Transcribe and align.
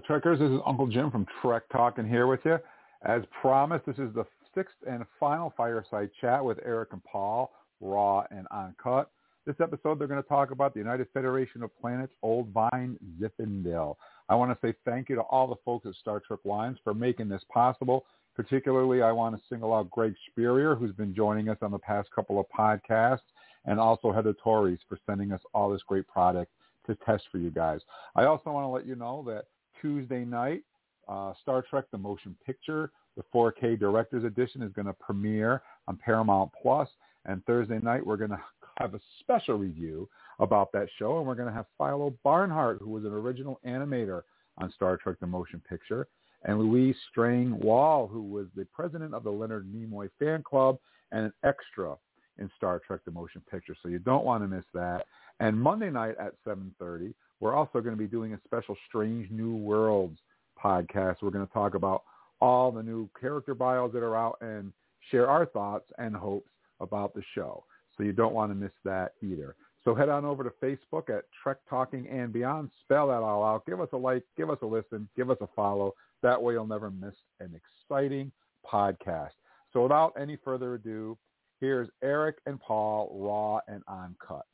Trekkers. 0.00 0.38
This 0.38 0.50
is 0.50 0.60
Uncle 0.64 0.86
Jim 0.86 1.10
from 1.10 1.26
Trek 1.40 1.64
Talking 1.70 2.08
here 2.08 2.26
with 2.26 2.40
you. 2.44 2.58
As 3.04 3.22
promised, 3.40 3.84
this 3.84 3.98
is 3.98 4.14
the 4.14 4.24
sixth 4.54 4.76
and 4.88 5.04
final 5.20 5.52
fireside 5.56 6.10
chat 6.20 6.44
with 6.44 6.58
Erik 6.64 6.92
and 6.92 7.04
Paul, 7.04 7.52
Raw 7.80 8.24
and 8.30 8.46
Uncut. 8.50 9.10
This 9.44 9.56
episode, 9.60 9.98
they're 9.98 10.06
going 10.06 10.22
to 10.22 10.28
talk 10.28 10.50
about 10.50 10.72
the 10.72 10.80
United 10.80 11.08
Federation 11.12 11.62
of 11.62 11.70
Planets, 11.80 12.12
Old 12.22 12.48
Vine, 12.48 12.96
Zinfandel. 13.20 13.96
I 14.28 14.34
want 14.34 14.50
to 14.50 14.66
say 14.66 14.74
thank 14.84 15.08
you 15.08 15.16
to 15.16 15.22
all 15.22 15.46
the 15.46 15.56
folks 15.64 15.86
at 15.86 15.94
Star 15.96 16.20
Trek 16.20 16.40
Wines 16.44 16.78
for 16.82 16.94
making 16.94 17.28
this 17.28 17.42
possible. 17.52 18.06
Particularly, 18.34 19.02
I 19.02 19.12
want 19.12 19.36
to 19.36 19.42
single 19.48 19.74
out 19.74 19.90
Greg 19.90 20.14
Spurrier, 20.30 20.74
who's 20.74 20.92
been 20.92 21.14
joining 21.14 21.48
us 21.50 21.58
on 21.60 21.70
the 21.70 21.78
past 21.78 22.08
couple 22.14 22.40
of 22.40 22.46
podcasts, 22.56 23.18
and 23.66 23.78
also 23.78 24.10
Heather 24.10 24.34
Torres 24.42 24.78
for 24.88 24.98
sending 25.06 25.32
us 25.32 25.40
all 25.52 25.70
this 25.70 25.82
great 25.86 26.06
product 26.08 26.50
to 26.86 26.96
test 27.06 27.24
for 27.30 27.38
you 27.38 27.50
guys. 27.50 27.80
I 28.16 28.24
also 28.24 28.50
want 28.50 28.64
to 28.64 28.68
let 28.68 28.86
you 28.86 28.96
know 28.96 29.24
that 29.26 29.44
Tuesday 29.82 30.24
night, 30.24 30.62
uh, 31.08 31.34
Star 31.42 31.62
Trek 31.68 31.84
The 31.90 31.98
Motion 31.98 32.36
Picture, 32.46 32.92
the 33.16 33.24
4K 33.34 33.78
Director's 33.78 34.24
Edition 34.24 34.62
is 34.62 34.72
going 34.72 34.86
to 34.86 34.94
premiere 34.94 35.62
on 35.88 35.98
Paramount 35.98 36.50
Plus. 36.62 36.88
And 37.26 37.44
Thursday 37.44 37.78
night 37.80 38.06
we're 38.06 38.16
going 38.16 38.30
to 38.30 38.40
have 38.78 38.94
a 38.94 39.00
special 39.20 39.56
review 39.56 40.08
about 40.38 40.72
that 40.72 40.88
show, 40.98 41.18
and 41.18 41.26
we're 41.26 41.34
going 41.34 41.48
to 41.48 41.54
have 41.54 41.66
Philo 41.76 42.14
Barnhart, 42.24 42.78
who 42.80 42.90
was 42.90 43.04
an 43.04 43.12
original 43.12 43.60
animator 43.66 44.22
on 44.58 44.72
Star 44.72 44.96
Trek 44.96 45.16
The 45.20 45.26
Motion 45.26 45.60
Picture, 45.68 46.08
and 46.44 46.58
Louise 46.58 46.96
Stange-Wahl, 47.12 48.08
who 48.08 48.22
was 48.22 48.46
the 48.56 48.66
president 48.72 49.14
of 49.14 49.24
the 49.24 49.30
Leonard 49.30 49.72
Nimoy 49.72 50.08
fan 50.18 50.42
club 50.42 50.78
and 51.12 51.26
an 51.26 51.32
extra 51.44 51.96
in 52.38 52.50
Star 52.56 52.80
Trek 52.86 53.00
The 53.04 53.10
Motion 53.10 53.42
Picture. 53.50 53.76
So 53.82 53.88
you 53.88 53.98
don't 53.98 54.24
want 54.24 54.42
to 54.42 54.48
miss 54.48 54.64
that. 54.74 55.06
And 55.40 55.60
Monday 55.60 55.90
night 55.90 56.16
at 56.18 56.32
7.30, 56.46 57.14
we're 57.42 57.54
also 57.54 57.80
going 57.80 57.94
to 57.94 57.98
be 57.98 58.06
doing 58.06 58.34
a 58.34 58.40
special 58.44 58.76
Strange 58.86 59.28
New 59.32 59.56
Worlds 59.56 60.16
podcast. 60.62 61.16
We're 61.22 61.30
going 61.30 61.44
to 61.44 61.52
talk 61.52 61.74
about 61.74 62.04
all 62.40 62.70
the 62.70 62.84
new 62.84 63.10
character 63.20 63.52
bios 63.52 63.92
that 63.94 64.04
are 64.04 64.16
out 64.16 64.38
and 64.40 64.72
share 65.10 65.28
our 65.28 65.44
thoughts 65.46 65.86
and 65.98 66.14
hopes 66.14 66.52
about 66.78 67.14
the 67.14 67.22
show. 67.34 67.64
So 67.96 68.04
you 68.04 68.12
don't 68.12 68.32
want 68.32 68.52
to 68.52 68.54
miss 68.54 68.70
that 68.84 69.14
either. 69.22 69.56
So 69.84 69.92
head 69.92 70.08
on 70.08 70.24
over 70.24 70.44
to 70.44 70.52
Facebook 70.62 71.10
at 71.10 71.24
Trek 71.42 71.56
Talking 71.68 72.06
and 72.06 72.32
Beyond. 72.32 72.70
Spell 72.84 73.08
that 73.08 73.14
all 73.14 73.42
out. 73.44 73.66
Give 73.66 73.80
us 73.80 73.88
a 73.92 73.96
like. 73.96 74.22
Give 74.36 74.48
us 74.48 74.58
a 74.62 74.66
listen. 74.66 75.08
Give 75.16 75.28
us 75.28 75.38
a 75.40 75.48
follow. 75.56 75.94
That 76.22 76.40
way 76.40 76.54
you'll 76.54 76.68
never 76.68 76.92
miss 76.92 77.14
an 77.40 77.58
exciting 77.90 78.30
podcast. 78.64 79.30
So 79.72 79.82
without 79.82 80.12
any 80.16 80.38
further 80.44 80.74
ado, 80.74 81.18
here's 81.58 81.88
Erik 82.04 82.36
and 82.46 82.60
Paul, 82.60 83.10
raw 83.20 83.58
and 83.66 83.82
uncut. 83.88 84.46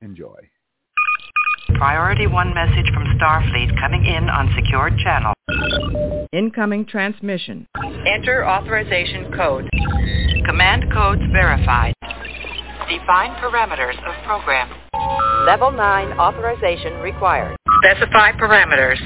Enjoy. 0.00 0.48
Priority 1.78 2.26
1 2.26 2.54
message 2.54 2.90
from 2.94 3.04
Starfleet 3.18 3.78
coming 3.78 4.06
in 4.06 4.30
on 4.30 4.50
secured 4.56 4.96
channel. 4.96 5.34
Incoming 6.32 6.86
transmission. 6.86 7.66
Enter 8.06 8.48
authorization 8.48 9.30
code. 9.36 9.68
Command 10.46 10.90
codes 10.90 11.20
verified. 11.32 11.92
Define 12.88 13.36
parameters 13.42 13.98
of 14.08 14.24
program. 14.24 14.70
Level 15.44 15.70
9 15.70 16.18
authorization 16.18 16.94
required. 17.00 17.54
Specify 17.84 18.32
parameters. 18.32 18.96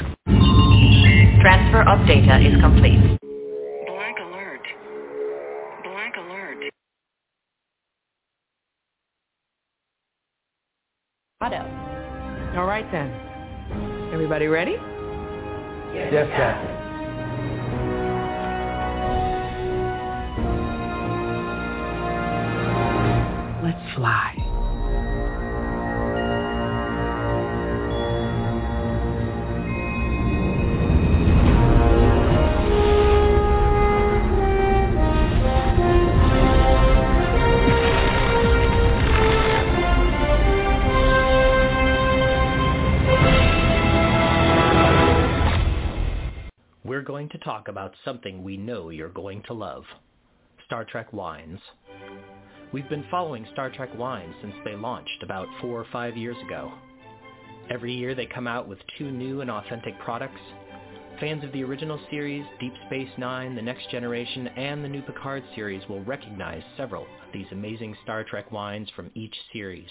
Transfer 1.43 1.83
of 1.83 2.07
data 2.07 2.39
is 2.39 2.55
complete. 2.61 3.20
Everybody 14.41 14.71
ready? 14.71 14.77
Yes, 15.93 16.31
Captain. 16.33 16.77
Let's 23.63 23.95
fly. 23.95 24.40
We're 46.91 47.03
going 47.03 47.29
to 47.29 47.39
talk 47.39 47.69
about 47.69 47.95
something 48.05 48.43
we 48.43 48.57
know 48.57 48.91
you're 48.91 49.11
going 49.11 49.45
to 49.45 49.53
love. 49.53 49.85
Star 50.67 50.85
Trek 50.85 51.13
wines. 51.13 51.61
We've 52.73 52.89
been 52.89 53.05
following 53.09 53.47
Star 53.53 53.71
Trek 53.71 53.97
wines 53.97 54.35
since 54.43 54.57
they 54.65 54.75
launched 54.75 55.23
about 55.23 55.47
four 55.61 55.79
or 55.81 55.87
five 55.93 56.17
years 56.17 56.37
ago. 56.45 56.73
Every 57.71 57.95
year 57.95 58.17
they 58.17 58.27
come 58.27 58.49
out 58.49 58.67
with 58.67 58.81
two 58.99 59.13
new 59.13 59.41
and 59.41 59.53
authentic 59.53 59.97
products. 60.01 60.41
Fans 61.21 61.45
of 61.45 61.53
the 61.53 61.63
original 61.63 62.01
series, 62.11 62.45
Deep 62.59 62.75
Space 62.89 63.11
Nine, 63.17 63.55
The 63.55 63.63
Next 63.63 63.89
Generation, 63.93 64.49
and 64.49 64.83
the 64.83 64.89
new 64.89 65.03
Picard 65.03 65.45
series 65.55 65.89
will 65.89 66.03
recognize 66.03 66.65
several 66.77 67.05
of 67.05 67.33
these 67.33 67.47
amazing 67.53 67.97
Star 68.03 68.25
Trek 68.25 68.51
wines 68.51 68.91
from 68.97 69.13
each 69.15 69.37
series. 69.53 69.91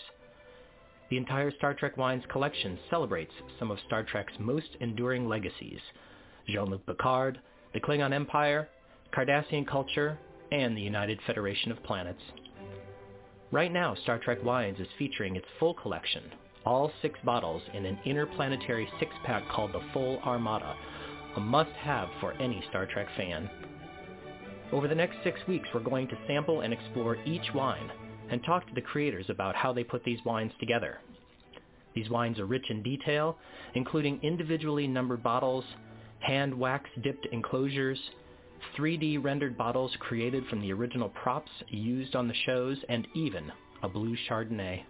The 1.10 1.16
entire 1.16 1.52
Star 1.52 1.74
Trek 1.74 1.96
wines 1.96 2.26
collection 2.30 2.78
celebrates 2.90 3.32
some 3.58 3.72
of 3.72 3.78
Star 3.88 4.04
Trek's 4.04 4.34
most 4.38 4.76
enduring 4.82 5.30
legacies, 5.30 5.80
Jean-Luc 6.52 6.86
Picard, 6.86 7.40
the 7.74 7.80
Klingon 7.80 8.14
Empire, 8.14 8.70
Cardassian 9.14 9.68
culture, 9.68 10.18
and 10.52 10.76
the 10.76 10.82
United 10.82 11.20
Federation 11.26 11.72
of 11.72 11.84
Planets. 11.84 12.22
Right 13.52 13.72
now, 13.72 13.96
Star 14.04 14.20
Trek 14.20 14.44
Wines 14.44 14.80
is 14.80 14.88
featuring 14.98 15.36
its 15.36 15.46
full 15.60 15.74
collection, 15.74 16.24
all 16.66 16.92
six 17.02 17.18
bottles 17.24 17.62
in 17.74 17.86
an 17.86 17.98
interplanetary 18.06 18.88
six-pack 19.00 19.50
called 19.50 19.74
the 19.74 19.82
Full 19.94 20.20
Armada, 20.20 20.76
a 21.36 21.40
must-have 21.40 22.10
for 22.20 22.34
any 22.34 22.64
Star 22.70 22.86
Trek 22.86 23.08
fan. 23.18 23.50
Over 24.72 24.88
the 24.88 24.96
next 24.96 25.18
six 25.24 25.40
weeks, 25.48 25.68
we're 25.74 25.80
going 25.80 26.08
to 26.10 26.18
sample 26.28 26.62
and 26.62 26.74
explore 26.74 27.18
each 27.26 27.54
wine 27.56 27.90
and 28.30 28.44
talk 28.44 28.68
to 28.68 28.76
the 28.76 28.82
creators 28.82 29.26
about 29.30 29.56
how 29.56 29.74
they 29.74 29.84
put 29.84 30.04
these 30.04 30.24
wines 30.26 30.52
together. 30.60 31.00
These 31.96 32.10
wines 32.12 32.40
are 32.40 32.46
rich 32.46 32.70
in 32.70 32.84
detail, 32.84 33.38
including 33.74 34.20
individually 34.22 34.88
numbered 34.88 35.24
bottles, 35.24 35.66
hand 36.20 36.54
wax 36.54 36.90
dipped 37.02 37.26
enclosures, 37.32 38.00
3D 38.78 39.24
rendered 39.24 39.58
bottles 39.58 39.96
created 40.00 40.46
from 40.48 40.62
the 40.62 40.72
original 40.74 41.10
props 41.10 41.52
used 41.70 42.16
on 42.16 42.28
the 42.28 42.34
shows, 42.46 42.78
and 42.90 43.08
even 43.16 43.52
a 43.84 43.90
blue 43.90 44.16
Chardonnay. 44.28 44.84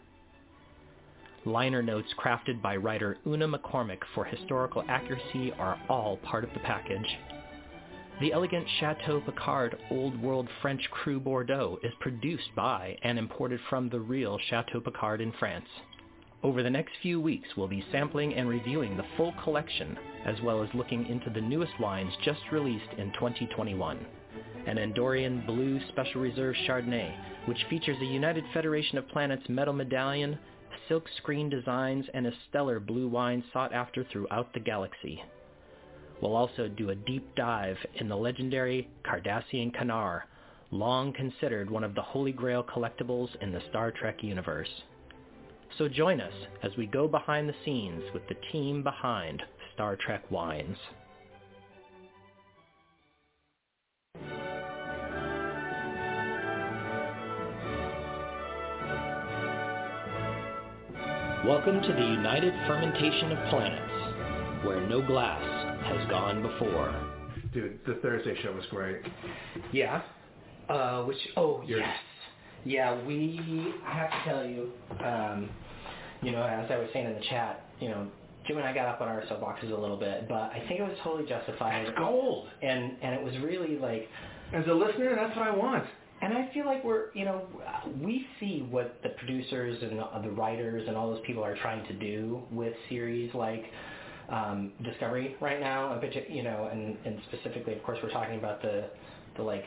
Liner 1.45 1.81
notes 1.81 2.09
crafted 2.17 2.61
by 2.61 2.75
writer 2.75 3.17
Una 3.25 3.47
McCormack 3.47 3.99
for 4.13 4.25
historical 4.25 4.83
accuracy 4.87 5.53
are 5.53 5.79
all 5.87 6.17
part 6.17 6.43
of 6.43 6.53
the 6.53 6.59
package. 6.59 7.17
The 8.19 8.33
elegant 8.33 8.67
Chateau 8.79 9.21
Picard 9.21 9.77
Old 9.89 10.21
World 10.21 10.49
French 10.61 10.81
Cru 10.91 11.21
Bordeaux 11.21 11.79
is 11.83 11.93
produced 12.01 12.53
by 12.53 12.97
and 13.03 13.17
imported 13.17 13.61
from 13.69 13.87
the 13.87 13.99
real 14.01 14.37
Chateau 14.49 14.81
Picard 14.81 15.21
in 15.21 15.31
France. 15.39 15.67
Over 16.41 16.63
the 16.63 16.69
next 16.69 16.93
few 17.01 17.19
weeks, 17.19 17.49
we'll 17.57 17.67
be 17.67 17.83
sampling 17.91 18.33
and 18.33 18.47
reviewing 18.47 18.95
the 18.95 19.05
full 19.17 19.33
collection, 19.43 19.99
as 20.25 20.39
well 20.41 20.63
as 20.63 20.73
looking 20.73 21.05
into 21.07 21.29
the 21.29 21.41
newest 21.41 21.77
wines 21.81 22.13
just 22.23 22.39
released 22.49 22.93
in 22.97 23.11
2021. 23.11 24.05
An 24.65 24.77
Andorian 24.77 25.45
Blue 25.45 25.81
Special 25.89 26.21
Reserve 26.21 26.55
Chardonnay, 26.65 27.13
which 27.45 27.65
features 27.69 27.97
a 27.99 28.05
United 28.05 28.45
Federation 28.53 28.97
of 28.97 29.09
Planets 29.09 29.49
metal 29.49 29.73
medallion, 29.73 30.39
silk 30.87 31.03
screen 31.17 31.49
designs, 31.49 32.05
and 32.13 32.25
a 32.25 32.33
stellar 32.47 32.79
blue 32.79 33.09
wine 33.09 33.43
sought 33.51 33.73
after 33.73 34.05
throughout 34.05 34.53
the 34.53 34.61
galaxy. 34.61 35.21
We'll 36.21 36.37
also 36.37 36.69
do 36.69 36.89
a 36.89 36.95
deep 36.95 37.35
dive 37.35 37.77
in 37.95 38.07
the 38.07 38.15
legendary 38.15 38.87
Cardassian 39.03 39.75
Kanar, 39.75 40.21
long 40.71 41.11
considered 41.11 41.69
one 41.69 41.83
of 41.83 41.95
the 41.95 42.01
holy 42.01 42.31
grail 42.31 42.63
collectibles 42.63 43.29
in 43.41 43.51
the 43.51 43.61
Star 43.69 43.91
Trek 43.91 44.23
universe. 44.23 44.69
So 45.77 45.87
join 45.87 46.19
us 46.19 46.33
as 46.61 46.71
we 46.77 46.87
go 46.87 47.07
behind 47.07 47.47
the 47.47 47.55
scenes 47.63 48.03
with 48.13 48.27
the 48.27 48.35
team 48.51 48.83
behind 48.83 49.41
Star 49.73 49.95
Trek 49.95 50.29
Wines. 50.29 50.77
Welcome 61.45 61.81
to 61.81 61.93
the 61.93 62.01
United 62.01 62.53
Fermentation 62.67 63.31
of 63.31 63.49
Planets, 63.49 64.65
where 64.65 64.85
no 64.87 65.01
glass 65.01 65.41
has 65.85 66.09
gone 66.09 66.41
before. 66.41 66.93
Dude, 67.53 67.79
the 67.87 67.95
Thursday 68.01 68.35
show 68.43 68.51
was 68.51 68.65
great. 68.69 68.97
Yeah. 69.71 70.01
Uh, 70.67 71.03
which, 71.03 71.17
oh, 71.37 71.63
yes. 71.65 71.87
Yeah, 72.65 73.01
we, 73.05 73.39
I 73.85 73.93
have 73.93 74.09
to 74.11 74.29
tell 74.29 74.45
you, 74.45 74.69
um, 75.05 75.49
you 76.21 76.31
know, 76.31 76.43
as 76.43 76.69
I 76.71 76.77
was 76.77 76.89
saying 76.93 77.07
in 77.07 77.13
the 77.13 77.25
chat, 77.29 77.65
you 77.79 77.89
know, 77.89 78.07
Jim 78.47 78.57
and 78.57 78.65
I 78.67 78.73
got 78.73 78.87
up 78.87 79.01
on 79.01 79.07
our 79.07 79.21
soapboxes 79.23 79.71
a 79.71 79.79
little 79.79 79.97
bit, 79.97 80.27
but 80.27 80.35
I 80.51 80.63
think 80.67 80.79
it 80.79 80.83
was 80.83 80.97
totally 81.03 81.27
justified. 81.27 81.85
It's 81.87 81.97
gold. 81.97 82.47
And, 82.61 82.93
and 83.01 83.15
it 83.15 83.23
was 83.23 83.33
really 83.43 83.77
like, 83.77 84.07
As 84.53 84.65
a 84.67 84.73
listener, 84.73 85.15
that's 85.15 85.35
what 85.37 85.47
I 85.47 85.55
want. 85.55 85.85
and 86.21 86.33
I 86.33 86.49
feel 86.53 86.65
like 86.65 86.83
we're, 86.83 87.13
you 87.13 87.25
know, 87.25 87.43
we 88.01 88.25
see 88.39 88.67
what 88.69 88.99
the 89.03 89.09
producers 89.09 89.77
and 89.81 89.99
the, 89.99 90.05
the 90.23 90.31
writers 90.31 90.83
and 90.87 90.97
all 90.97 91.09
those 91.11 91.21
people 91.25 91.43
are 91.43 91.55
trying 91.57 91.85
to 91.87 91.93
do 91.93 92.41
with 92.51 92.73
series 92.89 93.33
like 93.33 93.63
um, 94.29 94.71
Discovery 94.83 95.35
right 95.41 95.59
now, 95.59 95.99
partic- 96.03 96.33
you 96.33 96.43
know, 96.43 96.69
and, 96.71 96.97
and 97.05 97.19
specifically, 97.31 97.73
of 97.73 97.83
course, 97.83 97.99
we're 98.03 98.11
talking 98.11 98.37
about 98.37 98.61
the, 98.61 98.85
the 99.37 99.43
like 99.43 99.63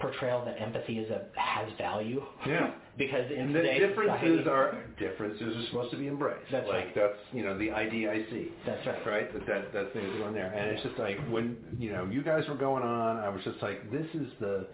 portrayal 0.00 0.44
that 0.44 0.60
empathy 0.60 0.98
is 0.98 1.10
a 1.10 1.26
has 1.38 1.70
value. 1.78 2.22
Yeah. 2.46 2.72
because 2.98 3.30
in 3.30 3.52
the 3.52 3.62
differences 3.62 4.38
society- 4.38 4.48
are 4.48 4.84
differences 4.98 5.56
are 5.56 5.66
supposed 5.66 5.90
to 5.90 5.96
be 5.96 6.06
embraced. 6.06 6.50
That's 6.50 6.68
like 6.68 6.86
right. 6.86 6.94
that's 6.94 7.18
you 7.32 7.44
know 7.44 7.58
the 7.58 7.68
IDIC. 7.68 8.50
That's 8.66 8.86
right. 8.86 9.06
Right. 9.06 9.32
That 9.32 9.46
that 9.46 9.72
that 9.72 9.92
thing 9.92 10.04
is 10.04 10.18
going 10.18 10.34
there, 10.34 10.52
and 10.52 10.70
it's 10.70 10.82
just 10.82 10.98
like 10.98 11.18
when 11.28 11.56
you 11.78 11.92
know 11.92 12.04
you 12.10 12.22
guys 12.22 12.44
were 12.48 12.56
going 12.56 12.82
on, 12.82 13.16
I 13.18 13.28
was 13.28 13.42
just 13.44 13.60
like, 13.62 13.90
this 13.90 14.06
is 14.14 14.28
the, 14.40 14.66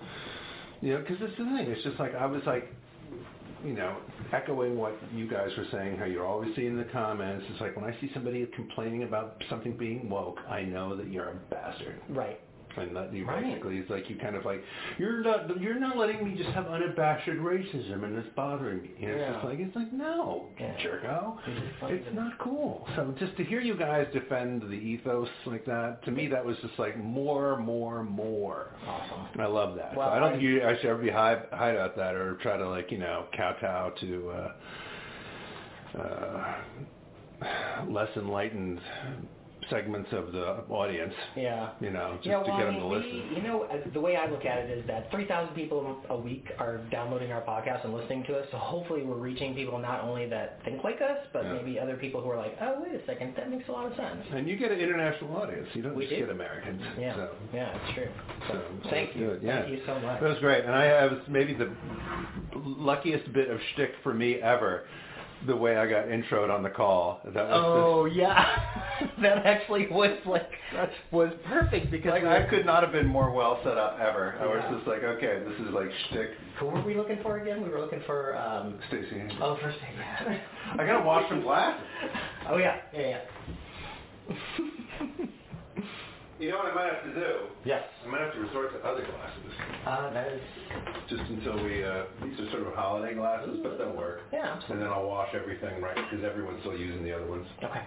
you 0.80 0.94
know, 0.94 1.00
because 1.00 1.18
this 1.18 1.30
is 1.30 1.38
the 1.38 1.44
thing. 1.44 1.66
It's 1.68 1.82
just 1.82 1.98
like 1.98 2.14
I 2.14 2.26
was 2.26 2.42
like, 2.46 2.72
you 3.64 3.72
know, 3.72 3.96
echoing 4.32 4.76
what 4.76 4.96
you 5.14 5.28
guys 5.28 5.50
were 5.56 5.66
saying, 5.72 5.96
how 5.98 6.04
you're 6.04 6.26
always 6.26 6.54
seeing 6.56 6.76
the 6.76 6.84
comments. 6.84 7.44
It's 7.50 7.60
like 7.60 7.76
when 7.76 7.84
I 7.84 7.98
see 8.00 8.10
somebody 8.14 8.46
complaining 8.54 9.02
about 9.02 9.42
something 9.48 9.76
being 9.76 10.08
woke, 10.08 10.38
I 10.48 10.62
know 10.62 10.96
that 10.96 11.10
you're 11.10 11.28
a 11.30 11.34
bastard. 11.50 12.00
Right. 12.08 12.40
And 12.76 12.94
that 12.96 13.12
you 13.12 13.26
Right. 13.26 13.42
basically 13.42 13.78
it's 13.78 13.90
like 13.90 14.08
you 14.08 14.16
kind 14.16 14.36
of 14.36 14.44
like 14.44 14.62
you're 14.96 15.22
not 15.22 15.60
you're 15.60 15.78
not 15.78 15.96
letting 15.96 16.24
me 16.24 16.36
just 16.36 16.50
have 16.50 16.66
unabashed 16.68 17.28
racism 17.28 18.04
and 18.04 18.16
it's 18.16 18.28
bothering 18.36 18.82
me. 18.82 18.90
And 19.02 19.10
it's 19.10 19.20
Yeah. 19.20 19.32
just 19.32 19.44
like 19.44 19.58
it's 19.58 19.76
like 19.76 19.92
no, 19.92 20.46
Yeah. 20.58 20.74
jerko. 20.76 21.38
It's 21.46 21.60
just 21.68 21.82
like 21.82 21.92
It's 21.94 22.08
the- 22.08 22.14
not 22.14 22.38
cool. 22.38 22.86
So 22.96 23.12
just 23.18 23.36
to 23.38 23.44
hear 23.44 23.60
you 23.60 23.74
guys 23.74 24.06
defend 24.12 24.62
the 24.62 24.74
ethos 24.76 25.28
like 25.46 25.64
that, 25.66 26.02
to 26.04 26.10
me 26.10 26.28
that 26.28 26.44
was 26.44 26.56
just 26.60 26.78
like 26.78 26.96
more, 26.96 27.56
more, 27.56 28.02
more. 28.04 28.68
Awesome. 28.86 29.40
I 29.40 29.46
love 29.46 29.74
that. 29.76 29.96
Well, 29.96 30.08
so 30.08 30.12
I 30.14 30.18
don't 30.20 30.28
I- 30.28 30.30
think 30.32 30.42
you 30.44 30.62
I 30.64 30.76
should 30.76 30.86
ever 30.86 31.02
be 31.02 31.10
hide, 31.10 31.46
hide 31.52 31.76
out 31.76 31.96
that 31.96 32.14
or 32.14 32.34
try 32.36 32.56
to 32.56 32.68
like, 32.68 32.90
you 32.92 32.98
know, 32.98 33.26
kowtow 33.36 33.90
to 34.00 34.30
uh, 34.30 34.52
uh, 35.98 36.54
less 37.88 38.08
enlightened 38.16 38.80
segments 39.70 40.08
of 40.12 40.32
the 40.32 40.64
audience, 40.68 41.14
Yeah. 41.36 41.70
you 41.80 41.90
know, 41.90 42.14
just 42.16 42.26
yeah, 42.26 42.38
to 42.40 42.44
get 42.44 42.54
I 42.54 42.64
them 42.64 42.74
mean, 42.74 42.82
to 42.82 42.88
we, 42.88 42.96
listen. 42.96 43.36
you 43.36 43.42
know, 43.42 43.66
the 43.92 44.00
way 44.00 44.16
I 44.16 44.26
look 44.28 44.44
at 44.44 44.58
it 44.58 44.70
is 44.70 44.86
that 44.86 45.10
3,000 45.10 45.54
people 45.54 45.96
a 46.10 46.16
week 46.16 46.46
are 46.58 46.78
downloading 46.90 47.32
our 47.32 47.42
podcast 47.42 47.84
and 47.84 47.94
listening 47.94 48.24
to 48.24 48.38
us. 48.38 48.46
So 48.50 48.58
hopefully 48.58 49.02
we're 49.02 49.14
reaching 49.16 49.54
people 49.54 49.78
not 49.78 50.02
only 50.02 50.28
that 50.28 50.58
think 50.64 50.82
like 50.84 51.00
us, 51.00 51.18
but 51.32 51.44
Yeah. 51.44 51.52
maybe 51.54 51.78
other 51.78 51.96
people 51.96 52.20
who 52.20 52.30
are 52.30 52.36
like, 52.36 52.56
oh, 52.60 52.80
wait 52.82 52.94
a 53.00 53.04
second, 53.06 53.34
that 53.36 53.50
makes 53.50 53.68
a 53.68 53.72
lot 53.72 53.86
of 53.86 53.96
sense. 53.96 54.24
And 54.32 54.48
you 54.48 54.56
get 54.56 54.70
an 54.72 54.80
international 54.80 55.36
audience. 55.36 55.68
You 55.74 55.82
don't 55.82 55.94
We 55.94 56.04
just 56.04 56.14
do. 56.14 56.20
get 56.26 56.30
Americans. 56.30 56.82
Yeah, 56.98 57.14
So, 57.14 57.30
yeah, 57.54 57.76
it's 57.82 57.94
true. 57.94 58.08
So, 58.48 58.54
so, 58.54 58.62
so 58.84 58.90
thank 58.90 59.14
you. 59.16 59.26
good. 59.26 59.42
Yeah. 59.42 59.62
Thank 59.62 59.72
you 59.78 59.82
so 59.86 59.94
much. 60.00 60.20
That 60.20 60.28
was 60.28 60.38
great. 60.40 60.64
And 60.64 60.74
I 60.74 60.84
have 60.84 61.12
maybe 61.28 61.54
the 61.54 61.70
luckiest 62.54 63.32
bit 63.32 63.50
of 63.50 63.58
shtick 63.74 63.92
for 64.02 64.12
me 64.14 64.36
ever, 64.36 64.84
the 65.46 65.56
way 65.56 65.76
I 65.76 65.88
got 65.88 66.06
introed 66.06 66.50
on 66.54 66.62
the 66.62 66.70
call. 66.70 67.20
That 67.24 67.34
was 67.34 67.62
Oh 67.64 68.04
yeah, 68.06 68.44
that 69.22 69.46
actually 69.46 69.88
was 69.88 70.18
like 70.26 70.50
that 70.74 70.90
was 71.10 71.32
perfect 71.46 71.90
because 71.90 72.12
like 72.12 72.22
we 72.22 72.28
I 72.28 72.46
could 72.48 72.66
not 72.66 72.82
have 72.82 72.92
been 72.92 73.06
more 73.06 73.30
well 73.30 73.60
set 73.64 73.78
up 73.78 73.98
ever. 73.98 74.36
I 74.40 74.46
was 74.46 74.62
just 74.74 74.86
like, 74.86 75.02
okay, 75.02 75.42
this 75.46 75.66
is 75.66 75.72
like 75.72 75.88
shtick. 76.08 76.30
Who 76.58 76.66
were 76.66 76.82
we 76.82 76.94
looking 76.94 77.18
for 77.22 77.38
again? 77.38 77.62
We 77.62 77.70
were 77.70 77.80
looking 77.80 78.02
for 78.06 78.36
um. 78.36 78.78
Stacy. 78.88 79.22
Oh, 79.40 79.58
first 79.62 79.78
yeah. 79.96 80.38
I 80.74 80.86
gotta 80.86 81.04
wash 81.04 81.28
some 81.28 81.42
glasses. 81.42 81.84
Oh 82.48 82.56
yeah, 82.56 82.76
yeah, 82.92 83.20
yeah. 84.28 85.26
You 86.40 86.48
know 86.50 86.56
what 86.56 86.72
I 86.72 86.74
might 86.74 86.92
have 86.94 87.04
to 87.04 87.14
do? 87.14 87.32
yes. 87.66 87.82
I 88.04 88.08
might 88.10 88.22
have 88.22 88.32
to 88.32 88.40
resort 88.40 88.72
to 88.72 88.78
other 88.88 89.04
glasses, 89.04 89.52
Uh, 89.86 90.10
that 90.14 90.28
is 90.32 90.40
just 91.10 91.22
until 91.28 91.62
we. 91.62 91.84
Uh, 91.84 92.04
these 92.24 92.40
are 92.40 92.50
sort 92.50 92.66
of 92.66 92.72
holiday 92.74 93.14
glasses, 93.14 93.58
but 93.62 93.76
they'll 93.76 93.92
work. 93.94 94.20
yeah. 94.32 94.58
And 94.70 94.80
then 94.80 94.88
I'll 94.88 95.06
wash 95.06 95.28
everything 95.34 95.82
right 95.82 95.94
because 95.94 96.24
everyone's 96.24 96.60
still 96.60 96.76
using 96.76 97.04
the 97.04 97.12
other 97.14 97.26
ones. 97.26 97.46
Okay. 97.62 97.82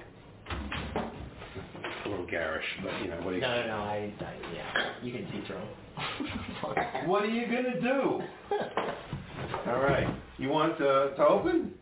A 2.06 2.10
little 2.10 2.28
garish, 2.28 2.66
but 2.84 2.92
you 3.02 3.10
know 3.10 3.18
what 3.22 3.32
do 3.32 3.36
you? 3.38 3.42
No, 3.42 3.62
no, 3.62 3.68
no. 3.68 3.74
I, 3.84 4.14
I 4.22 4.36
yeah. 4.54 4.94
You 5.02 5.12
can 5.14 5.28
see 5.32 5.42
through. 5.48 5.58
What 7.08 7.24
are 7.24 7.28
you 7.28 7.46
gonna 7.48 7.80
do? 7.82 8.22
All 9.68 9.80
right. 9.82 10.08
You 10.38 10.50
want 10.50 10.80
uh, 10.82 11.10
to 11.16 11.28
open? 11.28 11.74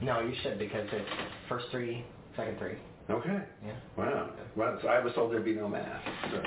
no, 0.00 0.20
you 0.20 0.34
should 0.42 0.58
because 0.58 0.86
it's 0.92 1.08
first 1.48 1.66
three, 1.72 2.04
second 2.36 2.58
three. 2.58 2.76
Okay. 3.10 3.38
Yeah. 3.66 3.72
Wow. 3.96 4.30
Well, 4.56 4.78
so 4.82 4.88
I 4.88 5.00
was 5.02 5.12
told 5.14 5.32
there'd 5.32 5.44
be 5.44 5.54
no 5.54 5.68
math. 5.68 6.02
So 6.30 6.42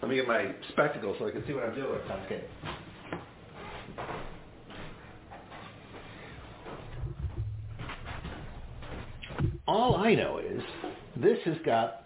let 0.00 0.08
me 0.08 0.16
get 0.16 0.26
my 0.26 0.54
spectacles 0.70 1.16
so 1.18 1.28
I 1.28 1.30
can 1.30 1.46
see 1.46 1.52
what 1.52 1.64
I'm 1.64 1.74
doing. 1.74 2.00
Sounds 2.08 2.24
good. 2.28 2.44
All 9.66 9.96
I 9.96 10.14
know 10.14 10.38
is 10.38 10.62
this 11.16 11.38
has 11.44 11.56
got 11.66 12.04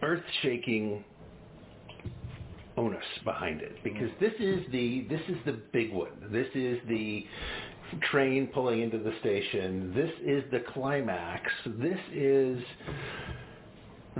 earth-shaking 0.00 1.04
onus 2.76 3.04
behind 3.24 3.60
it 3.60 3.82
because 3.82 4.10
this 4.20 4.32
is 4.38 4.60
the 4.70 5.06
this 5.10 5.20
is 5.28 5.36
the 5.44 5.60
big 5.72 5.92
one. 5.92 6.12
This 6.30 6.46
is 6.54 6.78
the 6.88 7.26
train 8.10 8.46
pulling 8.54 8.80
into 8.80 8.98
the 8.98 9.12
station. 9.20 9.92
This 9.94 10.10
is 10.24 10.44
the 10.52 10.60
climax. 10.72 11.50
This 11.66 11.98
is 12.12 12.62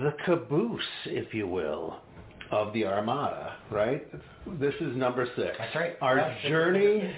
the 0.00 0.14
caboose, 0.24 0.82
if 1.06 1.34
you 1.34 1.46
will, 1.46 1.96
of 2.50 2.72
the 2.72 2.84
Armada, 2.86 3.56
right? 3.70 4.06
This 4.58 4.74
is 4.80 4.96
number 4.96 5.26
six. 5.36 5.56
That's 5.58 5.74
right. 5.74 5.96
Our 6.00 6.16
Yeah. 6.18 6.48
journey 6.48 7.14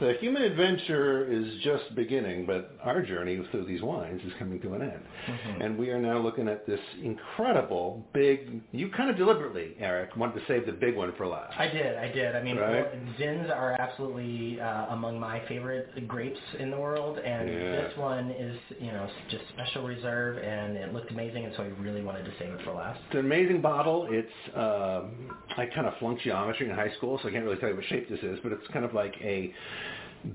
the 0.00 0.14
human 0.20 0.42
adventure 0.42 1.30
is 1.30 1.46
just 1.62 1.94
beginning, 1.94 2.46
but 2.46 2.74
our 2.82 3.02
journey 3.02 3.40
through 3.50 3.64
these 3.66 3.82
wines 3.82 4.20
is 4.26 4.32
coming 4.38 4.60
to 4.60 4.74
an 4.74 4.82
end. 4.82 5.00
Mm-hmm. 5.26 5.62
And 5.62 5.78
we 5.78 5.90
are 5.90 6.00
now 6.00 6.18
looking 6.18 6.48
at 6.48 6.66
this 6.66 6.80
incredible 7.02 8.04
big, 8.12 8.60
you 8.72 8.90
kind 8.90 9.10
of 9.10 9.16
deliberately, 9.16 9.74
Erik, 9.78 10.16
wanted 10.16 10.34
to 10.40 10.46
save 10.46 10.66
the 10.66 10.72
big 10.72 10.96
one 10.96 11.12
for 11.16 11.26
last. 11.26 11.58
I 11.58 11.68
did, 11.68 11.96
I 11.96 12.08
did. 12.12 12.36
I 12.36 12.42
mean, 12.42 12.56
Right. 12.56 13.16
Zins 13.18 13.50
are 13.54 13.72
absolutely 13.80 14.60
uh, 14.60 14.86
among 14.90 15.18
my 15.18 15.40
favorite 15.48 16.06
grapes 16.06 16.38
in 16.58 16.70
the 16.70 16.78
world, 16.78 17.18
and 17.18 17.48
Yeah. 17.48 17.70
this 17.72 17.96
one 17.96 18.30
is, 18.30 18.56
you 18.78 18.92
know, 18.92 19.08
just 19.30 19.44
special 19.54 19.84
reserve, 19.84 20.38
and 20.38 20.76
it 20.76 20.92
looked 20.92 21.10
amazing, 21.10 21.44
and 21.44 21.54
so 21.56 21.62
I 21.62 21.68
really 21.80 22.02
wanted 22.02 22.24
to 22.24 22.32
save 22.38 22.52
it 22.52 22.62
for 22.64 22.72
last. 22.72 23.00
It's 23.06 23.14
an 23.14 23.20
amazing 23.20 23.60
bottle. 23.62 24.06
It's, 24.10 24.56
um, 24.56 25.36
I 25.56 25.66
kind 25.74 25.86
of 25.86 25.94
flunked 25.98 26.22
geometry 26.22 26.68
in 26.68 26.74
high 26.74 26.92
school, 26.96 27.18
so 27.22 27.28
I 27.28 27.32
can't 27.32 27.44
really 27.44 27.56
tell 27.56 27.68
you 27.70 27.76
what 27.76 27.84
shape 27.86 28.08
this 28.08 28.20
is, 28.20 28.38
but 28.42 28.52
it's 28.52 28.66
kind 28.72 28.84
of 28.84 28.92
like 28.94 29.14
a 29.22 29.52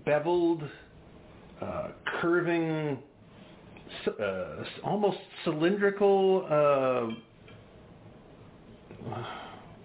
beveled, 0.06 0.64
uh, 1.62 1.90
curving, 2.22 3.00
uh, 4.08 4.64
almost 4.84 5.18
cylindrical, 5.44 6.46
uh, 6.50 7.08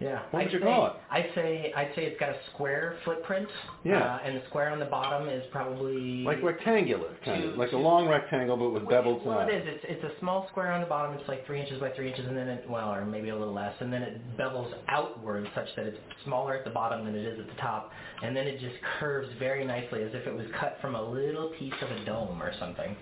Yeah. 0.00 0.22
What 0.30 0.32
would 0.32 0.42
I'd 0.46 0.52
you 0.52 0.58
say, 0.60 0.64
call 0.64 0.86
it? 0.86 0.92
I'd 1.10 1.30
say 1.34 1.72
I'd 1.76 1.90
say 1.94 2.04
it's 2.06 2.18
got 2.18 2.30
a 2.30 2.36
square 2.54 2.96
footprint. 3.04 3.46
Yeah. 3.84 3.98
Uh, 4.02 4.18
and 4.24 4.36
the 4.36 4.42
square 4.48 4.70
on 4.70 4.78
the 4.78 4.86
bottom 4.86 5.28
is 5.28 5.44
probably 5.52 6.22
like 6.24 6.42
rectangular, 6.42 7.14
kind 7.24 7.42
Two- 7.42 7.48
of, 7.50 7.58
like 7.58 7.72
a 7.72 7.76
long 7.76 8.08
rectangle, 8.08 8.56
but 8.56 8.70
with 8.70 8.88
beveled 8.88 9.24
Well, 9.26 9.38
sides. 9.40 9.50
it 9.52 9.56
is. 9.56 9.64
It's, 9.84 9.84
it's 10.02 10.04
a 10.16 10.18
small 10.20 10.48
square 10.50 10.72
on 10.72 10.80
the 10.80 10.86
bottom. 10.86 11.14
It's 11.18 11.28
like 11.28 11.44
three 11.46 11.60
inches 11.60 11.78
by 11.80 11.90
three 11.90 12.08
inches, 12.10 12.26
and 12.26 12.34
then 12.36 12.48
it, 12.48 12.64
well, 12.68 12.90
or 12.94 13.04
maybe 13.04 13.28
a 13.28 13.36
little 13.36 13.52
less, 13.52 13.74
and 13.80 13.92
then 13.92 14.02
it 14.02 14.38
bevels 14.38 14.72
outward 14.88 15.46
such 15.54 15.68
that 15.76 15.84
it's 15.84 15.98
smaller 16.24 16.54
at 16.56 16.64
the 16.64 16.70
bottom 16.70 17.04
than 17.04 17.14
it 17.14 17.26
is 17.26 17.38
at 17.38 17.46
the 17.46 17.60
top, 17.60 17.90
and 18.22 18.34
then 18.34 18.46
it 18.46 18.58
just 18.58 18.76
curves 18.98 19.28
very 19.38 19.66
nicely 19.66 20.02
as 20.02 20.10
if 20.14 20.26
it 20.26 20.34
was 20.34 20.46
cut 20.58 20.78
from 20.80 20.94
a 20.94 21.02
little 21.02 21.50
piece 21.58 21.74
of 21.82 21.90
a 21.90 22.04
dome 22.06 22.42
or 22.42 22.52
something. 22.58 22.96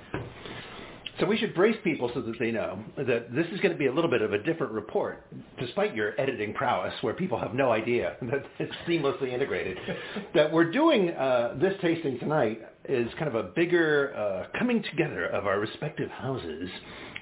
So 1.21 1.27
we 1.27 1.37
should 1.37 1.55
brace 1.55 1.77
people 1.83 2.11
so 2.15 2.21
that 2.21 2.39
they 2.39 2.53
know 2.53 2.79
that 2.97 3.35
this 3.35 3.47
is 3.53 3.59
going 3.61 3.73
to 3.73 3.79
be 3.79 3.87
a 3.87 3.93
little 3.93 4.11
bit 4.11 4.23
of 4.23 4.33
a 4.33 4.43
different 4.43 4.73
report, 4.73 5.27
despite 5.59 5.95
your 5.95 6.19
editing 6.21 6.55
prowess, 6.55 6.95
where 7.01 7.15
people 7.15 7.39
have 7.39 7.55
no 7.55 7.73
idea 7.73 8.17
that 8.23 8.45
it's 8.59 8.75
seamlessly 8.87 9.33
integrated. 9.33 9.79
that 10.35 10.53
we're 10.53 10.71
doing 10.71 11.11
uh, 11.11 11.57
this 11.61 11.75
tasting 11.83 12.19
tonight 12.21 12.61
is 12.89 13.09
kind 13.15 13.29
of 13.29 13.35
a 13.35 13.43
bigger 13.43 14.15
uh, 14.17 14.59
coming 14.59 14.83
together 14.91 15.27
of 15.27 15.47
our 15.47 15.59
respective 15.59 16.11
houses. 16.11 16.71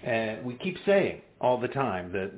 And 0.04 0.44
we 0.44 0.54
keep 0.56 0.76
saying 0.84 1.22
all 1.40 1.60
the 1.60 1.68
time 1.68 2.10
that 2.12 2.30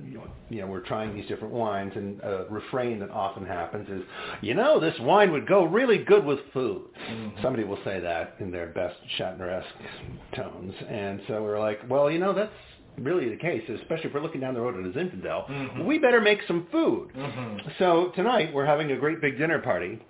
you 0.51 0.61
know 0.61 0.67
we're 0.67 0.81
trying 0.81 1.15
these 1.15 1.27
different 1.27 1.55
wines, 1.55 1.93
and 1.95 2.21
a 2.21 2.47
refrain 2.51 2.99
that 2.99 3.11
often 3.11 3.47
happens 3.47 3.89
is, 3.89 4.03
you 4.41 4.55
know, 4.55 4.81
this 4.81 4.95
wine 5.01 5.31
would 5.31 5.47
go 5.47 5.65
really 5.65 5.99
good 5.99 6.25
with 6.25 6.41
food. 6.53 6.83
Mm-hmm. 7.09 7.43
Somebody 7.43 7.65
will 7.65 7.79
say 7.85 8.01
that 8.01 8.35
in 8.41 8.51
their 8.51 8.67
best 8.67 8.97
Shatner-esque 9.19 10.35
tones, 10.35 10.75
and 10.89 11.21
so 11.29 11.43
we're 11.43 11.61
like, 11.61 11.79
well, 11.89 12.11
you 12.11 12.19
know, 12.19 12.33
that's 12.33 12.53
really 12.99 13.29
the 13.29 13.37
case, 13.37 13.63
especially 13.69 14.07
if 14.07 14.15
we're 14.15 14.21
looking 14.21 14.41
down 14.41 14.55
the 14.55 14.61
road 14.61 14.75
at 14.75 14.85
a 14.85 14.99
Zinfandel, 14.99 15.49
mm-hmm. 15.49 15.87
we 15.87 15.99
better 15.99 16.21
make 16.21 16.41
some 16.49 16.67
food. 16.73 17.11
Mm-hmm. 17.17 17.69
So 17.79 18.13
tonight 18.17 18.53
we're 18.53 18.67
having 18.67 18.91
a 18.91 18.97
great 18.97 19.21
big 19.21 19.39
dinner 19.39 19.61
party 19.61 20.01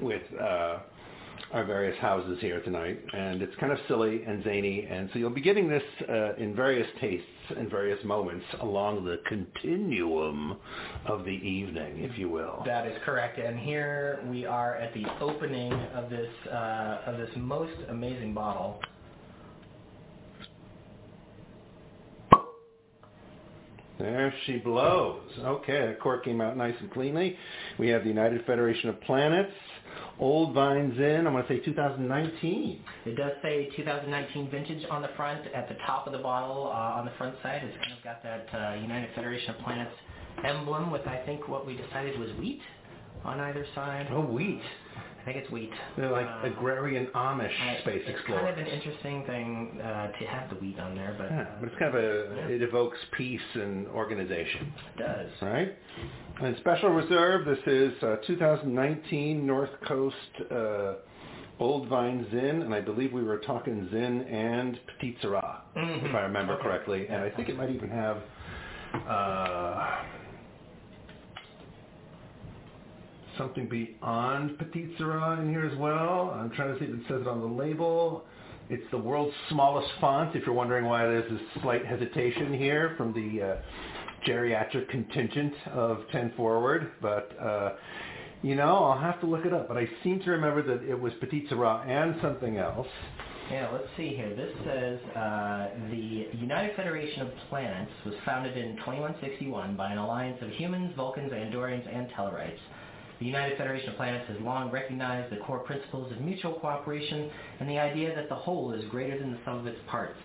with 0.00 0.22
uh, 0.40 0.78
our 1.52 1.64
various 1.64 1.96
houses 1.98 2.38
here 2.40 2.62
tonight, 2.62 2.98
and 3.12 3.42
it's 3.42 3.54
kind 3.56 3.72
of 3.72 3.78
silly 3.86 4.22
and 4.24 4.42
zany, 4.42 4.86
and 4.90 5.10
so 5.12 5.18
you'll 5.18 5.30
be 5.30 5.42
getting 5.42 5.68
this 5.68 5.82
uh, 6.08 6.34
in 6.36 6.56
various 6.56 6.86
tastes 7.00 7.26
and 7.56 7.70
various 7.70 8.02
moments 8.04 8.44
along 8.60 9.04
the 9.04 9.20
continuum 9.26 10.56
of 11.06 11.24
the 11.24 11.30
evening, 11.30 11.98
if 11.98 12.16
you 12.18 12.30
will. 12.30 12.62
That 12.64 12.86
is 12.86 12.96
correct, 13.04 13.38
and 13.38 13.58
here 13.58 14.20
we 14.30 14.46
are 14.46 14.76
at 14.76 14.94
the 14.94 15.04
opening 15.20 15.72
of 15.72 16.08
this 16.08 16.30
uh, 16.50 17.02
of 17.06 17.18
this 17.18 17.30
most 17.36 17.76
amazing 17.90 18.32
bottle. 18.32 18.80
There 23.98 24.34
she 24.46 24.56
blows. 24.56 25.20
Okay, 25.38 25.88
the 25.88 25.96
cork 26.00 26.24
came 26.24 26.40
out 26.40 26.56
nice 26.56 26.74
and 26.80 26.90
cleanly. 26.90 27.36
We 27.78 27.88
have 27.88 28.02
the 28.02 28.08
United 28.08 28.44
Federation 28.46 28.88
of 28.88 29.00
Planets. 29.02 29.52
Old 30.18 30.54
Vine 30.54 30.94
Zin, 30.96 31.26
I'm 31.26 31.32
going 31.32 31.44
to 31.44 31.48
say 31.48 31.60
2019. 31.60 32.84
It 33.06 33.16
does 33.16 33.32
say 33.42 33.70
2019 33.76 34.50
vintage 34.50 34.84
on 34.90 35.02
the 35.02 35.10
front 35.16 35.46
at 35.54 35.68
the 35.68 35.74
top 35.86 36.06
of 36.06 36.12
the 36.12 36.18
bottle 36.18 36.66
uh, 36.66 36.98
on 36.98 37.04
the 37.04 37.12
front 37.18 37.34
side. 37.42 37.62
It's 37.64 37.76
kind 37.76 37.96
of 37.96 38.04
got 38.04 38.22
that 38.22 38.46
uh, 38.54 38.80
United 38.80 39.14
Federation 39.14 39.54
of 39.54 39.60
Planets 39.64 39.94
emblem 40.44 40.90
with 40.90 41.06
I 41.06 41.22
think 41.26 41.48
what 41.48 41.66
we 41.66 41.76
decided 41.76 42.18
was 42.18 42.30
wheat 42.38 42.60
on 43.24 43.40
either 43.40 43.66
side. 43.74 44.08
Oh, 44.10 44.20
wheat. 44.20 44.60
I 45.22 45.24
think 45.24 45.36
it's 45.36 45.50
wheat. 45.52 45.70
They're 45.96 46.10
like 46.10 46.26
uh, 46.26 46.48
agrarian 46.48 47.06
Amish 47.14 47.80
space 47.82 48.02
it's 48.04 48.10
explorer. 48.10 48.48
It's 48.48 48.56
kind 48.56 48.60
of 48.60 48.66
an 48.66 48.66
interesting 48.66 49.24
thing 49.24 49.80
uh, 49.80 50.08
to 50.10 50.24
have 50.26 50.50
the 50.50 50.56
wheat 50.56 50.80
on 50.80 50.96
there, 50.96 51.14
but 51.16 51.30
yeah, 51.30 51.46
but 51.60 51.68
it's 51.68 51.78
kind 51.78 51.94
of 51.94 52.02
a 52.02 52.36
yeah. 52.36 52.56
it 52.56 52.62
evokes 52.62 52.98
peace 53.16 53.40
and 53.54 53.86
organization. 53.88 54.72
It 54.96 54.98
does. 54.98 55.30
Right. 55.40 55.78
And 56.42 56.56
special 56.58 56.90
reserve. 56.90 57.46
This 57.46 57.58
is 57.66 58.02
uh, 58.02 58.16
2019 58.26 59.46
North 59.46 59.70
Coast 59.86 60.16
uh, 60.50 60.94
Old 61.60 61.86
Vine 61.86 62.26
Zin, 62.32 62.62
and 62.62 62.74
I 62.74 62.80
believe 62.80 63.12
we 63.12 63.22
were 63.22 63.38
talking 63.38 63.88
Zin 63.92 64.22
and 64.22 64.80
Petite 64.86 65.22
Sirah, 65.22 65.60
mm-hmm. 65.76 66.06
if 66.06 66.14
I 66.16 66.22
remember 66.22 66.54
okay. 66.54 66.62
correctly. 66.64 67.06
And 67.06 67.22
I 67.22 67.30
think 67.30 67.48
it 67.48 67.56
might 67.56 67.70
even 67.70 67.90
have. 67.90 68.16
Uh, 69.08 70.02
something 73.38 73.68
beyond 73.68 74.58
Petite 74.58 74.96
Sirah 74.98 75.40
in 75.40 75.50
here 75.50 75.66
as 75.66 75.76
well. 75.78 76.34
I'm 76.36 76.50
trying 76.50 76.74
to 76.74 76.78
see 76.78 76.86
if 76.86 76.94
it 76.94 77.02
says 77.08 77.22
it 77.22 77.28
on 77.28 77.40
the 77.40 77.46
label. 77.46 78.24
It's 78.70 78.84
the 78.90 78.98
world's 78.98 79.34
smallest 79.50 79.88
font, 80.00 80.34
if 80.36 80.46
you're 80.46 80.54
wondering 80.54 80.84
why 80.84 81.04
there's 81.04 81.30
a 81.30 81.60
slight 81.60 81.84
hesitation 81.84 82.54
here 82.54 82.94
from 82.96 83.12
the 83.12 83.42
uh, 83.42 83.56
geriatric 84.26 84.88
contingent 84.88 85.52
of 85.72 85.98
10 86.12 86.32
Forward. 86.36 86.92
But, 87.00 87.36
uh, 87.40 87.72
you 88.42 88.54
know, 88.54 88.84
I'll 88.84 89.00
have 89.00 89.20
to 89.20 89.26
look 89.26 89.44
it 89.44 89.52
up. 89.52 89.68
But 89.68 89.76
I 89.76 89.88
seem 90.02 90.20
to 90.20 90.30
remember 90.30 90.62
that 90.62 90.88
it 90.88 90.98
was 90.98 91.12
Petite 91.20 91.50
Sirah 91.50 91.86
and 91.86 92.16
something 92.22 92.56
else. 92.56 92.88
Yeah, 93.50 93.68
let's 93.72 93.88
see 93.96 94.14
here. 94.16 94.34
This 94.34 94.50
says 94.64 94.98
uh, 95.16 95.68
the 95.90 96.28
United 96.38 96.74
Federation 96.76 97.22
of 97.22 97.28
Planets 97.50 97.90
was 98.06 98.14
founded 98.24 98.56
in 98.56 98.76
2161 98.76 99.76
by 99.76 99.92
an 99.92 99.98
alliance 99.98 100.38
of 100.40 100.48
humans, 100.50 100.92
Vulcans, 100.96 101.32
Andorians, 101.32 101.84
and 101.94 102.08
Tellarites. 102.10 102.56
The 103.22 103.28
United 103.28 103.56
Federation 103.56 103.90
of 103.90 103.94
Planets 103.94 104.26
has 104.30 104.40
long 104.40 104.68
recognized 104.72 105.32
the 105.32 105.36
core 105.36 105.60
principles 105.60 106.10
of 106.10 106.20
mutual 106.20 106.54
cooperation 106.54 107.30
and 107.60 107.68
the 107.68 107.78
idea 107.78 108.12
that 108.16 108.28
the 108.28 108.34
whole 108.34 108.72
is 108.72 108.84
greater 108.86 109.16
than 109.16 109.30
the 109.30 109.38
sum 109.44 109.58
of 109.58 109.66
its 109.68 109.78
parts. 109.86 110.18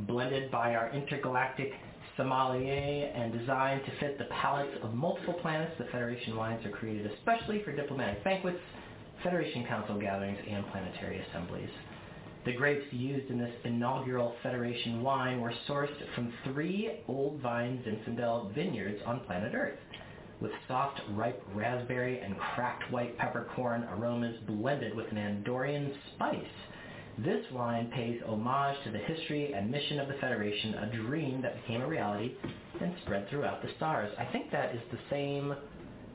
Blended 0.00 0.50
by 0.50 0.74
our 0.74 0.90
intergalactic 0.90 1.72
sommelier 2.18 3.10
and 3.14 3.32
designed 3.32 3.86
to 3.86 3.90
fit 4.00 4.18
the 4.18 4.26
palates 4.26 4.76
of 4.82 4.92
multiple 4.92 5.32
planets, 5.40 5.72
the 5.78 5.84
Federation 5.84 6.36
wines 6.36 6.62
are 6.66 6.70
created 6.70 7.10
especially 7.10 7.62
for 7.62 7.74
diplomatic 7.74 8.22
banquets, 8.22 8.60
Federation 9.22 9.64
Council 9.66 9.98
gatherings, 9.98 10.38
and 10.46 10.66
planetary 10.72 11.24
assemblies. 11.26 11.70
The 12.44 12.52
grapes 12.52 12.84
used 12.92 13.30
in 13.30 13.38
this 13.38 13.54
inaugural 13.64 14.34
Federation 14.42 15.02
wine 15.02 15.40
were 15.40 15.54
sourced 15.66 15.96
from 16.14 16.34
three 16.44 17.00
old 17.08 17.40
vines 17.40 17.82
vine 17.82 17.96
Zinfandel 18.06 18.54
vineyards 18.54 19.00
on 19.06 19.20
planet 19.20 19.54
Earth 19.54 19.78
with 20.40 20.52
soft, 20.68 21.00
ripe 21.10 21.42
raspberry 21.54 22.20
and 22.20 22.36
cracked 22.54 22.90
white 22.90 23.16
peppercorn 23.18 23.84
aromas 23.84 24.36
blended 24.46 24.94
with 24.94 25.06
an 25.10 25.16
Andorian 25.18 25.92
spice. 26.14 26.44
This 27.18 27.44
wine 27.52 27.90
pays 27.94 28.20
homage 28.26 28.76
to 28.84 28.90
the 28.90 28.98
history 28.98 29.52
and 29.52 29.70
mission 29.70 30.00
of 30.00 30.08
the 30.08 30.14
Federation, 30.14 30.74
a 30.74 30.86
dream 30.96 31.42
that 31.42 31.60
became 31.60 31.82
a 31.82 31.86
reality 31.86 32.34
and 32.80 32.94
spread 33.04 33.28
throughout 33.28 33.60
the 33.62 33.68
stars. 33.76 34.10
I 34.18 34.24
think 34.32 34.50
that 34.52 34.74
is 34.74 34.80
the 34.90 34.98
same. 35.10 35.54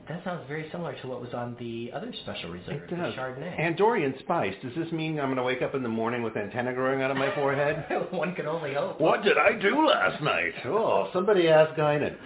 That 0.08 0.22
sounds 0.24 0.42
very 0.48 0.68
similar 0.72 0.94
to 1.02 1.08
what 1.08 1.20
was 1.20 1.34
on 1.34 1.56
the 1.58 1.90
other 1.92 2.12
special 2.22 2.50
reserve, 2.50 2.82
it 2.82 2.90
does. 2.90 3.14
the 3.14 3.20
Chardonnay. 3.20 3.60
Andorian 3.60 4.18
spice. 4.20 4.54
Does 4.62 4.72
this 4.76 4.90
mean 4.92 5.18
I'm 5.18 5.26
going 5.26 5.36
to 5.36 5.42
wake 5.42 5.62
up 5.62 5.74
in 5.74 5.82
the 5.82 5.88
morning 5.88 6.22
with 6.22 6.36
antenna 6.36 6.72
growing 6.72 7.02
out 7.02 7.10
of 7.10 7.16
my 7.16 7.32
forehead? 7.34 7.84
One 8.10 8.34
can 8.34 8.46
only 8.46 8.74
hope. 8.74 9.00
What 9.00 9.22
did 9.22 9.36
I 9.36 9.52
do 9.52 9.86
last 9.86 10.22
night? 10.22 10.52
Oh, 10.64 11.10
somebody 11.12 11.48
ask 11.48 11.74
Guinan. 11.76 12.16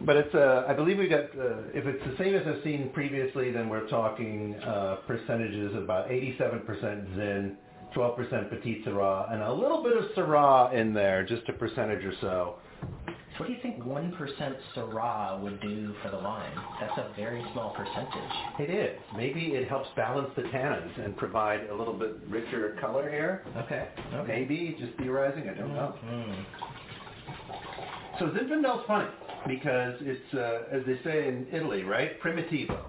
But 0.00 0.16
it's, 0.16 0.34
uh, 0.34 0.64
I 0.68 0.74
believe 0.74 0.98
we 0.98 1.08
got, 1.08 1.24
uh, 1.38 1.62
if 1.72 1.86
it's 1.86 2.04
the 2.04 2.16
same 2.22 2.34
as 2.34 2.46
I've 2.46 2.62
seen 2.62 2.90
previously, 2.92 3.50
then 3.50 3.68
we're 3.68 3.88
talking 3.88 4.54
uh, 4.56 4.96
percentages 5.06 5.74
of 5.74 5.84
about 5.84 6.08
87% 6.08 7.16
Zin, 7.16 7.56
12% 7.94 8.50
Petite 8.50 8.84
Sirah, 8.84 9.32
and 9.32 9.42
a 9.42 9.52
little 9.52 9.82
bit 9.82 9.96
of 9.96 10.04
Syrah 10.16 10.74
in 10.74 10.92
there, 10.92 11.24
just 11.24 11.48
a 11.48 11.52
percentage 11.52 12.04
or 12.04 12.12
so. 12.20 12.56
What 13.38 13.46
do 13.46 13.52
you 13.52 13.60
think 13.62 13.82
1% 13.82 14.56
Syrah 14.74 15.40
would 15.40 15.60
do 15.60 15.94
for 16.02 16.10
the 16.10 16.18
wine? 16.18 16.52
That's 16.80 16.98
a 16.98 17.12
very 17.16 17.44
small 17.52 17.74
percentage. 17.74 18.32
It 18.58 18.70
is. 18.70 18.98
Maybe 19.16 19.52
it 19.54 19.68
helps 19.68 19.88
balance 19.96 20.30
the 20.36 20.42
tannins 20.42 21.04
and 21.04 21.16
provide 21.16 21.68
a 21.70 21.74
little 21.74 21.94
bit 21.94 22.16
richer 22.28 22.76
color 22.80 23.10
here. 23.10 23.44
Okay. 23.56 23.88
okay. 24.14 24.26
Maybe, 24.26 24.76
just 24.78 24.96
theorizing, 24.98 25.48
I 25.48 25.54
don't 25.54 25.72
know. 25.74 25.94
Mm-hmm. 26.04 26.42
So 28.18 28.26
Zinfandel's 28.28 28.86
funny 28.86 29.08
because 29.46 29.94
it's, 30.00 30.34
uh, 30.34 30.76
as 30.76 30.82
they 30.86 30.98
say 31.04 31.28
in 31.28 31.46
Italy, 31.52 31.82
right? 31.82 32.20
Primitivo, 32.20 32.84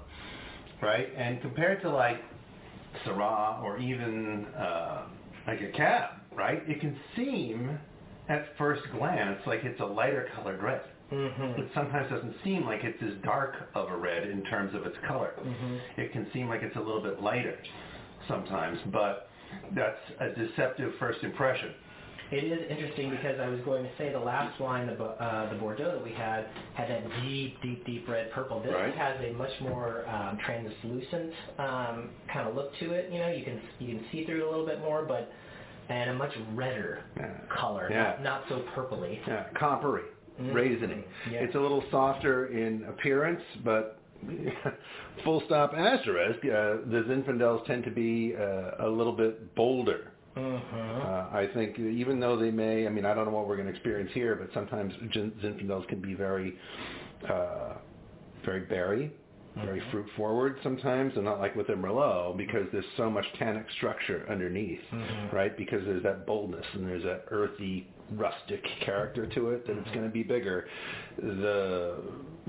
right? 0.81 1.07
And 1.15 1.41
compared 1.41 1.81
to 1.83 1.89
like 1.89 2.21
Syrah 3.05 3.61
or 3.63 3.77
even 3.77 4.45
uh, 4.57 5.03
like 5.45 5.61
a 5.61 5.71
cab, 5.75 6.11
right? 6.35 6.61
It 6.67 6.81
can 6.81 6.97
seem 7.15 7.77
at 8.29 8.47
first 8.57 8.81
glance 8.97 9.39
like 9.45 9.61
it's 9.63 9.79
a 9.79 9.85
lighter 9.85 10.29
colored 10.35 10.61
red. 10.61 10.81
Mm-hmm. 11.11 11.61
It 11.61 11.69
sometimes 11.73 12.09
doesn't 12.11 12.35
seem 12.43 12.65
like 12.65 12.81
it's 12.83 13.01
as 13.01 13.13
dark 13.23 13.69
of 13.75 13.89
a 13.89 13.95
red 13.95 14.27
in 14.27 14.43
terms 14.43 14.75
of 14.75 14.85
its 14.85 14.97
color. 15.07 15.33
Mm-hmm. 15.39 16.01
It 16.01 16.11
can 16.11 16.27
seem 16.33 16.49
like 16.49 16.63
it's 16.63 16.75
a 16.75 16.79
little 16.79 17.01
bit 17.01 17.21
lighter 17.21 17.57
sometimes, 18.27 18.77
but 18.91 19.29
that's 19.73 19.99
a 20.19 20.29
deceptive 20.29 20.93
first 20.99 21.23
impression. 21.23 21.73
It 22.29 22.43
is 22.43 22.59
interesting 22.69 23.09
because 23.09 23.39
I 23.39 23.47
was 23.47 23.59
going 23.61 23.83
to 23.83 23.89
say 23.97 24.11
the 24.11 24.19
last 24.19 24.59
wine, 24.59 24.87
the, 24.87 25.01
uh, 25.01 25.49
the 25.49 25.59
Bordeaux 25.59 25.91
that 25.91 26.03
we 26.03 26.11
had, 26.11 26.47
had 26.73 26.89
that 26.89 27.03
deep, 27.23 27.61
deep, 27.61 27.85
deep 27.85 28.07
red 28.07 28.31
purple. 28.31 28.61
This 28.61 28.73
right. 28.73 28.93
has 28.95 29.15
a 29.23 29.33
much 29.33 29.51
more 29.61 30.07
um, 30.09 30.37
translucent 30.45 31.31
um, 31.57 32.09
kind 32.31 32.49
of 32.49 32.55
look 32.55 32.71
to 32.79 32.91
it. 32.91 33.09
You 33.11 33.19
know, 33.19 33.29
you 33.29 33.45
can 33.45 33.61
you 33.79 33.95
can 33.95 34.05
see 34.11 34.25
through 34.25 34.41
it 34.41 34.47
a 34.47 34.49
little 34.49 34.65
bit 34.65 34.81
more, 34.81 35.05
but 35.05 35.31
and 35.89 36.09
a 36.09 36.13
much 36.13 36.31
redder 36.53 37.03
yeah. 37.15 37.29
color, 37.49 37.87
yeah. 37.89 38.15
not, 38.21 38.23
not 38.23 38.43
so 38.49 38.63
purpley. 38.75 39.19
Yeah, 39.25 39.45
coppery, 39.57 40.03
mm-hmm. 40.39 40.53
raisiny. 40.53 41.03
Yeah. 41.31 41.39
It's 41.39 41.55
a 41.55 41.59
little 41.59 41.83
softer 41.91 42.47
in 42.47 42.83
appearance, 42.89 43.41
but 43.63 43.99
full 45.23 45.41
stop 45.45 45.73
asterisk, 45.73 46.39
uh, 46.39 46.83
the 46.89 47.05
Zinfandels 47.07 47.65
tend 47.65 47.85
to 47.85 47.91
be 47.91 48.33
uh, 48.37 48.85
a 48.85 48.89
little 48.89 49.13
bit 49.13 49.55
bolder 49.55 50.11
Mm-hmm. 50.37 51.01
Uh, 51.01 51.39
I 51.39 51.49
think 51.53 51.79
even 51.79 52.19
though 52.19 52.37
they 52.37 52.51
may, 52.51 52.85
I 52.85 52.89
mean, 52.89 53.05
I 53.05 53.13
don't 53.13 53.25
know 53.25 53.31
what 53.31 53.47
we're 53.47 53.55
going 53.55 53.67
to 53.67 53.73
experience 53.73 54.11
here, 54.13 54.35
but 54.35 54.49
sometimes 54.53 54.93
Zinfandels 55.15 55.87
can 55.87 55.99
be 56.01 56.13
very, 56.13 56.55
uh, 57.29 57.73
very 58.45 58.61
berry, 58.61 59.11
very 59.55 59.81
fruit 59.91 60.05
forward 60.15 60.57
sometimes, 60.61 61.13
and 61.15 61.25
not 61.25 61.39
like 61.39 61.55
with 61.55 61.69
a 61.69 61.73
Merlot 61.73 62.37
because 62.37 62.67
there's 62.71 62.85
so 62.95 63.09
much 63.09 63.25
tannic 63.39 63.65
structure 63.77 64.25
underneath, 64.29 64.79
right? 65.33 65.57
Because 65.57 65.83
there's 65.85 66.03
that 66.03 66.27
boldness 66.27 66.65
and 66.73 66.87
there's 66.87 67.03
that 67.03 67.25
earthy, 67.31 67.87
rustic 68.11 68.63
character 68.85 69.25
to 69.27 69.49
it 69.49 69.67
that 69.67 69.77
it's 69.77 69.89
going 69.91 70.03
to 70.03 70.09
be 70.09 70.23
bigger. 70.23 70.67
The 71.17 71.97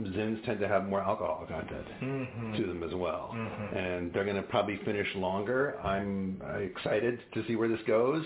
Zins 0.00 0.45
tend 0.45 0.61
to 0.61 0.69
have 0.69 0.85
more 0.87 1.00
alcohol 1.00 1.45
content 1.49 1.87
to 2.57 2.67
them 2.67 2.83
as 2.83 2.95
well, 2.95 3.31
and 3.77 4.12
they're 4.12 4.25
going 4.25 4.37
to 4.37 4.43
probably 4.43 4.79
finish 4.85 5.09
longer. 5.17 5.79
I'm 5.83 6.41
excited 6.61 7.19
to 7.35 7.45
see 7.47 7.57
where 7.57 7.69
this 7.69 7.81
goes. 7.87 8.25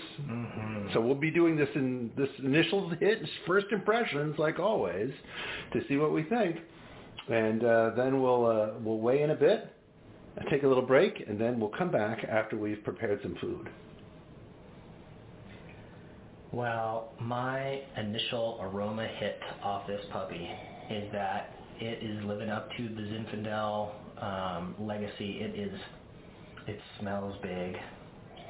So 0.93 1.01
we'll 1.01 1.15
be 1.15 1.31
doing 1.31 1.55
this 1.55 1.69
in 1.75 2.11
this 2.17 2.29
initial 2.39 2.89
hit, 2.89 3.19
first 3.47 3.67
impressions, 3.71 4.37
like 4.37 4.59
always, 4.59 5.11
to 5.73 5.81
see 5.87 5.97
what 5.97 6.11
we 6.13 6.23
think 6.23 6.57
and 7.29 7.63
uh, 7.63 7.91
then 7.95 8.21
we'll 8.21 8.45
uh, 8.45 8.69
we'll 8.81 8.99
weigh 8.99 9.21
in 9.23 9.31
a 9.31 9.35
bit, 9.35 9.73
take 10.49 10.63
a 10.63 10.67
little 10.67 10.85
break, 10.85 11.23
and 11.27 11.39
then 11.39 11.59
we'll 11.59 11.69
come 11.69 11.91
back 11.91 12.23
after 12.25 12.57
we've 12.57 12.83
prepared 12.83 13.19
some 13.21 13.35
food. 13.39 13.69
Well, 16.53 17.09
my 17.19 17.81
initial 17.97 18.59
aroma 18.61 19.07
hit 19.07 19.39
off 19.63 19.87
this 19.87 20.05
puppy 20.11 20.47
is 20.91 21.11
that 21.11 21.49
it 21.79 22.03
is 22.03 22.23
living 22.25 22.49
up 22.49 22.69
to 22.77 22.89
the 22.89 23.01
Zinfandel 23.01 23.89
um, 24.21 24.75
legacy. 24.79 25.39
It 25.41 25.59
is. 25.59 25.79
It 26.67 26.79
smells 26.99 27.35
big. 27.41 27.75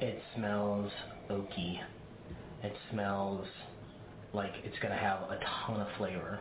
It 0.02 0.22
smells 0.36 0.90
oaky. 1.30 1.80
It 2.62 2.74
smells 2.90 3.46
like 4.34 4.52
it's 4.64 4.78
going 4.80 4.92
to 4.92 5.00
have 5.00 5.22
a 5.22 5.38
ton 5.66 5.80
of 5.80 5.88
flavor. 5.96 6.40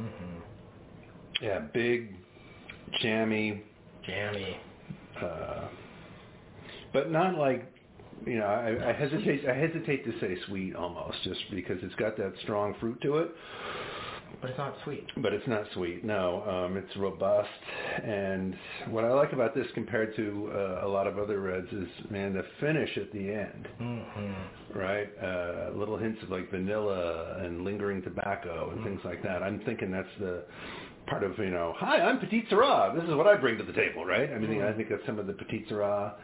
Mm-hmm. 0.00 0.38
Yeah, 1.40 1.60
big, 1.72 2.14
jammy, 3.00 3.62
Jammy. 4.06 4.56
uh, 5.22 5.68
but 6.92 7.10
not 7.10 7.36
like 7.36 7.72
you 8.26 8.38
know. 8.38 8.46
I, 8.46 8.90
I 8.90 8.92
hesitate. 8.92 9.48
I 9.48 9.54
hesitate 9.54 10.04
to 10.04 10.18
say 10.20 10.36
sweet 10.46 10.74
almost, 10.74 11.16
just 11.24 11.40
because 11.50 11.78
it's 11.82 11.94
got 11.96 12.16
that 12.16 12.32
strong 12.42 12.74
fruit 12.80 13.00
to 13.02 13.18
it. 13.18 13.30
But 14.40 14.50
it's 14.50 14.58
not 14.58 14.74
sweet. 14.84 15.04
But 15.16 15.32
it's 15.32 15.46
not 15.48 15.64
sweet. 15.74 16.04
No, 16.04 16.44
um, 16.48 16.76
it's 16.76 16.96
robust. 16.96 17.48
And 18.04 18.54
what 18.90 19.04
I 19.04 19.12
like 19.12 19.32
about 19.32 19.52
this 19.54 19.66
compared 19.74 20.14
to 20.16 20.50
uh, 20.54 20.86
a 20.86 20.88
lot 20.88 21.08
of 21.08 21.18
other 21.18 21.40
reds 21.40 21.66
is, 21.72 21.88
man, 22.10 22.34
the 22.34 22.44
finish 22.60 22.90
at 22.98 23.10
the 23.12 23.18
end. 23.32 23.68
Mm-hmm. 23.80 24.78
right? 24.78 25.08
Uh, 25.20 25.70
little 25.76 25.96
hints 25.96 26.22
of 26.22 26.30
like 26.30 26.50
vanilla 26.52 27.38
and 27.44 27.64
lingering 27.64 28.00
tobacco 28.02 28.70
and 28.70 28.84
things 28.84 29.00
like 29.04 29.22
that. 29.24 29.42
I'm 29.42 29.60
thinking 29.64 29.90
that's 29.90 30.06
the 30.20 30.44
part 31.08 31.24
of 31.24 31.38
you 31.38 31.50
know, 31.50 31.74
hi, 31.76 32.00
I'm 32.00 32.18
Petite 32.18 32.48
Sirah. 32.50 32.94
This 32.94 33.04
is 33.08 33.14
what 33.14 33.26
I 33.26 33.36
bring 33.36 33.58
to 33.58 33.64
the 33.64 33.72
table, 33.72 34.04
right? 34.04 34.30
I 34.32 34.38
mean, 34.38 34.62
I 34.62 34.72
think 34.72 34.88
that's 34.88 35.04
some 35.06 35.18
of 35.18 35.26
the 35.26 35.32
Petite 35.32 35.68
Sirah 35.68 36.14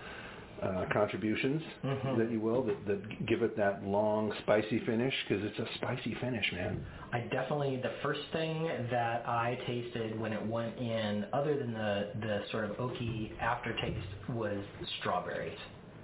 uh, 0.62 0.85
contributions 0.93 1.61
Mhm. 1.85 2.17
that 2.17 2.31
you 2.31 2.41
will 2.41 2.62
that, 2.62 2.87
that 2.87 3.26
give 3.26 3.43
it 3.43 3.57
that 3.57 3.85
long 3.85 4.33
spicy 4.43 4.79
finish 4.81 5.12
because 5.29 5.45
it's 5.45 5.59
a 5.59 5.67
spicy 5.75 6.14
finish, 6.21 6.50
man. 6.53 6.85
I 7.12 7.21
definitely 7.21 7.76
the 7.83 7.93
first 8.03 8.21
thing 8.33 8.64
that 8.91 9.29
I 9.29 9.59
tasted 9.67 10.19
when 10.19 10.33
it 10.33 10.45
went 10.47 10.79
in, 10.79 11.26
other 11.33 11.57
than 11.57 11.73
the 11.73 12.09
the 12.21 12.43
sort 12.50 12.64
of 12.64 12.76
oaky 12.79 13.31
aftertaste, 13.41 14.07
was 14.31 14.59
strawberries. 15.00 15.59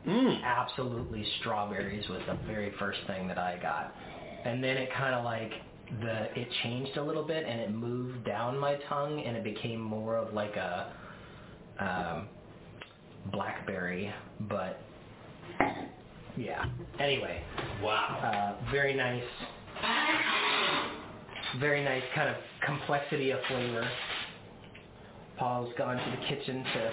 Mm. 0.06 0.42
Absolutely, 0.42 1.24
strawberries 1.40 2.08
was 2.08 2.20
the 2.26 2.34
very 2.46 2.70
first 2.78 2.98
thing 3.06 3.28
that 3.28 3.38
I 3.38 3.56
got, 3.62 3.94
and 4.44 4.62
then 4.64 4.76
it 4.76 4.90
kind 4.92 5.14
of 5.14 5.24
like 5.24 5.52
the 6.00 6.40
it 6.40 6.48
changed 6.62 6.96
a 6.96 7.02
little 7.02 7.24
bit 7.24 7.44
and 7.46 7.60
it 7.60 7.72
moved 7.72 8.24
down 8.24 8.58
my 8.58 8.76
tongue 8.88 9.20
and 9.26 9.36
it 9.36 9.44
became 9.44 9.80
more 9.80 10.16
of 10.16 10.32
like 10.34 10.56
a 10.56 10.92
um, 11.80 12.28
blackberry, 13.32 14.12
but 14.48 14.78
yeah. 16.36 16.64
Anyway, 17.00 17.42
Wow. 17.82 18.56
uh, 18.62 18.70
very 18.70 18.94
nice, 18.94 19.22
very 21.58 21.82
nice 21.84 22.02
kind 22.14 22.28
of 22.28 22.36
complexity 22.64 23.30
of 23.30 23.40
flavor. 23.48 23.88
Paul's 25.38 25.72
gone 25.76 25.96
to 25.96 26.10
the 26.10 26.26
kitchen 26.28 26.62
to 26.64 26.92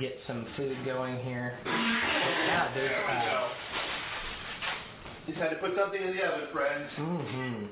get 0.00 0.18
some 0.26 0.46
food 0.56 0.76
going 0.84 1.18
here. 1.24 1.58
Yeah, 1.66 2.72
there's. 2.74 2.92
Uh, 3.10 3.48
Just 5.26 5.38
had 5.38 5.48
to 5.50 5.56
put 5.56 5.72
something 5.76 6.00
in 6.00 6.16
the 6.16 6.22
oven, 6.24 6.46
friends. 6.52 6.90
hmm 6.96 7.64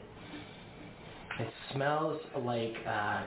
It 1.41 1.49
smells 1.73 2.21
like, 2.39 2.75
uh, 2.87 3.23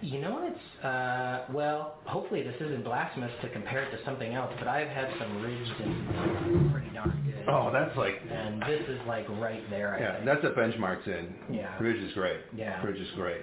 you 0.00 0.20
know 0.20 0.32
what 0.34 0.44
it's, 0.52 0.84
uh, 0.84 1.44
well, 1.52 1.96
hopefully 2.04 2.42
this 2.42 2.54
isn't 2.60 2.84
blasphemous 2.84 3.30
to 3.42 3.48
compare 3.50 3.82
it 3.82 3.90
to 3.96 4.04
something 4.04 4.34
else, 4.34 4.52
but 4.58 4.68
I've 4.68 4.88
had 4.88 5.08
some 5.18 5.42
ridged 5.42 5.80
and 5.80 6.72
pretty 6.72 6.90
darn 6.94 7.22
good. 7.26 7.48
Oh, 7.48 7.70
that's 7.72 7.96
like 7.96 8.20
And 8.30 8.60
this 8.62 8.82
is 8.88 9.00
like 9.06 9.26
right 9.38 9.62
there, 9.70 9.94
I 9.96 10.00
Yeah, 10.00 10.12
think. 10.14 10.24
that's 10.26 10.44
a 10.44 10.50
benchmark 10.58 11.04
Zin. 11.04 11.34
Yeah. 11.50 11.76
Ridge 11.78 12.02
is 12.02 12.12
great. 12.14 12.40
Yeah. 12.56 12.82
Ridge 12.84 13.00
is 13.00 13.08
great. 13.16 13.42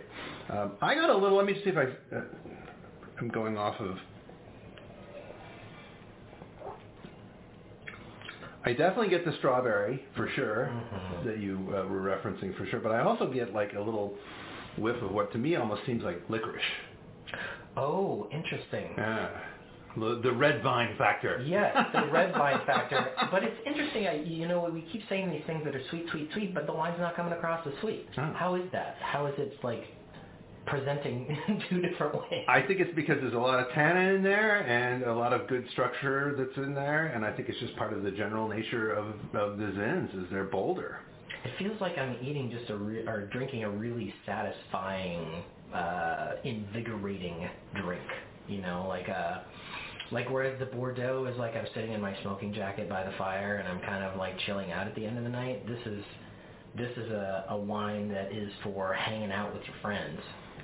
Um, 0.49 0.73
I 0.81 0.95
got 0.95 1.09
a 1.09 1.17
little. 1.17 1.37
Let 1.37 1.45
me 1.45 1.53
see 1.63 1.69
if 1.69 1.77
I. 1.77 2.15
Uh, 2.15 2.21
I'm 3.19 3.29
going 3.29 3.57
off 3.57 3.79
of. 3.79 3.97
I 8.65 8.71
definitely 8.73 9.09
get 9.09 9.25
the 9.25 9.33
strawberry 9.39 10.03
for 10.15 10.27
sure 10.35 10.69
Mhm. 10.71 11.25
that 11.25 11.37
you 11.39 11.57
uh, 11.75 11.85
were 11.87 12.01
referencing 12.01 12.55
for 12.57 12.65
sure, 12.67 12.79
but 12.79 12.91
I 12.91 13.01
also 13.01 13.27
get 13.31 13.53
like 13.53 13.73
a 13.73 13.79
little 13.81 14.15
whiff 14.77 15.01
of 15.01 15.11
what 15.11 15.31
to 15.33 15.37
me 15.37 15.55
almost 15.55 15.85
seems 15.85 16.03
like 16.03 16.21
licorice. 16.29 16.61
Oh, 17.75 18.27
interesting. 18.31 18.93
Yeah. 18.97 19.29
The, 19.97 20.19
the 20.23 20.31
red 20.31 20.63
vine 20.63 20.95
factor. 20.97 21.43
Yes, 21.45 21.75
the 21.93 22.07
red 22.11 22.33
vine 22.37 22.59
factor. 22.65 23.11
But 23.31 23.43
it's 23.43 23.57
interesting. 23.65 24.07
I, 24.07 24.15
you 24.23 24.47
know, 24.47 24.67
we 24.73 24.81
keep 24.91 25.01
saying 25.09 25.29
these 25.31 25.43
things 25.45 25.63
that 25.65 25.75
are 25.75 25.81
sweet, 25.89 26.05
sweet, 26.11 26.29
sweet, 26.33 26.53
but 26.53 26.65
the 26.65 26.73
wine's 26.73 26.99
not 26.99 27.15
coming 27.15 27.33
across 27.33 27.65
as 27.67 27.73
sweet. 27.81 28.07
Oh. 28.17 28.33
How 28.35 28.55
is 28.55 28.63
that? 28.71 28.95
How 29.01 29.27
is 29.27 29.33
it 29.37 29.53
like 29.63 29.83
presenting 30.65 31.25
in 31.47 31.61
two 31.69 31.81
different 31.81 32.15
ways? 32.15 32.45
I 32.47 32.61
think 32.61 32.79
it's 32.79 32.93
because 32.95 33.17
there's 33.21 33.33
a 33.33 33.37
lot 33.37 33.59
of 33.59 33.71
tannin 33.73 34.15
in 34.15 34.23
there 34.23 34.61
and 34.61 35.03
a 35.03 35.13
lot 35.13 35.33
of 35.33 35.47
good 35.47 35.65
structure 35.71 36.35
that's 36.37 36.57
in 36.57 36.73
there, 36.73 37.07
and 37.07 37.25
I 37.25 37.31
think 37.35 37.49
it's 37.49 37.59
just 37.59 37.75
part 37.75 37.93
of 37.93 38.03
the 38.03 38.11
general 38.11 38.47
nature 38.47 38.91
of, 38.91 39.07
of 39.33 39.57
the 39.57 39.65
Zins 39.65 40.23
is 40.23 40.29
they're 40.31 40.45
bolder. 40.45 40.99
It 41.45 41.51
feels 41.59 41.79
like 41.81 41.97
I'm 41.97 42.15
eating 42.21 42.49
just 42.49 42.69
a 42.69 42.77
re- 42.77 43.05
or 43.05 43.27
drinking 43.27 43.63
a 43.65 43.69
really 43.69 44.13
satisfying, 44.25 45.43
uh, 45.73 46.33
invigorating 46.43 47.49
drink. 47.81 48.03
You 48.47 48.61
know, 48.61 48.85
like 48.87 49.07
a 49.07 49.45
like 50.11 50.29
whereas 50.29 50.57
the 50.59 50.65
Bordeaux 50.65 51.25
is 51.31 51.37
like 51.37 51.55
I'm 51.55 51.65
sitting 51.73 51.93
in 51.93 52.01
my 52.01 52.15
smoking 52.21 52.53
jacket 52.53 52.89
by 52.89 53.03
the 53.03 53.11
fire 53.17 53.55
and 53.57 53.67
I'm 53.67 53.79
kind 53.81 54.03
of 54.03 54.17
like 54.17 54.37
chilling 54.45 54.71
out 54.71 54.87
at 54.87 54.95
the 54.95 55.05
end 55.05 55.17
of 55.17 55.23
the 55.23 55.29
night. 55.29 55.65
This 55.67 55.79
is 55.85 56.03
this 56.77 56.91
is 56.97 57.11
a, 57.11 57.45
a 57.49 57.57
wine 57.57 58.09
that 58.09 58.31
is 58.33 58.49
for 58.63 58.93
hanging 58.93 59.31
out 59.31 59.53
with 59.53 59.63
your 59.63 59.75
friends 59.81 60.19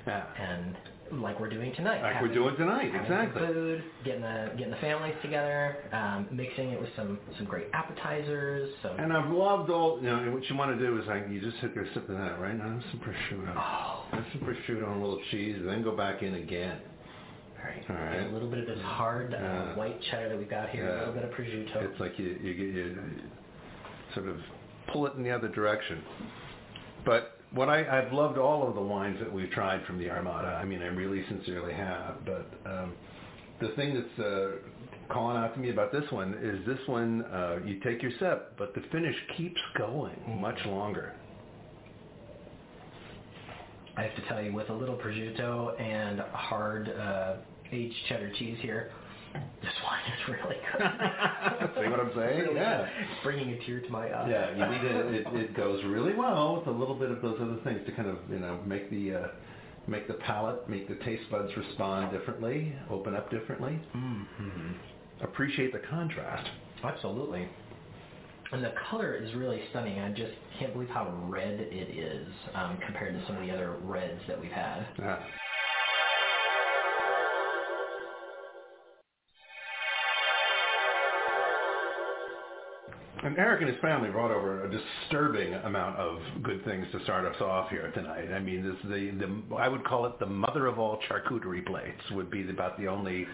Yeah. 0.06 0.24
and 0.38 0.76
like 1.22 1.40
we're 1.40 1.50
doing 1.50 1.74
tonight. 1.74 2.02
Like 2.02 2.14
having- 2.14 2.28
we're 2.28 2.34
doing 2.34 2.56
tonight, 2.56 2.94
exactly. 2.94 3.44
Food, 3.46 3.82
getting 4.04 4.22
the 4.22 4.52
getting 4.56 4.70
the 4.70 4.76
families 4.78 5.14
together, 5.22 5.76
um, 5.92 6.28
mixing 6.30 6.70
it 6.70 6.80
with 6.80 6.90
some 6.94 7.18
some 7.36 7.46
great 7.46 7.66
appetizers. 7.72 8.70
Some 8.82 8.98
And 8.98 9.12
I've 9.12 9.30
loved 9.30 9.70
all, 9.70 9.98
you 10.00 10.08
know, 10.08 10.30
what 10.30 10.48
you 10.48 10.56
want 10.56 10.78
to 10.78 10.86
do 10.86 10.96
is 11.00 11.06
like, 11.08 11.28
you 11.28 11.40
just 11.40 11.60
sit 11.60 11.74
there 11.74 11.86
sipping 11.94 12.16
that, 12.16 12.40
right? 12.40 12.56
Now 12.56 12.78
some 12.92 13.00
prosciutto. 13.00 13.52
oh, 13.56 14.04
Have 14.12 14.24
some 14.32 14.42
prosciutto 14.42 14.84
and 14.92 15.02
a 15.02 15.04
little 15.04 15.20
cheese, 15.32 15.56
and 15.56 15.68
then 15.68 15.82
go 15.82 15.96
back 15.96 16.22
in 16.22 16.34
again. 16.36 16.78
All 17.58 17.64
right. 17.66 17.84
All 17.90 17.96
right. 17.96 18.26
A 18.26 18.32
little 18.32 18.48
bit 18.48 18.60
of 18.60 18.66
this 18.66 18.80
hard 18.84 19.34
uh, 19.34 19.36
Yeah. 19.36 19.74
white 19.76 20.00
cheddar 20.10 20.28
that 20.30 20.38
we've 20.38 20.48
got 20.48 20.70
here, 20.70 20.88
a 20.88 20.98
little 21.00 21.14
bit 21.14 21.24
of 21.24 21.30
prosciutto. 21.30 21.90
It's 21.90 21.98
like 22.00 22.18
you, 22.20 22.38
you 22.42 22.54
get 22.54 22.74
you 22.74 22.96
sort 24.14 24.28
of 24.28 24.36
pull 24.92 25.06
it 25.06 25.14
in 25.14 25.22
the 25.24 25.30
other 25.30 25.48
direction. 25.48 26.02
But 27.04 27.39
what 27.52 27.68
I, 27.68 27.98
I've 27.98 28.12
loved 28.12 28.38
all 28.38 28.66
of 28.68 28.74
the 28.74 28.80
wines 28.80 29.18
that 29.20 29.32
we've 29.32 29.50
tried 29.50 29.84
from 29.86 29.98
the 29.98 30.10
Armada. 30.10 30.58
I 30.60 30.64
mean, 30.64 30.82
I 30.82 30.86
really 30.86 31.24
sincerely 31.28 31.74
have. 31.74 32.24
But 32.24 32.46
um, 32.64 32.94
the 33.60 33.68
thing 33.70 33.94
that's 33.94 34.26
uh, 34.26 34.50
calling 35.12 35.36
out 35.36 35.54
to 35.54 35.60
me 35.60 35.70
about 35.70 35.92
this 35.92 36.04
one 36.10 36.34
is 36.40 36.64
this 36.66 36.78
one, 36.86 37.22
uh, 37.24 37.58
you 37.64 37.80
take 37.80 38.02
your 38.02 38.12
sip, 38.18 38.54
but 38.56 38.74
the 38.74 38.82
finish 38.92 39.16
keeps 39.36 39.60
going 39.76 40.40
much 40.40 40.58
longer. 40.66 41.14
I 43.96 44.02
have 44.02 44.14
to 44.14 44.28
tell 44.28 44.40
you, 44.40 44.52
with 44.54 44.70
a 44.70 44.72
little 44.72 44.96
prosciutto 44.96 45.78
and 45.80 46.20
hard 46.20 46.88
uh, 46.88 47.34
aged 47.72 47.94
cheddar 48.08 48.30
cheese 48.38 48.58
here, 48.62 48.92
this 49.34 49.74
wine 49.84 50.02
is 50.12 50.28
really 50.28 50.56
good. 50.72 50.80
See 51.84 51.88
what 51.90 52.00
I'm 52.00 52.12
saying? 52.16 52.40
Really 52.40 52.54
Yeah. 52.56 52.78
good. 52.78 52.88
It's 53.00 53.22
bringing 53.22 53.50
a 53.50 53.58
tear 53.66 53.80
to 53.80 53.88
my 53.90 54.06
eye. 54.08 54.28
Yeah, 54.30 54.50
you 54.50 54.72
need 54.72 54.88
to, 54.88 55.08
it, 55.08 55.40
it 55.40 55.56
goes 55.56 55.82
really 55.84 56.14
well 56.14 56.56
with 56.58 56.66
a 56.66 56.78
little 56.78 56.94
bit 56.94 57.10
of 57.10 57.22
those 57.22 57.38
other 57.40 57.58
things 57.64 57.80
to 57.86 57.92
kind 57.92 58.08
of, 58.08 58.18
you 58.30 58.38
know, 58.38 58.60
make 58.66 58.90
the 58.90 59.14
uh, 59.14 59.28
make 59.86 60.06
the 60.08 60.14
palate, 60.14 60.68
make 60.68 60.88
the 60.88 60.94
taste 61.04 61.30
buds 61.30 61.50
respond 61.56 62.12
differently, 62.12 62.74
open 62.90 63.14
up 63.14 63.30
differently. 63.30 63.78
Mm-hmm. 63.96 64.72
Appreciate 65.24 65.72
the 65.72 65.80
contrast. 65.90 66.48
Absolutely. 66.84 67.48
And 68.52 68.64
the 68.64 68.72
color 68.90 69.14
is 69.14 69.32
really 69.34 69.60
stunning. 69.70 70.00
I 70.00 70.10
just 70.10 70.32
can't 70.58 70.72
believe 70.72 70.88
how 70.88 71.08
red 71.28 71.60
it 71.60 71.96
is 71.96 72.26
um, 72.54 72.78
compared 72.84 73.14
to 73.14 73.24
some 73.26 73.36
of 73.36 73.42
the 73.46 73.52
other 73.52 73.76
reds 73.82 74.20
that 74.26 74.40
we've 74.40 74.50
had. 74.50 74.86
Yeah. 74.98 75.18
And 83.22 83.36
Erik 83.36 83.60
and 83.60 83.70
his 83.70 83.78
family 83.80 84.08
brought 84.08 84.30
over 84.30 84.64
a 84.64 84.70
disturbing 84.70 85.52
amount 85.52 85.96
of 85.96 86.20
good 86.42 86.64
things 86.64 86.86
to 86.92 87.02
start 87.04 87.26
us 87.26 87.38
off 87.42 87.68
here 87.68 87.90
tonight. 87.92 88.32
I 88.32 88.38
mean, 88.38 88.64
this 88.64 88.76
the 88.84 89.10
the 89.10 89.56
I 89.56 89.68
would 89.68 89.84
call 89.84 90.06
it 90.06 90.18
the 90.18 90.26
mother 90.26 90.66
of 90.66 90.78
all 90.78 90.98
charcuterie 91.10 91.66
plates 91.66 92.00
would 92.12 92.30
be 92.30 92.48
about 92.48 92.78
the 92.78 92.88
only 92.88 93.26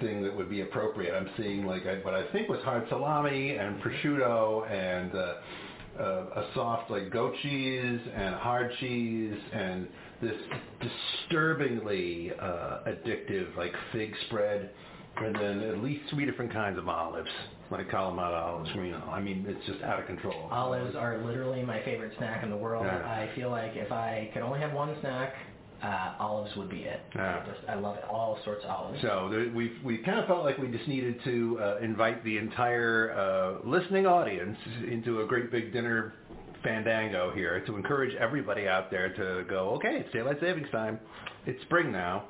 thing 0.00 0.22
that 0.22 0.36
would 0.36 0.48
be 0.48 0.60
appropriate. 0.60 1.12
I'm 1.12 1.28
seeing 1.36 1.66
like 1.66 1.86
I, 1.86 1.96
what 2.04 2.14
I 2.14 2.30
think 2.30 2.48
was 2.48 2.60
hard 2.62 2.88
salami 2.88 3.56
and 3.56 3.82
prosciutto 3.82 4.70
and 4.70 5.12
uh, 5.12 5.34
uh, 6.00 6.42
a 6.42 6.50
soft 6.54 6.88
like 6.88 7.10
goat 7.10 7.34
cheese 7.42 8.00
and 8.14 8.36
hard 8.36 8.70
cheese 8.78 9.34
and 9.52 9.88
this 10.22 10.36
disturbingly 11.28 12.30
uh, 12.40 12.78
addictive 12.86 13.56
like 13.56 13.72
fig 13.90 14.14
spread 14.26 14.70
and 15.16 15.34
then 15.34 15.60
at 15.68 15.78
least 15.78 16.02
three 16.10 16.24
different 16.24 16.52
kinds 16.52 16.78
of 16.78 16.88
olives, 16.88 17.28
like 17.70 17.88
Kalamata 17.88 18.34
olives, 18.34 18.70
you 18.74 18.90
know. 18.90 19.08
I 19.10 19.20
mean, 19.20 19.44
it's 19.48 19.64
just 19.66 19.82
out 19.82 20.00
of 20.00 20.06
control. 20.06 20.48
Olives 20.50 20.96
are 20.96 21.18
literally 21.24 21.62
my 21.62 21.82
favorite 21.84 22.12
snack 22.18 22.42
in 22.42 22.50
the 22.50 22.56
world. 22.56 22.84
Yeah. 22.86 22.98
I 22.98 23.30
feel 23.36 23.50
like 23.50 23.72
if 23.74 23.92
I 23.92 24.30
could 24.32 24.42
only 24.42 24.60
have 24.60 24.72
one 24.72 24.96
snack, 25.00 25.34
uh, 25.82 26.14
olives 26.18 26.54
would 26.56 26.68
be 26.68 26.82
it. 26.82 27.00
Yeah. 27.14 27.42
I, 27.42 27.46
just, 27.46 27.68
I 27.68 27.74
love 27.74 27.96
it. 27.96 28.04
All 28.10 28.38
sorts 28.44 28.64
of 28.64 28.70
olives. 28.70 29.00
So 29.02 29.28
there, 29.30 29.50
we've 29.54 29.76
we 29.84 29.98
kind 29.98 30.18
of 30.18 30.26
felt 30.26 30.44
like 30.44 30.58
we 30.58 30.68
just 30.68 30.88
needed 30.88 31.22
to 31.24 31.58
uh, 31.62 31.78
invite 31.80 32.24
the 32.24 32.36
entire 32.38 33.12
uh, 33.12 33.66
listening 33.68 34.06
audience 34.06 34.58
into 34.90 35.22
a 35.22 35.26
great 35.26 35.50
big 35.50 35.72
dinner 35.72 36.14
fandango 36.62 37.32
here 37.34 37.60
to 37.64 37.76
encourage 37.76 38.14
everybody 38.16 38.68
out 38.68 38.90
there 38.90 39.14
to 39.14 39.48
go. 39.48 39.70
Okay, 39.76 40.02
it's 40.04 40.12
daylight 40.12 40.38
savings 40.40 40.68
time. 40.70 40.98
It's 41.46 41.60
spring 41.62 41.90
now. 41.90 42.24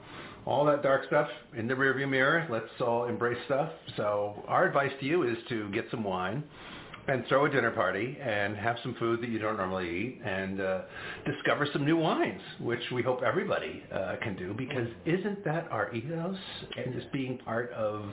All 0.46 0.64
that 0.66 0.82
dark 0.82 1.06
stuff 1.06 1.28
in 1.56 1.68
the 1.68 1.74
rearview 1.74 2.08
mirror. 2.08 2.46
Let's 2.50 2.70
all 2.80 3.04
embrace 3.04 3.38
stuff. 3.46 3.70
So 3.96 4.42
our 4.48 4.66
advice 4.66 4.92
to 5.00 5.06
you 5.06 5.22
is 5.22 5.36
to 5.48 5.70
get 5.70 5.86
some 5.90 6.02
wine 6.02 6.42
and 7.08 7.24
throw 7.28 7.46
a 7.46 7.50
dinner 7.50 7.70
party 7.70 8.16
and 8.20 8.56
have 8.56 8.76
some 8.82 8.94
food 8.98 9.20
that 9.22 9.28
you 9.28 9.38
don't 9.38 9.56
normally 9.56 9.88
eat 9.88 10.20
and 10.24 10.60
uh, 10.60 10.80
discover 11.26 11.66
some 11.72 11.84
new 11.84 11.96
wines, 11.96 12.40
which 12.60 12.82
we 12.92 13.02
hope 13.02 13.22
everybody 13.22 13.82
uh, 13.92 14.16
can 14.22 14.36
do 14.36 14.54
because 14.54 14.86
isn't 15.04 15.44
that 15.44 15.66
our 15.70 15.92
ethos 15.94 16.36
and 16.76 16.94
just 16.94 17.10
being 17.12 17.38
part 17.38 17.70
of 17.72 18.04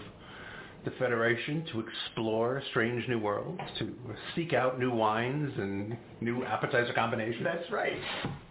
the 0.88 0.96
Federation 0.98 1.66
to 1.74 1.82
explore 1.82 2.64
strange 2.70 3.06
new 3.10 3.20
worlds, 3.20 3.60
to 3.80 3.94
seek 4.36 4.54
out 4.54 4.80
new 4.80 4.92
wines 4.92 5.52
and 5.58 5.98
new 6.22 6.46
appetizer 6.46 6.94
combinations? 6.94 7.44
That's 7.44 7.70
right. 7.72 7.98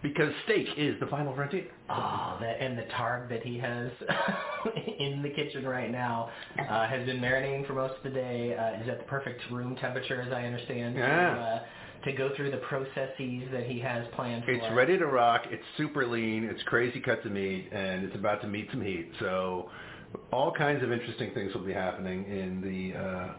Because 0.03 0.31
steak 0.45 0.67
is 0.77 0.99
the 0.99 1.07
final 1.07 1.33
frontier. 1.33 1.65
Oh, 1.89 2.37
that, 2.39 2.61
and 2.61 2.77
the 2.77 2.83
targ 2.95 3.27
that 3.29 3.43
he 3.43 3.57
has 3.57 3.89
in 4.99 5.23
the 5.23 5.29
kitchen 5.29 5.65
right 5.65 5.91
now 5.91 6.29
uh, 6.59 6.87
has 6.87 7.05
been 7.07 7.17
marinating 7.17 7.65
for 7.65 7.73
most 7.73 7.95
of 7.97 8.03
the 8.03 8.11
day. 8.11 8.55
Uh, 8.55 8.83
is 8.83 8.89
at 8.89 8.99
the 8.99 9.05
perfect 9.05 9.41
room 9.51 9.75
temperature, 9.77 10.21
as 10.21 10.31
I 10.31 10.43
understand. 10.43 10.95
Yeah. 10.95 11.33
To, 11.33 11.41
uh, 11.41 11.59
to 12.05 12.13
go 12.13 12.29
through 12.35 12.51
the 12.51 12.57
processes 12.57 13.43
that 13.51 13.65
he 13.65 13.79
has 13.79 14.05
planned 14.15 14.45
for. 14.45 14.51
It's 14.51 14.75
ready 14.75 14.99
to 14.99 15.07
rock. 15.07 15.41
It's 15.49 15.63
super 15.77 16.05
lean. 16.05 16.43
It's 16.43 16.61
crazy 16.63 16.99
cuts 16.99 17.25
of 17.25 17.31
meat, 17.31 17.69
and 17.71 18.05
it's 18.05 18.15
about 18.15 18.41
to 18.43 18.47
meet 18.47 18.67
some 18.71 18.81
heat. 18.81 19.09
So, 19.19 19.69
all 20.31 20.51
kinds 20.51 20.83
of 20.83 20.91
interesting 20.91 21.33
things 21.33 21.53
will 21.53 21.65
be 21.65 21.73
happening 21.73 22.25
in 22.25 22.61
the 22.61 22.99
uh, 22.99 23.33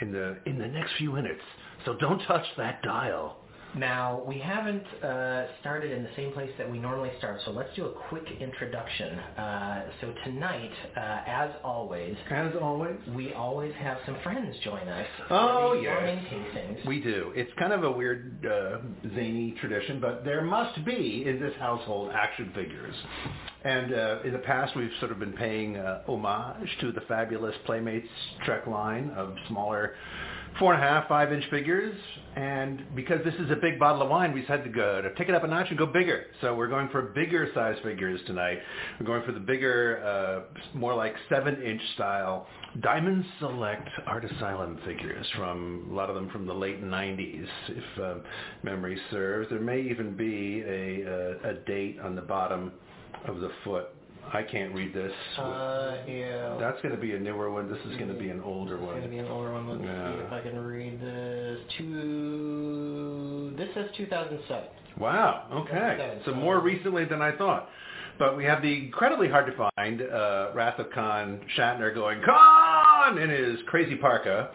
in 0.00 0.12
the 0.12 0.38
in 0.46 0.58
the 0.58 0.66
next 0.66 0.92
few 0.98 1.12
minutes. 1.12 1.42
So 1.84 1.94
don't 1.94 2.20
touch 2.26 2.44
that 2.56 2.82
dial. 2.82 3.38
Now, 3.74 4.22
we 4.26 4.38
haven't 4.38 4.84
uh, 5.02 5.46
started 5.60 5.92
in 5.92 6.02
the 6.02 6.08
same 6.16 6.32
place 6.32 6.50
that 6.58 6.70
we 6.70 6.78
normally 6.78 7.10
start, 7.18 7.40
so 7.44 7.50
let's 7.50 7.74
do 7.76 7.86
a 7.86 7.92
quick 8.08 8.24
introduction. 8.40 9.18
Uh, 9.18 9.82
so 10.00 10.14
tonight, 10.24 10.70
uh, 10.96 11.00
as 11.26 11.50
always, 11.62 12.16
As 12.30 12.52
always, 12.60 12.96
we 13.14 13.32
always 13.34 13.74
have 13.74 13.98
some 14.06 14.16
friends 14.22 14.56
join 14.64 14.88
us. 14.88 15.06
Oh, 15.30 15.74
for 15.74 15.82
yes. 15.82 16.24
we 16.86 17.00
do. 17.00 17.32
It's 17.34 17.50
kind 17.58 17.72
of 17.72 17.84
a 17.84 17.90
weird 17.90 18.46
uh, 18.46 18.78
zany 19.14 19.54
tradition, 19.60 20.00
but 20.00 20.24
there 20.24 20.42
must 20.42 20.84
be 20.84 21.24
in 21.26 21.40
this 21.40 21.54
household 21.58 22.10
action 22.14 22.52
figures. 22.54 22.94
And 23.64 23.92
uh, 23.92 24.18
in 24.24 24.32
the 24.32 24.38
past, 24.38 24.76
we've 24.76 24.90
sort 25.00 25.12
of 25.12 25.18
been 25.18 25.32
paying 25.32 25.76
uh, 25.76 26.02
homage 26.06 26.68
to 26.80 26.92
the 26.92 27.02
fabulous 27.02 27.54
Playmates 27.66 28.08
Trek 28.44 28.66
line 28.66 29.10
of 29.16 29.34
smaller 29.48 29.94
four 30.58 30.74
and 30.74 30.82
a 30.82 30.86
half, 30.86 31.08
five 31.08 31.32
inch 31.32 31.44
figures. 31.50 31.94
And 32.36 32.84
because 32.94 33.20
this 33.24 33.34
is 33.34 33.50
a 33.50 33.56
big 33.56 33.78
bottle 33.78 34.02
of 34.02 34.10
wine, 34.10 34.34
we 34.34 34.42
decided 34.42 34.64
to 34.64 34.70
go 34.70 35.00
to 35.00 35.14
take 35.14 35.28
it 35.28 35.34
up 35.34 35.44
a 35.44 35.46
notch 35.46 35.68
and 35.70 35.78
go 35.78 35.86
bigger. 35.86 36.26
So 36.42 36.54
we're 36.54 36.68
going 36.68 36.88
for 36.90 37.00
bigger 37.00 37.48
size 37.54 37.76
figures 37.82 38.20
tonight. 38.26 38.58
We're 39.00 39.06
going 39.06 39.24
for 39.24 39.32
the 39.32 39.40
bigger, 39.40 40.02
uh, 40.04 40.76
more 40.76 40.94
like 40.94 41.14
seven 41.30 41.62
inch 41.62 41.80
style 41.94 42.46
Diamond 42.82 43.24
Select 43.40 43.88
Art 44.06 44.24
Asylum 44.24 44.78
figures 44.84 45.26
from 45.36 45.88
a 45.90 45.94
lot 45.94 46.10
of 46.10 46.14
them 46.14 46.28
from 46.28 46.46
the 46.46 46.52
late 46.52 46.82
90s, 46.84 47.46
if 47.68 48.02
um, 48.02 48.22
memory 48.62 48.98
serves. 49.10 49.48
There 49.48 49.60
may 49.60 49.80
even 49.80 50.14
be 50.14 50.62
a, 50.66 51.02
a, 51.02 51.50
a 51.50 51.54
date 51.66 51.98
on 52.02 52.14
the 52.14 52.22
bottom 52.22 52.72
of 53.26 53.40
the 53.40 53.50
foot. 53.64 53.95
I 54.32 54.42
can't 54.42 54.74
read 54.74 54.92
this. 54.92 55.12
Uh, 55.38 55.96
yeah. 56.08 56.56
That's 56.58 56.80
going 56.82 56.94
to 56.94 57.00
be 57.00 57.14
a 57.14 57.18
newer 57.18 57.50
one. 57.50 57.70
This 57.70 57.78
is 57.86 57.96
going 57.96 58.08
to 58.08 58.14
be 58.18 58.28
an 58.30 58.40
older 58.42 58.74
It's 58.74 58.82
going 58.84 58.96
to 58.96 59.00
one. 59.02 59.10
be 59.10 59.18
an 59.18 59.26
older 59.26 59.52
one. 59.52 59.68
Let's 59.68 59.82
Yeah. 59.84 60.12
see 60.12 60.18
if 60.26 60.32
I 60.32 60.40
can 60.40 60.58
read 60.58 61.00
this. 61.00 61.58
Two. 61.78 63.54
This 63.56 63.68
says 63.74 63.86
2007. 63.96 64.64
Wow. 64.98 65.46
Okay. 65.52 66.20
So 66.24 66.34
more 66.34 66.60
recently 66.60 67.04
than 67.04 67.22
I 67.22 67.32
thought. 67.36 67.68
But 68.18 68.36
we 68.36 68.44
have 68.44 68.62
the 68.62 68.72
incredibly 68.86 69.28
hard 69.28 69.46
to 69.46 69.70
find 69.76 70.00
uh, 70.02 70.48
Wrath 70.54 70.78
of 70.78 70.90
Khan 70.90 71.40
Shatner 71.56 71.94
going 71.94 72.22
Khan 72.24 73.18
in 73.18 73.28
his 73.28 73.58
crazy 73.66 73.94
parka. 73.96 74.48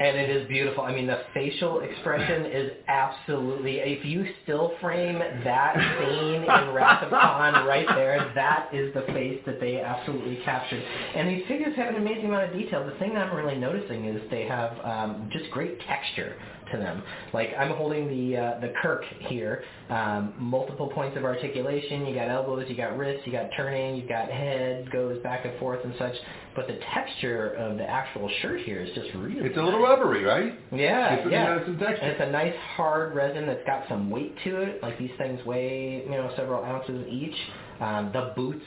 And 0.00 0.16
it 0.16 0.30
is 0.30 0.46
beautiful. 0.46 0.84
I 0.84 0.94
mean, 0.94 1.08
the 1.08 1.22
facial 1.34 1.80
expression 1.80 2.46
is 2.46 2.70
absolutely. 2.86 3.78
If 3.78 4.04
you 4.04 4.26
still 4.44 4.72
frame 4.80 5.18
that 5.18 5.74
scene 5.98 6.42
in 6.42 6.74
Wrath 6.74 7.02
of 7.02 7.10
Khan 7.10 7.66
right 7.66 7.86
there, 7.88 8.30
that 8.34 8.68
is 8.72 8.94
the 8.94 9.02
face 9.12 9.40
that 9.46 9.58
they 9.58 9.80
absolutely 9.80 10.38
captured. 10.44 10.82
And 11.16 11.28
these 11.28 11.46
figures 11.48 11.74
have 11.76 11.88
an 11.88 11.96
amazing 11.96 12.26
amount 12.26 12.44
of 12.44 12.52
detail. 12.52 12.86
The 12.86 12.96
thing 12.98 13.14
that 13.14 13.26
I'm 13.26 13.36
really 13.36 13.58
noticing 13.58 14.04
is 14.04 14.22
they 14.30 14.46
have 14.46 14.78
um, 14.84 15.28
just 15.32 15.50
great 15.50 15.80
texture 15.80 16.36
to 16.72 16.78
them. 16.78 17.02
Like 17.32 17.50
I'm 17.58 17.70
holding 17.76 18.08
the 18.08 18.36
uh, 18.36 18.60
the 18.60 18.72
Kirk 18.82 19.04
here, 19.20 19.64
um, 19.90 20.34
multiple 20.38 20.88
points 20.88 21.16
of 21.16 21.24
articulation. 21.24 22.06
You 22.06 22.14
got 22.14 22.28
elbows, 22.28 22.64
you 22.68 22.76
got 22.76 22.96
wrists, 22.96 23.26
you 23.26 23.32
got 23.32 23.50
turning, 23.56 23.96
you 23.96 24.08
got 24.08 24.30
head 24.30 24.90
goes 24.90 25.22
back 25.22 25.44
and 25.44 25.58
forth 25.58 25.80
and 25.84 25.94
such. 25.98 26.14
But 26.54 26.66
the 26.66 26.78
texture 26.94 27.50
of 27.54 27.76
the 27.78 27.88
actual 27.88 28.28
shirt 28.42 28.60
here 28.62 28.80
is 28.80 28.88
just 28.94 29.08
really. 29.14 29.46
It's 29.46 29.56
a 29.56 29.62
little 29.62 29.80
rubbery, 29.82 30.24
right? 30.24 30.58
Yeah, 30.72 31.14
It's- 31.14 31.28
yeah. 31.30 31.54
has 31.58 31.66
some 31.66 31.78
texture. 31.78 32.02
And 32.02 32.12
it's 32.12 32.20
a 32.20 32.30
nice 32.32 32.56
hard 32.76 33.14
resin 33.14 33.46
that's 33.46 33.64
got 33.64 33.84
some 33.88 34.10
weight 34.10 34.34
to 34.44 34.62
it. 34.62 34.82
Like 34.82 34.98
these 34.98 35.12
things 35.18 35.44
weigh, 35.44 36.02
you 36.04 36.10
know, 36.10 36.30
several 36.36 36.64
ounces 36.64 37.06
each. 37.08 37.36
Um, 37.80 38.10
the 38.12 38.32
boots 38.34 38.64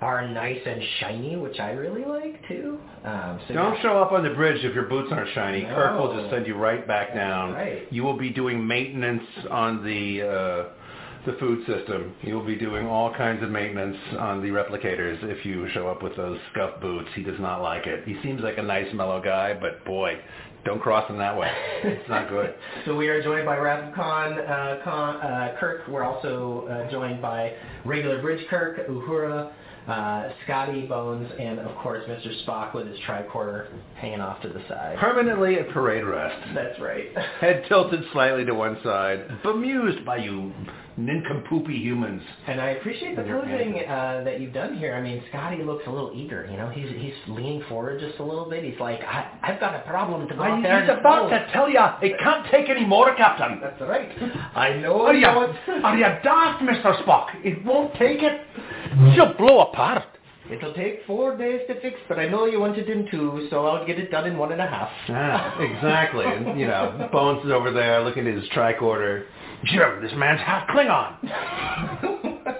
are 0.00 0.28
nice 0.28 0.60
and 0.66 0.82
shiny, 1.00 1.36
which 1.36 1.58
I 1.58 1.70
really 1.70 2.04
like 2.04 2.46
too. 2.48 2.78
Um, 3.04 3.40
so 3.48 3.54
Don't 3.54 3.80
show 3.80 3.98
up 3.98 4.12
on 4.12 4.22
the 4.22 4.30
bridge 4.30 4.62
if 4.64 4.74
your 4.74 4.84
boots 4.84 5.08
aren't 5.10 5.32
shiny. 5.34 5.62
Kirk 5.62 5.98
will 5.98 6.14
just 6.18 6.30
send 6.30 6.46
you 6.46 6.54
right 6.56 6.86
back 6.86 7.14
down. 7.14 7.52
right. 7.52 7.90
You 7.90 8.02
will 8.02 8.18
be 8.18 8.30
doing 8.30 8.66
maintenance 8.66 9.22
on 9.50 9.82
the 9.84 10.22
uh, 10.22 10.68
the 11.24 11.32
food 11.40 11.66
system. 11.66 12.14
You'll 12.22 12.44
be 12.44 12.56
doing 12.56 12.86
all 12.86 13.12
kinds 13.14 13.42
of 13.42 13.50
maintenance 13.50 13.96
on 14.18 14.42
the 14.42 14.48
replicators 14.48 15.18
if 15.24 15.44
you 15.44 15.68
show 15.74 15.88
up 15.88 16.02
with 16.02 16.14
those 16.16 16.38
scuff 16.52 16.80
boots. 16.80 17.08
He 17.14 17.22
does 17.22 17.40
not 17.40 17.62
like 17.62 17.86
it. 17.86 18.04
He 18.06 18.16
seems 18.22 18.42
like 18.42 18.58
a 18.58 18.62
nice, 18.62 18.92
mellow 18.94 19.20
guy, 19.20 19.54
but 19.58 19.84
boy, 19.84 20.20
don't 20.64 20.80
cross 20.80 21.08
him 21.10 21.18
that 21.18 21.36
way. 21.36 21.50
It's 21.82 22.08
not 22.08 22.28
good. 22.28 22.54
so 22.84 22.94
we 22.96 23.08
are 23.08 23.22
joined 23.22 23.46
by 23.46 23.56
Rav 23.58 23.94
Khan, 23.94 24.38
uh, 24.38 24.80
Khan 24.84 25.16
uh, 25.16 25.56
Kirk. 25.58 25.88
We're 25.88 26.04
also 26.04 26.66
uh, 26.70 26.90
joined 26.92 27.20
by 27.22 27.54
regular 27.84 28.20
Bridge 28.20 28.46
Kirk, 28.48 28.86
Uhura, 28.88 29.52
uh, 29.88 30.30
Scotty 30.44 30.86
Bones, 30.86 31.30
and 31.38 31.60
of 31.60 31.76
course 31.76 32.04
Mr. 32.08 32.44
Spock 32.44 32.74
with 32.74 32.86
his 32.88 32.98
tricorder 33.08 33.68
hanging 33.96 34.20
off 34.20 34.40
to 34.42 34.48
the 34.48 34.62
side. 34.68 34.96
Permanently 34.98 35.56
at 35.56 35.70
parade 35.70 36.04
rest. 36.04 36.54
That's 36.54 36.78
right. 36.80 37.16
Head 37.40 37.64
tilted 37.68 38.00
slightly 38.12 38.44
to 38.44 38.54
one 38.54 38.78
side, 38.82 39.42
bemused 39.42 40.04
by 40.04 40.16
you 40.18 40.52
nincompoopy 40.98 41.78
humans. 41.82 42.22
And 42.46 42.60
I 42.60 42.70
appreciate 42.70 43.16
the 43.16 43.22
And 43.22 43.42
posing 43.42 43.84
uh, 43.86 44.22
that 44.24 44.40
you've 44.40 44.54
done 44.54 44.78
here. 44.78 44.94
I 44.94 45.02
mean, 45.02 45.22
Scotty 45.28 45.62
looks 45.62 45.84
a 45.86 45.90
little 45.90 46.12
eager. 46.14 46.48
You 46.50 46.56
know, 46.56 46.70
he's 46.70 46.88
he's 46.98 47.14
leaning 47.28 47.62
forward 47.68 48.00
just 48.00 48.18
a 48.18 48.24
little 48.24 48.48
bit. 48.48 48.64
He's 48.64 48.80
like, 48.80 49.00
I, 49.00 49.30
I've 49.42 49.60
got 49.60 49.74
a 49.74 49.80
problem 49.80 50.26
to 50.26 50.34
go 50.34 50.42
out 50.42 50.62
there. 50.62 50.80
He's 50.80 50.90
and 50.90 50.98
about 50.98 51.28
to 51.28 51.48
tell 51.52 51.68
you, 51.68 51.80
it 52.02 52.18
can't 52.18 52.46
take 52.50 52.68
any 52.68 52.84
more, 52.84 53.14
Captain. 53.14 53.60
That's 53.60 53.80
right. 53.82 54.08
I 54.56 54.76
know. 54.78 55.02
Are 55.02 55.14
you, 55.14 55.26
are 55.84 55.96
you 55.96 56.04
daft, 56.24 56.62
Mr. 56.62 57.04
Spock? 57.04 57.26
It 57.44 57.64
won't 57.64 57.92
take 57.94 58.22
it. 58.22 58.40
She'll 59.14 59.34
blow 59.34 59.60
apart. 59.60 60.04
It'll 60.50 60.72
take 60.74 61.00
four 61.06 61.36
days 61.36 61.62
to 61.68 61.80
fix, 61.80 61.96
but 62.08 62.18
I 62.20 62.28
know 62.28 62.46
you 62.46 62.60
want 62.60 62.78
it 62.78 62.88
in 62.88 63.08
two, 63.10 63.48
so 63.50 63.66
I'll 63.66 63.84
get 63.84 63.98
it 63.98 64.10
done 64.12 64.26
in 64.28 64.38
one 64.38 64.52
and 64.52 64.60
a 64.60 64.66
half. 64.66 64.88
Ah, 65.08 65.58
exactly. 65.60 66.24
And, 66.24 66.58
you 66.58 66.66
know, 66.68 67.08
Bones 67.12 67.44
is 67.44 67.50
over 67.50 67.72
there 67.72 68.02
looking 68.04 68.28
at 68.28 68.34
his 68.34 68.48
tricorder. 68.50 69.24
Jim, 69.64 70.00
this 70.02 70.12
man's 70.16 70.40
half 70.40 70.68
Klingon. 70.68 71.16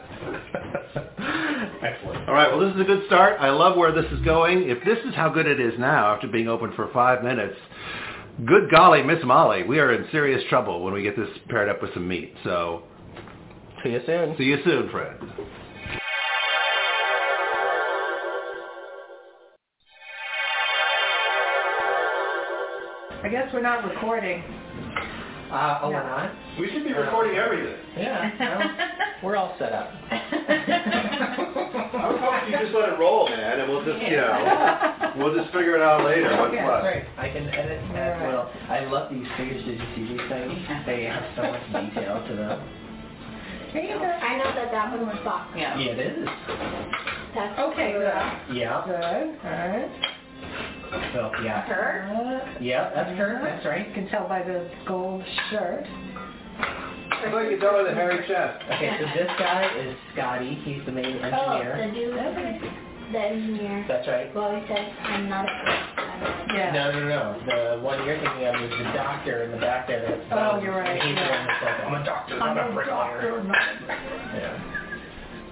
Excellent. 1.82 2.28
All 2.28 2.34
right, 2.34 2.50
well, 2.50 2.60
this 2.66 2.74
is 2.74 2.80
a 2.80 2.84
good 2.84 3.06
start. 3.06 3.36
I 3.40 3.50
love 3.50 3.76
where 3.76 3.92
this 3.92 4.10
is 4.10 4.20
going. 4.24 4.68
If 4.68 4.82
this 4.84 4.98
is 5.06 5.14
how 5.14 5.28
good 5.28 5.46
it 5.46 5.60
is 5.60 5.74
now 5.78 6.12
after 6.14 6.26
being 6.26 6.48
open 6.48 6.72
for 6.74 6.90
five 6.92 7.22
minutes, 7.22 7.56
good 8.44 8.68
golly, 8.70 9.02
Miss 9.02 9.22
Molly, 9.24 9.62
we 9.62 9.78
are 9.78 9.92
in 9.92 10.10
serious 10.10 10.42
trouble 10.48 10.82
when 10.82 10.92
we 10.92 11.02
get 11.02 11.16
this 11.16 11.28
paired 11.48 11.68
up 11.68 11.80
with 11.82 11.94
some 11.94 12.08
meat. 12.08 12.34
So 12.42 12.82
See 13.84 13.90
you 13.90 14.00
soon. 14.06 14.36
see 14.36 14.44
you 14.44 14.58
soon, 14.64 14.90
friends. 14.90 15.22
I 23.26 23.28
guess 23.28 23.52
we're 23.52 23.60
not 23.60 23.82
recording. 23.82 24.38
Uh, 25.50 25.80
oh, 25.82 25.90
No. 25.90 25.98
we're 25.98 26.06
not? 26.06 26.30
We 26.60 26.70
should 26.70 26.84
be 26.84 26.92
recording 26.92 27.34
everything. 27.36 27.74
Yeah. 27.98 28.30
well, 28.38 28.70
we're 29.24 29.34
all 29.34 29.56
set 29.58 29.72
up. 29.72 29.90
I 30.12 32.06
was 32.06 32.20
hoping 32.22 32.52
you 32.54 32.58
just 32.62 32.72
let 32.72 32.90
it 32.90 32.98
roll, 33.00 33.28
man, 33.28 33.58
and 33.58 33.68
we'll 33.68 33.84
just, 33.84 33.98
you 34.00 34.14
know, 34.16 35.10
we'll 35.18 35.34
just 35.34 35.50
figure 35.52 35.74
it 35.74 35.82
out 35.82 36.04
later. 36.04 36.30
What's 36.38 36.54
Okay, 36.54 36.62
what? 36.62 36.84
Right. 36.84 37.02
I 37.18 37.28
can 37.30 37.48
edit 37.48 37.82
as 37.82 38.22
well. 38.22 38.48
I 38.70 38.84
love 38.84 39.10
these 39.10 39.26
figures. 39.36 39.64
Did 39.64 39.80
you 39.80 39.86
see 39.96 40.06
these 40.14 40.28
things? 40.30 40.54
They 40.86 41.02
have 41.10 41.24
so 41.34 41.42
much 41.50 41.66
detail 41.82 42.22
to 42.28 42.32
them. 42.36 42.62
Here 43.72 43.82
you 43.82 43.98
go. 43.98 44.04
I 44.06 44.38
know 44.38 44.54
that 44.54 44.70
that 44.70 44.92
one 44.96 45.04
was 45.04 45.18
Fox. 45.24 45.50
Yeah, 45.56 45.76
it 45.76 45.98
is. 45.98 46.28
That's 47.34 47.58
Okay, 47.58 47.90
good. 47.90 48.06
Yeah. 48.54 48.86
Good. 48.86 49.34
All 49.42 49.50
right. 49.50 49.90
So, 51.12 51.32
yeah. 51.42 51.62
her. 51.66 52.08
Uh, 52.56 52.58
Yeah, 52.60 52.90
that's 52.94 53.10
her. 53.18 53.40
That's 53.42 53.64
right. 53.66 53.88
You 53.88 53.94
can 53.94 54.08
tell 54.08 54.28
by 54.28 54.42
the 54.42 54.68
gold 54.86 55.22
shirt. 55.50 55.84
I 56.58 57.30
thought 57.30 57.42
you 57.44 57.50
could 57.56 57.60
tell 57.60 57.72
by 57.72 57.82
the 57.84 57.94
hairy 57.94 58.26
chest. 58.26 58.64
Okay, 58.72 58.96
so 59.00 59.04
this 59.18 59.30
guy 59.38 59.70
is 59.78 59.96
Scotty. 60.12 60.54
He's 60.64 60.84
the 60.86 60.92
main 60.92 61.16
engineer. 61.16 61.32
Oh, 61.34 61.52
engineer. 61.52 61.86
the 61.86 62.60
dude, 62.60 63.12
the 63.12 63.18
engineer. 63.18 63.84
That's 63.88 64.06
right. 64.08 64.34
Well, 64.34 64.54
he 64.54 64.66
says, 64.66 64.88
I'm 65.04 65.28
not 65.28 65.46
a 65.46 65.52
I'm 65.52 66.20
not 66.20 66.50
a 66.50 66.54
Yeah. 66.54 66.72
No, 66.72 66.92
no, 66.92 67.08
no. 67.08 67.76
The 67.76 67.82
one 67.82 68.04
you're 68.04 68.18
thinking 68.18 68.46
of 68.46 68.54
is 68.62 68.70
the 68.78 68.84
doctor 68.92 69.44
in 69.44 69.50
the 69.52 69.58
back 69.58 69.86
there. 69.86 70.02
That's 70.02 70.22
Oh, 70.32 70.60
you're 70.60 70.74
right, 70.76 71.00
He's 71.02 71.14
the 71.14 71.22
one 71.22 71.46
that's 71.46 71.62
like, 71.62 71.80
I'm 71.86 71.94
a 71.94 72.04
doctor, 72.04 72.34
I'm 72.40 72.56
not 72.56 72.66
a 72.66 72.70
a 72.70 72.74
bricklayer. 72.74 73.40
doctor, 73.42 73.42
Yeah. 74.36 74.75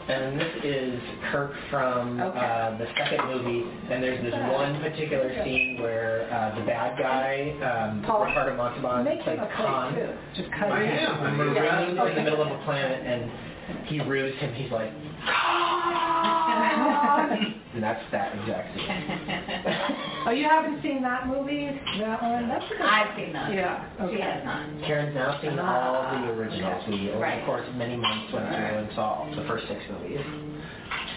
And 0.06 0.38
this 0.38 0.52
is 0.62 1.00
Kirk 1.32 1.52
from 1.70 2.20
Okay. 2.20 2.38
uh, 2.38 2.76
the 2.76 2.86
second 2.98 3.24
movie, 3.26 3.64
and 3.90 4.02
there's 4.02 4.20
this 4.22 4.34
one 4.52 4.78
particular 4.82 5.32
scene 5.44 5.80
where 5.80 6.28
uh, 6.30 6.54
the 6.58 6.64
bad 6.66 6.98
guy, 6.98 7.56
um, 7.64 8.02
Paul, 8.04 8.26
Ricardo 8.26 8.54
Montalban, 8.54 9.04
Make 9.04 9.22
plays 9.22 9.38
him 9.38 9.44
a 9.44 9.48
Khan, 9.56 9.94
plate 9.94 10.04
too. 10.04 10.12
Just 10.42 10.50
cut 10.52 10.70
I 10.72 10.82
it. 10.82 11.08
am. 11.08 11.24
a 11.24 11.30
marine 11.32 11.96
in 11.96 12.14
the 12.16 12.22
middle 12.22 12.42
of 12.42 12.52
a 12.52 12.58
planet, 12.64 13.00
and 13.06 13.30
he 13.86 14.00
rues 14.00 14.36
him. 14.40 14.52
He's 14.52 14.70
like, 14.70 14.90
and 17.74 17.82
that's 17.82 18.04
that 18.12 18.36
exact 18.38 18.76
scene. 18.76 20.00
Oh, 20.26 20.30
you 20.30 20.44
haven't 20.48 20.80
seen 20.82 21.02
that 21.02 21.26
movie? 21.26 21.68
That 22.00 22.22
one? 22.22 22.48
That's 22.48 22.64
a 22.64 22.68
good 22.68 22.80
I've 22.80 23.14
seen 23.16 23.32
that. 23.34 23.52
Yeah. 23.52 23.84
She 23.98 24.02
Okay. 24.16 24.20
has 24.22 24.44
not. 24.44 24.64
Karen's 24.87 25.14
now 25.14 25.38
seen 25.42 25.58
uh, 25.58 25.62
all 25.62 26.00
the 26.24 26.32
originals. 26.32 26.82
We, 26.88 27.10
over 27.10 27.20
Right. 27.20 27.40
the 27.40 27.46
course 27.46 27.68
of 27.68 27.74
many 27.74 27.96
months, 27.96 28.32
went 28.32 28.48
through 28.48 28.78
and 28.80 28.88
saw 28.94 29.28
the 29.37 29.44
first 29.46 29.68
six 29.68 29.80
movies. 29.92 30.20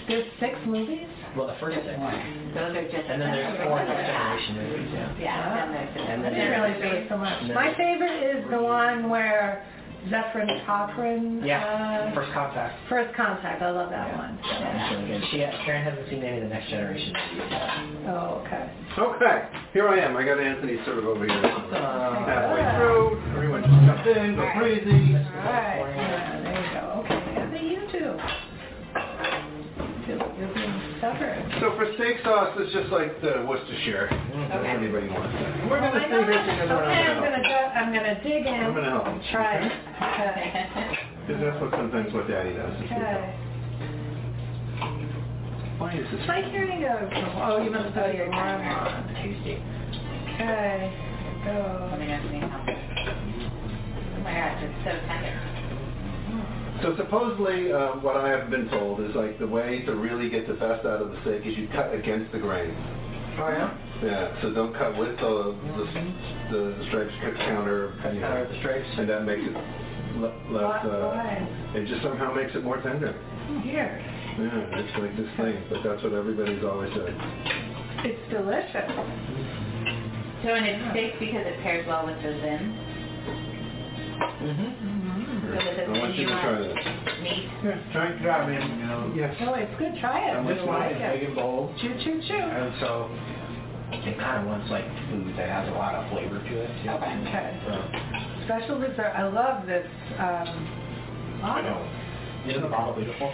There's 0.07 0.27
six 0.39 0.55
movies. 0.65 1.07
Well, 1.35 1.47
the 1.47 1.55
first 1.59 1.75
six. 1.77 1.87
Those 1.87 2.75
are 2.75 2.83
just. 2.91 3.07
And 3.07 3.21
then 3.21 3.31
there's 3.31 3.63
four 3.63 3.79
next 3.83 4.07
generation 4.07 4.53
movies, 4.55 4.89
yeah. 4.91 5.15
Yeah, 5.19 5.35
and 5.39 5.55
then 5.55 5.69
there's. 5.71 6.09
And 6.09 6.23
then 6.23 6.33
didn't 6.33 6.51
there's- 6.51 6.81
really 6.83 7.03
see 7.03 7.09
so 7.09 7.17
much. 7.17 7.43
My 7.53 7.73
favorite 7.75 8.19
is 8.23 8.43
the 8.51 8.59
one 8.61 9.09
where 9.09 9.63
Zephyr 10.09 10.45
Cochrane. 10.65 11.41
Yeah, 11.43 11.63
Uh, 12.11 12.15
First 12.15 12.31
Contact. 12.33 12.75
First 12.89 13.13
Contact. 13.15 13.61
I 13.61 13.71
love 13.71 13.89
that 13.89 14.15
one. 14.17 14.37
Yeah, 14.45 14.59
that's 14.73 14.95
really 14.95 15.07
good. 15.07 15.23
She, 15.31 15.37
Karen 15.65 15.83
hasn't 15.83 16.09
seen 16.09 16.23
any 16.23 16.37
of 16.37 16.43
the 16.43 16.49
next 16.49 16.69
generation 16.69 17.13
movies 17.13 17.47
yet. 17.51 17.69
Oh, 18.13 18.43
okay. 18.45 18.69
Okay, 18.97 19.47
here 19.73 19.87
I 19.87 19.99
am. 19.99 20.15
I 20.17 20.23
got 20.25 20.39
Anthony 20.39 20.77
sort 20.85 20.97
of 20.99 21.05
over 21.05 21.25
here. 21.25 21.37
Uh, 21.37 22.25
Halfway 22.25 22.65
through. 22.77 23.21
Everyone 23.35 23.61
just 23.63 23.85
jumped 23.85 24.07
in, 24.07 24.35
go 24.35 24.49
crazy. 24.57 25.15
All 25.15 25.21
right. 25.45 25.93
Yeah, 25.95 26.41
there 26.41 26.61
you 26.63 26.71
go. 26.73 27.03
Okay. 27.05 27.19
Anthony, 27.39 27.69
you 27.69 27.81
too. 27.91 28.17
Feel 30.07 30.17
like 30.17 30.37
You're 30.39 30.53
being 30.53 30.95
stubborn. 30.97 31.46
So 31.59 31.73
for 31.75 31.89
steak 31.95 32.21
sauce, 32.23 32.53
it's 32.59 32.71
just 32.73 32.91
like 32.91 33.19
the 33.21 33.43
Worcestershire. 33.49 34.09
If 34.11 34.61
anybody 34.65 35.07
wants 35.09 35.33
that. 35.33 35.69
We're 35.69 35.79
gonna 35.81 35.97
I 35.97 36.05
stay 36.05 36.09
know 36.13 36.23
here 36.23 36.37
that. 36.37 36.45
because 36.45 36.69
Okay, 36.69 37.01
I'm 37.09 37.17
we're 37.17 37.29
gonna 37.33 37.43
go, 37.49 37.57
I'm 37.73 37.89
gonna 37.93 38.23
dig 38.23 38.45
in. 38.45 38.53
I'm 38.53 38.73
gonna 38.77 38.89
help. 38.93 39.07
and 39.07 39.21
Try 39.31 39.57
it. 39.65 39.71
Okay. 39.97 40.69
Because 41.25 41.41
that's 41.41 41.57
what 41.61 41.71
sometimes 41.73 42.13
what 42.13 42.27
Daddy 42.29 42.53
does. 42.53 42.73
Okay. 42.85 43.33
Why 45.81 45.93
is 45.97 46.05
this? 46.13 46.21
My 46.27 46.41
hearing 46.49 46.81
goes. 46.81 47.09
Oh, 47.41 47.61
you 47.63 47.71
must 47.71 47.93
put 47.93 48.13
your 48.13 48.31
arm 48.33 48.61
on. 48.61 49.13
tasty. 49.17 49.57
Okay. 50.37 50.93
Go. 51.45 51.89
Let 51.89 51.99
me 51.99 52.05
know 52.07 52.17
if 52.21 52.23
you 52.25 52.31
need 52.37 52.45
help. 52.45 52.69
Oh 52.69 54.21
my 54.21 54.33
gosh, 54.33 54.61
it's 54.61 54.77
so 54.85 54.93
tender. 55.09 55.33
So 56.81 56.95
supposedly, 56.95 57.71
um, 57.73 58.03
what 58.03 58.17
I 58.17 58.29
have 58.29 58.49
been 58.49 58.69
told 58.69 59.01
is 59.01 59.15
like 59.15 59.39
the 59.39 59.47
way 59.47 59.83
to 59.85 59.95
really 59.95 60.29
get 60.29 60.47
the 60.47 60.53
best 60.53 60.85
out 60.85 61.01
of 61.01 61.11
the 61.11 61.19
steak 61.21 61.45
is 61.45 61.57
you 61.57 61.67
cut 61.69 61.93
against 61.93 62.31
the 62.31 62.39
grain. 62.39 62.75
Oh, 63.39 63.49
yeah? 63.49 63.77
Yeah. 64.03 64.41
So 64.41 64.53
don't 64.53 64.73
cut 64.73 64.97
with 64.97 65.17
the 65.17 65.57
the, 66.51 66.57
the 66.77 66.85
stripes 66.89 67.13
counter. 67.21 67.97
Cut 68.01 68.13
you 68.13 68.21
counter 68.21 68.35
know, 68.35 68.41
with 68.41 68.51
the 68.51 68.59
stripes. 68.59 68.87
and 68.97 69.09
that 69.09 69.25
makes 69.25 69.41
it 69.41 69.53
le- 70.17 70.37
less. 70.53 70.85
Uh, 70.85 71.77
it 71.77 71.87
just 71.87 72.03
somehow 72.03 72.33
makes 72.33 72.53
it 72.55 72.63
more 72.63 72.81
tender. 72.81 73.13
Here. 73.63 73.97
Yeah, 74.37 74.77
it's 74.77 74.97
like 74.99 75.17
this 75.17 75.29
thing, 75.37 75.63
but 75.69 75.81
that's 75.83 76.03
what 76.03 76.13
everybody's 76.13 76.63
always 76.63 76.93
said. 76.93 77.15
It's 78.05 78.21
delicious. 78.29 78.91
So 80.45 80.53
and 80.53 80.65
it 80.65 80.91
sticks 80.91 81.17
because 81.19 81.41
it 81.47 81.59
pairs 81.63 81.87
well 81.87 82.05
with 82.05 82.17
the 82.21 82.37
Zin. 82.37 82.77
Mm-hmm. 84.37 84.96
So 85.57 85.65
with 85.65 85.77
the 85.77 85.83
I 85.83 85.99
want 85.99 86.13
Zin 86.13 86.21
you 86.21 86.21
you 86.21 86.27
to 86.27 86.41
try 86.41 86.51
want 86.51 86.63
this. 86.63 86.85
meat. 87.23 87.49
Try 87.91 88.07
it, 88.13 88.21
try 88.21 88.51
it, 88.53 88.61
you 88.69 88.77
know. 88.85 89.11
Yes. 89.15 89.35
Oh, 89.41 89.53
it's 89.55 89.73
good. 89.79 89.93
Try 89.99 90.19
it. 90.29 90.37
And 90.37 90.45
We 90.45 90.53
this 90.53 90.63
one 90.65 90.79
like 90.79 90.95
is 90.95 91.01
it. 91.01 91.11
big 91.19 91.23
and 91.29 91.35
bold. 91.35 91.73
Choo 91.81 91.93
choo 92.03 92.21
choo. 92.27 92.33
And 92.37 92.73
so 92.79 93.09
it 93.91 94.17
kind 94.19 94.41
of 94.41 94.47
wants 94.47 94.69
like 94.69 94.85
food 95.09 95.33
that 95.37 95.49
has 95.49 95.67
a 95.69 95.71
lot 95.77 95.95
of 95.95 96.09
flavor 96.11 96.37
to 96.37 96.53
it. 96.61 96.69
Too. 96.83 96.89
Okay. 96.91 97.59
So, 97.65 97.73
Special 98.45 98.79
dessert. 98.79 99.11
I 99.15 99.23
love 99.27 99.65
this. 99.65 99.87
Um, 100.19 100.47
I 101.43 101.61
know. 101.65 101.81
Isn't 102.47 102.61
the 102.61 102.69
bottle 102.69 102.93
beautiful? 102.95 103.27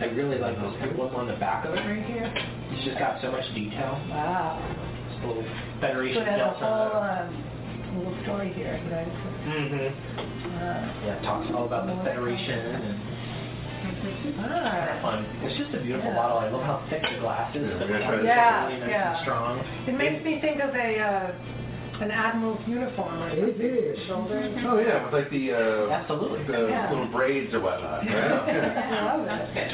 I 0.00 0.06
really 0.06 0.38
like 0.38 0.56
this 0.60 0.74
emblem 0.82 1.14
on 1.14 1.26
the 1.28 1.36
back 1.36 1.64
of 1.64 1.74
it 1.74 1.78
right 1.78 2.04
here. 2.04 2.26
It's 2.72 2.84
just 2.84 2.98
got 2.98 3.20
so 3.22 3.30
much 3.30 3.44
detail. 3.54 4.00
wow. 4.10 4.58
It's 5.14 5.22
a 5.24 5.26
little 5.28 5.42
So 5.44 5.80
Federation 5.80 6.22
it 6.22 6.28
has 6.28 6.40
a 6.40 6.44
whole 6.58 6.90
Delta. 6.90 7.28
um, 7.28 7.51
little 7.96 8.16
story 8.24 8.52
here. 8.52 8.80
You 8.82 8.90
know, 8.90 9.06
Mm-hmm. 9.42 9.74
uh, 9.74 11.06
Yeah, 11.06 11.18
it 11.18 11.22
talks 11.22 11.50
all 11.54 11.66
about 11.66 11.86
the 11.86 11.96
Federation 12.04 12.58
and 12.58 14.36
ah. 14.38 14.98
fun. 15.02 15.26
It's 15.42 15.58
just 15.58 15.74
a 15.74 15.80
beautiful 15.82 16.10
Yeah. 16.10 16.16
bottle. 16.16 16.38
I 16.38 16.48
love 16.48 16.62
how 16.62 16.82
thick 16.90 17.02
the 17.02 17.18
glass 17.20 17.54
is. 17.56 17.62
Yeah, 17.62 17.78
The 17.78 17.84
we're 17.86 17.92
gonna 17.92 18.06
try 18.06 18.20
glass 18.22 18.22
this. 18.22 18.22
is 18.22 18.26
Yeah, 18.26 18.66
really 18.66 18.80
nice 18.80 18.90
yeah. 18.90 19.10
and 19.16 19.22
strong. 19.22 19.58
It 19.88 19.96
makes 19.98 20.24
me 20.24 20.40
think 20.40 20.60
of 20.62 20.74
a 20.74 20.98
uh, 21.00 21.32
an 22.02 22.10
admiral's 22.10 22.60
uniform 22.66 23.22
or 23.22 23.30
something. 23.30 24.06
Shoulders. 24.08 24.58
Oh 24.66 24.78
yeah, 24.78 25.04
with 25.04 25.12
like 25.14 25.30
the 25.30 25.52
uh, 25.52 25.90
Absolutely. 25.90 26.44
the 26.46 26.68
Yeah. 26.68 26.90
little 26.90 27.06
braids 27.08 27.52
or 27.54 27.60
whatnot. 27.60 28.06
Right? 28.06 28.08
Yeah. 28.10 29.02
I 29.10 29.16
love 29.16 29.26
it. 29.28 29.72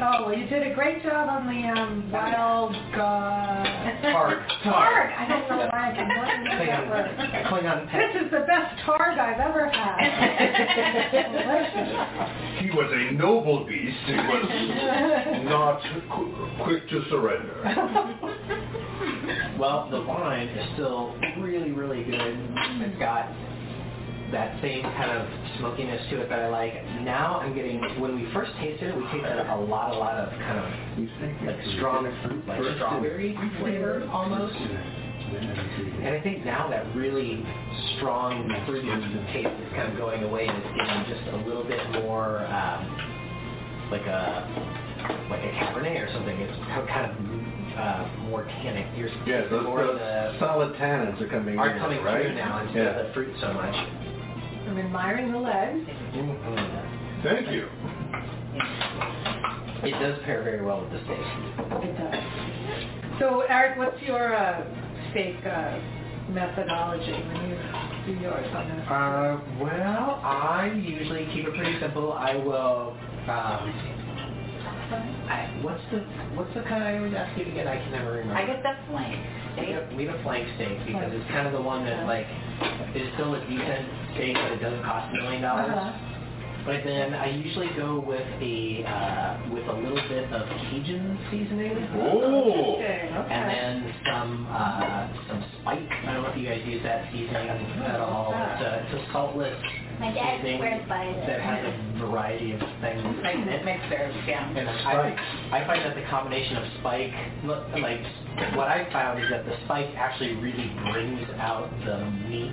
Oh, 0.00 0.26
well, 0.26 0.36
you 0.36 0.46
did 0.48 0.66
a 0.70 0.74
great 0.74 1.02
job 1.04 1.28
on 1.28 1.46
the 1.46 1.68
um, 1.68 2.10
wild 2.10 2.72
god. 2.96 3.64
Targ. 4.02 4.44
Targ. 4.64 5.16
I 5.16 5.26
don't 5.28 5.48
know 5.48 5.68
why 5.70 5.90
I 5.90 5.94
can 5.94 6.08
never 6.08 6.34
use 6.42 6.66
that 6.66 6.88
word. 6.90 7.16
Klingon. 7.46 7.86
This 7.92 8.22
is 8.24 8.30
the 8.30 8.40
best 8.40 8.82
targ 8.84 9.18
I've 9.18 9.40
ever 9.40 9.68
had. 9.68 10.00
He 12.64 12.70
was 12.70 12.90
a 12.92 13.12
noble 13.12 13.64
beast. 13.66 13.96
He 14.06 14.14
was 14.14 15.44
not 15.44 15.80
qu- 16.10 16.64
quick 16.64 16.88
to 16.88 17.04
surrender. 17.10 17.60
Well, 19.58 19.88
the 19.90 20.00
wine 20.02 20.48
is 20.48 20.68
still 20.74 21.14
really, 21.38 21.70
really 21.72 22.02
good. 22.04 22.36
It's 22.56 22.98
got 22.98 23.28
that 24.34 24.60
same 24.60 24.82
kind 24.82 25.10
of 25.14 25.22
smokiness 25.58 26.02
to 26.10 26.20
it 26.20 26.28
that 26.28 26.40
I 26.40 26.48
like. 26.48 26.74
Now 27.02 27.38
I'm 27.38 27.54
getting 27.54 27.78
when 28.00 28.16
we 28.16 28.26
first 28.34 28.50
tasted 28.58 28.90
it, 28.90 28.96
we 28.96 29.04
tasted 29.14 29.38
a 29.38 29.56
lot, 29.56 29.94
a 29.94 29.98
lot 29.98 30.18
of 30.18 30.28
kind 30.30 30.58
of 30.58 30.66
like 31.46 31.60
strong, 31.78 32.04
like 32.46 32.60
strawberry 32.76 33.38
flavor 33.60 34.06
almost. 34.10 34.54
And 34.54 36.08
I 36.08 36.20
think 36.22 36.44
now 36.44 36.68
that 36.68 36.84
really 36.94 37.42
strong 37.96 38.50
fruity 38.66 38.90
taste 39.32 39.54
is 39.54 39.70
kind 39.74 39.90
of 39.92 39.96
going 39.96 40.22
away 40.24 40.46
and 40.46 40.58
it's 40.58 40.76
getting 40.76 41.04
just 41.06 41.26
a 41.32 41.38
little 41.46 41.64
bit 41.64 41.80
more 42.02 42.44
um, 42.46 43.90
like 43.90 44.04
a 44.06 44.44
like 45.30 45.42
a 45.46 45.52
Cabernet 45.62 46.02
or 46.02 46.12
something. 46.12 46.36
It's 46.42 46.58
kind 46.90 47.06
of 47.06 47.14
uh, 47.78 48.08
more 48.28 48.44
tannic. 48.62 48.86
You're 48.96 49.08
Yeah, 49.26 49.48
those, 49.48 49.64
more 49.64 49.82
of 49.82 49.98
those 49.98 49.98
the 49.98 50.38
solid 50.38 50.74
tannins 50.74 51.20
are 51.20 51.28
coming 51.28 51.58
are 51.58 51.70
in, 51.70 51.78
coming 51.78 52.02
right? 52.02 52.26
through 52.26 52.34
now 52.34 52.62
instead 52.62 52.84
yeah. 52.84 53.00
of 53.00 53.06
the 53.06 53.12
fruit 53.14 53.34
so 53.40 53.52
much. 53.52 53.74
I'm 54.66 54.78
admiring 54.78 55.32
the 55.32 55.38
legs. 55.38 55.86
Thank 57.22 57.50
you. 57.50 57.68
It 59.84 59.92
does 60.00 60.18
pair 60.24 60.42
very 60.42 60.64
well 60.64 60.80
with 60.80 60.92
the 60.92 61.00
steak. 61.04 61.18
It 61.84 61.98
does. 61.98 63.18
So, 63.20 63.40
Erik, 63.42 63.78
what's 63.78 64.00
your 64.02 64.34
uh, 64.34 64.64
steak 65.10 65.36
uh, 65.44 65.78
methodology 66.30 67.12
when 67.12 67.50
you 67.50 68.14
do 68.14 68.20
yours 68.22 68.46
on 68.54 68.68
that? 68.68 68.90
Uh, 68.90 69.40
well, 69.60 70.20
I 70.24 70.72
usually 70.74 71.26
keep 71.34 71.46
it 71.46 71.54
pretty 71.54 71.78
simple. 71.80 72.12
I 72.14 72.36
will. 72.36 72.96
Um, 73.28 73.90
I, 75.28 75.58
what's 75.62 75.82
the 75.90 76.00
what's 76.36 76.52
the 76.54 76.62
kind 76.62 76.84
I 76.84 76.96
always 76.98 77.14
ask 77.14 77.36
you 77.38 77.44
to 77.44 77.50
get? 77.50 77.66
I 77.66 77.76
can 77.76 77.90
never 77.92 78.12
remember. 78.12 78.34
I 78.34 78.46
get 78.46 78.62
the 78.62 78.74
flank 78.88 79.18
We 79.18 79.43
steak. 79.54 79.68
have, 79.70 79.92
we 79.96 80.06
have 80.06 80.14
a 80.18 80.22
flank 80.22 80.48
steak 80.56 80.78
because 80.86 81.10
it's 81.12 81.28
kind 81.30 81.46
of 81.46 81.52
the 81.52 81.62
one 81.62 81.84
that 81.84 82.06
like 82.06 82.26
is 82.94 83.08
still 83.14 83.34
a 83.34 83.40
decent 83.48 83.86
steak, 84.14 84.34
but 84.34 84.52
it 84.52 84.60
doesn't 84.60 84.82
cost 84.84 85.10
a 85.14 85.22
million 85.22 85.42
dollars. 85.42 85.70
Uh-huh. 85.70 86.14
But 86.64 86.80
then 86.82 87.12
I 87.12 87.28
usually 87.28 87.68
go 87.76 88.00
with 88.00 88.24
a 88.40 88.84
uh, 88.88 89.52
with 89.52 89.68
a 89.68 89.72
little 89.72 90.00
bit 90.08 90.32
of 90.32 90.48
Cajun 90.48 91.18
seasoning. 91.30 91.76
Oh. 92.00 92.76
Okay, 92.76 93.12
okay. 93.12 93.34
And 93.34 93.84
then 93.84 93.94
some 94.08 94.48
uh, 94.48 95.28
some 95.28 95.44
spike. 95.60 95.84
I 96.08 96.14
don't 96.14 96.22
know 96.22 96.30
if 96.30 96.38
you 96.38 96.48
guys 96.48 96.64
use 96.64 96.82
that 96.82 97.12
seasoning 97.12 97.50
at 97.84 98.00
all. 98.00 98.32
It's 98.32 98.62
a, 98.64 98.80
it's 98.80 98.94
a 98.96 99.12
saltless 99.12 99.60
My 100.00 100.10
dad 100.14 100.40
seasoning 100.40 100.56
swears 100.56 100.88
by 100.88 101.04
it. 101.04 101.26
that 101.26 101.40
has 101.44 101.68
a 101.68 101.98
variety 102.00 102.52
of 102.52 102.60
things 102.80 103.04
in 103.04 103.44
it. 103.44 103.64
Mixers, 103.64 104.16
yeah. 104.26 104.48
And 104.56 104.66
I, 104.66 105.60
I 105.60 105.66
find 105.66 105.84
that 105.84 105.94
the 105.94 106.08
combination 106.08 106.56
of 106.56 106.64
spike, 106.80 107.12
like 107.76 108.00
what 108.56 108.68
I 108.68 108.88
found 108.92 109.22
is 109.22 109.30
that 109.30 109.44
the 109.44 109.56
spike 109.64 109.90
actually 109.96 110.34
really 110.36 110.72
brings 110.92 111.28
out 111.38 111.70
the 111.84 112.04
meat 112.28 112.52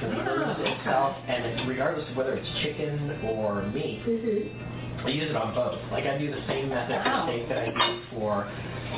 flavors 0.00 0.44
oh, 0.46 0.60
okay. 0.60 0.72
itself, 0.72 1.16
and 1.28 1.44
it, 1.44 1.68
regardless 1.68 2.08
of 2.10 2.16
whether 2.16 2.34
it's 2.34 2.48
chicken 2.62 3.20
or 3.24 3.62
meat, 3.68 4.02
mm-hmm. 4.06 5.06
I 5.06 5.10
use 5.10 5.30
it 5.30 5.36
on 5.36 5.54
both. 5.54 5.78
Like 5.90 6.04
I 6.04 6.18
do 6.18 6.30
the 6.30 6.44
same 6.46 6.68
method 6.68 6.96
for 7.02 7.24
steak 7.28 7.48
that 7.48 7.58
I 7.58 7.66
do 7.66 7.93
for 8.14 8.46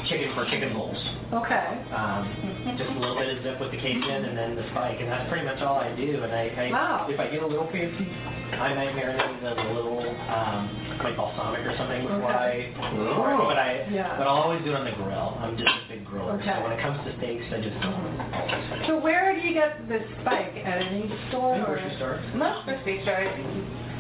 chicken 0.09 0.35
for 0.35 0.45
chicken 0.47 0.73
bowls. 0.75 0.99
Okay. 1.33 1.83
Um, 1.91 2.75
just 2.79 2.91
a 2.91 2.99
little 3.01 3.17
bit 3.17 3.37
of 3.37 3.43
dip 3.43 3.61
with 3.61 3.71
the 3.73 3.79
Cajun 3.79 4.25
and 4.29 4.37
then 4.37 4.55
the 4.57 4.69
spike, 4.71 5.01
and 5.01 5.09
that's 5.11 5.29
pretty 5.31 5.45
much 5.45 5.61
all 5.63 5.77
I 5.81 5.95
do. 5.97 6.23
And 6.23 6.33
I, 6.33 6.45
I 6.49 6.71
Wow. 6.71 7.07
if 7.09 7.19
I 7.19 7.29
get 7.29 7.43
a 7.43 7.47
little 7.47 7.67
fancy, 7.73 8.07
I 8.53 8.75
might 8.75 8.93
marinate 8.95 9.43
it 9.43 9.59
in 9.59 9.67
a 9.67 9.73
little 9.73 10.01
um, 10.31 10.99
like 11.03 11.17
balsamic 11.17 11.65
or 11.67 11.75
something 11.77 12.03
before 12.03 12.31
Okay. 12.31 12.75
I. 12.77 12.93
Oh. 12.95 13.47
But 13.49 13.59
I, 13.59 13.89
Yeah. 13.91 14.17
but 14.19 14.27
I'll 14.29 14.43
always 14.47 14.63
do 14.65 14.71
it 14.73 14.77
on 14.77 14.85
the 14.85 14.93
grill. 14.93 15.37
I'm 15.41 15.57
just 15.57 15.69
a 15.69 15.89
big 15.89 16.07
griller, 16.07 16.39
Okay. 16.41 16.53
so 16.55 16.63
when 16.63 16.73
it 16.73 16.81
comes 16.83 17.01
to 17.09 17.11
steaks, 17.19 17.45
I 17.53 17.61
just 17.61 17.79
don't. 17.81 17.97
always. 17.97 18.87
So 18.87 19.01
where 19.01 19.35
do 19.35 19.41
you 19.47 19.55
get 19.55 19.89
the 19.89 19.99
spike? 20.23 20.53
At 20.65 20.83
any 20.83 21.11
store? 21.31 21.57
or- 21.57 21.75
Grocery 21.81 21.97
store. 21.97 22.21
Most 22.37 22.65
grocery 22.67 23.01
stores, 23.03 23.33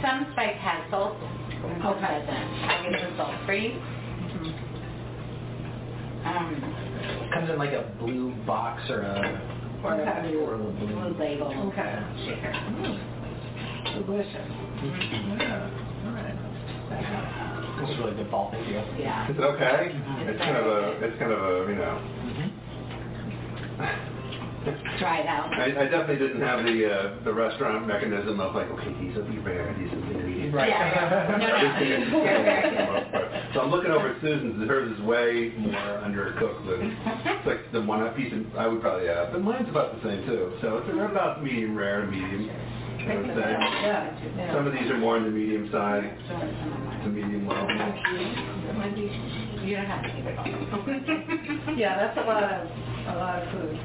some 0.04 0.26
spike 0.32 0.56
has 0.60 0.84
salt, 0.90 1.16
some 1.62 1.82
Okay. 1.82 2.20
doesn't. 2.20 2.48
I 2.68 2.86
get 2.90 3.00
the 3.10 3.16
salt 3.16 3.34
free. 3.46 3.80
Um, 6.36 6.54
It 7.24 7.32
comes 7.32 7.50
in 7.50 7.58
like 7.58 7.72
a 7.72 7.82
blue 7.98 8.32
box 8.46 8.82
or 8.90 9.00
a 9.02 9.40
or 9.84 9.92
a, 9.92 9.96
Okay. 10.00 10.34
or 10.36 10.54
a 10.54 10.58
blue. 10.58 10.86
blue 10.86 11.16
label. 11.18 11.46
Okay. 11.68 11.98
Shaker. 12.24 12.52
Delicious. 13.94 14.48
Yeah. 15.38 15.70
All 16.06 16.12
right. 16.12 16.36
This 17.80 17.90
is 17.90 17.98
really 17.98 18.14
good 18.16 18.30
fall. 18.30 18.50
Thank 18.50 18.66
you. 18.68 18.82
Yeah. 18.98 19.30
Is 19.30 19.36
it 19.36 19.40
okay? 19.40 19.92
It's 20.26 20.38
kind 20.40 20.56
of 20.56 20.66
a, 20.66 21.04
it's 21.04 21.18
kind 21.18 21.32
of 21.32 21.38
a, 21.40 21.70
you 21.70 21.76
know. 21.76 22.00
Try 24.98 25.18
it 25.20 25.26
out. 25.28 25.52
I, 25.54 25.66
I 25.66 25.84
definitely 25.84 26.18
didn't 26.18 26.42
have 26.42 26.64
the 26.64 26.90
uh, 26.90 27.24
the 27.24 27.32
restaurant 27.32 27.86
mechanism 27.86 28.40
of 28.40 28.54
like, 28.54 28.68
okay, 28.70 28.92
these 29.00 29.14
will 29.14 29.24
be 29.28 29.38
rare, 29.38 29.72
these 29.78 29.90
will 29.92 30.02
be 30.08 30.14
medium. 30.46 30.54
Right. 30.54 30.68
Yeah. 30.68 31.36
No, 31.36 31.46
no. 31.46 31.56
You're 31.60 31.74
very 31.74 32.64
for 32.64 32.70
the 32.70 32.92
most 32.92 33.12
part. 33.12 33.54
So 33.54 33.60
I'm 33.60 33.70
looking 33.70 33.90
over 33.90 34.08
at 34.10 34.20
Susan's. 34.20 34.68
Hers 34.68 34.92
is 34.96 35.02
way 35.04 35.52
more 35.58 35.72
undercooked 36.04 36.66
than 36.68 36.96
it's 37.24 37.46
like 37.46 37.72
the 37.72 37.82
one 37.82 38.02
I 38.02 38.08
piece 38.10 38.32
of, 38.32 38.56
I 38.56 38.66
would 38.66 38.80
probably 38.80 39.08
have. 39.08 39.32
But 39.32 39.42
mine's 39.42 39.68
about 39.68 40.00
the 40.00 40.08
same 40.08 40.26
too. 40.26 40.52
So 40.60 40.78
it's 40.78 40.88
about 40.90 41.42
medium 41.42 41.76
rare 41.76 42.02
to 42.02 42.06
medium. 42.06 42.50
I 42.50 43.16
would 43.16 43.26
say. 43.26 43.34
Yeah. 43.38 44.18
yeah. 44.36 44.54
Some 44.54 44.66
of 44.66 44.72
these 44.72 44.90
are 44.90 44.98
more 44.98 45.16
on 45.16 45.24
the 45.24 45.30
medium 45.30 45.70
side, 45.70 46.18
Some 46.28 46.42
of 46.42 46.48
them 46.48 46.86
the 47.04 47.10
medium 47.10 47.46
level. 47.46 47.68
Are. 49.66 49.68
You 49.68 49.76
don't 49.76 49.86
have 49.86 50.02
to 50.02 50.08
keep 50.10 50.26
it 50.26 50.38
all. 50.38 50.46
Yeah, 51.76 51.96
that's 51.98 52.16
a 52.16 52.20
lot 52.22 52.42
of 52.42 52.68
a 53.06 53.18
lot 53.18 53.42
of 53.42 53.52
food. 53.52 53.78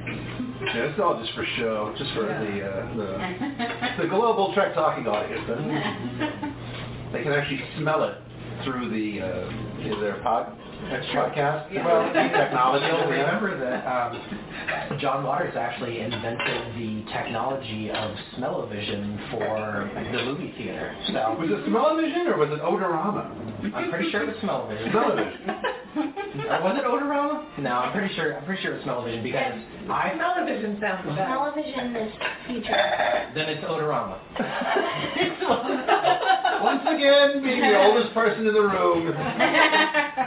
Yeah, 0.62 0.90
it's 0.90 1.00
all 1.00 1.20
just 1.22 1.34
for 1.36 1.46
show, 1.58 1.94
just 1.98 2.14
for 2.14 2.28
Yeah. 2.30 2.40
the 2.40 2.54
uh, 2.64 3.98
the 3.98 4.04
the 4.04 4.08
global 4.10 4.54
Trek 4.54 4.74
talking 4.74 5.08
audience. 5.08 5.44
huh? 5.48 6.50
They 7.12 7.24
can 7.24 7.34
actually 7.34 7.60
smell 7.78 8.04
it 8.06 8.16
through 8.64 8.90
the 8.90 9.20
uh, 9.22 10.00
their 10.00 10.22
pod 10.24 10.56
podcast 11.00 11.72
Well, 11.86 12.12
technology. 12.14 12.86
You'll 12.86 13.08
remember 13.10 13.58
that 13.60 13.86
um, 13.88 14.20
John 15.00 15.24
Waters 15.24 15.56
actually 15.58 16.00
invented 16.02 16.76
the 16.76 17.04
technology 17.12 17.90
of 17.92 18.16
smell-o-vision 18.36 19.20
for 19.32 19.90
the 20.12 20.24
movie 20.26 20.54
theater. 20.58 20.94
So 21.08 21.36
Was 21.40 21.50
it 21.50 21.66
smell-o-vision 21.68 22.28
or 22.28 22.38
was 22.38 22.50
it 22.52 22.60
odorama? 22.62 23.32
I'm 23.76 23.90
pretty 23.90 24.12
sure 24.12 24.24
it 24.24 24.28
was 24.28 24.36
smell-o-vision. 24.42 24.92
Smell-o-vision. 24.92 25.56
Uh, 26.32 26.64
was 26.64 26.80
it 26.80 26.86
odorama? 26.88 27.44
No, 27.60 27.72
I'm 27.84 27.92
pretty 27.92 28.16
sure. 28.16 28.38
I'm 28.38 28.46
pretty 28.46 28.62
sure 28.64 28.72
it 28.72 28.76
was 28.76 28.84
smell-o-vision 28.84 29.22
because 29.24 29.54
I 29.92 30.16
Television 30.16 30.80
sounds 30.80 31.04
better. 31.04 31.28
Television 31.28 31.92
is 31.96 32.14
future. 32.48 32.72
then 33.36 33.50
it's 33.52 33.64
odorama. 33.68 34.16
Once 36.64 36.84
again, 36.88 37.44
being 37.44 37.60
the 37.60 37.76
oldest 37.84 38.14
person 38.14 38.48
in 38.48 38.54
the 38.54 38.62
room. 38.64 39.12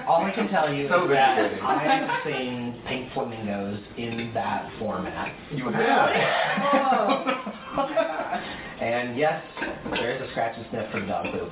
All 0.07 0.22
I 0.24 0.31
can 0.35 0.48
tell 0.55 0.73
you 0.73 0.88
So 0.88 1.05
is 1.05 1.11
that. 1.11 1.62
I've 1.62 2.25
seen 2.25 2.81
pink 2.87 3.12
flamingos 3.12 3.81
in 3.99 4.31
that 4.35 4.71
format. 4.79 5.35
You 5.53 5.69
have. 5.71 6.11
Oh. 7.77 8.40
And 8.81 9.17
yes, 9.17 9.43
there 9.90 10.14
is 10.17 10.23
a 10.29 10.31
scratch 10.33 10.57
and 10.57 10.67
sniff 10.71 10.90
for 10.90 11.01
the 11.01 11.07
dog 11.07 11.27
poop. 11.33 11.51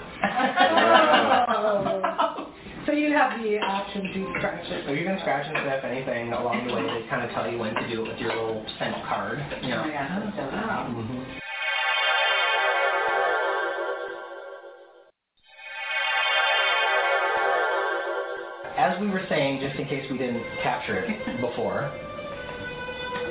Oh. 1.49 2.49
So 2.85 2.91
you 2.91 3.13
have 3.13 3.41
the 3.41 3.59
option 3.61 4.03
to 4.13 4.35
scratch 4.39 4.67
So 4.67 4.91
it. 4.91 4.99
you 4.99 5.07
can 5.07 5.17
scratch 5.21 5.47
and 5.47 5.57
sniff 5.63 5.85
anything 5.85 6.33
along 6.33 6.67
the 6.67 6.75
way. 6.75 6.83
They 6.83 7.07
kind 7.09 7.23
of 7.23 7.31
tell 7.31 7.49
you 7.49 7.57
when 7.59 7.75
to 7.77 7.89
do 7.89 8.05
it 8.05 8.09
with 8.11 8.19
your 8.19 8.35
little 8.35 8.67
scent 8.79 8.97
card. 9.07 9.39
You 9.63 9.71
know. 9.71 9.87
Oh, 9.87 9.87
oh 9.87 10.91
mm-hmm. 10.91 11.12
We 19.03 19.11
were 19.11 19.27
saying, 19.29 19.61
just 19.61 19.79
in 19.79 19.87
case 19.87 20.09
we 20.11 20.17
didn't 20.17 20.45
capture 20.63 20.97
it 20.97 21.41
before, 21.41 21.91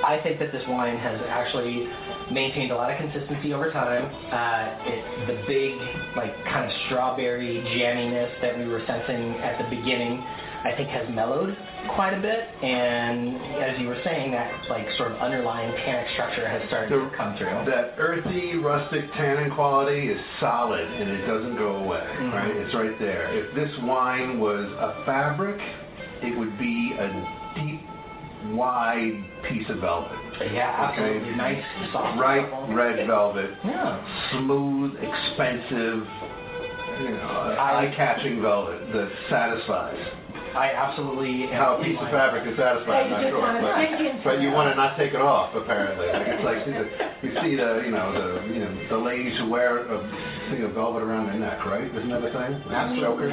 I 0.04 0.20
think 0.24 0.40
that 0.40 0.52
this 0.52 0.64
wine 0.68 0.98
has 0.98 1.22
actually 1.30 1.88
maintained 2.34 2.72
a 2.72 2.76
lot 2.76 2.92
of 2.92 2.98
consistency 2.98 3.54
over 3.54 3.72
time. 3.72 4.06
Uh, 4.34 4.90
it, 4.90 5.28
the 5.28 5.48
big, 5.48 5.78
like, 6.16 6.34
kind 6.46 6.66
of 6.66 6.72
strawberry 6.88 7.62
jamminess 7.78 8.34
that 8.42 8.58
we 8.58 8.68
were 8.68 8.82
sensing 8.88 9.36
at 9.40 9.62
the 9.62 9.76
beginning, 9.76 10.24
I 10.64 10.74
think 10.76 10.90
has 10.90 11.10
mellowed 11.10 11.58
quite 11.96 12.14
a 12.14 12.22
bit. 12.22 12.48
And 12.64 13.38
as 13.64 13.80
you 13.80 13.88
were 13.88 14.00
saying, 14.04 14.32
that, 14.32 14.70
like, 14.70 14.86
sort 14.98 15.12
of 15.12 15.18
underlying 15.18 15.74
tannic 15.78 16.08
structure 16.14 16.48
has 16.48 16.62
started 16.68 16.90
to 16.90 17.10
come 17.18 17.36
through. 17.38 17.66
That 17.66 17.96
earthy, 17.98 18.56
rustic 18.58 19.12
tannin 19.14 19.52
quality 19.52 20.10
is 20.10 20.20
solid 20.40 20.86
and 20.88 21.10
it 21.10 21.26
doesn't 21.26 21.58
go 21.58 21.78
away, 21.78 22.06
Mhm. 22.20 22.34
right? 22.34 22.56
It's 22.56 22.74
right 22.76 22.98
there. 23.00 23.28
If 23.34 23.56
this 23.56 23.76
wine 23.80 24.40
was 24.40 24.66
a 24.80 25.04
fabric, 25.06 25.60
it 26.22 26.38
would 26.38 26.58
be 26.60 26.94
a 27.00 27.10
deep, 27.56 27.82
wide 28.52 29.24
piece 29.44 29.68
of 29.70 29.78
velvet. 29.78 30.18
Yeah, 30.52 30.74
absolutely. 30.78 31.30
Okay. 31.30 31.36
Nice, 31.36 31.64
soft. 31.92 32.20
Right 32.20 32.48
red 32.70 33.06
velvet, 33.08 33.52
Yeah. 33.64 33.98
smooth, 34.32 34.98
expensive, 35.04 36.08
you 37.02 37.10
know, 37.10 37.56
eye-catching 37.60 38.42
velvet 38.42 38.92
that 38.94 39.10
satisfies. 39.30 39.98
I 40.56 40.72
absolutely 40.74 41.44
am 41.46 41.54
How 41.54 41.78
a 41.78 41.84
piece 41.84 41.98
of 42.00 42.10
fabric 42.10 42.48
is 42.48 42.58
satisfied, 42.58 43.06
I'm 43.06 43.10
not 43.12 43.22
sure. 43.30 43.42
But, 43.62 44.24
but 44.24 44.42
you 44.42 44.52
want 44.52 44.72
to 44.72 44.76
not 44.76 44.98
take 44.98 45.14
it 45.14 45.22
off, 45.22 45.56
apparently. 45.56 46.08
Like 46.08 46.28
it's 46.28 46.44
like 46.44 47.11
You 47.22 47.30
see 47.42 47.54
the, 47.56 47.86
you 47.86 47.92
know, 47.94 48.10
the, 48.18 48.50
you 48.52 48.60
know, 48.66 48.74
the 48.90 48.98
ladies 48.98 49.38
who 49.38 49.48
wear 49.48 49.86
a 49.86 49.98
thing 50.50 50.64
of 50.66 50.74
velvet 50.74 51.04
around 51.04 51.28
their 51.30 51.38
neck, 51.38 51.64
right? 51.70 51.86
Isn't 51.86 52.10
that 52.10 52.26
a 52.26 52.34
thing? 52.34 52.64
That's 52.66 52.98
choker. 52.98 53.30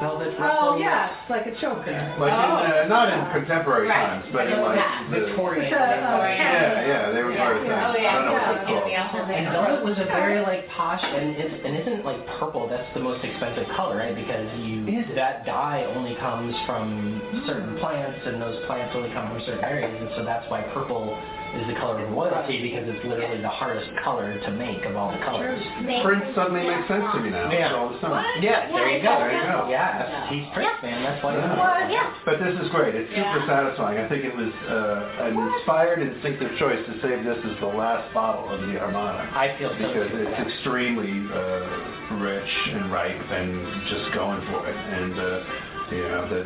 Velvet 0.00 0.32
Oh, 0.38 0.40
ruffle. 0.40 0.80
yeah, 0.80 1.12
it's 1.12 1.28
like 1.28 1.44
a 1.44 1.54
choker. 1.60 1.92
Like 2.16 2.32
in, 2.32 2.40
uh, 2.40 2.88
not 2.88 3.12
in 3.12 3.20
contemporary 3.36 3.88
Right. 3.88 4.24
times, 4.24 4.24
but 4.32 4.46
in 4.48 4.56
like 4.64 4.80
the, 5.12 5.20
Victorian. 5.20 5.68
It's 5.68 5.76
a, 5.76 5.76
a 5.76 6.32
yeah, 6.32 6.86
yeah, 6.88 7.12
they 7.12 7.22
were 7.22 7.36
part 7.36 7.56
of 7.60 7.62
things. 7.62 7.76
Oh, 7.76 7.92
I 7.92 8.00
yeah. 8.00 8.12
don't 8.16 8.24
know 8.24 8.32
what 8.40 8.88
Yeah. 8.88 9.04
it's 9.04 9.12
called. 9.12 9.30
And 9.30 9.46
velvet 9.52 9.84
was 9.84 9.98
a 10.00 10.08
very 10.08 10.40
like 10.40 10.64
posh, 10.72 11.04
and 11.04 11.36
it's, 11.36 11.54
and 11.64 11.76
isn't 11.76 12.04
like 12.08 12.24
purple. 12.40 12.68
That's 12.72 12.88
the 12.94 13.00
most 13.04 13.22
expensive 13.22 13.68
color, 13.76 13.98
right? 14.00 14.16
Because 14.16 14.48
you 14.64 14.88
Is 14.88 15.06
that 15.14 15.44
dye 15.44 15.84
only 15.92 16.16
comes 16.16 16.56
from 16.64 17.20
certain 17.46 17.76
plants, 17.84 18.16
and 18.24 18.40
those 18.40 18.64
plants 18.64 18.96
only 18.96 19.12
come 19.12 19.28
from 19.28 19.44
certain 19.44 19.64
areas, 19.64 19.92
and 19.92 20.08
so 20.16 20.24
that's 20.24 20.48
why 20.50 20.62
purple 20.72 21.12
is 21.52 21.66
the 21.68 21.76
color 21.76 22.00
of 22.00 22.10
royalty 22.12 22.62
because 22.64 22.88
it's 22.88 23.04
literally 23.04 23.40
the 23.40 23.52
hardest 23.52 23.90
color 24.02 24.40
to 24.40 24.50
make 24.56 24.84
of 24.84 24.96
all 24.96 25.12
the 25.12 25.20
colors. 25.20 25.60
Prince 26.02 26.24
suddenly 26.34 26.64
makes 26.64 26.88
sense 26.88 27.04
to 27.12 27.20
me 27.20 27.30
now. 27.30 27.52
Yeah. 27.52 27.76
All 27.76 27.92
of 27.92 27.96
a 27.96 28.00
sudden. 28.00 28.24
Yeah, 28.40 28.72
there 28.72 28.88
you 28.88 29.02
go. 29.04 29.12
There 29.20 29.36
you 29.36 29.44
go. 29.44 29.68
Yeah, 29.68 30.28
he's 30.32 30.48
Prince, 30.54 30.80
man. 30.82 31.02
That's 31.04 31.22
why. 31.22 31.36
Yeah. 31.36 31.90
Yeah. 31.92 32.14
But 32.24 32.40
this 32.40 32.56
is 32.56 32.68
great. 32.72 32.94
It's 32.94 33.10
super 33.12 33.44
satisfying. 33.46 33.98
I 34.00 34.08
think 34.08 34.24
it 34.24 34.34
was 34.34 34.48
uh, 34.64 35.28
an 35.28 35.36
inspired, 35.36 36.00
instinctive 36.00 36.56
choice 36.58 36.80
to 36.88 36.92
save 37.04 37.24
this 37.24 37.38
as 37.44 37.60
the 37.60 37.68
last 37.68 38.12
bottle 38.14 38.48
of 38.48 38.60
the 38.64 38.80
Armada. 38.80 39.28
I 39.36 39.56
feel 39.58 39.70
so. 39.70 39.76
because 39.76 40.08
too. 40.10 40.24
it's 40.24 40.36
extremely 40.40 41.12
uh, 41.28 42.16
rich 42.16 42.52
and 42.72 42.90
ripe 42.90 43.12
and 43.12 43.52
just 43.92 44.14
going 44.14 44.40
for 44.48 44.64
it. 44.68 44.76
And 44.76 45.14
uh, 45.20 45.44
you 45.92 46.08
know 46.08 46.24
the 46.32 46.42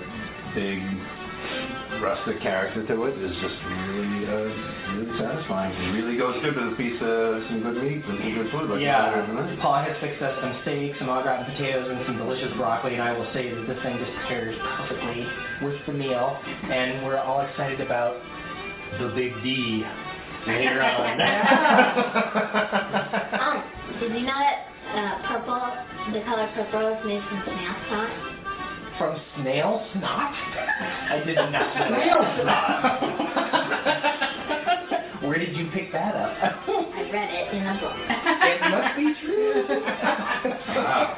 big 0.54 0.82
rustic 2.00 2.40
character 2.40 2.86
to 2.86 3.04
it 3.04 3.18
is 3.18 3.36
just 3.40 3.54
really, 3.64 4.26
uh, 4.26 4.32
really 4.92 5.18
satisfying. 5.18 5.72
It 5.72 5.92
really 5.96 6.16
goes 6.16 6.40
good 6.42 6.56
with 6.56 6.72
a 6.72 6.76
piece 6.76 7.00
of 7.00 7.42
some 7.48 7.62
good 7.62 7.76
meat 7.82 8.04
and 8.04 8.18
some 8.20 8.34
good 8.34 8.50
food 8.52 8.70
like 8.70 8.80
Yeah, 8.80 9.10
you 9.10 9.16
had 9.36 9.58
Paul 9.60 9.82
has 9.82 9.96
fixed 10.00 10.22
us 10.22 10.36
some 10.40 10.58
steaks, 10.62 10.98
some 10.98 11.08
au 11.08 11.22
gratin 11.22 11.46
potatoes, 11.50 11.88
and 11.88 12.04
some 12.06 12.16
delicious 12.18 12.52
broccoli, 12.56 12.94
and 12.94 13.02
I 13.02 13.12
will 13.12 13.28
say 13.32 13.50
that 13.50 13.66
this 13.66 13.82
thing 13.82 13.98
just 13.98 14.12
pairs 14.28 14.56
perfectly 14.76 15.26
with 15.62 15.78
the 15.86 15.92
meal, 15.92 16.38
and 16.44 17.04
we're 17.04 17.18
all 17.18 17.40
excited 17.40 17.80
about 17.80 18.20
the 19.00 19.08
big 19.14 19.32
D 19.42 19.84
later 20.46 20.82
on. 20.82 21.16
Um, 23.46 23.62
did 24.00 24.12
you 24.12 24.22
know 24.26 24.34
that 24.34 24.66
uh, 24.92 25.14
purple, 25.28 25.62
the 26.12 26.20
color 26.24 26.48
purple 26.54 26.88
is 26.88 26.98
made 27.06 27.22
from 27.28 27.42
snail 27.44 27.74
snot? 27.88 28.35
From 28.98 29.20
snail 29.36 29.86
snot? 29.92 30.32
I 30.32 31.22
did 31.26 31.36
not 31.36 31.52
know. 31.52 31.68
Snail 31.88 32.20
snot? 32.40 32.82
Where 35.22 35.38
did 35.38 35.54
you 35.56 35.68
pick 35.74 35.92
that 35.92 36.14
up? 36.16 36.32
I 36.40 37.10
read 37.12 37.28
it 37.28 37.52
in 37.52 37.66
a 37.66 37.74
book. 37.80 37.92
it 37.92 38.60
must 38.72 38.96
be 38.96 39.12
true. 39.20 39.64
Wow. 40.76 41.12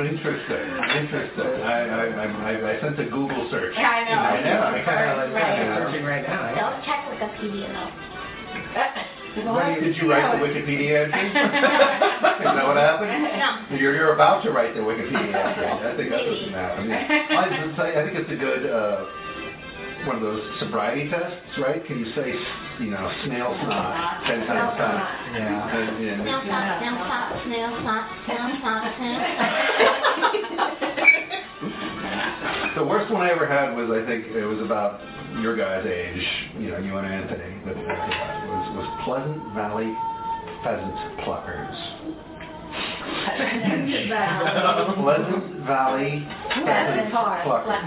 Interesting. 0.00 0.66
Interesting. 1.00 1.62
I, 1.64 1.88
I, 1.88 2.04
I, 2.08 2.26
I, 2.28 2.52
I 2.76 2.80
sent 2.80 2.98
a 3.00 3.04
Google 3.04 3.48
search. 3.50 3.74
Yeah, 3.76 3.88
I 3.88 4.04
know. 4.04 4.20
I 4.20 4.40
know. 4.44 4.60
I 4.60 4.82
kind 4.84 5.10
of 5.10 5.32
Right. 5.32 5.64
like 5.64 5.76
Searching 5.78 6.04
right 6.04 6.24
now. 6.26 6.40
yeah. 6.50 6.60
Don't 6.60 6.84
check 6.84 7.00
Wikipedia 7.08 7.68
though. 7.72 8.09
What, 9.36 9.80
did 9.80 9.96
you 9.96 10.10
write 10.10 10.26
the 10.34 10.42
Wikipedia 10.42 11.04
entry? 11.06 11.28
Is 11.30 11.34
that 12.42 12.66
what 12.66 12.76
happened? 12.76 13.22
No. 13.70 13.78
You're, 13.78 13.94
you're 13.94 14.14
about 14.14 14.42
to 14.42 14.50
write 14.50 14.74
the 14.74 14.80
Wikipedia 14.80 15.34
entry. 15.34 15.66
I 15.70 15.94
think 15.96 16.10
going 16.10 16.24
to 16.26 16.58
happen. 16.58 16.90
I, 16.90 17.66
would 17.66 17.78
I 17.78 18.04
think 18.04 18.18
it's 18.18 18.30
a 18.30 18.36
good, 18.36 18.66
uh, 18.66 19.06
one 20.06 20.16
of 20.16 20.22
those 20.22 20.42
sobriety 20.58 21.10
tests, 21.10 21.58
right? 21.58 21.84
Can 21.86 21.98
you 22.00 22.06
say, 22.14 22.34
you 22.80 22.90
know, 22.90 23.12
snail 23.24 23.54
snot 23.62 24.24
ten 24.24 24.46
times 24.46 24.78
fast? 24.78 25.36
Yeah. 25.36 25.76
And, 25.76 26.04
and, 26.04 26.22
Snail 26.22 26.42
snot, 26.44 26.80
snail 26.80 26.96
snot, 27.04 27.44
snail 27.46 27.70
snot, 27.80 28.04
snail 28.26 28.50
snot, 28.60 28.82
snail 28.98 29.20
the 32.76 32.84
worst 32.84 33.12
one 33.12 33.22
I 33.22 33.30
ever 33.30 33.46
had 33.46 33.76
was, 33.76 33.90
I 33.90 34.06
think, 34.06 34.26
it 34.26 34.44
was 34.44 34.60
about 34.60 35.00
your 35.38 35.56
guys' 35.56 35.86
age, 35.86 36.26
you 36.58 36.70
know, 36.70 36.78
you 36.78 36.96
and 36.96 37.06
Anthony, 37.06 37.54
was, 37.64 37.76
was 38.76 38.86
Pleasant 39.04 39.54
Valley 39.54 39.94
Pheasant 40.62 40.94
Pluckers. 41.20 41.76
Pleasant 45.00 45.66
Valley 45.66 46.26
Pheasant 46.48 47.12
Pluckers. 47.12 47.86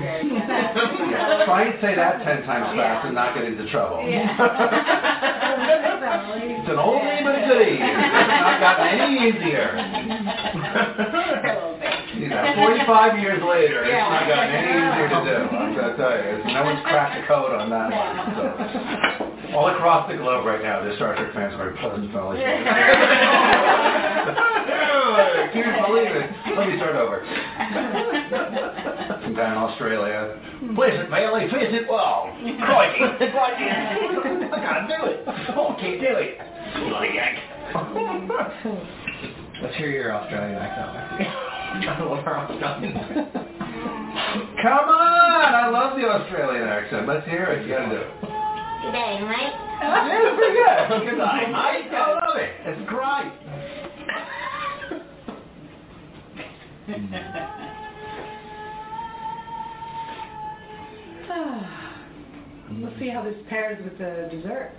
Yeah, 1.12 1.46
try 1.46 1.64
and 1.66 1.82
say 1.82 1.96
that 1.96 2.24
ten 2.24 2.44
times 2.44 2.78
fast 2.78 3.06
and 3.06 3.16
not 3.16 3.36
get 3.36 3.46
into 3.46 3.70
trouble. 3.72 4.00
It's 6.04 6.70
an 6.70 6.78
old 6.78 7.04
name 7.04 7.24
but 7.24 7.36
a 7.36 7.46
goodie. 7.48 7.78
It's 7.80 7.82
not 7.82 8.60
gotten 8.60 8.88
any 8.88 9.30
easier. 9.30 9.70
You 12.14 12.30
know, 12.30 12.54
45 12.56 13.20
years 13.20 13.42
later, 13.44 13.84
it's 13.84 13.92
not 13.94 14.28
gotten 14.28 14.54
any 14.54 14.70
easier 14.70 15.10
to 15.10 15.20
do. 15.26 15.38
I'm 15.58 15.74
going 15.76 15.90
to 15.92 15.98
tell 15.98 16.14
you. 16.14 16.24
It's- 16.38 16.54
No 16.54 16.64
one's 16.64 16.82
cracked 16.86 17.20
the 17.22 17.28
code 17.28 17.52
on 17.58 17.70
that 17.70 17.90
one. 17.90 18.14
So. 18.38 19.58
All 19.58 19.68
across 19.70 20.10
the 20.10 20.18
globe 20.18 20.46
right 20.46 20.62
now, 20.62 20.82
there's 20.84 20.96
Star 20.98 21.16
Trek 21.16 21.34
fans 21.34 21.54
are 21.58 21.72
Pleasant 21.82 22.12
Valley. 22.12 22.42
I 24.24 25.50
can't 25.54 25.86
believe 25.88 26.10
it. 26.16 26.30
Let 26.58 26.68
me 26.70 26.78
start 26.78 26.96
over. 26.96 27.22
Some 29.24 29.34
guy 29.36 29.52
in 29.52 29.58
Australia. 29.58 30.40
Pleasant 30.76 31.10
Valley, 31.10 31.46
visit 31.46 31.88
well. 31.90 32.30
Crikey. 32.62 33.00
Crikey. 33.18 33.70
I 33.70 34.58
gotta 34.58 34.88
do 34.88 35.06
it. 35.12 35.20
Oh, 35.58 35.76
can't 35.80 36.00
do 36.02 36.14
it. 36.18 36.38
Bloody 36.90 37.14
yank. 37.14 37.38
Let's 39.62 39.76
hear 39.78 39.90
your 39.90 40.14
Australian 40.14 40.58
accent. 40.58 41.30
I 41.74 41.98
don't 41.98 42.28
our 42.28 42.38
Australian. 42.48 42.94
Come 44.62 44.90
on! 44.90 45.56
I 45.56 45.70
love 45.70 45.98
the 45.98 46.06
Australian 46.06 46.68
accent. 46.68 47.08
Let's 47.08 47.28
hear 47.28 47.46
it. 47.46 47.66
You 47.66 47.74
gotta 47.74 47.90
do 47.90 47.96
it. 47.98 48.12
Good 48.84 48.92
day, 48.92 49.20
mate. 49.22 49.54
Yeah, 49.82 50.08
it's 50.08 50.36
pretty 50.38 50.54
good. 50.54 51.10
Good 51.10 51.18
night, 51.18 51.50
mate. 51.50 51.90
I 51.92 52.14
love 52.14 52.38
it. 52.38 52.52
It's 52.66 52.84
great. 52.90 53.32
Hmm. 56.86 57.16
We'll 62.82 62.98
see 63.00 63.08
how 63.08 63.24
this 63.24 63.36
pairs 63.50 63.78
with 63.84 63.98
the 64.00 64.30
dessert. 64.32 64.72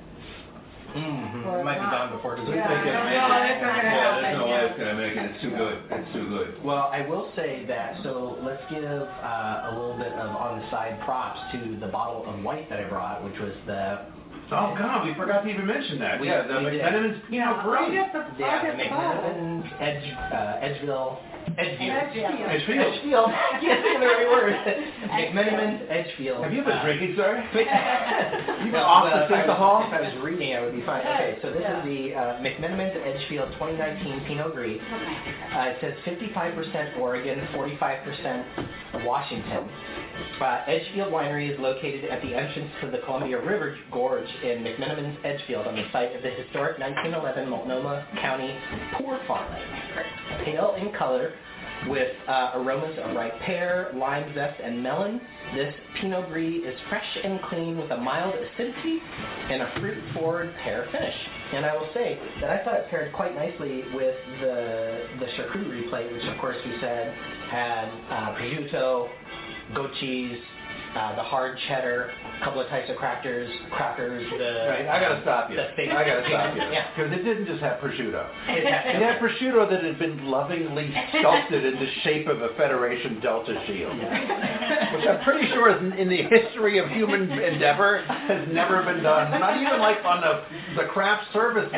Mm-hmm. 0.95 1.47
Or 1.49 1.61
It 1.61 1.65
might 1.65 1.79
be 1.79 1.91
not. 1.91 1.91
done 1.91 2.11
before 2.17 2.37
dessert. 2.37 2.55
Yeah, 2.55 2.69
Think 2.69 2.87
I 2.87 2.89
it'll 2.89 2.95
don't 2.95 3.11
make 3.11 3.19
know 3.19 3.35
it. 3.35 3.45
if 3.45 3.51
it's 3.51 3.61
gonna 3.67 3.83
Yeah, 3.83 3.91
there's 3.91 4.25
happen, 4.25 4.39
no 4.39 4.45
way 4.47 4.51
yeah. 4.55 4.65
it's 4.71 4.79
gonna 4.79 4.95
make 5.03 5.15
it. 5.19 5.25
It's 5.35 5.41
too 5.43 5.51
good. 5.51 5.77
It's 5.91 6.13
too 6.15 6.27
good. 6.31 6.49
Well, 6.65 6.89
I 6.93 7.01
will 7.09 7.27
say 7.35 7.65
that, 7.67 8.03
so 8.03 8.39
let's 8.47 8.63
give 8.71 8.85
uh, 8.87 9.69
a 9.69 9.71
little 9.75 9.97
bit 9.99 10.13
of 10.15 10.31
on-the-side 10.37 11.01
props 11.05 11.41
to 11.53 11.77
the 11.83 11.89
bottle 11.91 12.23
of 12.31 12.43
white 12.45 12.71
that 12.71 12.79
I 12.79 12.89
brought, 12.89 13.25
which 13.25 13.39
was 13.41 13.53
the, 13.67 14.07
Oh 14.53 14.77
God, 14.79 15.07
we 15.09 15.15
forgot 15.15 15.43
to 15.43 15.49
even 15.49 15.67
mention 15.67 15.99
that. 15.99 16.21
We- 16.21 16.29
yeah, 16.29 16.47
the 16.47 16.63
we 16.63 16.71
did. 16.79 16.83
McMenamin's 16.83 17.23
Pinot 17.29 17.49
I'll 17.49 17.63
Gris. 17.65 17.91
get 17.91 18.13
the, 18.13 18.19
I'll 18.21 18.39
yeah, 18.39 18.63
get 18.63 18.77
the 18.77 18.85
the 18.85 18.91
bottle. 18.91 19.23
McMenamin 19.25 19.81
Edge, 19.81 20.07
uh, 20.15 20.61
Edgeville, 20.63 21.19
Edgefield. 21.59 21.91
Edgefield. 21.91 22.51
Edgefield. 22.51 22.81
Edgefield. 22.81 23.29
I 23.31 23.59
can't 23.61 23.83
think 23.83 23.95
of 23.97 24.01
the 24.01 24.07
right 24.09 24.29
word. 24.29 24.53
McMenamin's 25.15 25.83
Edgefield. 25.91 26.43
Have 26.45 26.53
you 26.53 26.61
ever 26.63 26.73
Uh, 26.73 26.83
drinking, 26.85 27.15
sir? 27.17 27.45
you 28.65 28.71
been 28.73 28.81
off 28.81 29.05
the 29.05 29.25
if 29.27 29.31
I 29.31 29.47
was- 29.47 29.57
hall? 29.59 29.85
If 29.89 29.93
I 29.93 30.01
was 30.01 30.15
reading, 30.25 30.57
I 30.57 30.61
would 30.61 30.75
be 30.75 30.83
fine. 30.87 31.01
Okay, 31.07 31.39
so 31.43 31.51
this 31.53 31.61
Yeah. 31.63 31.79
is 31.79 31.85
the 31.85 32.15
uh, 32.15 32.21
McMenamin's 32.41 32.97
Edgefield 33.05 33.53
2019 33.61 34.25
Pinot 34.27 34.55
Gris. 34.55 34.81
Uh, 35.55 35.71
it 35.71 35.77
says 35.81 35.95
55% 36.07 36.99
Oregon, 36.99 37.39
45% 37.55 39.05
Washington. 39.05 39.69
Uh, 40.41 40.63
Edgefield 40.67 41.13
Winery 41.13 41.53
is 41.53 41.59
located 41.61 42.07
at 42.11 42.23
the 42.23 42.35
entrance 42.35 42.71
to 42.81 42.91
the 42.91 42.99
Columbia 43.05 43.39
River 43.45 43.77
Gorge 43.93 44.29
in 44.43 44.63
McMenamin's 44.65 45.19
Edgefield 45.25 45.67
on 45.67 45.75
the 45.77 45.85
site 45.93 46.15
of 46.17 46.23
the 46.23 46.31
historic 46.31 46.79
1911 46.79 47.49
Multnomah 47.49 48.07
County 48.21 48.55
Poor 48.95 49.21
Farm. 49.27 49.53
Pale 50.45 50.77
in 50.81 50.93
color 50.93 51.34
with 51.89 52.13
uh, 52.29 52.53
aromas 52.55 52.99
of 53.03 53.15
ripe 53.15 53.39
pear, 53.41 53.93
lime 53.95 54.33
zest, 54.35 54.61
and 54.63 54.83
melon. 54.83 55.21
This 55.55 55.75
Pinot 56.01 56.29
Gris 56.29 56.63
is 56.65 56.79
fresh 56.89 57.19
and 57.23 57.41
clean 57.43 57.79
with 57.79 57.91
a 57.91 57.97
mild 57.97 58.35
acidity 58.35 58.99
and 59.51 59.63
a 59.63 59.73
fruit-forward 59.79 60.55
pear 60.63 60.89
finish. 60.91 61.15
And 61.53 61.65
I 61.65 61.75
will 61.77 61.89
say 61.95 62.19
that 62.41 62.51
I 62.51 62.65
thought 62.65 62.75
it 62.75 62.91
paired 62.91 63.13
quite 63.13 63.35
nicely 63.35 63.83
with 63.95 64.17
the 64.41 65.07
the 65.21 65.27
charcuterie 65.37 65.89
plate, 65.91 66.13
which 66.13 66.25
of 66.25 66.39
course 66.41 66.57
we 66.65 66.73
said 66.81 67.15
had 67.51 67.89
uh, 68.11 68.35
prosciutto, 68.35 69.09
goat 69.75 69.91
cheese, 70.01 70.39
uh, 70.95 71.15
the 71.17 71.23
hard 71.23 71.59
cheddar, 71.69 72.11
a 72.41 72.45
couple 72.45 72.61
of 72.61 72.69
types 72.69 72.89
of 72.91 72.97
crackers, 72.97 73.51
crackers, 73.73 74.23
the 74.31 74.67
Right, 74.69 74.87
I 74.89 75.01
gotta 75.01 75.21
stop 75.23 75.51
you. 75.51 75.57
The 75.57 75.91
I 75.91 76.05
gotta 76.07 76.25
stop 76.29 76.55
you. 76.55 76.63
Yeah. 76.63 76.87
Because 76.95 77.13
it 77.13 77.23
didn't 77.25 77.47
just 77.47 77.61
have 77.61 77.79
prosciutto. 77.81 78.27
It 78.49 78.65
had- 78.67 78.95
It 78.97 79.03
had 79.03 79.19
prosciutto 79.21 79.69
that 79.71 79.83
had 79.83 79.99
been 79.99 80.27
lovingly 80.27 80.95
sculpted 81.19 81.65
in 81.65 81.75
the 81.81 81.91
shape 82.03 82.29
of 82.29 82.43
a 82.43 82.51
Federation 82.57 83.21
Delta 83.21 83.55
shield. 83.67 83.99
Which 83.99 85.07
I'm 85.09 85.23
pretty 85.25 85.49
sure 85.53 85.71
is 85.75 85.81
in, 85.83 85.93
in 85.99 86.09
the 86.09 86.23
history 86.23 86.79
of 86.79 86.89
human 86.91 87.31
endeavor 87.31 88.03
has 88.07 88.47
never 88.53 88.83
been 88.85 89.03
done. 89.03 89.31
Not 89.41 89.57
even 89.61 89.81
like 89.81 90.05
on 90.05 90.21
the, 90.21 90.45
the 90.81 90.89
craft 90.89 91.33
services, 91.33 91.75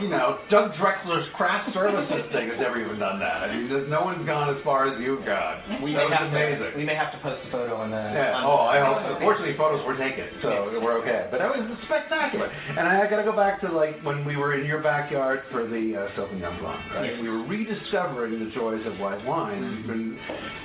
you 0.00 0.08
know, 0.08 0.38
Doug 0.50 0.72
Drexler's 0.74 1.28
craft 1.34 1.72
services 1.74 2.24
thing 2.32 2.48
has 2.48 2.58
never 2.60 2.80
even 2.80 2.98
done 2.98 3.18
that. 3.18 3.42
I 3.42 3.56
mean, 3.56 3.90
no 3.90 4.02
one's 4.02 4.24
gone 4.26 4.54
as 4.56 4.62
far 4.64 4.86
as 4.92 5.00
you've 5.00 5.24
gone. 5.24 5.82
We 5.82 5.92
that 5.94 5.98
may 5.98 6.04
was 6.04 6.14
have 6.18 6.28
amazing. 6.28 6.72
To, 6.72 6.78
we 6.78 6.84
may 6.84 6.94
have 6.94 7.12
to 7.12 7.18
post 7.18 7.40
a 7.46 7.50
photo 7.50 7.76
on 7.76 7.90
the. 7.90 7.96
Yeah. 8.20 8.44
Oh, 8.44 8.66
I 8.66 8.80
hope 8.84 9.16
so. 9.16 9.20
Fortunately, 9.20 9.56
photos 9.56 9.84
were 9.86 9.96
taken, 9.96 10.26
so 10.42 10.70
we're 10.82 10.98
okay. 11.00 11.28
But 11.30 11.38
that 11.38 11.48
was 11.50 11.64
spectacular. 11.86 12.46
And 12.46 12.80
I 12.80 13.08
got 13.08 13.16
to 13.16 13.24
go 13.24 13.32
back 13.34 13.60
to 13.62 13.68
like 13.72 14.00
when 14.02 14.24
we 14.24 14.36
were 14.36 14.54
in 14.58 14.66
your 14.66 14.82
backyard 14.82 15.42
for 15.50 15.66
the 15.66 15.96
uh, 15.96 16.16
Sauvignon 16.18 16.58
Blanc, 16.60 16.80
right? 16.94 17.12
Yes. 17.12 17.18
We 17.22 17.28
were 17.28 17.44
rediscovering 17.46 18.38
the 18.44 18.50
joys 18.52 18.84
of 18.86 18.98
white 18.98 19.24
wine, 19.26 19.62
and, 19.62 20.18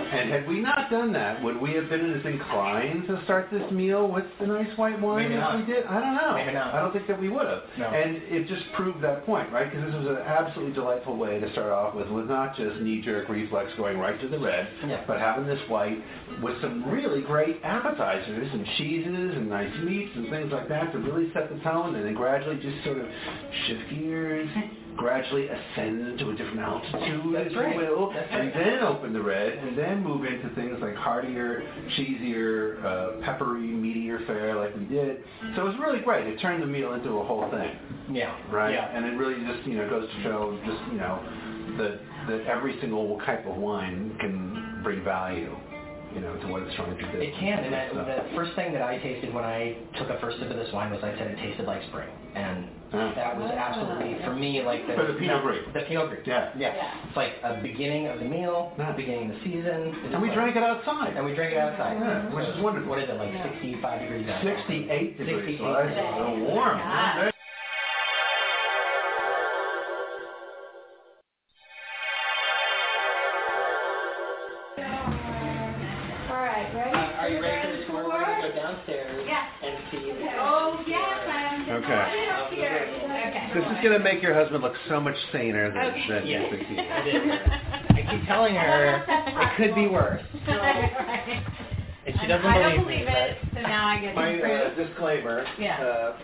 and 0.05 0.29
had 0.31 0.47
we 0.47 0.59
not 0.59 0.89
done 0.89 1.13
that, 1.13 1.41
would 1.43 1.59
we 1.59 1.73
have 1.73 1.89
been 1.89 2.11
as 2.13 2.25
inclined 2.25 3.07
to 3.07 3.21
start 3.25 3.47
this 3.51 3.69
meal 3.71 4.07
with 4.07 4.25
the 4.39 4.47
nice 4.47 4.75
white 4.77 4.99
wine 5.01 5.23
Maybe 5.29 5.35
as 5.35 5.39
not. 5.39 5.57
we 5.59 5.65
did? 5.73 5.85
I 5.85 5.99
don't 6.01 6.15
know. 6.15 6.33
Maybe 6.35 6.53
not. 6.53 6.73
I 6.73 6.79
don't 6.81 6.93
think 6.93 7.07
that 7.07 7.19
we 7.19 7.29
would 7.29 7.45
have. 7.47 7.63
No. 7.77 7.87
And 7.89 8.17
it 8.23 8.47
just 8.47 8.63
proved 8.75 9.01
that 9.03 9.25
point, 9.25 9.51
right? 9.51 9.69
Because 9.71 9.85
this 9.85 9.95
was 9.95 10.07
an 10.07 10.17
absolutely 10.25 10.73
delightful 10.73 11.17
way 11.17 11.39
to 11.39 11.51
start 11.51 11.71
off 11.71 11.95
with, 11.95 12.09
with 12.09 12.25
not 12.27 12.55
just 12.55 12.79
knee-jerk 12.81 13.29
reflex 13.29 13.71
going 13.77 13.97
right 13.97 14.19
to 14.21 14.27
the 14.27 14.39
red, 14.39 14.67
Yeah. 14.87 15.03
but 15.07 15.19
having 15.19 15.45
this 15.47 15.59
white 15.69 15.97
with 16.41 16.59
some 16.61 16.89
really 16.89 17.21
great 17.21 17.44
appetizers 17.63 18.49
and 18.53 18.65
cheeses 18.77 19.35
and 19.35 19.49
nice 19.49 19.71
meats 19.83 20.11
and 20.15 20.29
things 20.29 20.51
like 20.51 20.67
that 20.69 20.91
to 20.91 20.99
really 20.99 21.31
set 21.33 21.49
the 21.53 21.59
tone 21.63 21.95
and 21.95 22.05
then 22.05 22.13
gradually 22.13 22.57
just 22.57 22.83
sort 22.83 22.97
of 22.99 23.05
shift 23.67 23.89
gears, 23.89 24.49
gradually 24.97 25.47
ascend 25.47 26.17
to 26.19 26.29
a 26.29 26.35
different 26.35 26.59
altitude, 26.59 27.35
That's 27.35 27.47
if 27.47 27.51
you 27.53 27.77
will, 27.77 28.11
That's 28.13 28.27
and 28.31 28.39
right. 28.47 28.53
then 28.53 28.79
open 28.83 29.13
the 29.13 29.21
red 29.21 29.53
and 29.57 29.77
then 29.77 30.03
move 30.03 30.25
into 30.25 30.49
things 30.55 30.77
like 30.81 30.95
heartier, 30.95 31.63
cheesier, 31.97 32.83
uh, 32.83 33.21
peppery, 33.25 33.61
meatier 33.67 34.25
fare 34.25 34.55
like 34.55 34.75
we 34.75 34.85
did. 34.85 35.17
So 35.55 35.61
it 35.63 35.65
was 35.65 35.75
really 35.79 35.99
great. 35.99 36.27
It 36.27 36.39
turned 36.39 36.61
the 36.63 36.67
meal 36.67 36.93
into 36.93 37.09
a 37.19 37.25
whole 37.25 37.49
thing 37.51 37.75
Yeah. 38.11 38.35
right? 38.51 38.73
Yeah. 38.73 38.95
And 38.95 39.05
it 39.05 39.17
really 39.17 39.35
just 39.45 39.67
you 39.67 39.77
know 39.77 39.89
goes 39.89 40.09
to 40.09 40.23
show 40.23 40.57
just 40.65 40.79
you 40.91 40.97
know 40.97 41.19
that 41.77 41.99
that 42.29 42.45
every 42.47 42.79
single 42.81 43.19
type 43.25 43.45
of 43.45 43.55
wine 43.57 44.15
can 44.19 44.79
bring 44.83 45.03
value, 45.03 45.55
you 46.13 46.21
know, 46.21 46.35
to 46.37 46.47
what 46.47 46.61
it's 46.63 46.75
trying 46.75 46.95
to 46.95 47.01
do. 47.11 47.17
It 47.19 47.33
can, 47.39 47.63
and 47.63 47.75
I, 47.75 47.89
So- 47.89 48.03
the 48.05 48.35
first 48.35 48.53
thing 48.55 48.71
that 48.73 48.81
I 48.81 48.97
tasted 48.99 49.33
when 49.33 49.43
I 49.43 49.75
took 49.97 50.09
a 50.09 50.19
first 50.19 50.39
sip 50.39 50.49
of 50.49 50.57
this 50.57 50.71
wine 50.73 50.91
was 50.91 51.03
I 51.03 51.11
said 51.17 51.27
it 51.31 51.37
tasted 51.37 51.65
like 51.65 51.81
spring, 51.89 52.09
and 52.35 52.67
Ah. 52.93 53.11
that 53.15 53.35
was 53.37 53.51
absolutely 53.51 54.15
for 54.23 54.33
me 54.33 54.61
like 54.61 54.87
the 54.87 54.93
For 54.93 55.05
the 55.05 55.13
Pinot 55.19 55.41
Gris. 55.43 55.59
The 55.73 55.81
Pinot 55.81 56.09
Gris. 56.09 56.21
Yeah. 56.25 56.49
yeah, 56.55 56.93
It's 57.07 57.17
like 57.17 57.33
a 57.43 57.55
beginning 57.61 58.07
of 58.07 58.19
the 58.19 58.25
meal, 58.25 58.71
Yeah. 58.77 58.91
beginning 58.93 59.31
of 59.31 59.37
the 59.37 59.43
season. 59.43 59.95
It's 60.05 60.13
and 60.13 60.21
we 60.21 60.29
like- 60.29 60.37
drank 60.37 60.55
it 60.55 60.63
outside. 60.63 61.13
And 61.17 61.25
we 61.25 61.33
drank 61.33 61.51
it 61.53 61.57
outside. 61.57 61.97
Yeah, 61.99 62.29
which 62.33 62.45
So 62.45 62.51
is 62.51 62.59
wonderful. 62.61 62.89
What 62.89 62.99
is 62.99 63.09
it 63.09 63.17
like? 63.17 63.33
Yeah. 63.33 63.43
65 63.43 63.99
degrees 64.01 64.29
outside. 64.29 64.55
68 64.57 65.17
degrees, 65.17 65.35
68 65.45 65.57
so 65.57 65.73
that's 65.73 66.15
a 66.15 66.19
little 66.19 66.37
warm. 66.55 67.31
This 83.55 83.63
is 83.63 83.77
going 83.81 83.93
to 83.97 83.99
make 84.03 84.21
your 84.21 84.33
husband 84.33 84.61
look 84.61 84.73
so 84.89 84.99
much 84.99 85.15
saner 85.31 85.71
than, 85.71 85.77
Okay. 85.85 86.05
than 86.09 86.27
Yeah. 86.27 86.41
you 86.43 86.49
think 86.49 86.67
he 86.67 86.75
is. 86.75 87.39
I 87.89 88.01
keep 88.11 88.25
telling 88.27 88.53
her 88.55 89.03
it 89.07 89.55
could 89.55 89.73
be 89.75 89.87
worse, 89.87 90.21
and 90.45 92.19
she 92.19 92.27
doesn't 92.27 92.45
I 92.45 92.59
believe 92.59 92.75
don't 92.75 92.87
me. 92.87 92.97
believe 92.97 93.07
it, 93.07 93.37
so 93.53 93.61
now 93.61 93.87
I 93.87 93.99
get 94.01 94.13
My 94.15 94.33
to 94.33 94.43
uh, 94.43 94.73
prove. 94.73 94.87
disclaimer, 94.89 95.45
Yeah. 95.57 95.81
uh, 95.81 96.17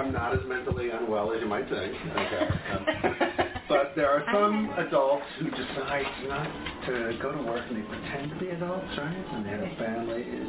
I'm 0.00 0.12
not 0.12 0.32
as 0.32 0.40
mentally 0.46 0.88
unwell 0.90 1.30
as 1.32 1.42
you 1.42 1.46
might 1.48 1.68
think. 1.68 1.94
Okay. 2.16 2.48
Um, 2.72 2.86
but 2.86 3.68
But 3.68 3.92
there 3.94 4.08
are 4.10 4.24
some 4.32 4.70
adults 4.78 5.26
who 5.38 5.50
decide 5.50 6.06
not 6.26 6.48
to 6.86 7.18
go 7.20 7.32
to 7.32 7.42
work 7.42 7.64
and 7.68 7.76
they 7.76 7.82
pretend 7.86 8.30
to 8.30 8.36
be 8.36 8.48
adults, 8.48 8.86
right? 8.96 9.14
And 9.34 9.44
they 9.44 9.50
have 9.50 9.76
families, 9.76 10.48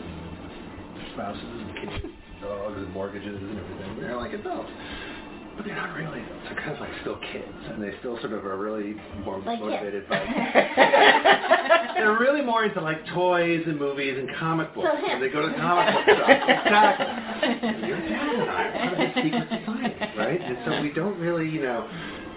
spouses, 1.13 1.43
and 1.43 1.75
kids, 1.75 2.03
and 2.05 2.41
dogs, 2.41 2.77
and 2.77 2.93
mortgages, 2.93 3.35
and 3.35 3.59
everything. 3.59 3.99
They're 3.99 4.15
like 4.15 4.31
adults. 4.33 4.71
But 5.59 5.65
they're 5.65 5.75
not 5.75 5.93
really. 5.93 6.23
They're 6.45 6.55
kind 6.55 6.71
of 6.71 6.79
like 6.79 6.89
still 7.01 7.19
kids. 7.33 7.51
And 7.67 7.83
they 7.83 7.91
still 7.99 8.17
sort 8.21 8.31
of 8.31 8.45
are 8.45 8.55
really 8.55 8.95
more 9.25 9.39
Like 9.39 9.59
motivated 9.59 10.07
by... 10.07 10.19
they're 11.97 12.17
really 12.17 12.41
more 12.41 12.63
into 12.63 12.79
like 12.79 13.05
toys 13.07 13.63
and 13.67 13.77
movies 13.77 14.15
and 14.17 14.29
comic 14.39 14.73
books. 14.73 14.87
So 14.89 14.95
him. 14.95 15.09
and 15.09 15.21
they 15.21 15.27
go 15.27 15.45
to 15.45 15.53
comic 15.55 15.93
book 15.95 16.15
shops. 16.15 17.01
Exactly. 17.43 17.89
Your 17.89 17.99
dad 17.99 18.35
and 18.35 18.49
I 18.49 18.63
are 18.63 18.71
kind 18.71 18.93
of 18.93 18.99
a 18.99 19.13
secret 19.21 19.47
society, 19.49 20.17
right? 20.17 20.41
And 20.41 20.57
so 20.63 20.81
we 20.81 20.93
don't 20.93 21.19
really, 21.19 21.49
you 21.49 21.61
know, 21.61 21.89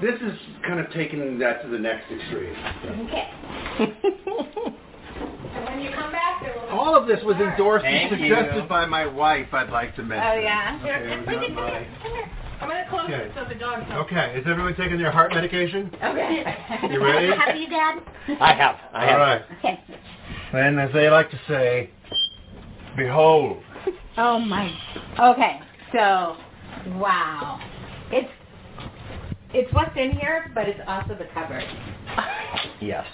this 0.03 0.17
is 0.21 0.37
kind 0.67 0.81
of 0.81 0.91
taking 0.91 1.39
that 1.39 1.63
to 1.63 1.69
the 1.69 1.79
next 1.79 2.11
extreme. 2.11 2.57
Okay. 3.07 3.31
And 5.55 5.65
when 5.67 5.81
you 5.81 5.91
come 5.91 6.11
back, 6.11 6.43
there 6.43 6.55
will 6.55 6.67
be. 6.67 6.73
All 6.73 6.97
of 6.97 7.07
this 7.07 7.23
was 7.25 7.37
endorsed 7.37 7.85
and 7.85 8.11
Thank 8.11 8.23
you. 8.23 8.35
suggested 8.35 8.69
by 8.69 8.87
my 8.87 9.07
wife, 9.07 9.53
I'd 9.53 9.69
like 9.71 9.95
to 9.97 10.03
mention. 10.03 10.27
Oh, 10.27 10.41
yeah. 10.41 10.79
Okay, 10.81 11.13
it 11.13 11.19
was 11.19 11.55
not 11.55 11.55
my... 11.55 12.42
I'm 12.63 12.69
going 12.69 12.85
to 12.85 12.89
close 12.91 13.05
Okay. 13.05 13.25
it 13.25 13.33
so 13.35 13.45
the 13.49 13.57
dogs 13.57 13.85
don't. 13.89 13.99
Okay, 14.07 14.39
is 14.39 14.47
everyone 14.47 14.77
taking 14.77 14.99
their 14.99 15.11
heart 15.11 15.33
medication? 15.35 15.91
Okay. 16.03 16.45
You 16.91 17.03
ready? 17.03 17.37
Have 17.37 17.57
you, 17.57 17.69
Dad? 17.69 18.01
I 18.41 18.55
have. 18.55 18.77
I 18.93 19.07
have. 19.07 19.13
All 19.13 19.19
right. 19.19 19.43
Okay. 19.59 19.81
And 20.53 20.79
as 20.79 20.93
they 20.93 21.11
like 21.11 21.31
to 21.31 21.41
say, 21.49 21.91
behold. 22.97 23.63
Oh 24.17 24.39
my. 24.39 24.71
Okay, 25.19 25.61
so 25.93 26.37
wow, 26.99 27.59
it's 28.13 28.31
it's 29.55 29.73
what's 29.73 29.97
in 29.97 30.13
here, 30.13 30.51
but 30.55 30.69
it's 30.69 30.81
also 30.87 31.15
the 31.15 31.27
cupboard. 31.35 31.65
Yes. 32.81 33.07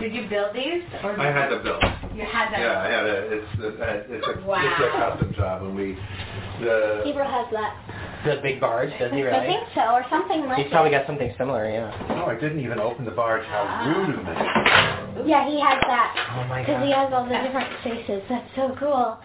Did 0.00 0.14
you 0.14 0.28
build 0.28 0.54
these, 0.54 0.82
or 1.02 1.18
I 1.20 1.30
had 1.30 1.48
to 1.48 1.58
build. 1.62 1.82
you 2.14 2.24
had 2.24 2.52
that? 2.52 2.58
Yeah, 2.58 2.82
I 2.82 2.88
had 2.90 3.06
a. 3.06 3.16
It's 3.32 3.60
a. 3.60 4.14
It's 4.14 4.26
a. 4.26 4.46
Wow. 4.46 4.58
It's 4.60 4.80
a 4.82 4.98
custom 4.98 5.34
job, 5.34 5.62
and 5.62 5.76
we. 5.76 5.96
The. 6.60 7.02
Hebrew 7.04 7.22
has 7.22 7.46
that. 7.52 7.78
The 8.24 8.40
big 8.42 8.58
barge, 8.58 8.90
does 8.98 9.12
he 9.12 9.22
really? 9.22 9.36
I 9.36 9.44
think 9.46 9.68
so, 9.74 9.82
or 9.82 10.04
something 10.08 10.40
like 10.40 10.56
that. 10.56 10.58
He's 10.58 10.70
probably 10.70 10.90
that. 10.92 11.04
got 11.04 11.06
something 11.06 11.34
similar, 11.36 11.68
yeah. 11.68 11.92
No, 12.08 12.24
I 12.26 12.34
didn't 12.34 12.60
even 12.60 12.80
open 12.80 13.04
the 13.04 13.10
barge. 13.10 13.44
How 13.44 13.66
ah. 13.68 13.86
rude 13.86 14.18
of 14.18 14.24
me. 14.24 15.03
Yeah, 15.26 15.48
he 15.48 15.58
has 15.60 15.78
that. 15.86 16.34
Oh 16.36 16.44
my 16.48 16.60
Because 16.60 16.82
he 16.84 16.90
has 16.92 17.10
all 17.12 17.24
the 17.24 17.30
different 17.38 17.68
faces. 17.82 18.22
That's 18.28 18.48
so 18.56 18.74
cool. 18.78 19.16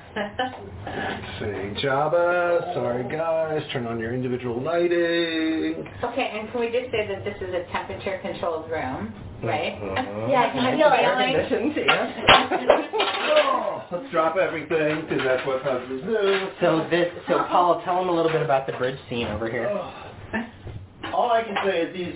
Say 1.39 1.73
Jabba. 1.81 2.73
Sorry, 2.73 3.03
guys. 3.09 3.61
Turn 3.73 3.85
on 3.87 3.99
your 3.99 4.13
individual 4.13 4.61
lighting. 4.61 5.83
Okay, 6.03 6.29
and 6.39 6.49
can 6.51 6.59
we 6.61 6.67
just 6.71 6.91
say 6.91 7.07
that 7.07 7.23
this 7.25 7.35
is 7.41 7.53
a 7.53 7.63
temperature-controlled 7.71 8.69
room, 8.69 9.13
right? 9.43 9.79
Mhm. 9.81 10.29
Yeah, 10.29 10.45
I 10.45 10.49
can 10.51 10.77
feel 10.77 10.91
it. 10.93 10.99
Air 10.99 11.15
conditioned, 11.49 11.85
yeah. 11.85 13.85
Let's 13.91 14.09
drop 14.11 14.37
everything 14.37 15.01
because 15.01 15.23
that's 15.23 15.45
what 15.47 15.63
husbands 15.63 16.03
do. 16.03 16.49
So 16.61 16.87
this, 16.91 17.11
so 17.27 17.39
Paul, 17.49 17.81
tell 17.83 17.99
him 18.01 18.09
a 18.09 18.13
little 18.13 18.31
bit 18.31 18.43
about 18.43 18.67
the 18.67 18.73
bridge 18.73 18.99
scene 19.09 19.27
over 19.27 19.49
here. 19.49 19.69
All 21.13 21.31
I 21.31 21.41
can 21.43 21.55
say 21.65 21.81
is 21.81 21.93
these, 21.95 22.15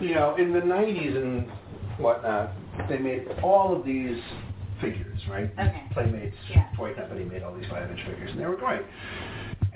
you 0.00 0.14
know, 0.16 0.34
in 0.36 0.52
the 0.52 0.60
90s 0.60 1.16
and 1.16 1.46
whatnot, 1.98 2.50
they 2.88 2.98
made 2.98 3.26
all 3.42 3.74
of 3.76 3.84
these 3.84 4.18
figures, 4.80 5.20
right? 5.30 5.50
Okay. 5.58 5.82
Playmates, 5.92 6.36
Yeah. 6.50 6.66
toy 6.76 6.94
company 6.94 7.24
made 7.24 7.42
all 7.42 7.54
these 7.54 7.66
five-inch 7.70 8.00
figures, 8.02 8.30
and 8.32 8.40
they 8.40 8.46
were 8.46 8.56
great. 8.56 8.82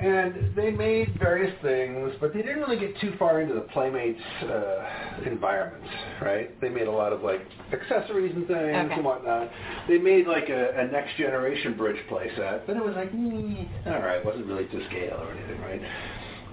And 0.01 0.55
they 0.55 0.71
made 0.71 1.19
various 1.19 1.53
things, 1.61 2.13
but 2.21 2.33
they 2.33 2.41
didn't 2.43 2.61
really 2.61 2.79
get 2.79 2.97
too 3.01 3.15
far 3.19 3.41
into 3.41 3.55
the 3.55 3.63
Playmates 3.63 4.21
uh, 4.43 4.87
environment, 5.27 5.83
right? 6.23 6.61
They 6.61 6.69
made 6.69 6.87
a 6.87 6.91
lot 6.93 7.13
of 7.13 7.23
like 7.23 7.41
accessories 7.73 8.33
and 8.35 8.47
things 8.47 8.59
Okay. 8.77 8.95
and 8.95 9.05
whatnot. 9.05 9.51
They 9.89 9.99
made 9.99 10.29
like 10.29 10.51
a, 10.51 10.79
a 10.79 10.87
next 10.87 11.17
generation 11.17 11.77
bridge 11.77 11.99
playset, 12.09 12.65
but 12.67 12.77
it 12.77 12.85
was 12.85 12.95
like, 12.95 13.11
mm, 13.13 13.67
all 13.87 14.01
right, 14.01 14.25
wasn't 14.25 14.47
really 14.47 14.67
to 14.67 14.87
scale 14.89 15.19
or 15.21 15.33
anything, 15.33 15.61
right? 15.63 15.83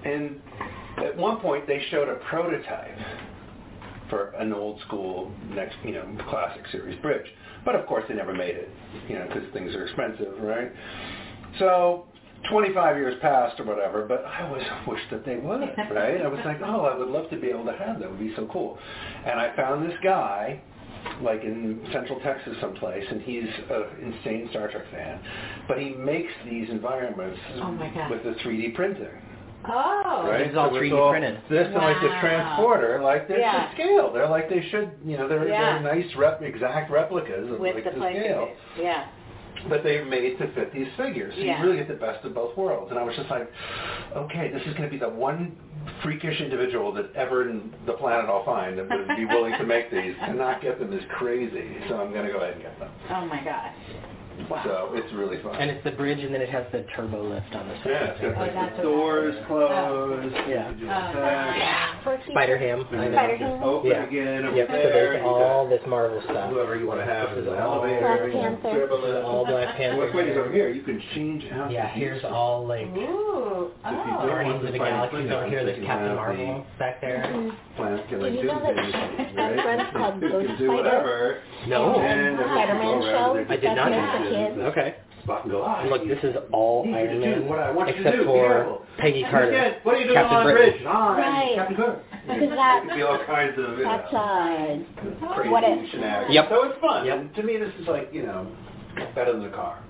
And 0.04 0.40
at 1.06 1.16
one 1.16 1.36
point, 1.38 1.68
they 1.68 1.80
showed 1.90 2.08
a 2.08 2.16
prototype 2.28 2.98
for 4.08 4.30
an 4.30 4.52
old 4.52 4.80
school 4.82 5.32
next, 5.50 5.76
you 5.84 5.92
know, 5.92 6.06
classic 6.28 6.62
series 6.72 7.00
bridge. 7.00 7.26
But 7.64 7.74
of 7.74 7.86
course, 7.86 8.04
they 8.08 8.14
never 8.14 8.34
made 8.34 8.56
it, 8.56 8.68
you 9.08 9.16
know, 9.16 9.26
because 9.26 9.42
things 9.52 9.74
are 9.74 9.84
expensive, 9.86 10.40
right? 10.40 10.70
So 11.58 12.06
25 12.50 12.96
years 12.96 13.14
passed 13.20 13.58
or 13.58 13.64
whatever, 13.64 14.06
but 14.06 14.24
I 14.24 14.46
always 14.46 14.62
wished 14.86 15.10
that 15.10 15.24
they 15.24 15.36
would, 15.36 15.60
right? 15.90 16.20
I 16.20 16.28
was 16.28 16.40
like, 16.44 16.60
oh, 16.64 16.82
I 16.82 16.96
would 16.96 17.08
love 17.08 17.30
to 17.30 17.36
be 17.36 17.48
able 17.48 17.64
to 17.64 17.72
have 17.72 17.98
that. 17.98 18.06
It 18.06 18.10
would 18.10 18.20
be 18.20 18.34
so 18.36 18.48
cool. 18.52 18.78
And 19.24 19.40
I 19.40 19.54
found 19.56 19.88
this 19.88 19.98
guy 20.02 20.60
like 21.22 21.42
in 21.42 21.86
Central 21.92 22.20
Texas 22.20 22.56
someplace, 22.60 23.04
and 23.08 23.22
he's 23.22 23.44
an 23.70 23.84
insane 24.12 24.48
Star 24.50 24.70
Trek 24.70 24.84
fan. 24.90 25.20
But 25.68 25.78
he 25.78 25.90
makes 25.90 26.32
these 26.44 26.68
environments 26.68 27.38
Oh 27.56 27.70
with 28.10 28.22
the 28.24 28.34
3D 28.42 28.74
printing. 28.74 29.08
Oh. 29.68 30.26
Right? 30.28 30.42
It's 30.42 30.56
all 30.56 30.70
So 30.70 30.76
3D 30.76 30.92
all 30.98 31.10
printed. 31.10 31.40
This 31.50 31.66
and 31.66 31.74
like 31.74 32.00
the 32.00 32.08
transporter, 32.20 33.00
like 33.02 33.28
they're 33.28 33.40
Yeah. 33.40 33.66
to 33.68 33.72
scale. 33.74 34.12
They're 34.12 34.28
like 34.28 34.48
they 34.48 34.62
should, 34.70 34.90
you 35.04 35.16
know, 35.16 35.28
they're, 35.28 35.48
Yeah. 35.48 35.78
they're 35.82 35.94
nice 35.94 36.14
rep, 36.16 36.42
exact 36.42 36.90
replicas 36.90 37.50
of 37.50 37.58
With 37.58 37.74
like 37.74 37.84
the 37.84 37.90
to 37.90 37.96
play 37.96 38.12
scale. 38.20 38.46
figures. 38.46 38.58
Yeah. 38.78 39.04
But 39.68 39.82
they're 39.82 40.04
made 40.04 40.38
to 40.38 40.46
fit 40.52 40.72
these 40.72 40.88
figures. 40.96 41.34
So 41.34 41.40
Yeah. 41.40 41.58
you 41.58 41.64
really 41.64 41.78
get 41.78 41.88
the 41.88 41.94
best 41.94 42.24
of 42.24 42.34
both 42.34 42.56
worlds. 42.56 42.90
And 42.90 43.00
I 43.00 43.02
was 43.02 43.16
just 43.16 43.30
like, 43.30 43.50
okay, 44.14 44.50
this 44.52 44.62
is 44.66 44.74
going 44.74 44.84
to 44.84 44.90
be 44.90 44.98
the 44.98 45.08
one 45.08 45.56
freakish 46.02 46.40
individual 46.40 46.92
that 46.92 47.14
ever 47.16 47.48
in 47.48 47.72
the 47.86 47.92
planet 47.94 48.26
I'll 48.28 48.44
find 48.44 48.78
that 48.78 48.88
would 48.88 49.16
be 49.16 49.24
willing 49.24 49.52
to 49.54 49.64
make 49.64 49.90
these. 49.90 50.14
To 50.26 50.34
not 50.34 50.60
get 50.60 50.78
them 50.78 50.92
is 50.92 51.04
crazy. 51.16 51.78
So 51.88 51.98
I'm 52.00 52.12
going 52.12 52.26
to 52.26 52.32
go 52.32 52.38
ahead 52.38 52.54
and 52.54 52.62
get 52.62 52.78
them. 52.78 52.90
Oh 53.10 53.24
my 53.26 53.42
gosh. 53.42 53.72
Wow. 54.50 54.62
So 54.64 54.90
it's 54.94 55.12
really 55.14 55.42
fun. 55.42 55.56
And 55.56 55.70
it's 55.70 55.82
the 55.84 55.90
bridge, 55.92 56.18
and 56.20 56.32
then 56.32 56.40
it 56.40 56.48
has 56.50 56.64
the 56.72 56.84
turbo 56.94 57.22
lift 57.28 57.54
on 57.54 57.66
the 57.68 57.74
side. 57.82 57.86
yeah, 57.86 58.04
it's 58.12 58.20
got 58.20 58.36
Oh, 58.36 58.40
like 58.40 58.54
that's 58.54 58.76
the 58.76 58.82
doors 58.82 59.34
that 59.34 59.40
is. 59.40 59.46
closed. 59.46 60.34
Yeah. 60.48 60.70
You 60.70 60.76
do 60.76 60.84
Oh, 60.86 61.12
yeah. 61.56 62.22
Spider 62.30 62.58
Ham. 62.58 62.86
And 62.92 63.00
I 63.00 63.08
then 63.08 63.12
know. 63.12 63.34
it 63.34 63.38
just 63.38 63.62
open 63.64 63.90
Yeah. 63.90 64.04
again 64.04 64.46
over 64.46 64.56
Yep. 64.56 64.66
So 64.68 64.72
there. 64.72 64.92
there's 64.92 65.22
You 65.22 65.28
all 65.28 65.68
this 65.68 65.82
Marvel 65.86 66.22
stuff. 66.22 66.50
whoever 66.50 66.76
you 66.76 66.86
want 66.86 67.00
to 67.00 67.06
have 67.06 67.30
This 67.30 67.38
is 67.44 67.46
an 67.48 67.58
all 67.58 67.82
elevator. 67.82 68.00
Black 68.00 68.20
you 68.26 68.32
can 68.32 68.56
Panther. 68.62 68.72
dribble 68.78 69.00
This 69.02 69.24
all 69.24 69.44
Black 69.46 69.76
Panther. 69.76 69.98
What's 69.98 70.12
funny 70.12 70.30
is 70.30 70.38
over 70.38 70.52
here, 70.52 70.68
you 70.70 70.82
can 70.82 71.00
change 71.14 71.44
out. 71.52 71.70
Yeah. 71.70 71.88
Here's 71.88 72.18
pieces. 72.22 72.30
all 72.32 72.66
like 72.66 72.86
Ooh. 72.86 72.92
If 72.92 73.02
you 73.02 73.72
Oh. 73.84 74.04
don't- 74.06 74.26
Guardians 74.28 74.64
of 74.64 74.72
the 74.72 74.78
Galaxy. 74.78 75.28
So 75.28 75.40
here, 75.48 75.64
there's 75.64 75.84
Captain 75.84 76.14
Marvel 76.14 76.64
back 76.78 77.00
there. 77.00 77.22
Plant 77.76 78.00
mm-hmm. 78.00 78.08
can 78.08 78.22
like 78.22 78.32
you 78.32 78.42
do 78.42 78.46
know 78.48 78.60
that 78.60 78.74
things, 78.74 78.94
right? 79.36 79.92
called 79.92 80.20
Ghost 80.20 80.46
can 80.46 80.56
do 80.58 80.66
Spider? 80.66 80.72
whatever. 80.76 81.38
No. 81.68 81.94
Spider-Man 81.94 83.02
show. 83.02 83.44
I 83.48 83.56
did 83.56 83.74
not 83.74 83.90
know 83.90 84.06
for 84.12 84.25
kids. 84.30 84.58
Okay. 84.58 84.94
Spot 85.24 85.42
and 85.42 85.50
go, 85.50 85.62
ah, 85.62 85.82
look, 85.88 86.06
this 86.06 86.22
is 86.22 86.36
all 86.52 86.84
you 86.84 86.92
need 86.92 86.96
Iron 86.98 87.08
to 87.08 87.14
do 87.34 87.40
Man, 87.40 87.48
what 87.48 87.58
I 87.58 87.70
want 87.72 87.88
you 87.88 87.94
to 87.94 88.00
except 88.00 88.16
do. 88.16 88.22
Be 88.22 88.26
for 88.28 88.46
careful. 88.48 88.86
Peggy 88.98 89.22
Carter, 89.24 89.48
Again, 89.48 89.74
what 89.82 89.94
are 89.94 89.98
you 89.98 90.04
doing 90.06 90.16
Captain 90.16 90.36
on 90.36 90.46
the 90.46 90.52
Britain. 90.52 90.72
bridge? 90.78 90.86
I'm 90.86 91.16
Right. 91.18 91.52
Captain 91.56 91.76
Carter. 91.76 92.00
Because 92.26 92.50
that, 92.50 92.84
Be 92.94 93.02
all 93.08 93.18
kinds 93.26 93.54
of 93.58 93.78
you 93.78 93.84
that's, 93.84 94.12
know, 94.12 94.18
uh, 94.18 95.34
crazy 95.34 95.48
what 95.50 95.64
it- 95.64 95.90
shenanigans. 95.90 96.34
Yep. 96.34 96.44
So 96.50 96.62
it's 96.70 96.80
fun. 96.80 97.06
Yep. 97.06 97.18
And 97.18 97.34
to 97.34 97.42
me, 97.42 97.56
this 97.56 97.72
is 97.80 97.88
like, 97.88 98.08
you 98.12 98.22
know, 98.22 98.46
better 99.14 99.32
than 99.32 99.42
the 99.42 99.50
car. 99.50 99.82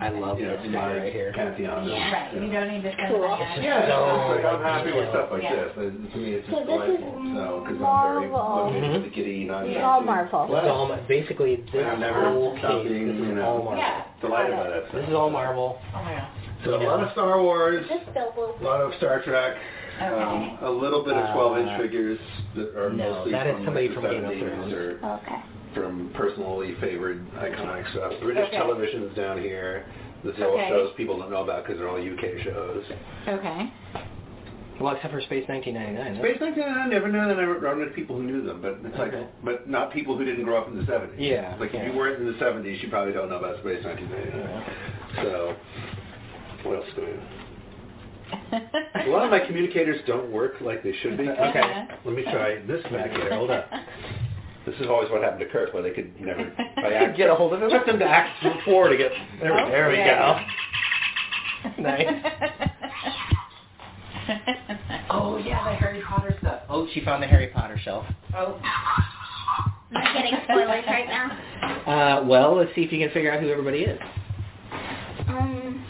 I 0.00 0.08
love 0.10 0.38
you 0.40 0.46
know, 0.46 0.56
this 0.56 0.66
in 0.66 0.72
guy 0.72 0.96
right 0.98 1.12
here. 1.12 1.32
pantheon. 1.34 1.86
Yeah, 1.88 2.12
right. 2.12 2.34
You 2.34 2.50
don't 2.50 2.68
need 2.68 2.82
to 2.82 2.92
spend 2.92 3.08
Cool. 3.14 3.28
money 3.28 3.44
on 3.44 3.58
it. 3.58 3.62
Yeah, 3.62 3.78
it's 3.78 3.94
So 3.94 4.34
like 4.34 4.44
I'm 4.44 4.62
happy 4.62 4.92
with 4.92 5.08
stuff 5.10 5.28
like 5.30 5.42
Yeah. 5.42 5.54
this. 5.54 5.72
And 5.76 6.10
to 6.12 6.18
me, 6.18 6.32
it's 6.34 6.46
So 6.50 6.56
just 6.56 6.66
this 6.66 6.82
is 6.82 6.98
delightful. 6.98 7.34
So, 7.34 7.44
because 7.62 7.78
I'm 7.78 7.78
very 7.78 8.28
Marvel. 8.28 8.64
looking 8.66 8.82
Mhm. 8.82 8.94
at 8.96 9.02
the 9.04 9.10
giddy, 9.14 9.44
not 9.44 9.66
It's 9.66 9.78
all 9.84 10.00
Marvel. 10.02 10.46
This 10.48 10.64
all 10.66 10.96
basically 11.06 11.56
this 11.70 11.86
I'm 11.86 12.00
never 12.00 12.28
whole 12.30 12.54
case. 12.58 12.88
being, 12.88 13.06
This 13.08 13.16
you 13.22 13.30
is 13.30 13.36
know, 13.38 13.46
all 13.46 13.62
Marvel. 13.62 13.78
Yeah. 13.78 14.02
delighted 14.20 14.56
by 14.56 14.68
that 14.70 14.82
stuff. 14.88 14.94
This 15.00 15.08
is 15.08 15.14
all 15.14 15.30
Marvel. 15.30 15.78
Oh 15.94 16.02
my 16.02 16.12
god. 16.12 16.28
So 16.64 16.74
a 16.74 16.82
lot 16.82 17.00
of 17.04 17.12
Star 17.12 17.40
Wars, 17.42 17.86
Just 17.88 18.04
a 18.16 18.64
lot 18.64 18.80
of 18.80 18.94
Star 18.94 19.20
Trek, 19.22 19.56
um, 20.00 20.58
a 20.62 20.70
little 20.70 21.04
bit 21.04 21.14
of 21.14 21.26
12-inch 21.36 21.68
Uh, 21.70 21.78
figures 21.78 22.18
that 22.56 22.74
are 22.74 22.90
no, 22.90 23.12
mostly 23.12 23.32
that 23.32 23.46
is 23.46 23.54
from 23.56 23.64
somebody 23.66 23.88
like, 23.88 23.94
from 23.94 24.10
Game 24.10 24.24
of 24.24 24.30
70s 24.32 24.40
Thrones. 24.40 24.72
or 24.72 25.20
Okay. 25.22 25.42
From 25.74 26.10
personally 26.14 26.74
favored 26.80 27.26
iconic 27.34 27.90
stuff. 27.92 28.12
British 28.22 28.48
Okay. 28.48 28.56
television 28.56 29.02
is 29.04 29.14
down 29.16 29.40
here. 29.40 29.84
This 30.22 30.36
is 30.36 30.42
all 30.42 30.52
Okay. 30.52 30.68
shows 30.68 30.92
people 30.96 31.18
don't 31.18 31.30
know 31.30 31.42
about 31.42 31.64
because 31.64 31.78
they're 31.78 31.88
all 31.88 31.98
UK 32.00 32.38
shows. 32.42 32.84
Okay. 33.28 33.70
Well, 34.80 34.94
except 34.96 35.12
for 35.14 35.20
Space 35.20 35.46
1999. 35.48 36.16
Space 36.18 36.40
1999, 36.40 36.86
I 36.86 36.88
never 36.88 37.08
knew 37.08 37.18
that. 37.20 37.36
I 37.36 37.40
never 37.40 37.58
run 37.60 37.80
into 37.80 37.92
people 37.94 38.16
who 38.16 38.22
knew 38.24 38.42
them, 38.42 38.60
but 38.60 38.78
it's 38.82 38.98
like, 38.98 39.12
but 39.44 39.68
not 39.68 39.92
people 39.92 40.16
who 40.16 40.24
didn't 40.24 40.44
grow 40.44 40.56
up 40.58 40.68
in 40.68 40.74
the 40.76 40.82
70s. 40.90 41.14
Yeah, 41.18 41.54
Like 41.60 41.72
yeah. 41.72 41.80
if 41.82 41.92
you 41.92 41.98
weren't 41.98 42.18
in 42.20 42.26
the 42.26 42.32
70s, 42.38 42.82
you 42.82 42.88
probably 42.88 43.12
don't 43.12 43.28
know 43.28 43.36
about 43.38 43.58
Space 43.60 43.84
1999. 43.84 44.64
So, 45.22 45.56
what 46.64 46.76
else 46.76 46.86
do 46.96 47.02
we? 47.02 47.12
A 49.06 49.08
lot 49.10 49.24
of 49.24 49.30
my 49.30 49.40
communicators 49.46 50.00
don't 50.06 50.30
work 50.32 50.54
like 50.60 50.82
they 50.82 50.92
should 51.02 51.16
be. 51.18 51.28
Okay. 51.28 51.86
Let 52.04 52.14
me 52.16 52.22
try 52.24 52.56
this 52.66 52.82
back 52.90 53.10
here. 53.12 53.32
Hold 53.34 53.50
up. 53.50 53.70
This 54.66 54.74
is 54.80 54.86
always 54.88 55.10
what 55.10 55.22
happened 55.22 55.40
to 55.40 55.46
Kirk, 55.48 55.74
where 55.74 55.82
they 55.82 55.90
could 55.90 56.18
never 56.20 56.44
by 56.76 56.92
act, 56.92 57.16
Get 57.18 57.28
a 57.30 57.34
hold 57.34 57.52
of 57.52 57.62
him. 57.62 57.70
Took 57.70 57.86
them 57.86 57.98
to 57.98 58.04
Act 58.04 58.42
Four 58.64 58.88
to 58.88 58.96
get. 58.96 59.12
There, 59.40 59.52
we- 59.54 59.60
Oh, 59.60 59.68
there 59.70 59.88
we 59.90 59.96
yeah. 59.96 60.46
go. 61.66 61.72
Nice. 61.82 62.06
Oh 65.10 65.36
yeah, 65.36 65.62
the 65.70 65.76
Harry 65.76 66.02
Potter 66.02 66.34
stuff. 66.40 66.62
Oh, 66.68 66.86
she 66.94 67.04
found 67.04 67.22
the 67.22 67.26
Harry 67.26 67.48
Potter 67.48 67.78
shelf. 67.82 68.06
oh. 68.36 68.58
Am 69.94 69.96
I 70.02 70.12
getting 70.14 70.34
spoilers 70.44 70.84
right 70.86 71.06
now? 71.06 72.18
Uh, 72.20 72.24
well, 72.26 72.56
let's 72.56 72.74
see 72.74 72.82
if 72.82 72.90
you 72.92 72.98
can 72.98 73.10
figure 73.14 73.30
out 73.32 73.40
who 73.40 73.48
everybody 73.50 73.80
is. 73.80 73.98
Um, 75.28 75.84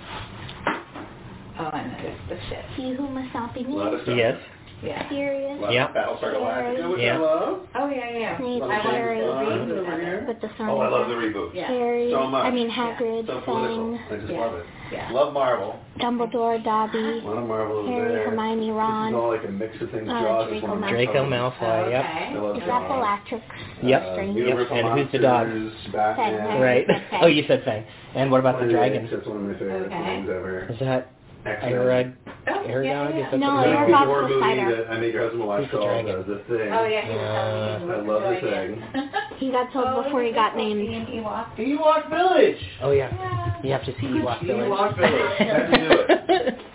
Oh, 1.58 1.64
I 1.66 1.84
know 1.86 2.02
this 2.02 2.16
the 2.28 2.36
shit. 2.48 2.64
he 2.74 2.92
who 2.94 3.06
must 3.08 3.32
not 3.32 3.54
be 3.54 3.60
A 3.64 3.68
lot 3.68 3.94
of 3.94 4.04
named. 4.06 4.18
Yes. 4.18 4.40
Yeah. 4.82 5.08
Sirius. 5.08 5.58
A 5.58 5.70
lot 5.70 5.94
Battlestar 5.94 6.34
Galactica, 6.34 6.90
which 6.90 7.00
Yeah. 7.00 7.18
Love. 7.18 7.60
Oh 7.74 7.88
yeah, 7.88 8.10
yeah. 8.10 8.36
Snape, 8.38 8.62
A 8.62 8.66
lot 8.66 8.76
of 8.84 8.92
Harry, 8.92 9.18
James 9.18 9.30
Bond 9.32 9.48
Reed. 9.48 9.78
over 9.78 10.00
here. 10.00 10.24
with 10.28 10.40
the 10.40 10.48
sun. 10.58 10.68
Oh, 10.68 10.78
I 10.78 10.88
love 10.88 11.08
the 11.08 11.14
reboots. 11.14 11.54
Yeah. 11.54 11.68
Harry. 11.68 12.10
So 12.10 12.26
much. 12.26 12.44
I 12.44 12.50
mean 12.50 12.68
Yeah. 12.68 12.96
Hagrid, 12.98 13.26
So 13.26 13.40
political. 13.40 13.98
Fang, 14.08 14.12
I 14.12 14.16
just 14.20 14.32
Yeah. 14.32 14.40
love 14.40 14.54
it. 14.56 14.66
Yeah. 14.92 15.10
Love 15.10 15.32
Marvel. 15.32 15.76
Dumbledore, 15.98 16.62
Dobby, 16.62 16.98
A 16.98 17.26
lot 17.26 17.38
of 17.38 17.48
Marvel 17.48 17.84
is 17.84 17.88
Harry, 17.90 18.12
there. 18.12 18.30
Hermione, 18.30 18.60
This 18.60 18.68
is 18.68 18.74
Ron. 18.76 19.14
all 19.14 19.28
like 19.28 19.44
a 19.44 19.48
mix 19.48 19.80
of 19.80 19.90
things. 19.90 20.08
Uh, 20.08 20.20
Jaws 20.20 20.48
Draco 20.50 20.66
one 20.66 20.76
of 20.76 20.80
my 20.80 20.90
Draco 20.90 21.12
favorites. 21.12 21.56
Malfoy. 21.60 21.90
Yep. 21.90 22.04
I 22.04 22.36
Okay. 22.36 22.58
Is 22.60 22.66
that 22.66 22.66
Jaws. 22.66 22.88
Bellatrix? 22.88 23.44
Yep. 23.82 24.02
Uh, 24.02 24.12
Strange. 24.12 24.36
Universal 24.36 24.76
And 24.76 24.88
who's 24.98 25.12
the 25.12 25.18
dog? 25.18 25.48
Batman. 25.92 26.60
Right. 26.60 26.86
Oh, 27.22 27.26
you 27.26 27.44
said 27.48 27.62
Fang. 27.64 27.84
And 28.14 28.30
what 28.30 28.40
about 28.40 28.60
the 28.60 28.66
dragon? 28.68 29.08
That's 29.10 29.26
one 29.26 29.36
of 29.38 29.42
my 29.44 29.54
favorite 29.54 29.86
Okay. 29.86 30.04
things 30.04 30.28
ever. 30.28 30.66
Is 30.70 30.78
that 30.80 31.08
X-Men. 31.46 31.72
Arag? 31.72 32.14
Oh, 32.46 32.50
Aragog? 32.50 32.84
yeah, 32.84 33.02
I 33.02 33.08
yeah. 33.18 33.30
that's 33.30 33.40
No, 33.40 33.54
what 33.54 33.68
you're 33.68 33.74
it 33.74 33.76
There's 33.76 33.88
is. 33.88 33.88
a 33.88 33.88
about 33.88 34.06
horror 34.06 34.28
movie 34.28 34.40
spider. 34.40 34.76
that 34.84 34.90
I 34.90 35.00
made 35.00 35.14
your 35.14 35.22
husband 35.24 35.46
watch 35.46 35.60
Who's 35.62 35.70
the 35.70 35.78
called 35.78 36.08
uh, 36.08 36.16
The 36.22 36.38
Thing. 36.48 36.72
Oh 36.72 36.84
yeah, 36.86 37.02
he 37.04 37.10
was 37.16 37.20
Uh. 37.24 37.92
I 37.92 38.00
love 38.00 38.22
the 38.22 38.34
enjoying 38.36 38.80
thing. 38.92 39.10
He 39.38 39.50
got 39.50 39.72
told 39.72 39.86
Oh, 39.88 40.02
before 40.04 40.22
he 40.22 40.32
got 40.32 40.54
this 40.54 40.62
supposed 40.62 40.78
to 40.80 40.84
named. 40.84 41.06
be 41.06 41.16
an 41.18 41.24
Ewok? 41.24 41.56
Ewok 41.56 42.08
Village. 42.10 42.62
Oh 42.82 42.90
yeah. 42.92 43.10
Yeah. 43.12 43.62
You 43.62 43.70
have 43.72 43.84
to 43.84 43.92
see 44.00 44.06
Ewok 44.06 44.46
Village. 44.46 44.68
Ewok 44.70 44.96
Village. 44.96 45.38
Had 45.38 45.70
to 45.70 45.76
do 45.78 45.90
it. 46.08 46.54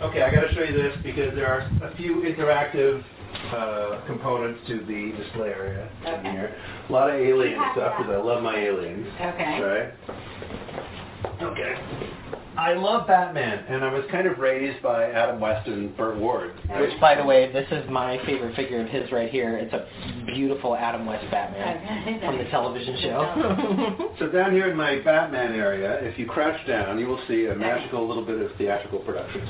Okay, 0.00 0.22
I 0.22 0.32
got 0.32 0.42
to 0.42 0.54
show 0.54 0.62
you 0.62 0.72
this 0.80 0.96
because 1.02 1.34
there 1.34 1.48
are 1.48 1.58
a 1.82 1.92
few 1.96 2.22
interactive 2.22 3.02
uh, 3.52 4.00
components 4.06 4.60
to 4.68 4.78
the 4.84 5.12
display 5.20 5.48
area 5.48 5.90
in 6.06 6.30
here. 6.30 6.54
A 6.88 6.92
lot 6.92 7.10
of 7.10 7.16
alien 7.16 7.60
stuff 7.72 7.98
because 7.98 8.12
I 8.12 8.16
love 8.22 8.40
my 8.44 8.56
aliens. 8.56 9.08
Okay. 9.20 9.60
Right? 9.60 9.92
Okay. 11.42 11.74
I 12.58 12.74
love 12.74 13.06
Batman, 13.06 13.64
and 13.68 13.84
I 13.84 13.92
was 13.92 14.02
kind 14.10 14.26
of 14.26 14.38
raised 14.38 14.82
by 14.82 15.12
Adam 15.12 15.38
West 15.38 15.68
and 15.68 15.96
Burt 15.96 16.18
Ward. 16.18 16.54
Which, 16.80 17.00
by 17.00 17.14
the 17.14 17.24
way, 17.24 17.52
this 17.52 17.68
is 17.70 17.88
my 17.88 18.18
favorite 18.26 18.56
figure 18.56 18.80
of 18.80 18.88
his 18.88 19.12
right 19.12 19.30
here. 19.30 19.56
It's 19.56 19.72
a 19.72 19.86
beautiful 20.34 20.74
Adam 20.74 21.06
West 21.06 21.24
Batman 21.30 22.18
from 22.18 22.36
the 22.36 22.50
television 22.50 22.98
show. 23.00 24.04
So 24.18 24.26
down 24.26 24.50
here 24.50 24.68
in 24.68 24.76
my 24.76 24.98
Batman 25.04 25.52
area, 25.52 26.00
if 26.02 26.18
you 26.18 26.26
crouch 26.26 26.66
down, 26.66 26.98
you 26.98 27.06
will 27.06 27.20
see 27.28 27.46
a 27.46 27.54
magical 27.54 28.06
little 28.08 28.24
bit 28.24 28.40
of 28.40 28.50
theatrical 28.58 28.98
productions 28.98 29.48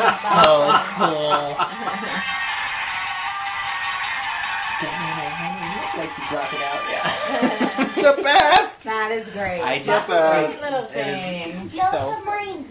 prepared. 0.00 0.48
oh, 0.48 0.72
cool. 0.98 1.56
like 5.98 6.10
you 6.16 6.24
drop 6.30 6.52
it 6.52 6.62
out, 6.62 6.82
yeah. 6.88 7.92
the 8.16 8.22
best! 8.22 8.72
That 8.84 9.10
is 9.12 9.26
great. 9.32 9.60
I 9.60 9.82
That's 9.84 10.06
did 10.08 10.16
a 10.16 10.20
that. 10.20 10.46
great 10.46 10.60
little 10.62 10.84
It 10.84 10.96
is- 10.96 11.04
thing. 11.68 11.70
Yellow 11.74 11.90
So- 11.92 12.14
submarine. 12.16 12.64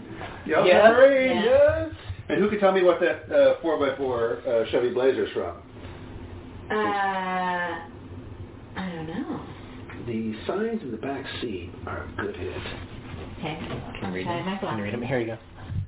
Yellow 0.45 0.65
Yeah. 0.65 0.87
Submarine, 0.87 1.37
Yeah. 1.37 1.43
yes! 1.43 1.91
And 2.29 2.39
who 2.39 2.49
can 2.49 2.59
tell 2.59 2.71
me 2.71 2.81
what 2.83 2.99
that 3.01 3.29
uh, 3.31 3.55
4x4 3.61 4.47
uh, 4.47 4.65
Chevy 4.71 4.91
Blazer's 4.93 5.29
from? 5.33 5.57
Uh, 6.71 6.75
I 6.75 7.79
don't 8.95 9.07
know. 9.07 9.41
The 10.07 10.33
signs 10.47 10.81
in 10.81 10.91
the 10.91 10.97
back 10.97 11.25
seat 11.41 11.71
are 11.85 12.05
a 12.05 12.07
good 12.21 12.35
hit. 12.35 12.61
Okay. 13.39 13.57
Can 13.99 14.09
you 14.09 14.15
read 14.15 14.23
Try 14.25 14.35
them? 14.37 14.45
my 14.45 14.57
Can 14.57 14.77
you 14.77 14.83
read 14.83 14.91
glasses. 14.91 14.93
them? 14.93 15.01
Here 15.03 15.19
you 15.19 15.25
go. 15.27 15.37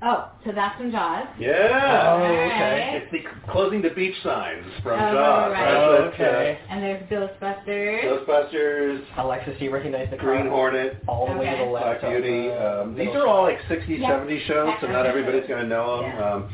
Oh, 0.04 0.32
so 0.44 0.52
that's 0.52 0.76
from 0.78 0.92
Jaws. 0.92 1.28
Yeah. 1.38 2.18
Oh, 2.20 2.24
okay. 2.24 3.02
It's 3.04 3.12
the 3.12 3.52
closing 3.52 3.84
the 3.84 3.92
beach 3.92 4.16
signs 4.24 4.66
from 4.82 4.94
Oh, 5.00 5.14
Jaws. 5.14 5.52
right. 5.52 5.74
Oh, 5.76 6.12
okay. 6.14 6.60
And 6.70 6.82
there's 6.84 7.04
Ghostbusters. 7.10 8.04
Ghostbusters, 8.26 9.04
Alexis, 9.18 9.60
do 9.60 9.66
you 9.66 9.72
recognize 9.72 10.10
the 10.10 10.18
Green 10.18 10.44
car? 10.44 10.50
Hornet, 10.50 11.04
All 11.08 11.28
the 11.28 11.38
way 11.38 11.52
to 11.52 11.66
the 11.66 11.70
left. 11.72 12.02
Black 12.02 12.14
Beauty. 12.14 12.50
of, 12.50 12.88
Um, 12.88 12.96
these 12.96 13.10
are 13.10 13.28
all 13.28 13.44
like 13.44 13.60
60s, 13.70 14.00
Yeah. 14.00 14.10
70s 14.10 14.42
shows, 14.48 14.74
so 14.82 14.88
not 14.88 15.06
everybody's 15.06 15.48
going 15.48 15.62
to 15.62 15.68
know 15.68 16.02
them. 16.02 16.12
Yeah. 16.18 16.34
Um, 16.34 16.50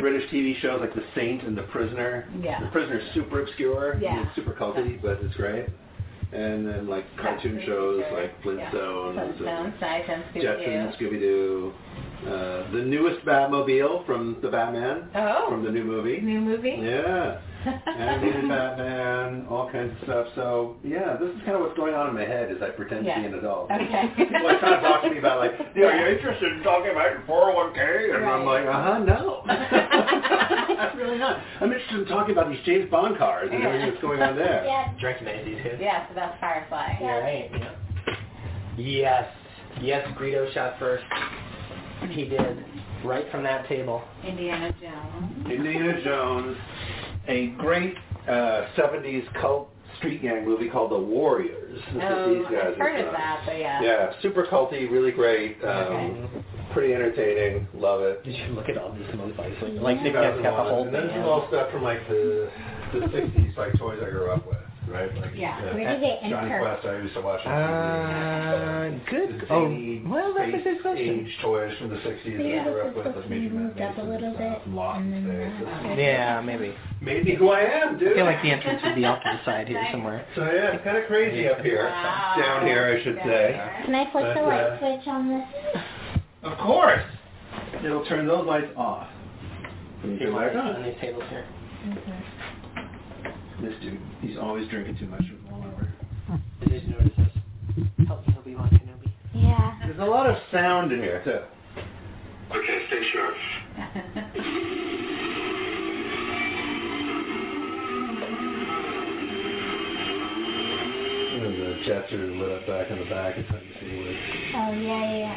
British 0.00 0.28
TV 0.30 0.54
shows 0.60 0.80
like 0.80 0.94
The 0.94 1.04
Saint 1.14 1.42
and 1.44 1.56
The 1.56 1.62
Prisoner. 1.64 2.28
Yeah. 2.42 2.60
The 2.60 2.66
Prisoner's 2.68 3.02
super 3.14 3.42
obscure. 3.42 3.96
Yeah. 4.00 4.22
It's 4.26 4.34
super 4.34 4.52
culty, 4.52 5.00
but 5.00 5.18
it's 5.22 5.34
great. 5.36 5.66
And 6.32 6.66
then 6.68 6.86
like 6.88 7.04
cartoon 7.16 7.60
shows 7.64 8.02
sure. 8.08 8.20
like 8.20 8.42
Flintstones, 8.42 9.14
Yeah. 9.40 9.62
and 9.64 9.74
Flintstones, 9.78 10.34
Jetsons, 10.34 10.34
Jetsons, 10.34 10.96
Scooby-Doo. 10.98 11.72
Scooby-Doo. 12.22 12.30
Uh, 12.30 12.70
the 12.72 12.82
newest 12.82 13.24
Batmobile 13.24 14.04
from 14.06 14.36
the 14.42 14.48
Batman, 14.48 15.08
Oh, 15.14 15.46
from 15.50 15.64
the 15.64 15.70
new 15.70 15.84
movie. 15.84 16.20
new 16.20 16.40
movie? 16.40 16.76
Yeah. 16.80 17.40
Animated 17.86 18.48
Batman, 18.48 19.44
all 19.50 19.68
kinds 19.70 19.92
of 19.98 20.04
stuff. 20.04 20.26
So 20.36 20.76
yeah, 20.84 21.16
this 21.20 21.28
is 21.30 21.40
kind 21.44 21.56
of 21.56 21.60
what's 21.62 21.76
going 21.76 21.92
on 21.92 22.08
in 22.08 22.14
my 22.14 22.22
head 22.24 22.50
as 22.52 22.62
I 22.62 22.70
pretend 22.70 23.04
to 23.04 23.14
be 23.14 23.24
an 23.26 23.34
adult. 23.34 23.68
Okay. 23.70 24.12
People 24.16 24.46
are 24.46 24.58
trying 24.60 24.80
to 24.80 24.88
talk 24.88 25.02
to 25.02 25.10
me 25.10 25.18
about 25.18 25.38
like, 25.40 25.52
yeah, 25.74 25.86
are 25.86 26.08
you 26.08 26.16
interested 26.16 26.52
in 26.52 26.62
talking 26.62 26.92
about 26.92 27.10
your 27.10 27.22
401k? 27.28 28.14
And 28.16 28.24
I'm 28.24 28.44
like, 28.46 28.64
uh 28.64 28.72
huh, 28.82 28.98
no. 29.00 29.42
I'm 29.48 30.96
really 30.98 31.18
not. 31.18 31.42
I'm 31.60 31.72
interested 31.72 31.98
in 32.00 32.06
talking 32.06 32.30
about 32.32 32.48
these 32.48 32.60
James 32.64 32.88
Bond 32.90 33.18
cars 33.18 33.50
and 33.52 33.62
everything 33.62 33.90
that's 33.90 34.02
going 34.02 34.22
on 34.22 34.36
there. 34.36 34.64
Yeah. 34.68 34.92
Do 34.94 35.00
you 35.00 35.06
recognize 35.08 35.44
these 35.44 35.58
two? 35.62 35.76
Yeah, 35.80 36.08
so 36.08 36.14
that's 36.14 36.38
Firefly. 36.40 36.96
You're 37.00 37.20
right. 37.20 37.50
Yeah. 37.52 37.74
Yes. 38.76 39.32
Yes, 39.82 40.06
Greedo 40.18 40.52
shot 40.54 40.78
first. 40.78 41.04
He 42.10 42.24
did. 42.24 42.64
Right 43.04 43.30
from 43.30 43.42
that 43.44 43.68
table. 43.68 44.02
Indiana 44.26 44.74
Jones. 44.80 45.46
Indiana 45.50 46.02
Jones, 46.04 46.56
a 47.28 47.48
great 47.58 47.94
uh, 48.28 48.66
70s 48.76 49.24
cult 49.40 49.70
street 49.98 50.22
gang 50.22 50.44
movie 50.44 50.68
called 50.68 50.90
The 50.92 50.98
Warriors. 50.98 51.80
This 51.94 52.02
Oh, 52.08 52.34
these 52.34 52.44
guys 52.44 52.72
I've 52.72 52.76
heard 52.78 53.04
of 53.06 53.12
that, 53.12 53.42
but 53.46 53.58
yeah. 53.58 53.82
Yeah, 53.82 54.12
super 54.22 54.46
culty, 54.46 54.90
really 54.90 55.10
great, 55.12 55.56
um, 55.64 55.68
Okay. 55.70 56.44
pretty 56.72 56.94
entertaining, 56.94 57.66
love 57.74 58.02
it. 58.02 58.22
Did 58.24 58.36
you 58.36 58.46
look 58.54 58.68
at 58.68 58.78
all 58.78 58.92
these 58.92 59.06
movies? 59.14 59.80
Like 59.80 60.02
they've 60.02 60.12
got, 60.12 60.42
got 60.42 60.64
the 60.64 60.70
whole 60.70 60.84
and 60.86 60.94
this 60.94 61.10
thing. 61.10 61.20
is 61.20 61.26
all 61.26 61.46
stuff 61.48 61.70
from 61.72 61.82
like 61.82 62.06
the 62.08 62.50
the 62.92 63.00
60s, 63.00 63.56
like 63.56 63.78
toys 63.78 63.98
I 64.04 64.08
grew 64.10 64.30
up 64.30 64.46
with, 64.46 64.56
right? 64.90 65.14
Like 65.16 65.30
Yeah. 65.34 65.56
uh, 65.58 65.74
Where 65.74 65.88
did 65.94 66.02
they 66.02 66.18
Jonny 66.28 66.50
enter? 66.52 66.58
Quest, 66.60 66.86
I 66.86 66.96
used 66.98 67.14
to 67.14 67.20
watch 67.20 67.46
on 67.46 67.52
Uh, 67.52 68.90
TV. 68.90 69.10
good. 69.10 69.40
The 69.40 69.52
Oh, 69.52 70.10
well, 70.10 70.34
that's 70.34 70.48
a 70.48 70.52
space 70.60 70.64
good 70.64 70.82
question. 70.82 71.26
age 71.26 71.38
toys 71.42 71.72
from 71.78 71.88
the 71.90 71.96
60s 71.96 72.36
that 72.36 72.44
I 72.44 72.48
Maybe 72.48 72.64
grew 72.70 72.80
up 72.80 72.94
with, 72.96 73.04
supposed 73.06 73.16
like 73.16 73.30
Major 73.30 73.54
moved 73.54 73.80
up 73.80 73.98
a 73.98 74.02
little 74.02 74.30
bit, 74.32 74.50
stuff, 74.52 74.62
Lost 74.68 75.00
and 75.00 75.26
then 75.26 75.98
Yeah, 75.98 76.40
maybe. 76.40 76.74
Made 77.00 77.24
me 77.24 77.34
who 77.34 77.50
I 77.50 77.60
am, 77.60 77.98
dude. 77.98 78.12
I 78.12 78.14
feel 78.16 78.24
like 78.24 78.42
the 78.42 78.50
entrance 78.50 78.82
would 78.82 78.94
be 78.94 79.04
off 79.04 79.22
to 79.22 79.38
the 79.38 79.44
side 79.44 79.68
here 79.68 79.86
somewhere. 79.92 80.24
So 80.34 80.42
yeah, 80.44 80.72
it's 80.74 80.84
kind 80.84 80.96
of 80.96 81.06
crazy 81.06 81.48
up 81.48 81.60
here. 81.60 81.84
Wow. 81.84 82.34
Down 82.40 82.66
here, 82.66 82.96
I 82.98 83.02
should 83.04 83.16
Down 83.16 83.26
say. 83.28 83.52
here. 83.54 83.82
Can 83.84 83.94
I 83.94 84.10
flick 84.10 84.34
the 84.34 84.42
light 84.42 84.60
uh, 84.60 84.78
switch 84.78 85.06
on 85.06 85.28
this? 85.28 85.82
Of 86.42 86.58
course. 86.58 87.02
It'll 87.84 88.04
turn 88.06 88.26
those 88.26 88.46
lights 88.46 88.72
off. 88.76 89.06
When 90.02 90.12
you 90.12 90.18
Here, 90.18 90.30
turn 90.30 90.36
back 90.54 90.56
on 90.56 90.76
on. 90.76 90.82
these 90.84 90.94
tables 91.00 91.24
here. 91.30 91.44
This 93.60 93.74
dude, 93.82 94.00
he's 94.20 94.38
always 94.38 94.68
drinking 94.68 94.98
too 94.98 95.08
much 95.08 95.20
of 95.20 95.38
Walmart. 95.52 95.90
Did 96.68 96.82
you 96.84 96.90
notice 96.90 97.12
this? 97.16 97.32
Help 98.06 98.26
me, 98.26 98.34
Obi-Wan 98.38 98.70
Kenobi. 98.70 99.10
Yeah. 99.34 99.78
There's 99.84 99.98
a 99.98 100.04
lot 100.04 100.30
of 100.30 100.36
sound 100.52 100.92
in 100.92 101.00
here 101.00 101.20
too. 101.24 101.40
Okay, 102.56 102.86
stay 102.86 103.02
sharp. 103.12 103.34
And 111.34 111.54
the 111.54 111.82
jets 111.84 112.12
are 112.12 112.26
lit 112.26 112.52
up 112.52 112.66
back 112.66 112.90
in 112.90 112.98
the 112.98 113.04
back. 113.10 113.36
It's 113.36 113.48
hard 113.50 113.62
to 113.62 113.68
see 113.80 113.98
what. 113.98 114.14
Oh, 114.54 114.72
yeah, 114.72 115.02
yeah, 115.02 115.18
yeah. 115.18 115.36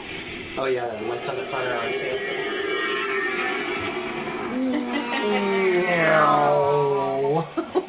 Oh 0.59 0.65
yeah, 0.65 0.86
the 0.99 1.07
lights 1.07 1.28
on 1.28 1.36
the 1.38 1.45
front 1.49 1.67
are 1.67 1.78
on 1.78 1.91
too. 1.91 2.17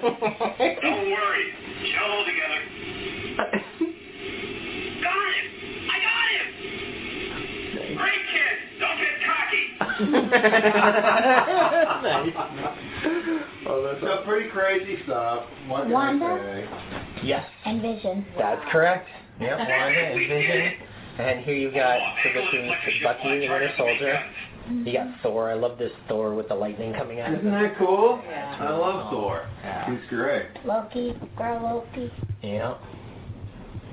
Don't 0.03 0.20
worry. 0.20 1.46
Shell 1.92 2.11
all 2.11 2.24
together. 2.24 2.61
Got 5.03 5.30
him! 5.32 5.46
I 5.88 5.96
got 6.03 6.26
him! 6.34 6.46
Great 7.96 8.24
kid! 8.32 8.57
Don't 8.80 8.98
get 8.98 9.14
cocky! 9.26 9.64
nice. 12.03 12.34
Oh, 13.64 13.80
that's 13.84 14.00
some 14.00 14.24
pretty 14.24 14.48
crazy 14.50 14.96
stuff. 15.05 15.44
What 15.68 15.84
can 15.84 15.92
Wanda? 15.92 16.26
I 16.26 16.28
say? 16.38 16.66
Yes, 17.24 17.46
And 17.64 17.80
Vision. 17.80 18.26
that's 18.36 18.61
correct. 18.72 19.09
Yep, 19.40 19.57
Wanda 19.59 19.98
and 20.00 20.18
Vision. 20.28 20.72
And 21.18 21.44
here 21.44 21.55
you've 21.55 21.74
got 21.74 21.98
so 22.24 22.28
this 22.32 22.44
is 22.53 23.03
Bucky 23.05 23.38
the 23.38 23.48
Winter 23.48 23.70
Soldier. 23.78 24.18
You 24.70 24.92
got 24.92 25.20
Thor. 25.22 25.50
I 25.50 25.54
love 25.54 25.78
this 25.78 25.92
Thor 26.08 26.34
with 26.34 26.48
the 26.48 26.54
lightning 26.54 26.92
coming 26.94 27.20
out. 27.20 27.32
Isn't 27.32 27.50
that 27.50 27.76
cool? 27.78 28.20
Yeah. 28.28 28.56
I 28.60 28.70
love 28.70 29.10
Thor. 29.10 29.48
Yeah. 29.62 29.90
He's 29.90 30.08
great. 30.08 30.46
Loki. 30.64 31.14
Girl 31.36 31.84
Loki. 31.94 32.12
Yeah. 32.42 32.76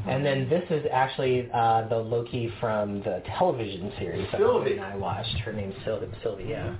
And 0.08 0.26
then 0.26 0.48
this 0.50 0.64
is 0.70 0.86
actually 0.92 1.50
uh, 1.54 1.88
the 1.90 1.98
Loki 1.98 2.52
from 2.60 3.00
the 3.02 3.22
television 3.38 3.92
series 4.00 4.28
that 4.32 4.40
Sylvie. 4.40 4.80
I 4.80 4.96
watched. 4.96 5.38
Her 5.40 5.54
name's 5.54 5.76
Sylvie. 5.86 6.08
Sylvie, 6.24 6.46
yeah. 6.50 6.76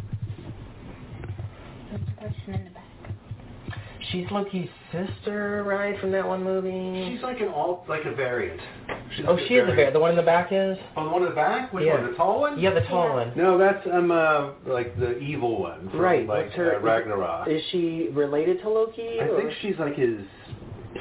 That's 1.92 2.04
the 2.06 2.12
person 2.14 2.54
in 2.54 2.64
the 2.66 2.70
back. 2.72 2.84
She's 4.12 4.26
Loki's 4.32 4.70
sister, 4.94 5.64
right, 5.68 6.00
from 6.00 6.12
that 6.14 6.26
one 6.26 6.42
movie? 6.44 7.12
She's 7.14 7.22
like 7.22 7.42
an 7.42 7.50
alt, 7.50 7.84
like 7.90 8.06
a 8.06 8.16
variant. 8.16 8.60
She's 9.16 9.26
oh, 9.28 9.34
like 9.34 9.46
she 9.48 9.56
is 9.56 9.64
a 9.64 9.66
variant. 9.68 9.94
The 9.94 10.00
one 10.00 10.12
in 10.12 10.16
the 10.16 10.24
back 10.24 10.50
is? 10.52 10.78
Oh, 10.96 11.04
the 11.04 11.10
one 11.10 11.24
in 11.24 11.30
the 11.30 11.36
back? 11.36 11.74
Which 11.74 11.86
Yeah. 11.86 11.96
one? 12.02 12.12
The 12.12 12.18
tall 12.18 12.40
one? 12.40 12.60
Yeah, 12.60 12.74
the 12.74 12.82
tall 12.82 13.14
one. 13.14 13.34
No, 13.36 13.58
that's 13.58 13.86
um 13.92 14.10
uh 14.10 14.52
like 14.66 14.98
the 14.98 15.18
evil 15.20 15.60
one. 15.62 15.90
From, 15.90 16.00
Right. 16.00 16.26
Like 16.26 16.46
What's 16.46 16.56
her- 16.56 16.76
uh, 16.78 16.80
Ragnarok. 16.80 17.48
Is 17.50 17.62
she 17.72 18.08
related 18.14 18.62
to 18.62 18.70
Loki? 18.70 19.20
I 19.20 19.26
or? 19.26 19.38
think 19.42 19.52
she's 19.62 19.78
like 19.80 19.96
his 19.96 20.22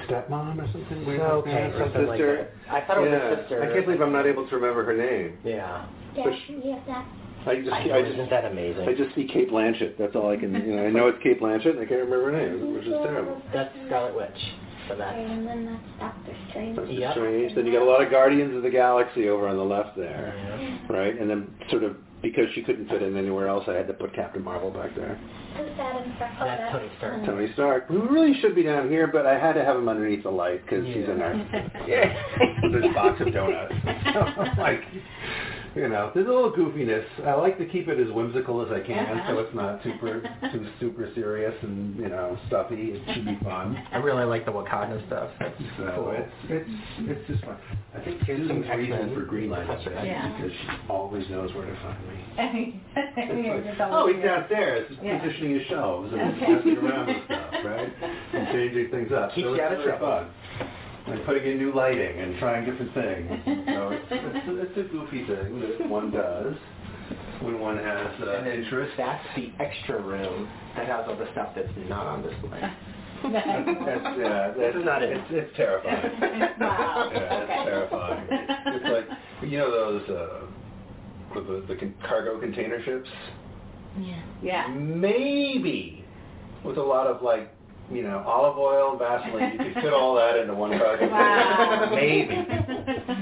stepmom 0.08 0.58
or 0.58 0.68
something 0.72 1.06
weird 1.06 1.20
like 1.20 1.30
Okay, 1.30 1.52
that, 1.52 1.74
or 1.74 1.78
something 1.84 2.06
like 2.06 2.18
sister. 2.18 2.50
that. 2.66 2.74
I 2.74 2.86
thought 2.86 2.98
it 2.98 3.00
was 3.02 3.10
yeah. 3.10 3.28
a 3.28 3.36
sister. 3.42 3.62
I 3.62 3.72
can't 3.72 3.86
believe 3.86 4.00
I'm 4.02 4.12
not 4.12 4.26
able 4.26 4.46
to 4.48 4.54
remember 4.56 4.84
her 4.84 4.96
name. 4.96 5.38
Yeah. 5.44 5.86
Yeah, 6.16 6.24
But 6.24 6.32
sh- 6.34 6.52
yeah, 6.64 6.80
that. 6.88 7.06
I 7.48 7.60
just, 7.60 7.72
I 7.72 7.80
I, 7.90 8.02
just, 8.02 8.14
isn't 8.14 8.30
that 8.30 8.44
amazing? 8.44 8.88
I 8.88 8.94
just 8.94 9.14
see 9.14 9.26
Cate 9.26 9.50
Blanchett. 9.50 9.98
That's 9.98 10.14
all 10.14 10.30
I 10.30 10.36
can. 10.36 10.54
You 10.54 10.76
know, 10.76 10.86
I 10.86 10.90
know 10.90 11.08
it's 11.08 11.22
Cate 11.22 11.40
Blanchett, 11.40 11.70
and 11.70 11.80
I 11.80 11.86
can't 11.86 12.04
remember 12.04 12.30
her 12.30 12.36
name, 12.36 12.74
which 12.74 12.84
is 12.84 12.92
terrible. 12.92 13.40
That's 13.52 13.74
Scarlet 13.86 14.14
Witch. 14.14 14.40
So 14.88 14.96
that's 14.96 15.16
And 15.18 15.46
then 15.46 15.66
that's 15.66 16.14
Doctor 16.14 16.36
Strange. 16.48 16.76
That's 16.76 16.90
Yep. 16.90 17.12
strange. 17.12 17.54
Then 17.54 17.66
you 17.66 17.72
got 17.72 17.82
a 17.82 17.90
lot 17.90 18.02
of 18.02 18.10
Guardians 18.10 18.56
of 18.56 18.62
the 18.62 18.70
Galaxy 18.70 19.28
over 19.28 19.46
on 19.46 19.56
the 19.56 19.64
left 19.64 19.96
there, 19.96 20.32
yeah. 20.34 20.78
right? 20.88 21.20
And 21.20 21.28
then 21.28 21.48
sort 21.68 21.84
of 21.84 21.96
because 22.22 22.46
she 22.54 22.62
couldn't 22.62 22.88
fit 22.88 23.02
in 23.02 23.16
anywhere 23.16 23.46
else, 23.46 23.64
I 23.68 23.74
had 23.74 23.86
to 23.86 23.92
put 23.92 24.12
Captain 24.14 24.42
Marvel 24.42 24.70
back 24.70 24.94
there. 24.96 25.20
Who's 25.56 25.68
that 25.76 26.04
in? 26.04 26.12
Oh, 26.12 26.44
That's 26.44 26.72
Tony 26.72 26.90
Stark. 26.98 27.20
Mm. 27.20 27.26
Tony 27.26 27.52
Stark, 27.52 27.86
who 27.86 28.08
really 28.08 28.34
should 28.40 28.54
be 28.54 28.64
down 28.64 28.88
here, 28.88 29.06
but 29.06 29.26
I 29.26 29.38
had 29.38 29.52
to 29.52 29.64
have 29.64 29.76
him 29.76 29.88
underneath 29.88 30.24
the 30.24 30.30
light 30.30 30.64
because 30.64 30.84
he's 30.84 31.08
in 31.08 31.18
there. 31.18 31.36
Yeah. 31.86 32.12
There's 32.72 32.94
box 32.94 33.20
of 33.20 33.32
donuts. 33.32 33.74
like, 34.58 34.82
you 35.78 35.88
know, 35.88 36.10
there's 36.12 36.26
a 36.26 36.30
little 36.30 36.50
goofiness. 36.50 37.04
I 37.24 37.34
like 37.34 37.56
to 37.58 37.64
keep 37.66 37.86
it 37.88 38.00
as 38.00 38.12
whimsical 38.12 38.60
as 38.64 38.72
I 38.72 38.80
can, 38.84 39.22
so 39.28 39.38
it's 39.38 39.54
not 39.54 39.80
super, 39.84 40.20
too 40.52 40.66
super 40.80 41.08
serious 41.14 41.54
and 41.62 41.96
you 41.96 42.08
know 42.08 42.36
stuffy. 42.48 42.92
It 42.98 43.14
should 43.14 43.24
be 43.24 43.38
fun. 43.44 43.76
I 43.92 43.98
really 43.98 44.24
like 44.24 44.44
the 44.44 44.50
Wakanda 44.50 45.04
stuff. 45.06 45.30
That's 45.38 45.54
So 45.78 45.92
cool. 45.94 46.10
it's 46.18 46.32
it's 46.50 46.70
it's 46.98 47.26
just 47.28 47.44
fun. 47.44 47.56
I 47.94 48.00
think 48.04 48.22
Here's 48.24 48.48
some 48.48 48.62
Susan's 48.62 48.76
reason 48.76 49.14
for 49.14 49.22
Green 49.22 49.50
Line 49.50 49.68
is 49.70 49.86
Yeah. 49.86 50.36
because 50.36 50.52
she 50.52 50.68
always 50.90 51.28
knows 51.30 51.54
where 51.54 51.66
to 51.66 51.76
find 51.80 51.98
me. 52.08 52.82
You're 53.16 53.76
Oh, 53.80 53.94
always 54.02 54.16
he's 54.16 54.24
here. 54.24 54.34
downstairs, 54.36 54.88
just 54.90 55.02
Yeah. 55.02 55.18
positioning 55.20 55.58
his 55.58 55.66
shelves 55.68 56.12
and 56.12 56.20
Okay. 56.42 56.52
messing 56.52 56.78
around 56.78 57.06
with 57.06 57.24
stuff, 57.24 57.54
right? 57.64 57.92
And 58.34 58.48
changing 58.48 58.90
things 58.90 59.12
up. 59.12 59.32
Keeps 59.34 59.46
so 59.46 59.54
you 59.54 59.62
out 59.62 59.72
of 59.72 59.78
really 59.78 59.90
trouble. 59.90 60.06
fun. 60.08 60.68
And 61.10 61.24
putting 61.24 61.44
in 61.50 61.58
new 61.58 61.72
lighting 61.74 62.18
and 62.20 62.38
trying 62.38 62.64
different 62.64 62.92
things. 62.94 63.30
So 63.78 63.90
it's, 63.90 64.06
it's, 64.10 64.48
a, 64.48 64.60
it's 64.62 64.76
a 64.78 64.92
goofy 64.92 65.24
thing 65.26 65.60
that 65.60 65.88
one 65.88 66.10
does 66.10 66.54
when 67.42 67.60
one 67.60 67.76
has 67.78 68.08
uh, 68.20 68.30
And 68.38 68.46
interest. 68.64 68.92
that's 68.96 69.24
the 69.36 69.52
extra 69.60 70.00
room 70.02 70.48
that 70.76 70.86
has 70.86 71.04
all 71.08 71.16
the 71.16 71.30
stuff 71.32 71.50
that's 71.54 71.68
not 71.88 72.06
on 72.06 72.22
display. 72.22 72.60
That's, 73.20 73.34
that's, 73.34 74.16
yeah, 74.16 74.52
This 74.56 74.76
is 74.76 74.84
not 74.84 75.02
it. 75.02 75.16
It's, 75.16 75.26
it's 75.30 75.56
terrifying. 75.56 76.52
Wow. 76.60 77.10
Yeah, 77.12 77.40
it's 77.42 77.64
terrifying. 77.64 78.26
It's 78.30 78.84
like, 78.84 79.18
you 79.50 79.58
know 79.58 79.70
those, 79.72 80.08
uh, 80.08 80.46
the, 81.34 81.40
the, 81.40 81.64
the 81.66 81.76
con- 81.76 81.94
cargo 82.06 82.38
container 82.38 82.80
ships? 82.84 83.08
Yeah. 83.98 84.22
Yeah. 84.40 84.68
Maybe 84.68 86.04
with 86.64 86.76
a 86.78 86.82
lot 86.82 87.08
of 87.08 87.20
like 87.20 87.50
you 87.90 88.02
know, 88.02 88.22
olive 88.26 88.58
oil, 88.58 88.96
Vaseline. 88.98 89.52
You 89.52 89.58
could 89.72 89.82
fit 89.82 89.92
all 89.94 90.14
that 90.16 90.36
into 90.36 90.54
one 90.54 90.76
carton. 90.78 91.10
Wow. 91.10 91.88
Maybe, 91.94 92.36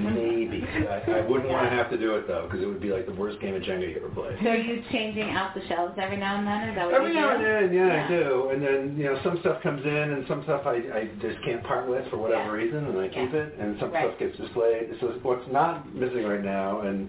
maybe. 0.03 0.65
I, 0.89 1.19
I 1.19 1.21
wouldn't 1.27 1.49
want 1.51 1.71
to 1.71 1.77
have 1.77 1.91
to 1.91 1.99
do 1.99 2.15
it 2.17 2.27
though, 2.27 2.45
because 2.47 2.63
it 2.63 2.67
would 2.67 2.81
be 2.81 2.91
like 2.91 3.07
the 3.07 3.15
worst 3.15 3.41
game 3.41 3.55
of 3.55 3.63
Jenga 3.63 3.89
you 3.91 3.97
ever 3.97 4.09
played. 4.09 4.39
So 4.43 4.51
are 4.51 4.57
you 4.57 4.83
changing 4.91 5.31
out 5.31 5.55
the 5.55 5.67
shelves 5.69 5.95
every 6.01 6.17
now 6.17 6.37
and 6.39 6.47
then? 6.47 6.69
Is 6.71 6.75
that 6.77 6.87
what 6.87 6.95
Every 6.95 7.09
you 7.11 7.15
now 7.21 7.39
do? 7.39 7.45
and 7.45 7.71
then, 7.71 7.75
yeah, 7.75 8.05
I 8.05 8.09
do. 8.09 8.49
And 8.53 8.63
then, 8.63 8.97
you 8.99 9.05
know, 9.05 9.21
some 9.23 9.39
stuff 9.41 9.63
comes 9.63 9.85
in 9.85 9.93
and 10.13 10.25
some 10.29 10.43
stuff 10.45 10.63
I, 10.67 10.75
I 10.95 11.11
just 11.23 11.43
can't 11.45 11.63
part 11.65 11.89
with 11.89 12.09
for 12.11 12.17
whatever 12.19 12.57
Yeah. 12.59 12.65
reason 12.65 12.85
and 12.87 12.99
I 12.99 13.09
keep 13.09 13.33
Yeah. 13.33 13.41
it 13.47 13.55
and 13.59 13.79
some 13.81 13.93
Right. 13.93 14.05
stuff 14.07 14.19
gets 14.19 14.37
displayed. 14.37 14.91
So 15.01 15.15
what's 15.23 15.47
not 15.53 15.95
missing 15.95 16.25
right 16.25 16.43
now 16.43 16.81
and 16.81 17.09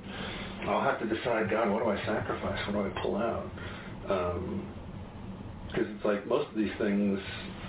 I'll 0.68 0.82
have 0.82 1.00
to 1.00 1.06
decide, 1.08 1.50
God, 1.50 1.72
what 1.72 1.84
do 1.84 1.90
I 1.90 1.98
sacrifice? 2.06 2.60
What 2.68 2.74
do 2.74 2.86
I 2.86 3.02
pull 3.02 3.16
out? 3.18 3.50
Um, 4.10 4.66
Because 5.72 5.88
it's 5.96 6.06
like 6.06 6.26
most 6.28 6.50
of 6.50 6.56
these 6.56 6.72
things, 6.80 7.20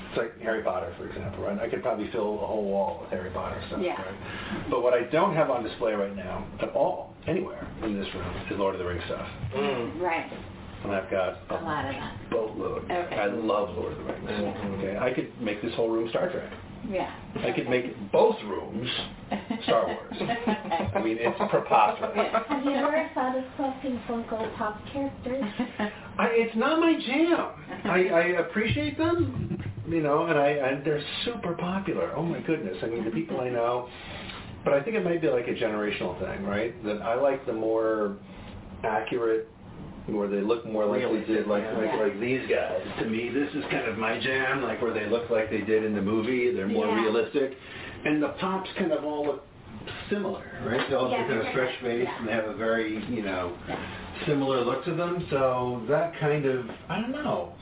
it's 0.08 0.16
like 0.16 0.38
Harry 0.40 0.62
Potter, 0.62 0.92
for 0.96 1.08
example, 1.08 1.44
right? 1.44 1.58
I 1.58 1.68
could 1.68 1.82
probably 1.82 2.10
fill 2.12 2.34
a 2.42 2.46
whole 2.46 2.64
wall 2.64 2.98
with 3.02 3.10
Harry 3.10 3.30
Potter 3.30 3.60
stuff, 3.68 3.80
Yeah. 3.82 4.00
right? 4.00 4.70
But 4.70 4.82
what 4.82 4.94
I 4.94 5.02
don't 5.04 5.34
have 5.34 5.50
on 5.50 5.62
display 5.64 5.92
right 5.92 6.14
now 6.14 6.46
at 6.62 6.70
all, 6.70 7.14
anywhere 7.26 7.66
in 7.82 7.98
this 7.98 8.06
room, 8.14 8.24
is 8.50 8.58
Lord 8.58 8.74
of 8.74 8.78
the 8.78 8.86
Rings 8.86 9.02
stuff. 9.06 9.28
Mm. 9.54 10.00
Right. 10.00 10.32
And 10.84 10.92
I've 10.92 11.10
got 11.10 11.38
A 11.50 11.54
lot 11.64 11.84
of 11.86 11.92
that. 11.92 12.30
boatload. 12.30 12.84
Okay. 12.90 13.16
I 13.16 13.26
love 13.26 13.76
Lord 13.76 13.92
of 13.92 13.98
the 13.98 14.04
Rings. 14.04 14.24
Yeah. 14.30 14.68
Okay, 14.78 14.96
I 14.98 15.12
could 15.12 15.40
make 15.40 15.60
this 15.60 15.74
whole 15.74 15.90
room 15.90 16.08
Star 16.10 16.30
Trek. 16.30 16.50
Yeah. 16.88 17.14
I 17.44 17.52
could 17.52 17.68
make 17.68 18.10
both 18.12 18.36
rooms 18.44 18.88
Star 19.64 19.86
Wars. 19.86 20.16
I 20.94 21.00
mean, 21.02 21.18
it's 21.20 21.38
preposterous. 21.50 22.10
Have 22.48 22.64
you 22.64 22.72
ever 22.72 23.10
thought 23.14 23.36
of 23.36 23.44
collecting 23.56 24.00
Funko 24.08 24.56
Pop 24.56 24.80
characters? 24.92 25.44
I, 26.18 26.28
it's 26.32 26.56
not 26.56 26.80
my 26.80 26.94
jam. 27.06 27.50
I, 27.84 28.08
I 28.08 28.22
appreciate 28.40 28.96
them, 28.96 29.62
you 29.88 30.02
know, 30.02 30.26
and 30.26 30.38
I 30.38 30.48
and 30.50 30.84
they're 30.84 31.02
super 31.24 31.54
popular. 31.54 32.12
Oh 32.16 32.22
my 32.22 32.40
goodness! 32.40 32.76
I 32.82 32.86
mean, 32.86 33.04
the 33.04 33.10
people 33.10 33.40
I 33.40 33.50
know. 33.50 33.88
But 34.64 34.72
I 34.72 34.82
think 34.82 34.96
it 34.96 35.04
might 35.04 35.20
be 35.20 35.28
like 35.28 35.46
a 35.46 35.54
generational 35.54 36.18
thing, 36.20 36.44
right? 36.44 36.82
That 36.84 37.00
I 37.02 37.14
like 37.14 37.46
the 37.46 37.52
more 37.52 38.16
accurate, 38.84 39.48
where 40.08 40.28
they 40.28 40.40
look 40.40 40.64
more 40.66 40.86
like 40.86 41.02
they 41.02 41.24
did, 41.24 41.46
like 41.46 41.64
like 41.74 41.84
Yeah. 41.92 41.96
like 41.96 42.20
these 42.20 42.48
guys. 42.48 42.80
To 43.00 43.04
me, 43.06 43.28
this 43.28 43.52
is 43.54 43.62
kind 43.70 43.86
of 43.86 43.98
my 43.98 44.18
jam, 44.18 44.62
like 44.62 44.80
where 44.80 44.92
they 44.92 45.06
look 45.06 45.28
like 45.30 45.50
they 45.50 45.60
did 45.60 45.84
in 45.84 45.94
the 45.94 46.02
movie. 46.02 46.50
They're 46.52 46.66
more 46.68 46.86
Yeah. 46.86 47.02
realistic, 47.02 47.56
and 48.04 48.22
the 48.22 48.30
pops 48.40 48.70
kind 48.78 48.92
of 48.92 49.04
all 49.04 49.26
look 49.26 49.44
similar, 50.10 50.42
right? 50.64 50.88
They 50.88 50.94
all 50.96 51.10
Yeah, 51.10 51.18
kind 51.26 51.32
of 51.38 51.44
different. 51.46 51.70
face, 51.80 52.08
and 52.18 52.28
they 52.28 52.32
have 52.32 52.46
a 52.46 52.54
very, 52.54 53.04
you 53.06 53.22
know, 53.22 53.52
similar 54.26 54.62
look 54.62 54.84
to 54.84 54.94
them. 54.94 55.26
So 55.30 55.82
that 55.88 56.18
kind 56.18 56.44
of, 56.46 56.68
I 56.88 57.00
don't 57.00 57.12
know. 57.12 57.52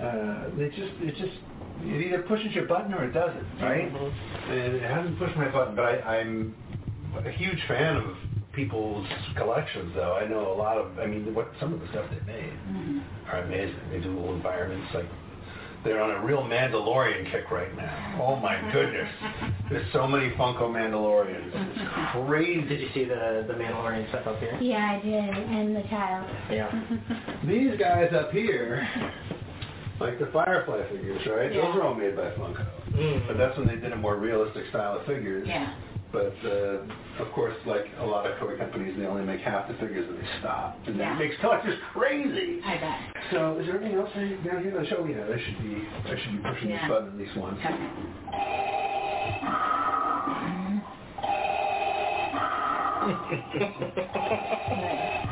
Uh, 0.00 0.50
they 0.56 0.68
just, 0.68 0.92
it 1.00 1.16
just, 1.16 1.36
it 1.84 2.06
either 2.06 2.22
pushes 2.22 2.54
your 2.54 2.66
button 2.66 2.92
or 2.94 3.04
it 3.04 3.12
doesn't, 3.12 3.46
right? 3.60 3.90
And 4.50 4.74
it 4.76 4.82
hasn't 4.82 5.18
pushed 5.18 5.36
my 5.36 5.48
button, 5.48 5.74
but 5.74 5.84
I, 5.84 6.18
I'm 6.20 6.54
a 7.24 7.30
huge 7.30 7.60
fan 7.66 7.96
of 7.96 8.04
people's 8.58 9.06
collections, 9.36 9.92
though. 9.94 10.14
I 10.20 10.26
know 10.26 10.52
a 10.52 10.56
lot 10.56 10.76
of, 10.78 10.98
I 10.98 11.06
mean, 11.06 11.32
what 11.34 11.52
some 11.60 11.72
of 11.72 11.80
the 11.80 11.88
stuff 11.88 12.06
they 12.10 12.32
made 12.32 12.52
are 13.30 13.42
amazing. 13.42 13.78
They 13.90 14.00
do 14.00 14.12
little 14.14 14.34
environments 14.34 14.92
like. 14.94 15.06
They're 15.84 16.02
on 16.02 16.10
a 16.10 16.26
real 16.26 16.42
Mandalorian 16.42 17.30
kick 17.30 17.52
right 17.52 17.74
now. 17.76 18.18
Oh 18.20 18.34
my 18.34 18.56
goodness. 18.72 19.08
There's 19.70 19.86
so 19.92 20.08
many 20.08 20.30
Funko 20.30 20.62
Mandalorians. 20.62 21.52
It's 21.54 22.26
crazy. 22.26 22.66
Did 22.68 22.80
you 22.80 22.88
see 22.92 23.04
the 23.04 23.44
the 23.46 23.54
Mandalorian 23.54 24.08
stuff 24.08 24.26
up 24.26 24.40
here? 24.40 24.58
Yeah, 24.60 24.98
I 24.98 25.04
did, 25.04 25.14
and 25.14 25.76
the 25.76 25.82
child. 25.88 26.28
Yeah. 26.50 26.68
These 27.46 27.78
guys 27.78 28.12
up 28.12 28.32
here, 28.32 28.88
like 30.00 30.18
the 30.18 30.26
Firefly 30.32 30.82
figures, 30.90 31.24
right? 31.30 31.54
Yeah. 31.54 31.60
Those 31.62 31.76
are 31.76 31.82
all 31.84 31.94
made 31.94 32.16
by 32.16 32.30
Funko. 32.32 32.66
Mm. 32.94 33.28
But 33.28 33.38
that's 33.38 33.56
when 33.56 33.68
they 33.68 33.76
did 33.76 33.92
a 33.92 33.96
more 33.96 34.16
realistic 34.16 34.64
style 34.70 34.98
of 34.98 35.06
figures. 35.06 35.46
Yeah. 35.46 35.72
But 36.10 36.34
uh, 36.42 37.22
of 37.22 37.30
course, 37.34 37.54
like 37.66 37.84
a 37.98 38.04
lot 38.06 38.24
of 38.26 38.38
toy 38.38 38.56
companies, 38.56 38.94
they 38.98 39.04
only 39.04 39.24
make 39.24 39.40
half 39.40 39.68
the 39.68 39.74
figures 39.74 40.08
and 40.08 40.18
they 40.18 40.26
stop, 40.40 40.78
and 40.86 40.96
Yeah. 40.96 41.10
that 41.10 41.18
makes 41.18 41.34
collectors 41.40 41.78
crazy. 41.92 42.60
I 42.64 42.78
bet. 42.78 42.98
So, 43.30 43.58
is 43.58 43.66
there 43.66 43.78
anything 43.78 43.98
else 43.98 44.08
I, 44.14 44.20
down 44.46 44.62
here 44.62 44.70
to 44.80 44.86
show 44.88 45.04
me? 45.04 45.14
I 45.14 45.38
should 45.38 45.58
be, 45.62 45.86
I 46.06 46.16
should 46.22 46.42
be 46.42 46.48
pushing 46.48 46.70
Yeah. 46.70 46.80
this 46.80 46.88
button 46.88 47.08
at 47.08 47.16
least 47.18 47.36
once. 47.36 47.60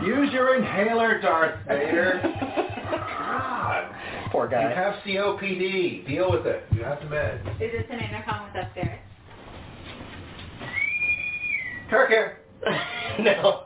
Use 0.04 0.32
your 0.32 0.56
inhaler, 0.56 1.20
Darth 1.20 1.58
Vader. 1.66 2.20
God. 2.90 3.94
Poor 4.30 4.48
guy. 4.48 4.68
You 4.70 4.74
have 4.74 4.94
COPD. 5.04 6.06
Deal 6.06 6.30
with 6.30 6.46
it. 6.46 6.64
You 6.72 6.84
have 6.84 7.00
to 7.00 7.06
med. 7.08 7.40
Is 7.60 7.72
this 7.72 7.84
an 7.90 7.98
intercom 8.00 8.46
with 8.52 8.64
upstairs? 8.64 8.98
Kirk 11.90 12.08
here. 12.10 12.38
no. 13.20 13.62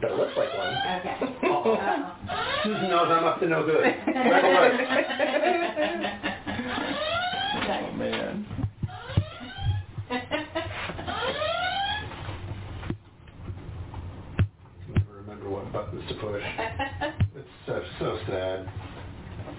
That 0.00 0.16
looks 0.16 0.36
like 0.36 0.56
one. 0.56 0.74
Okay. 1.00 1.16
Susan 2.64 2.88
knows 2.90 3.10
I'm 3.10 3.24
up 3.24 3.40
to 3.40 3.48
no 3.48 3.64
good. 3.64 3.84
Right 4.06 4.44
away. 4.44 4.86
Oh 7.72 7.92
man. 7.92 8.46
Never 14.88 15.12
remember 15.16 15.50
what 15.50 15.72
buttons 15.72 16.04
to 16.08 16.14
push. 16.14 16.42
It's 17.36 17.48
so, 17.66 17.82
so 17.98 18.18
sad. 18.26 18.70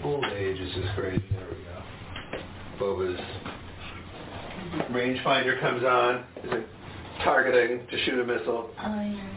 Old 0.04 0.26
age 0.26 0.60
is 0.60 0.74
just 0.76 0.96
crazy. 0.96 1.24
There 1.32 1.48
we 1.50 1.58
go. 1.64 2.86
Boba's 2.86 3.20
rangefinder 4.92 5.60
comes 5.60 5.84
on. 5.84 6.24
Is 6.44 6.52
it 6.52 6.68
targeting 7.24 7.88
to 7.88 8.06
shoot 8.06 8.20
a 8.20 8.26
missile? 8.26 8.70
Oh, 8.80 9.02
yeah. 9.02 9.28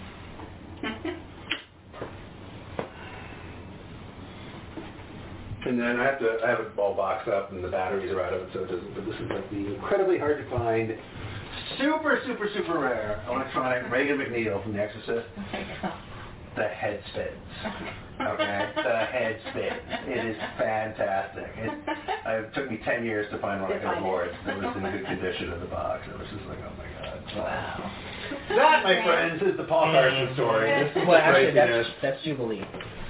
And 5.66 5.80
then 5.80 5.98
I 5.98 6.04
have 6.04 6.18
to 6.18 6.40
I 6.44 6.50
have 6.50 6.60
it 6.60 6.78
all 6.78 6.94
boxed 6.94 7.28
up 7.28 7.50
and 7.50 7.64
the 7.64 7.68
batteries 7.68 8.12
are 8.12 8.20
out 8.20 8.34
of 8.34 8.42
it, 8.42 8.48
so 8.52 8.60
it 8.64 8.68
doesn't. 8.68 8.94
But 8.94 9.06
this 9.06 9.14
is 9.14 9.30
like 9.30 9.50
the 9.50 9.74
incredibly 9.74 10.18
hard 10.18 10.44
to 10.44 10.50
find, 10.50 10.94
super 11.78 12.20
super 12.26 12.48
super 12.54 12.78
rare 12.78 13.24
electronic 13.30 13.90
Regan 13.90 14.18
MacNeil 14.18 14.62
from 14.62 14.74
The 14.74 14.80
Exorcist. 14.80 15.26
The 16.56 16.68
head 16.68 17.02
spins. 17.12 17.90
Okay, 18.14 18.70
the 18.76 18.98
head 19.10 19.40
spins. 19.50 19.82
It 20.06 20.24
is 20.24 20.36
fantastic. 20.56 21.50
It, 21.58 21.70
uh, 22.24 22.46
it 22.46 22.54
took 22.54 22.70
me 22.70 22.78
ten 22.84 23.04
years 23.04 23.26
to 23.32 23.38
find 23.38 23.60
one 23.60 23.72
I 23.72 23.78
could 23.78 23.98
afford 23.98 24.30
that 24.46 24.56
was 24.56 24.76
in 24.76 24.82
good 24.82 25.04
condition 25.04 25.52
in 25.52 25.58
the 25.58 25.66
box. 25.66 26.06
It 26.08 26.16
was 26.16 26.28
just 26.30 26.46
like, 26.46 26.58
oh 26.62 26.70
my 26.78 26.86
god. 27.02 27.18
Wow. 27.34 27.90
That, 28.50 28.84
my 28.84 29.02
friends, 29.02 29.42
is 29.42 29.56
the 29.56 29.64
Paul 29.64 29.90
Carson 29.90 30.28
mm. 30.28 30.34
story. 30.34 30.70
This 30.70 30.90
is 30.90 30.96
Well, 31.08 31.18
the 31.18 31.24
actually, 31.24 31.52
craziness. 31.52 31.86
that's 32.00 32.14
that's 32.14 32.24
Jubilee. 32.24 32.62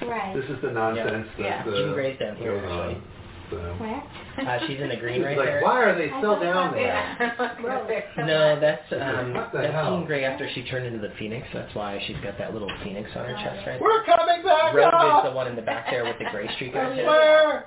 Right. 0.09 0.35
This 0.35 0.49
is 0.49 0.63
the 0.63 0.73
nonsense 0.73 1.29
Yeah. 1.39 1.63
that 1.63 1.71
the, 1.71 1.77
Jean 1.77 1.93
Grey's 1.93 2.19
down 2.19 2.37
here, 2.37 2.59
goes 2.59 2.73
on. 2.73 3.03
So. 3.51 3.57
Where? 3.85 4.03
Uh, 4.39 4.59
she's 4.67 4.81
in 4.81 4.89
the 4.89 4.97
green 4.97 5.23
right 5.23 5.37
like, 5.39 5.47
there. 5.47 5.63
why 5.63 5.83
are 5.83 5.97
they 5.97 6.09
still 6.19 6.39
down 6.41 6.75
there? 6.75 7.17
Yeah. 7.21 8.25
No, 8.27 8.59
that's 8.61 8.83
um, 8.93 9.33
the 9.33 9.49
that's 9.53 9.73
hell? 9.73 9.97
Jean 9.97 10.07
Grey 10.07 10.25
after 10.25 10.49
she 10.55 10.65
turned 10.65 10.87
into 10.87 10.99
the 10.99 11.13
Phoenix. 11.19 11.47
That's 11.53 11.75
why 11.75 12.03
she's 12.07 12.17
got 12.23 12.37
that 12.39 12.53
little 12.53 12.71
Phoenix 12.83 13.11
on 13.15 13.25
her 13.27 13.35
chest 13.35 13.67
right 13.67 13.81
We're 13.81 14.05
coming 14.05 14.43
back 14.45 14.75
Rogue 14.75 14.93
up! 14.95 15.25
is 15.25 15.31
the 15.31 15.37
one 15.37 15.47
in 15.47 15.57
the 15.57 15.63
back 15.63 15.87
there 15.91 16.05
with 16.05 16.19
the 16.19 16.27
gray 16.31 16.49
streak 16.57 16.75
on 16.75 16.99
it. 16.99 17.07
Where? 17.07 17.67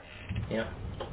Yeah. 0.52 0.68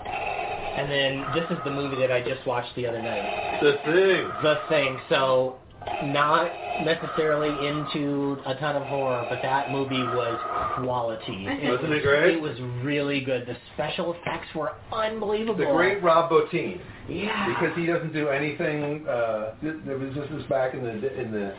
And 0.07 0.91
then 0.91 1.25
this 1.35 1.49
is 1.51 1.59
the 1.65 1.71
movie 1.71 1.97
that 2.01 2.11
I 2.11 2.21
just 2.21 2.47
watched 2.47 2.75
the 2.75 2.87
other 2.87 3.01
night. 3.01 3.61
The 3.63 3.73
thing. 3.85 4.29
The 4.43 4.59
Thing. 4.69 4.99
So 5.09 5.57
not 6.05 6.51
necessarily 6.85 7.51
into 7.69 8.39
a 8.47 8.55
ton 8.57 8.77
of 8.77 8.83
horror, 8.85 9.27
but 9.29 9.41
that 9.43 9.71
movie 9.71 10.03
was 10.03 10.39
quality. 10.83 11.45
Wasn't 11.47 11.89
was, 11.89 11.99
it 11.99 12.03
great? 12.03 12.37
It 12.37 12.41
was 12.43 12.59
really 12.83 13.21
good. 13.21 13.47
The 13.47 13.57
special 13.75 14.15
effects 14.15 14.49
were 14.55 14.73
unbelievable. 14.93 15.57
The 15.57 15.73
great 15.73 16.03
Rob 16.03 16.31
Bottin. 16.31 16.81
Yeah. 17.09 17.49
Because 17.49 17.77
he 17.77 17.87
doesn't 17.87 18.13
do 18.13 18.29
anything. 18.29 19.07
Uh, 19.07 19.55
this, 19.63 19.75
there 19.87 19.99
was 19.99 20.15
this 20.15 20.31
was 20.31 20.43
back 20.45 20.75
in 20.75 20.83
the 20.83 21.21
in 21.21 21.31
the 21.31 21.55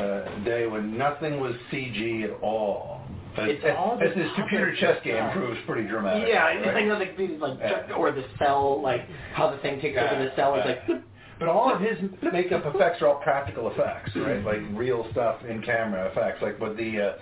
uh, 0.00 0.44
day 0.44 0.66
when 0.66 0.96
nothing 0.96 1.40
was 1.40 1.54
CG 1.70 2.24
at 2.24 2.42
all. 2.42 3.02
But 3.36 3.50
It's 3.50 3.64
as, 3.64 3.74
all 3.76 3.98
as 4.02 4.14
the 4.14 4.22
his 4.22 4.32
computer 4.34 4.74
chess 4.80 4.98
game 5.04 5.16
stuff. 5.16 5.34
proves 5.34 5.60
pretty 5.66 5.86
dramatic. 5.86 6.26
Yeah, 6.28 6.44
right? 6.44 6.76
I 6.76 6.84
know 6.84 6.94
like 6.98 7.16
these 7.16 7.38
like 7.38 7.58
Yeah. 7.60 7.92
or 7.96 8.10
the 8.10 8.24
cell, 8.38 8.80
like 8.82 9.02
how 9.34 9.50
the 9.50 9.58
thing 9.58 9.80
takes 9.80 9.98
over 9.98 10.24
the 10.24 10.32
cell 10.34 10.56
is 10.56 10.64
like 10.64 11.02
But 11.38 11.48
all 11.48 11.72
of 11.72 11.80
his 11.80 11.96
makeup 12.32 12.64
effects 12.66 13.00
are 13.00 13.08
all 13.08 13.20
practical 13.22 13.70
effects, 13.70 14.10
right? 14.16 14.44
Like 14.44 14.60
real 14.72 15.06
stuff 15.12 15.36
in 15.48 15.62
camera 15.62 16.08
effects. 16.10 16.42
Like 16.42 16.58
with 16.60 16.76
the, 16.76 17.00
uh, 17.00 17.12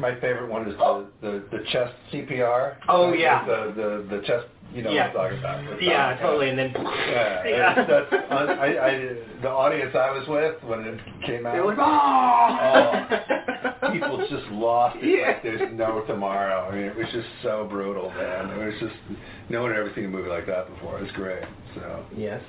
my 0.00 0.14
favorite 0.20 0.48
one 0.50 0.68
is 0.68 0.76
the 0.78 1.06
the, 1.20 1.44
the 1.50 1.64
chest 1.70 1.92
CPR. 2.12 2.76
Oh, 2.88 3.08
Like 3.10 3.20
yeah. 3.20 3.44
The 3.44 3.72
the 4.08 4.16
the 4.16 4.22
chest. 4.26 4.46
You 4.74 4.80
know 4.80 4.90
Yeah. 4.90 5.12
what 5.12 5.26
I'm 5.32 5.42
talking 5.42 5.66
about. 5.66 5.72
It's 5.74 5.82
yeah, 5.82 5.96
not- 6.14 6.20
totally. 6.20 6.48
And 6.48 6.58
then 6.58 6.72
Yeah, 6.74 7.44
Yeah. 7.46 7.74
That's, 7.86 8.10
that's, 8.10 8.32
I, 8.32 8.66
I, 8.88 9.16
the 9.42 9.50
audience 9.50 9.94
I 9.94 10.10
was 10.12 10.26
with 10.28 10.62
when 10.64 10.80
it 10.86 10.98
came 11.26 11.44
out. 11.44 11.52
they 11.52 11.60
were 11.60 11.74
like, 11.74 11.78
Oh. 11.78 13.06
oh. 13.82 13.92
people 13.92 14.16
just 14.30 14.46
lost 14.52 14.96
it 15.02 15.26
like 15.26 15.42
there's 15.42 15.60
no 15.74 16.02
tomorrow. 16.06 16.68
I 16.70 16.74
mean, 16.74 16.84
it 16.84 16.96
was 16.96 17.06
just 17.12 17.28
so 17.42 17.66
brutal, 17.68 18.08
man. 18.10 18.48
It 18.48 18.64
was 18.64 18.74
just 18.80 18.94
no 19.50 19.60
one 19.60 19.72
had 19.72 19.80
ever 19.80 19.92
seen 19.94 20.06
a 20.06 20.08
movie 20.08 20.30
like 20.30 20.46
that 20.46 20.72
before. 20.72 20.98
It 20.98 21.02
was 21.02 21.12
great. 21.12 21.42
So 21.74 22.06
Yes. 22.16 22.40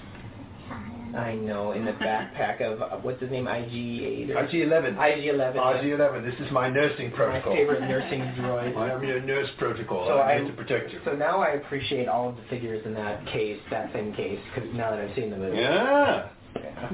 I 1.15 1.35
know. 1.35 1.73
In 1.73 1.85
the 1.85 1.91
backpack 1.91 2.61
of 2.61 2.81
uh, 2.81 2.97
what's 2.97 3.21
his 3.21 3.29
name? 3.29 3.47
IG-8? 3.47 4.29
IG-11. 4.29 4.95
IG11. 4.95 5.55
IG11. 5.55 6.23
This 6.25 6.39
is 6.45 6.51
my 6.51 6.69
nursing 6.69 7.11
protocol. 7.11 7.51
My 7.53 7.57
favorite 7.59 7.81
nursing 7.81 8.21
droid. 8.41 8.75
I 8.77 8.91
am 8.93 9.03
your 9.03 9.21
nurse 9.21 9.49
protocol. 9.57 10.07
So 10.07 10.19
I'm 10.19 10.47
to 10.47 10.53
protect 10.53 10.91
you. 10.91 10.99
So 11.05 11.13
now 11.13 11.39
I 11.39 11.49
appreciate 11.51 12.07
all 12.07 12.29
of 12.29 12.35
the 12.37 12.43
figures 12.49 12.85
in 12.85 12.93
that 12.95 13.25
case, 13.27 13.59
that 13.69 13.93
same 13.93 14.13
case, 14.13 14.39
because 14.53 14.69
now 14.73 14.91
that 14.91 14.99
I've 14.99 15.15
seen 15.15 15.29
the 15.29 15.37
movie. 15.37 15.57
Yeah. 15.57 16.29
Yeah. 16.55 16.89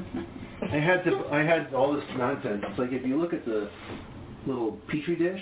I 0.61 0.75
had 0.75 1.03
to. 1.05 1.25
I 1.31 1.43
had 1.43 1.73
all 1.73 1.93
this 1.93 2.03
nonsense. 2.17 2.63
It's 2.67 2.79
like 2.79 2.91
if 2.91 3.05
you 3.05 3.19
look 3.19 3.33
at 3.33 3.45
the 3.45 3.69
little 4.45 4.73
petri 4.87 5.15
dish, 5.15 5.41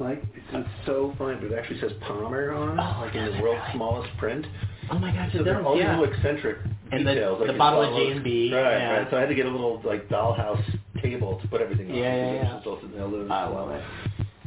like 0.00 0.22
it's, 0.34 0.46
it's 0.52 0.68
so 0.86 1.14
fine, 1.18 1.40
but 1.40 1.52
it 1.52 1.58
actually 1.58 1.80
says 1.80 1.92
Palmer 2.00 2.52
on 2.52 2.78
it, 2.78 2.82
Oh, 2.82 3.02
like 3.04 3.14
in 3.14 3.24
the 3.36 3.42
world's 3.42 3.62
smallest 3.74 4.10
print. 4.18 4.44
Oh 4.90 4.98
my 4.98 5.12
gosh, 5.12 5.32
So 5.32 5.40
it 5.40 5.44
there 5.44 5.54
does. 5.54 5.62
are 5.62 5.66
all 5.66 5.74
these 5.74 5.84
yeah. 5.84 5.98
little 5.98 6.12
eccentric 6.14 6.58
And 6.92 7.06
the- 7.06 7.14
details. 7.14 7.40
like 7.40 7.50
the 7.52 7.58
bottle 7.58 7.82
of 7.82 7.94
J&B, 7.96 8.52
Right, 8.54 8.62
yeah. 8.78 8.90
right. 8.98 9.06
So 9.10 9.16
I 9.16 9.20
had 9.20 9.28
to 9.28 9.34
get 9.34 9.46
a 9.46 9.50
little 9.50 9.80
like 9.84 10.08
dollhouse 10.08 10.62
table 11.02 11.38
to 11.40 11.48
put 11.48 11.60
everything 11.60 11.90
on. 11.90 11.96
Yeah, 11.96 12.14
yeah, 12.16 12.32
because 12.32 12.48
yeah. 12.50 12.58
it's 12.58 12.66
also- 12.66 12.86
they'll. 12.88 13.32
I 13.32 13.46
love 13.46 13.70
it. 13.70 13.82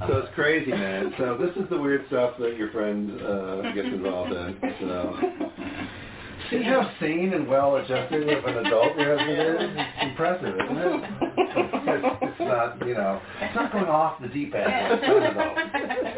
So 0.08 0.18
it's 0.18 0.34
crazy, 0.36 0.72
man. 0.72 1.14
So 1.18 1.38
this 1.38 1.56
is 1.56 1.70
the 1.70 1.78
weird 1.80 2.06
stuff 2.08 2.34
that 2.39 2.58
your 2.58 2.70
friend 2.72 3.22
uh, 3.22 3.72
gets 3.74 3.88
involved 3.88 4.34
in. 4.34 4.58
So 4.82 5.16
see 6.58 6.64
how 6.64 6.91
sane 6.99 7.34
and 7.34 7.47
well 7.47 7.76
adjusted 7.78 8.30
of 8.30 8.45
an 8.45 8.66
adult 8.66 8.97
your 8.97 9.18
husband 9.18 9.39
is? 9.39 9.70
It's 9.78 10.04
impressive, 10.10 10.56
isn't 10.56 10.78
it? 10.78 11.04
It's, 11.56 12.18
it's 12.24 12.39
not, 12.39 12.88
you 12.88 12.93
know, 12.95 13.22
it's 13.41 13.56
not 13.56 13.72
going 13.72 13.86
off 13.86 14.22
the 14.22 14.28
deep 14.30 14.54
end. 14.56 14.66
It's 14.68 15.04
not 15.08 15.32
adult. 15.32 15.58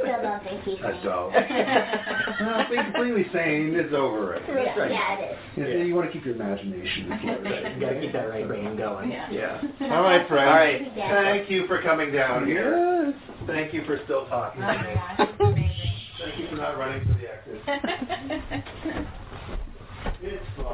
Still 0.06 0.22
don't 0.22 0.44
think 0.44 0.64
he's 0.64 0.80
Adult. 0.80 1.34
no, 1.34 2.66
being 2.70 2.84
completely 2.84 3.26
sane 3.34 3.76
is 3.76 3.94
over 3.94 4.36
it. 4.36 4.44
Yeah, 4.48 4.88
yeah, 4.88 5.18
it 5.20 5.32
is. 5.32 5.38
You, 5.58 5.64
know, 5.64 5.86
you 5.86 5.96
want 5.96 6.08
to 6.08 6.14
keep 6.14 6.26
your 6.26 6.36
imagination 6.36 7.12
afloat. 7.12 7.44
You 7.44 7.80
gotta 7.82 8.00
keep 8.02 8.14
that 8.14 8.30
right 8.30 8.48
brain 8.48 8.76
going. 8.78 9.12
Yeah. 9.12 9.62
All 9.82 10.04
right, 10.04 10.28
friend. 10.28 10.50
All 10.50 10.56
right. 10.56 10.92
Thank 10.96 11.50
you 11.50 11.68
for 11.68 11.82
coming 11.82 12.12
down 12.12 12.46
here. 12.46 13.14
Thank 13.48 13.74
you 13.74 13.84
for 13.86 14.00
still 14.06 14.26
talking 14.28 14.64
Oh, 14.64 14.74
to 14.74 14.84
me. 14.84 15.72
Oh 16.20 16.26
thank 16.26 16.40
you 16.40 16.48
for 16.50 16.56
not 16.56 16.78
running 16.78 17.06
to 17.06 17.14
the 17.14 17.32
exit. 17.32 19.06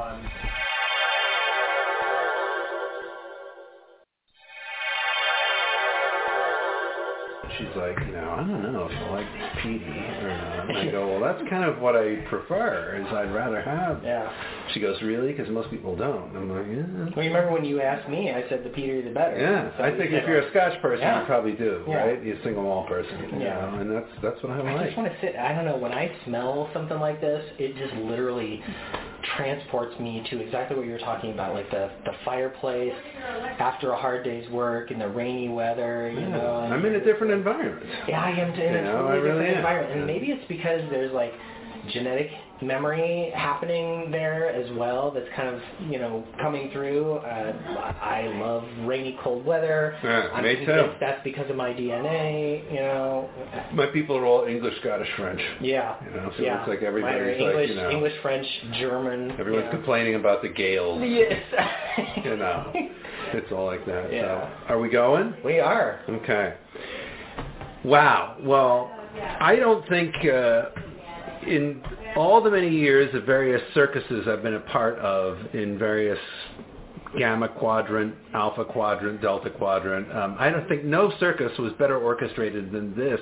Fun. 0.02 0.32
She's 7.58 7.68
like, 7.76 8.00
you 8.08 8.14
know, 8.14 8.36
I 8.40 8.44
don't 8.48 8.74
know 8.74 8.88
if 8.90 8.98
I 8.98 9.10
like 9.12 9.62
peaty 9.62 9.84
or 9.86 10.34
not. 10.38 10.70
And 10.70 10.78
I 10.78 10.92
go, 10.92 11.08
well, 11.12 11.20
that's 11.20 11.48
kind 11.50 11.66
of 11.66 11.80
what 11.80 11.96
I 11.96 12.16
prefer. 12.30 12.98
Is 13.00 13.14
I'd 13.14 13.32
rather 13.34 13.62
have. 13.62 14.04
Yeah. 14.04 14.32
She 14.74 14.80
goes, 14.80 15.00
really? 15.04 15.34
Because 15.34 15.52
most 15.52 15.70
people 15.70 15.96
don't. 15.96 16.36
I'm 16.36 16.50
like, 16.50 16.66
yeah. 16.66 17.14
Well, 17.16 17.24
you 17.26 17.30
remember 17.32 17.52
when 17.52 17.66
you 17.66 17.82
asked 17.82 18.10
me, 18.10 18.32
I 18.32 18.48
said 18.50 18.64
the 18.64 18.70
peatier 18.70 19.04
the 19.04 19.12
better. 19.12 19.38
Yeah, 19.38 19.78
So, 19.78 19.84
I 19.84 19.92
think 19.92 20.12
if 20.14 20.26
you're 20.26 20.40
a 20.40 20.50
Scotch 20.50 20.82
person, 20.82 21.04
Yeah. 21.04 21.20
you 21.20 21.26
probably 21.28 21.54
do, 21.54 21.84
Yeah. 21.88 21.96
right? 21.98 22.24
You're 22.24 22.38
a 22.38 22.44
single 22.44 22.64
malt 22.64 22.88
person, 22.88 23.14
you 23.34 23.40
Yeah. 23.40 23.60
know, 23.60 23.78
and 23.82 23.92
that's 23.92 24.10
that's 24.24 24.42
what 24.42 24.54
I 24.54 24.60
I 24.60 24.62
like. 24.74 24.82
I 24.82 24.86
just 24.86 24.98
want 24.98 25.12
to 25.12 25.20
sit. 25.20 25.36
I 25.36 25.54
don't 25.54 25.66
know. 25.66 25.78
When 25.78 25.92
I 25.92 26.10
smell 26.26 26.70
something 26.74 27.00
like 27.00 27.20
this, 27.22 27.44
it 27.60 27.76
just 27.76 27.94
literally 27.96 28.64
transports 29.36 29.98
me 30.00 30.26
to 30.30 30.40
exactly 30.40 30.76
what 30.78 30.86
you 30.86 30.92
were 30.92 31.00
talking 31.00 31.32
about, 31.32 31.54
like 31.54 31.70
the 31.72 31.90
the 32.06 32.14
fireplace 32.26 32.94
after 33.60 33.92
a 33.92 33.98
hard 33.98 34.24
day's 34.24 34.50
work 34.50 34.92
in 34.92 35.00
the 35.00 35.08
rainy 35.08 35.50
weather. 35.50 36.10
You 36.12 36.28
know, 36.28 36.56
I'm 36.72 36.86
in 36.86 36.96
a 36.96 37.04
different 37.04 37.34
environment. 37.34 37.86
Yeah, 38.08 38.22
I 38.22 38.30
am. 38.32 38.54
In 38.54 38.60
You 38.60 38.80
a 38.80 38.84
know, 38.84 38.92
totally 39.04 39.20
really 39.20 39.28
different 39.30 39.50
am. 39.52 39.58
environment, 39.58 39.98
and 39.98 40.08
maybe 40.08 40.28
it's 40.28 40.46
because 40.48 40.82
there's 40.90 41.12
like 41.14 41.34
genetic 41.92 42.30
memory 42.62 43.32
happening 43.36 44.12
there 44.12 44.50
as 44.50 44.70
well. 44.78 45.12
That's 45.12 45.28
kind 45.36 45.50
of 45.50 45.62
you 45.90 46.00
know 46.00 46.24
coming 46.40 46.72
through. 46.72 47.16
Uh, 47.16 47.54
I 48.02 48.32
love 48.36 48.64
rainy, 48.86 49.18
cold 49.24 49.46
weather. 49.46 49.98
Yeah, 50.04 50.42
me 50.42 50.66
too. 50.66 50.94
That's 51.00 51.22
because 51.24 51.50
of 51.50 51.56
my 51.56 51.70
DNA. 51.72 52.72
You 52.72 52.80
know. 52.80 53.30
My 53.74 53.88
people 53.88 54.18
are 54.18 54.26
all 54.26 54.46
English, 54.46 54.74
Scottish, 54.82 55.10
French. 55.18 55.42
Yeah. 55.62 55.96
You 56.04 56.12
know, 56.12 56.32
so 56.38 56.44
yeah. 56.44 56.60
it's 56.60 56.70
like 56.70 56.82
everybody's 56.82 57.40
English, 57.40 57.56
like, 57.56 57.70
you 57.70 57.76
know, 57.76 57.90
English, 57.90 58.14
French, 58.22 58.46
German. 58.80 59.32
everyone's 59.40 59.66
yeah. 59.66 59.72
complaining 59.72 60.16
about 60.16 60.42
the 60.42 60.50
gales. 60.50 61.02
Yes. 61.04 61.42
You 62.24 62.38
know, 62.38 62.72
it's 63.34 63.52
all 63.52 63.66
like 63.66 63.86
that. 63.86 64.14
Yeah. 64.14 64.50
So, 64.68 64.74
are 64.74 64.80
we 64.80 64.90
going? 64.90 65.34
We 65.44 65.60
are. 65.60 66.00
Okay. 66.08 66.56
Wow. 67.84 68.38
Well, 68.42 68.92
I 69.40 69.58
don't 69.58 69.88
think 69.90 70.16
uh, 70.24 70.70
in 71.46 71.82
all 72.16 72.42
the 72.42 72.52
many 72.52 72.70
years 72.70 73.14
of 73.16 73.24
various 73.24 73.62
circuses 73.74 74.28
I've 74.28 74.44
been 74.44 74.56
a 74.56 74.60
part 74.60 74.98
of 75.00 75.38
in 75.54 75.78
various 75.78 76.20
gamma 77.18 77.50
quadrant, 77.50 78.16
alpha 78.34 78.64
quadrant, 78.64 79.22
delta 79.22 79.50
quadrant, 79.50 80.12
um, 80.16 80.36
I 80.40 80.50
don't 80.50 80.68
think 80.68 80.86
no 80.86 81.12
circus 81.20 81.52
was 81.60 81.74
better 81.74 81.98
orchestrated 81.98 82.72
than 82.72 82.96
this 82.96 83.20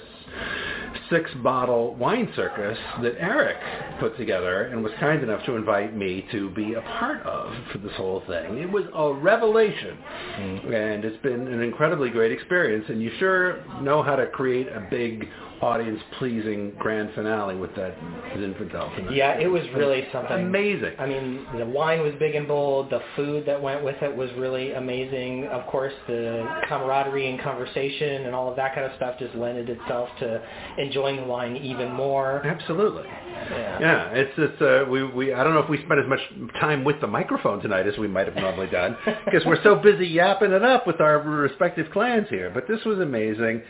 six 1.09 1.29
bottle 1.43 1.95
wine 1.95 2.31
circus 2.35 2.77
that 3.01 3.15
Erik 3.19 3.57
put 3.99 4.15
together 4.17 4.63
and 4.65 4.83
was 4.83 4.91
kind 4.99 5.23
enough 5.23 5.43
to 5.45 5.55
invite 5.55 5.95
me 5.95 6.25
to 6.31 6.49
be 6.51 6.73
a 6.73 6.81
part 6.81 7.21
of 7.23 7.51
for 7.71 7.79
this 7.79 7.93
whole 7.95 8.21
thing. 8.27 8.57
It 8.57 8.71
was 8.71 8.85
a 8.93 9.13
revelation. 9.13 9.97
And 10.37 11.03
it's 11.03 11.21
been 11.23 11.47
an 11.47 11.61
incredibly 11.61 12.09
great 12.09 12.31
experience 12.31 12.85
and 12.89 13.01
you 13.01 13.11
sure 13.19 13.63
know 13.81 14.03
how 14.03 14.15
to 14.15 14.27
create 14.27 14.67
a 14.67 14.87
big 14.89 15.27
audience 15.61 15.99
pleasing 16.17 16.73
grand 16.77 17.09
finale 17.13 17.55
with 17.55 17.75
that 17.75 17.95
Zinfandel 18.35 18.95
tonight. 18.95 19.15
Yeah, 19.15 19.39
it 19.39 19.47
was 19.47 19.63
really 19.75 20.07
something 20.11 20.37
amazing. 20.37 20.93
I 20.97 21.05
mean, 21.05 21.45
the 21.57 21.65
wine 21.65 22.01
was 22.01 22.13
big 22.19 22.35
and 22.35 22.47
bold. 22.47 22.89
The 22.89 23.01
food 23.15 23.45
that 23.45 23.61
went 23.61 23.83
with 23.83 24.01
it 24.01 24.15
was 24.15 24.29
really 24.37 24.73
amazing. 24.73 25.47
Of 25.47 25.65
course, 25.67 25.93
the 26.07 26.47
camaraderie 26.67 27.29
and 27.29 27.41
conversation 27.41 28.25
and 28.25 28.33
all 28.35 28.49
of 28.49 28.55
that 28.55 28.73
kind 28.73 28.85
of 28.85 28.95
stuff 28.95 29.19
just 29.19 29.35
lended 29.35 29.69
itself 29.69 30.09
to 30.19 30.41
enjoying 30.77 31.17
the 31.17 31.23
wine 31.23 31.57
even 31.57 31.93
more. 31.93 32.45
Absolutely. 32.45 33.03
Yeah. 33.05 33.79
Yeah, 33.79 34.09
it's 34.13 34.33
it's 34.37 34.61
uh, 34.61 34.85
we 34.89 35.03
we 35.03 35.33
I 35.33 35.43
don't 35.43 35.53
know 35.53 35.61
if 35.61 35.69
we 35.69 35.77
spent 35.85 35.99
as 35.99 36.07
much 36.07 36.19
time 36.59 36.83
with 36.83 37.01
the 37.01 37.07
microphone 37.07 37.61
tonight 37.61 37.87
as 37.87 37.97
we 37.97 38.07
might 38.07 38.27
have 38.27 38.35
normally 38.35 38.67
done 38.67 38.95
because 39.25 39.45
we're 39.45 39.61
so 39.63 39.75
busy 39.75 40.07
yapping 40.07 40.51
it 40.51 40.63
up 40.63 40.87
with 40.87 41.01
our 41.01 41.19
respective 41.19 41.91
clans 41.91 42.27
here. 42.29 42.51
But 42.53 42.67
this 42.67 42.83
was 42.85 42.99
amazing. 42.99 43.61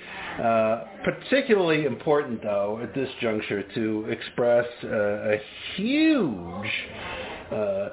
Uh, 0.41 0.85
particularly 1.03 1.78
important 1.85 2.41
though 2.41 2.79
at 2.81 2.93
this 2.93 3.09
juncture 3.21 3.63
to 3.75 4.05
express 4.09 4.65
uh, 4.83 5.33
a 5.33 5.41
huge 5.75 6.71
uh, 7.51 7.89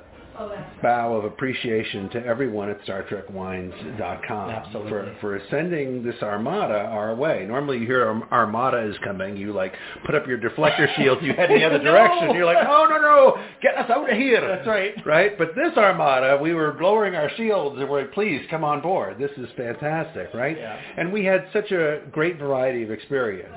bow 0.82 1.14
of 1.14 1.24
appreciation 1.24 2.08
to 2.10 2.24
everyone 2.24 2.68
at 2.70 2.84
StarTrekWines.com 2.84 4.50
Absolutely. 4.50 4.90
for 4.90 5.16
for 5.20 5.40
sending 5.50 6.02
this 6.02 6.16
armada 6.22 6.74
our 6.74 7.14
way. 7.14 7.44
Normally, 7.46 7.78
you 7.78 7.86
hear 7.86 8.08
armada 8.30 8.88
is 8.88 8.96
coming, 9.04 9.36
you 9.36 9.52
like 9.52 9.74
put 10.04 10.14
up 10.14 10.26
your 10.26 10.38
deflector 10.38 10.94
shield, 10.96 11.22
you 11.22 11.32
head 11.32 11.50
in 11.50 11.60
the 11.60 11.66
other 11.66 11.78
direction. 11.82 12.34
You're 12.34 12.46
like, 12.46 12.66
oh 12.66 12.86
no 12.88 13.00
no, 13.00 13.44
get 13.62 13.76
us 13.76 13.90
out 13.90 14.10
of 14.10 14.16
here. 14.16 14.40
That's 14.40 14.66
right. 14.66 14.94
Right, 15.04 15.38
but 15.38 15.54
this 15.54 15.76
armada, 15.76 16.38
we 16.40 16.54
were 16.54 16.76
lowering 16.80 17.14
our 17.14 17.30
shields 17.36 17.78
and 17.78 17.88
we're 17.88 18.02
like, 18.02 18.12
please 18.12 18.42
come 18.50 18.64
on 18.64 18.80
board. 18.82 19.18
This 19.18 19.30
is 19.36 19.48
fantastic, 19.56 20.34
right? 20.34 20.56
Yeah. 20.56 20.78
And 20.96 21.12
we 21.12 21.24
had 21.24 21.46
such 21.52 21.70
a 21.72 22.02
great 22.10 22.38
variety 22.38 22.82
of 22.82 22.90
experience, 22.90 23.52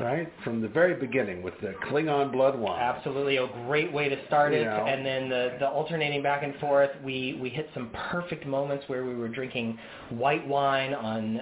right, 0.00 0.30
from 0.44 0.60
the 0.60 0.68
very 0.68 0.94
beginning 0.94 1.42
with 1.42 1.54
the 1.60 1.74
Klingon 1.88 2.32
blood 2.32 2.58
wine. 2.58 2.80
Absolutely, 2.80 3.36
a 3.36 3.48
great 3.66 3.92
way 3.92 4.08
to 4.08 4.26
start 4.26 4.52
it. 4.52 4.60
You 4.60 4.64
know. 4.64 4.86
And 4.86 5.04
then 5.04 5.28
the, 5.28 5.56
the 5.60 5.68
alternating 5.68 6.21
back 6.22 6.42
and 6.42 6.54
forth, 6.56 6.90
we, 7.04 7.38
we 7.40 7.48
hit 7.48 7.68
some 7.74 7.90
perfect 8.10 8.46
moments 8.46 8.84
where 8.88 9.04
we 9.04 9.14
were 9.14 9.28
drinking 9.28 9.78
white 10.10 10.46
wine 10.46 10.94
on 10.94 11.40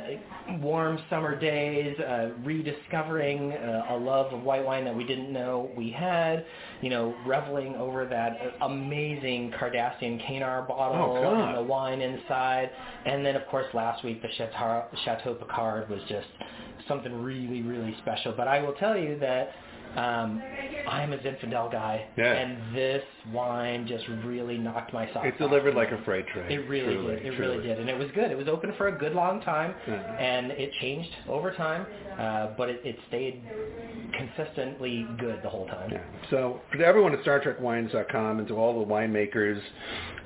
warm 0.61 0.99
summer 1.09 1.39
days, 1.39 1.99
uh, 2.01 2.31
rediscovering 2.45 3.53
uh, 3.53 3.87
a 3.91 3.97
love 3.97 4.33
of 4.33 4.43
white 4.43 4.65
wine 4.65 4.85
that 4.85 4.95
we 4.95 5.05
didn't 5.05 5.33
know 5.33 5.71
we 5.77 5.91
had, 5.91 6.45
you 6.81 6.91
know, 6.91 7.15
reveling 7.27 7.75
over 7.77 8.07
that 8.07 8.39
amazing 8.63 9.53
Cardassian 9.61 10.25
Kanar 10.27 10.67
bottle 10.67 11.17
Oh, 11.19 11.45
and 11.45 11.57
the 11.57 11.63
wine 11.63 12.01
inside. 12.01 12.71
And 13.05 13.25
then, 13.25 13.37
of 13.37 13.47
course, 13.47 13.67
last 13.75 14.05
week 14.05 14.23
the 14.23 14.29
Chateau, 14.37 14.85
Chateau 15.05 15.35
Picard 15.35 15.89
was 15.89 16.01
just 16.09 16.29
something 16.89 17.23
really, 17.23 17.63
really 17.63 17.95
special. 18.03 18.35
But 18.37 18.49
I 18.49 18.61
will 18.61 18.75
tell 18.75 18.97
you 18.97 19.19
that 19.21 19.51
um, 19.97 20.43
I'm 20.89 21.13
a 21.13 21.19
Zinfandel 21.19 21.71
guy, 21.73 22.07
Yeah. 22.17 22.33
and 22.33 22.75
this 22.77 23.03
wine 23.33 23.87
just 23.87 24.05
really 24.25 24.57
knocked 24.59 24.93
my 24.93 25.07
socks 25.07 25.17
off. 25.19 25.25
It 25.25 25.33
off. 25.35 25.39
delivered 25.39 25.75
like 25.75 25.91
a 25.93 26.03
freight 26.05 26.27
train. 26.29 26.51
It 26.51 26.69
really 26.69 26.95
truly, 26.95 27.15
did. 27.17 27.27
It 27.27 27.37
truly. 27.37 27.57
really 27.57 27.67
did, 27.69 27.81
and 27.81 27.89
it 27.91 27.99
was 27.99 28.09
good. 28.15 28.31
It 28.31 28.39
was 28.39 28.49
open 28.49 28.73
for 28.77 28.89
a 28.89 28.93
good 28.99 29.15
long 29.15 29.41
time, 29.43 29.75
Yeah. 29.87 29.95
and 30.19 30.51
it 30.53 30.73
changed 30.81 31.11
over 31.29 31.53
time, 31.53 31.87
uh, 32.19 32.49
but 32.57 32.69
it, 32.71 32.81
it 32.85 32.97
stayed 33.09 33.43
consistently 34.17 35.07
good 35.19 35.41
the 35.43 35.49
whole 35.49 35.67
time. 35.67 35.91
Yeah. 35.93 36.03
So 36.31 36.61
to 36.77 36.85
everyone 36.85 37.13
at 37.15 37.23
StarTrekWines.com 37.25 38.39
and 38.39 38.49
to 38.49 38.55
all 38.57 38.79
the 38.85 38.87
winemakers, 38.93 39.61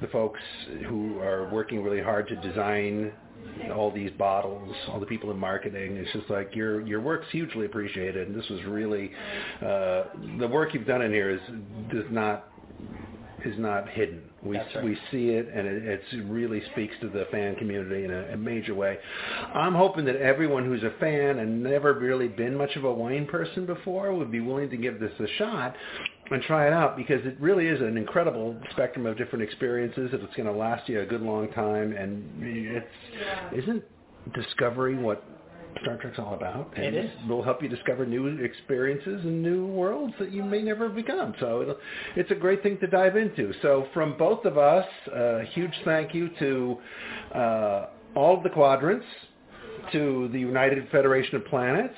the 0.01 0.09
folks 0.09 0.41
who 0.89 1.19
are 1.21 1.49
working 1.53 1.83
really 1.83 2.03
hard 2.03 2.29
to 2.29 2.37
design 2.37 3.13
all 3.75 3.91
these 3.91 4.11
bottles, 4.13 4.75
all 4.89 5.01
the 5.01 5.07
people 5.07 5.31
in 5.31 5.39
marketing. 5.39 5.97
It's 5.97 6.13
just 6.13 6.31
like 6.31 6.55
your 6.55 6.81
your 6.87 7.01
work's 7.01 7.27
hugely 7.31 7.67
appreciated, 7.67 8.29
and 8.29 8.37
this 8.37 8.49
was 8.49 8.63
really 8.65 9.11
uh, 9.61 10.05
the 10.39 10.49
work 10.49 10.75
you've 10.75 10.87
done 10.87 11.03
in 11.03 11.13
here 11.13 11.31
is 11.31 11.41
does 11.91 12.11
not 12.11 12.49
is 13.45 13.59
not 13.59 13.89
hidden. 13.91 14.23
We 14.43 14.57
right. 14.59 14.85
we 14.85 14.97
see 15.11 15.31
it, 15.31 15.49
and 15.55 15.67
it 15.67 16.03
really 16.27 16.63
speaks 16.73 16.95
to 17.01 17.09
the 17.09 17.27
fan 17.31 17.57
community 17.57 18.05
in 18.05 18.11
a, 18.11 18.35
a 18.35 18.37
major 18.37 18.75
way. 18.75 18.99
I'm 19.55 19.75
hoping 19.75 20.05
that 20.07 20.17
everyone 20.17 20.65
who's 20.65 20.83
a 20.83 20.93
fan 21.01 21.39
and 21.39 21.63
never 21.63 21.95
really 21.95 22.29
been 22.29 22.57
much 22.57 22.75
of 22.77 22.85
a 22.85 22.93
wine 22.93 23.27
person 23.27 23.67
before 23.67 24.13
would 24.15 24.31
be 24.31 24.41
willing 24.41 24.71
to 24.71 24.77
give 24.77 25.01
this 25.01 25.13
a 25.19 25.27
shot 25.39 25.77
and 26.35 26.43
try 26.43 26.67
it 26.67 26.73
out 26.73 26.97
because 26.97 27.25
it 27.25 27.37
really 27.41 27.67
is 27.67 27.81
an 27.81 27.97
incredible 27.97 28.57
spectrum 28.73 29.07
of 29.07 29.17
different 29.17 29.43
experiences. 29.43 30.11
It's 30.13 30.37
going 30.37 30.47
to 30.47 30.53
last 30.53 30.89
you 30.89 31.01
a 31.01 31.07
good 31.07 31.23
long 31.23 31.51
time, 31.53 31.93
and 31.93 32.25
it's 32.43 32.87
isn't 33.57 33.85
discovery 34.35 34.97
what 34.97 35.25
Star 35.83 35.97
Trek's 35.97 36.19
all 36.19 36.35
about. 36.35 36.73
And 36.77 36.85
It 36.85 36.95
is. 36.95 37.11
will 37.29 37.43
help 37.43 37.63
you 37.63 37.69
discover 37.69 38.07
new 38.07 38.27
experiences 38.43 39.25
and 39.25 39.43
new 39.43 39.67
worlds 39.67 40.15
that 40.19 40.33
you 40.33 40.43
may 40.45 40.63
never 40.63 40.87
have 40.87 40.97
become. 40.97 41.35
So 41.41 41.63
it'll, 41.63 41.77
it's 42.17 42.31
a 42.31 42.35
great 42.35 42.63
thing 42.63 42.79
to 42.79 42.87
dive 42.87 43.17
into. 43.17 43.53
So 43.63 43.87
from 43.93 44.17
both 44.17 44.45
of 44.45 44.57
us, 44.57 44.87
a 45.13 45.45
huge 45.53 45.75
thank 45.85 46.15
you 46.15 46.31
to 46.39 46.79
uh, 47.35 47.87
all 48.15 48.37
of 48.37 48.43
the 48.43 48.51
quadrants, 48.51 49.07
to 49.93 50.29
the 50.33 50.39
United 50.39 50.89
Federation 50.91 51.37
of 51.37 51.45
Planets, 51.47 51.95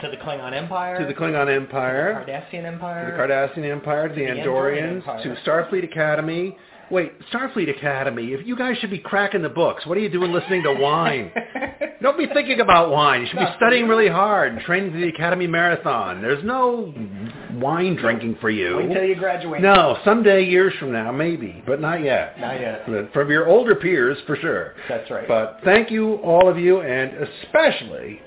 To 0.00 0.08
the 0.10 0.16
Klingon 0.16 0.52
Empire. 0.54 0.98
to 0.98 1.06
the 1.06 1.14
Klingon 1.14 1.54
Empire, 1.54 2.24
the 2.26 2.32
Cardassian 2.32 2.62
to 2.62 2.66
Empire. 2.68 3.12
the 3.16 3.22
Cardassian 3.62 3.70
Empire, 3.70 4.08
to 4.08 4.14
the, 4.14 4.26
To 4.26 4.34
the 4.34 4.40
Andorians, 4.40 4.96
Empire. 4.96 5.22
to 5.22 5.36
Starfleet 5.48 5.84
Academy. 5.84 6.56
Wait, 6.90 7.12
Starfleet 7.30 7.70
Academy. 7.70 8.32
If 8.32 8.44
you 8.46 8.56
guys 8.56 8.76
should 8.78 8.90
be 8.90 8.98
cracking 8.98 9.42
the 9.42 9.48
books, 9.48 9.86
what 9.86 9.96
are 9.96 10.00
you 10.00 10.08
doing 10.08 10.32
listening 10.32 10.64
to 10.64 10.72
wine? 10.72 11.30
Don't 12.02 12.18
be 12.18 12.26
thinking 12.26 12.60
about 12.60 12.90
wine. 12.90 13.20
You 13.20 13.26
should 13.28 13.38
be 13.38 13.46
studying 13.56 13.86
really 13.86 14.08
hard 14.08 14.52
and 14.54 14.60
training 14.62 14.90
for 14.90 14.98
the 14.98 15.08
Academy 15.08 15.46
Marathon. 15.46 16.20
There's 16.20 16.42
no 16.42 16.92
wine 17.54 17.94
drinking 17.94 18.38
for 18.40 18.50
you. 18.50 18.78
Wait 18.78 18.92
till 18.92 19.04
you 19.04 19.14
graduate. 19.14 19.60
No, 19.62 19.98
someday, 20.04 20.44
years 20.44 20.72
from 20.80 20.92
now, 20.92 21.12
maybe, 21.12 21.62
but 21.64 21.80
not 21.80 22.02
yet. 22.02 22.40
Not 22.40 22.58
yet. 22.60 22.82
But 22.88 23.12
From 23.12 23.30
your 23.30 23.46
older 23.46 23.76
peers, 23.76 24.18
for 24.26 24.34
sure. 24.36 24.74
That's 24.88 25.08
right. 25.10 25.28
But 25.28 25.60
thank 25.62 25.90
you, 25.92 26.14
all 26.14 26.48
of 26.48 26.58
you, 26.58 26.80
and 26.80 27.12
especially 27.44 28.20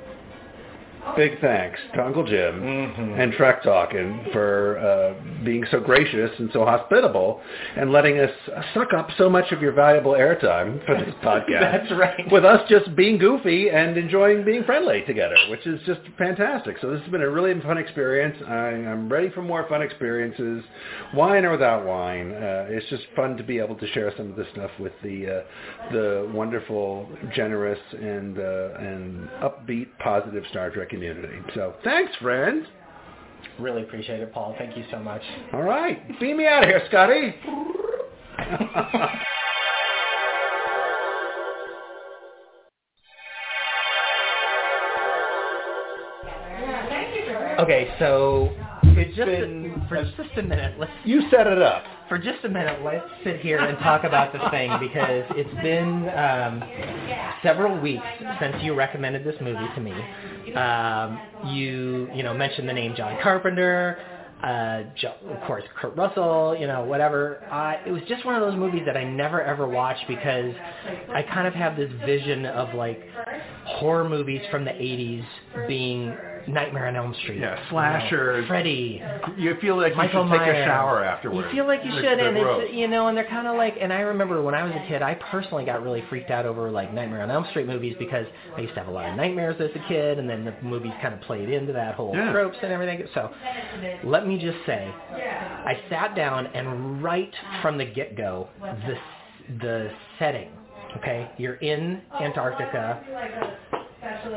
big 1.15 1.39
thanks 1.41 1.79
to 1.93 2.03
Uncle 2.03 2.23
Jim 2.25 2.61
Mm-hmm. 2.61 3.19
and 3.19 3.33
Trek 3.33 3.61
Talking 3.63 4.25
for 4.31 4.77
uh, 4.79 5.43
being 5.43 5.63
so 5.71 5.79
gracious 5.79 6.31
and 6.39 6.49
so 6.53 6.65
hospitable 6.65 7.41
and 7.77 7.91
letting 7.91 8.19
us 8.19 8.31
suck 8.73 8.93
up 8.93 9.09
so 9.17 9.29
much 9.29 9.51
of 9.51 9.61
your 9.61 9.73
valuable 9.73 10.13
airtime 10.13 10.83
for 10.85 10.95
this 10.97 11.13
podcast. 11.23 11.59
That's 11.59 11.91
right. 11.91 12.31
With 12.31 12.45
us 12.45 12.61
just 12.69 12.95
being 12.95 13.17
goofy 13.17 13.69
and 13.69 13.97
enjoying 13.97 14.43
being 14.45 14.63
friendly 14.63 15.03
together, 15.05 15.35
which 15.49 15.65
is 15.67 15.79
just 15.85 16.01
fantastic. 16.17 16.77
So 16.81 16.89
this 16.91 17.01
has 17.01 17.11
been 17.11 17.21
a 17.21 17.29
really 17.29 17.59
fun 17.61 17.77
experience. 17.77 18.37
I, 18.47 18.53
I'm 18.53 19.11
ready 19.11 19.29
for 19.29 19.41
more 19.41 19.67
fun 19.69 19.81
experiences, 19.81 20.63
wine 21.13 21.45
or 21.45 21.51
without 21.51 21.85
wine. 21.85 22.31
Uh, 22.31 22.65
it's 22.69 22.87
just 22.89 23.03
fun 23.15 23.37
to 23.37 23.43
be 23.43 23.59
able 23.59 23.75
to 23.75 23.87
share 23.89 24.11
some 24.17 24.29
of 24.31 24.35
this 24.35 24.47
stuff 24.53 24.71
with 24.79 24.93
the 25.03 25.27
uh, 25.27 25.91
the 25.91 26.31
wonderful, 26.33 27.07
generous, 27.35 27.79
and 27.93 28.39
uh, 28.39 28.73
and 28.79 29.29
upbeat, 29.43 29.87
positive 29.99 30.43
Star 30.49 30.69
Trek 30.71 30.92
community. 30.93 31.39
So 31.55 31.75
thanks, 31.83 32.11
friends. 32.21 32.65
Really 33.59 33.83
appreciate 33.83 34.21
it, 34.21 34.33
Paul. 34.33 34.55
Thank 34.57 34.77
you 34.77 34.83
so 34.91 34.99
much. 34.99 35.21
All 35.51 35.63
right, 35.63 36.19
beam 36.19 36.37
me 36.37 36.47
out 36.47 36.63
of 36.63 36.69
here, 36.69 36.81
Scotty. 36.87 37.35
Okay, 47.59 47.93
so 47.99 48.49
it's 48.97 49.15
just 49.15 49.25
been- 49.27 49.85
for 49.89 50.03
just 50.03 50.37
a 50.37 50.43
minute. 50.43 50.79
Let's 50.79 50.91
you 51.05 51.21
set 51.29 51.47
it 51.47 51.61
up. 51.61 51.83
for 52.09 52.17
just 52.17 52.43
a 52.43 52.49
minute. 52.49 52.83
Let's 52.83 53.05
sit 53.23 53.39
here 53.39 53.57
and 53.59 53.77
talk 53.79 54.03
about 54.03 54.33
this 54.33 54.41
thing 54.51 54.71
because 54.79 55.23
it's 55.35 55.53
been 55.63 56.09
um, 56.09 56.63
several 57.41 57.79
weeks 57.79 58.03
since 58.39 58.55
you 58.61 58.73
recommended 58.75 59.23
this 59.23 59.35
movie 59.41 59.67
to 59.75 59.81
me. 59.81 60.53
Um, 60.53 61.19
you 61.53 62.09
you 62.13 62.23
know 62.23 62.33
mentioned 62.33 62.67
the 62.69 62.73
name 62.73 62.93
John 62.95 63.17
Carpenter. 63.21 63.97
Uh, 64.43 64.83
Jo- 64.97 65.13
of 65.29 65.39
course, 65.47 65.63
Kurt 65.79 65.95
Russell, 65.95 66.57
you 66.59 66.67
know, 66.67 66.83
whatever. 66.83 67.41
Uh, 67.49 67.75
it 67.87 67.91
was 67.93 68.01
just 68.09 68.25
one 68.25 68.35
of 68.35 68.41
those 68.41 68.59
movies 68.59 68.81
that 68.85 68.97
I 68.97 69.05
never 69.05 69.41
ever 69.41 69.65
watched 69.69 70.05
because 70.05 70.53
I 71.15 71.23
kind 71.23 71.47
of 71.47 71.53
have 71.53 71.77
this 71.77 71.89
vision 72.05 72.45
of 72.45 72.75
like 72.75 73.01
horror 73.65 74.07
movies 74.07 74.41
from 74.51 74.65
the 74.65 74.71
80s 74.71 75.23
being 75.69 76.13
Nightmare 76.47 76.87
on 76.87 76.95
Elm 76.95 77.13
Street. 77.23 77.39
Yeah, 77.39 77.51
you 77.51 77.55
know, 77.55 77.69
slashers. 77.69 78.47
Freddy. 78.47 79.01
You 79.37 79.55
feel 79.61 79.77
like 79.77 79.95
Michael 79.95 80.23
you 80.25 80.31
should 80.31 80.37
take 80.39 80.47
Myers. 80.47 80.63
a 80.63 80.65
shower 80.69 81.03
afterwards. 81.03 81.47
You 81.49 81.53
feel 81.57 81.67
like 81.67 81.83
you 81.85 81.91
The- 81.91 82.01
should, 82.01 82.19
the 82.19 82.27
and 82.27 82.35
roast. 82.35 82.65
it's 82.67 82.73
you 82.73 82.87
know, 82.87 83.07
and 83.07 83.17
they're 83.17 83.23
kind 83.29 83.47
of 83.47 83.55
like. 83.55 83.75
And 83.79 83.91
I 83.93 84.01
remember 84.01 84.41
when 84.41 84.55
I 84.55 84.63
was 84.63 84.73
a 84.75 84.85
kid, 84.87 85.01
I 85.01 85.15
personally 85.15 85.65
got 85.65 85.83
really 85.83 86.01
freaked 86.09 86.31
out 86.31 86.45
over 86.45 86.69
like 86.69 86.93
Nightmare 86.93 87.21
on 87.21 87.31
Elm 87.31 87.45
Street 87.51 87.67
movies 87.67 87.95
because 87.99 88.25
I 88.57 88.61
used 88.61 88.73
to 88.73 88.79
have 88.79 88.87
a 88.89 88.91
lot 88.91 89.09
of 89.09 89.15
nightmares 89.15 89.55
as 89.59 89.69
a 89.75 89.87
kid, 89.87 90.19
and 90.19 90.29
then 90.29 90.45
the 90.45 90.53
movies 90.61 90.93
kind 91.01 91.13
of 91.13 91.21
played 91.21 91.49
into 91.49 91.73
that 91.73 91.95
whole 91.95 92.13
Yeah. 92.15 92.31
tropes 92.31 92.57
and 92.61 92.71
everything. 92.71 93.07
So, 93.13 93.31
let 94.03 94.27
me 94.27 94.37
just 94.37 94.57
say, 94.65 94.87
I 95.65 95.77
sat 95.89 96.15
down 96.15 96.47
and 96.53 97.01
right 97.03 97.33
from 97.61 97.77
the 97.77 97.85
get-go, 97.85 98.47
the 98.87 98.97
the 99.59 99.91
setting. 100.19 100.49
Okay, 100.97 101.27
you're 101.37 101.55
in 101.55 102.01
Antarctica 102.21 102.99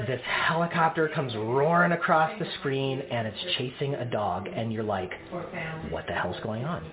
this 0.07 0.21
helicopter 0.25 1.09
comes 1.09 1.35
roaring 1.35 1.93
across 1.93 2.31
the 2.39 2.47
screen 2.59 3.01
and 3.11 3.27
it's 3.27 3.39
chasing 3.59 3.95
a 3.95 4.05
dog 4.05 4.49
and 4.55 4.73
you're 4.73 4.85
like 4.85 5.13
what 5.91 6.07
the 6.07 6.13
hell's 6.13 6.37
going 6.43 6.65
on 6.65 6.85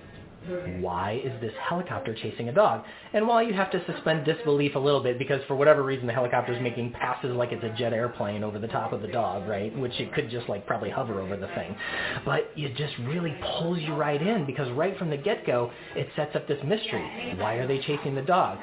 why 0.80 1.20
is 1.24 1.32
this 1.40 1.52
helicopter 1.68 2.14
chasing 2.14 2.48
a 2.48 2.52
dog? 2.52 2.84
And 3.12 3.26
while 3.26 3.42
you 3.42 3.54
have 3.54 3.70
to 3.72 3.84
suspend 3.86 4.24
disbelief 4.24 4.74
a 4.74 4.78
little 4.78 5.02
bit 5.02 5.18
because 5.18 5.40
for 5.46 5.54
whatever 5.54 5.82
reason 5.82 6.06
the 6.06 6.12
helicopter 6.12 6.52
is 6.52 6.62
making 6.62 6.92
passes 6.92 7.34
like 7.34 7.52
it's 7.52 7.64
a 7.64 7.74
jet 7.78 7.92
airplane 7.92 8.44
over 8.44 8.58
the 8.58 8.68
top 8.68 8.92
of 8.92 9.02
the 9.02 9.08
dog 9.08 9.48
right? 9.48 9.76
Which 9.78 9.98
it 9.98 10.12
could 10.14 10.30
just 10.30 10.48
like 10.48 10.66
probably 10.66 10.90
hover 10.90 11.20
over 11.20 11.36
the 11.36 11.48
thing. 11.48 11.76
But 12.24 12.50
it 12.56 12.76
just 12.76 12.94
really 13.00 13.36
pulls 13.58 13.78
you 13.80 13.94
right 13.94 14.20
in 14.20 14.46
because 14.46 14.70
right 14.72 14.96
from 14.98 15.10
the 15.10 15.16
get-go 15.16 15.70
it 15.96 16.08
sets 16.16 16.34
up 16.36 16.48
this 16.48 16.62
mystery. 16.64 17.34
Why 17.38 17.54
are 17.54 17.66
they 17.66 17.78
chasing 17.80 18.14
the 18.14 18.22
dog? 18.22 18.58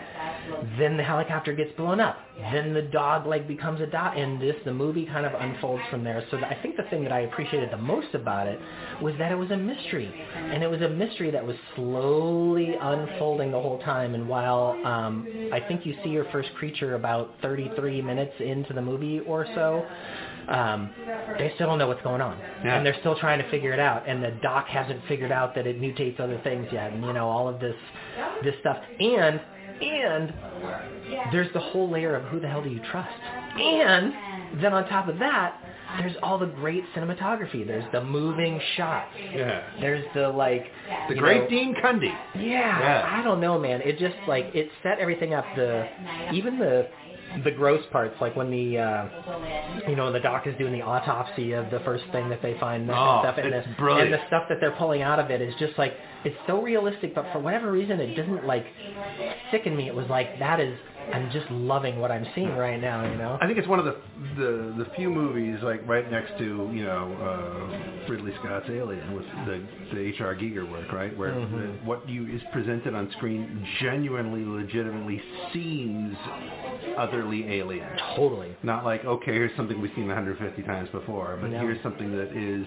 Then 0.78 0.98
the 0.98 1.04
helicopter 1.04 1.54
gets 1.54 1.72
blown 1.78 2.00
up. 2.00 2.18
Then 2.52 2.74
the 2.74 2.82
dog 2.82 3.28
like 3.28 3.48
becomes 3.48 3.82
a 3.82 3.88
dot 3.88 4.18
and 4.18 4.42
this 4.42 4.56
the 4.66 4.74
movie 4.74 5.06
kind 5.06 5.26
of 5.26 5.34
unfolds 5.40 5.84
from 5.90 6.04
there. 6.04 6.24
So 6.32 6.38
I 6.38 6.58
think 6.62 6.78
the 6.78 6.84
thing 6.90 7.04
that 7.04 7.12
I 7.12 7.22
appreciated 7.22 7.72
the 7.72 7.78
most 7.78 8.14
about 8.14 8.48
it 8.48 8.60
was 9.02 9.14
that 9.18 9.32
it 9.32 9.36
was 9.36 9.52
a 9.52 9.58
mystery, 9.58 10.12
and 10.36 10.64
it 10.64 10.68
was 10.68 10.82
a 10.82 10.90
mystery 10.90 11.32
that 11.32 11.46
was 11.46 11.56
slowly 11.76 12.76
unfolding 12.80 13.52
the 13.52 13.60
whole 13.60 13.80
time. 13.80 14.16
And 14.16 14.28
while 14.28 14.78
um, 14.86 15.28
I 15.54 15.60
think 15.60 15.86
you 15.86 15.96
see 16.04 16.10
your 16.10 16.26
first 16.32 16.50
creature 16.56 16.96
about 16.96 17.34
33 17.42 18.02
minutes 18.02 18.34
into 18.40 18.74
the 18.74 18.82
movie 18.82 19.20
or 19.22 19.46
so. 19.56 19.86
Um, 20.48 20.90
they 21.38 21.52
still 21.56 21.68
don't 21.68 21.78
know 21.78 21.88
what's 21.88 22.02
going 22.02 22.20
on, 22.20 22.38
Yeah. 22.66 22.76
and 22.76 22.86
they're 22.86 22.98
still 23.00 23.16
trying 23.20 23.38
to 23.40 23.50
figure 23.52 23.74
it 23.74 23.80
out. 23.80 24.10
And 24.10 24.24
the 24.24 24.32
doc 24.42 24.66
hasn't 24.68 25.00
figured 25.08 25.32
out 25.32 25.54
that 25.56 25.68
it 25.68 25.80
mutates 25.80 26.20
other 26.20 26.40
things 26.44 26.68
yet, 26.74 26.92
and 26.92 27.06
you 27.06 27.14
know 27.14 27.30
all 27.30 27.48
of 27.48 27.60
this, 27.60 27.76
this 28.44 28.56
stuff. 28.60 28.78
And 29.00 29.40
and 29.82 30.34
there's 31.32 31.52
the 31.54 31.60
whole 31.60 31.90
layer 31.90 32.16
of 32.16 32.24
who 32.26 32.40
the 32.40 32.48
hell 32.48 32.62
do 32.64 32.70
you 32.70 32.82
trust? 32.92 33.10
And 33.56 34.62
then 34.62 34.74
on 34.74 34.88
top 34.90 35.08
of 35.08 35.20
that, 35.20 35.58
there's 36.00 36.16
all 36.24 36.38
the 36.38 36.46
great 36.48 36.84
cinematography. 36.96 37.66
There's 37.66 37.86
the 37.92 38.04
moving 38.04 38.60
shots. 38.78 39.10
Yeah. 39.34 39.62
There's 39.80 40.06
the 40.14 40.30
like 40.30 40.66
The 41.10 41.16
great 41.16 41.44
know- 41.44 41.50
Dean 41.50 41.76
Cundey. 41.76 42.14
yeah, 42.36 42.80
Yeah. 42.80 43.10
I 43.20 43.24
don't 43.24 43.42
know, 43.42 43.60
man. 43.60 43.82
It 43.82 43.98
just 44.00 44.16
like 44.28 44.46
it 44.54 44.70
set 44.84 45.00
everything 45.00 45.34
up. 45.34 45.46
The 45.56 45.88
even 46.34 46.58
the 46.60 46.88
the 47.46 47.52
gross 47.52 47.82
parts, 47.94 48.14
like 48.20 48.36
when 48.36 48.52
the 48.52 48.78
uh, 48.78 49.06
you 49.88 49.96
know 49.96 50.12
the 50.12 50.20
doc 50.20 50.48
is 50.48 50.58
doing 50.58 50.74
the 50.74 50.82
autopsy 50.82 51.54
of 51.54 51.72
the 51.72 51.80
first 51.86 52.04
thing 52.12 52.28
that 52.30 52.42
they 52.42 52.58
find 52.60 52.82
and 52.84 52.92
Oh, 52.92 53.22
stuff, 53.24 53.38
and 53.38 53.54
the 53.54 53.64
brilliant. 53.78 54.14
and 54.14 54.22
the 54.22 54.28
stuff 54.28 54.44
that 54.50 54.58
they're 54.60 54.76
pulling 54.78 55.02
out 55.02 55.18
of 55.18 55.32
it 55.32 55.42
is 55.42 55.54
just 55.58 55.78
like 55.78 55.94
it's 56.26 56.36
so 56.46 56.62
realistic. 56.62 57.16
But 57.16 57.26
for 57.32 57.40
whatever 57.40 57.72
reason, 57.72 58.02
it 58.02 58.16
doesn't 58.16 58.46
like 58.46 58.66
sicken 59.52 59.76
me. 59.78 59.88
It 59.88 59.96
was 59.96 60.08
like 60.10 60.40
that 60.40 60.60
is 60.60 60.78
I'm 61.14 61.32
just 61.32 61.50
loving 61.52 62.00
what 62.00 62.12
I'm 62.12 62.26
seeing 62.36 62.56
right 62.56 62.80
now. 62.80 63.10
You 63.10 63.18
know. 63.18 63.38
I 63.42 63.48
think 63.48 63.58
it's 63.58 63.68
one 63.68 63.80
of 63.80 63.86
the 63.86 63.96
the 64.38 64.84
the 64.84 64.88
few 64.96 65.10
movies 65.10 65.60
like 65.64 65.86
right 65.88 66.10
next 66.10 66.38
to 66.38 66.70
you 66.74 66.84
know 66.86 67.12
uh, 67.22 68.10
Ridley 68.12 68.34
Scott's 68.40 68.68
Alien 68.70 69.14
with 69.14 69.26
the 69.46 69.62
the 69.94 70.00
H.R. 70.00 70.36
Giger 70.36 70.70
work, 70.70 70.92
right? 70.92 71.16
Where 71.18 71.32
Mhm. 71.34 71.52
the, 71.82 71.86
what 71.86 72.08
you 72.08 72.28
is 72.28 72.42
presented 72.54 72.94
on 72.96 73.10
screen 73.18 73.66
genuinely, 73.82 74.46
legitimately 74.46 75.22
seems 75.54 76.16
utterly 76.98 77.48
alien. 77.60 77.88
Totally. 78.16 78.56
Not 78.64 78.86
like 78.86 79.04
okay, 79.06 79.34
here's 79.34 79.56
something 79.58 79.82
we've 79.82 79.92
seen 79.96 80.08
150 80.08 80.62
times 80.64 80.90
before, 80.90 81.38
but 81.42 81.52
Yeah. 81.52 81.62
here's 81.62 81.82
something 81.84 82.12
that 82.16 82.32
is 82.36 82.66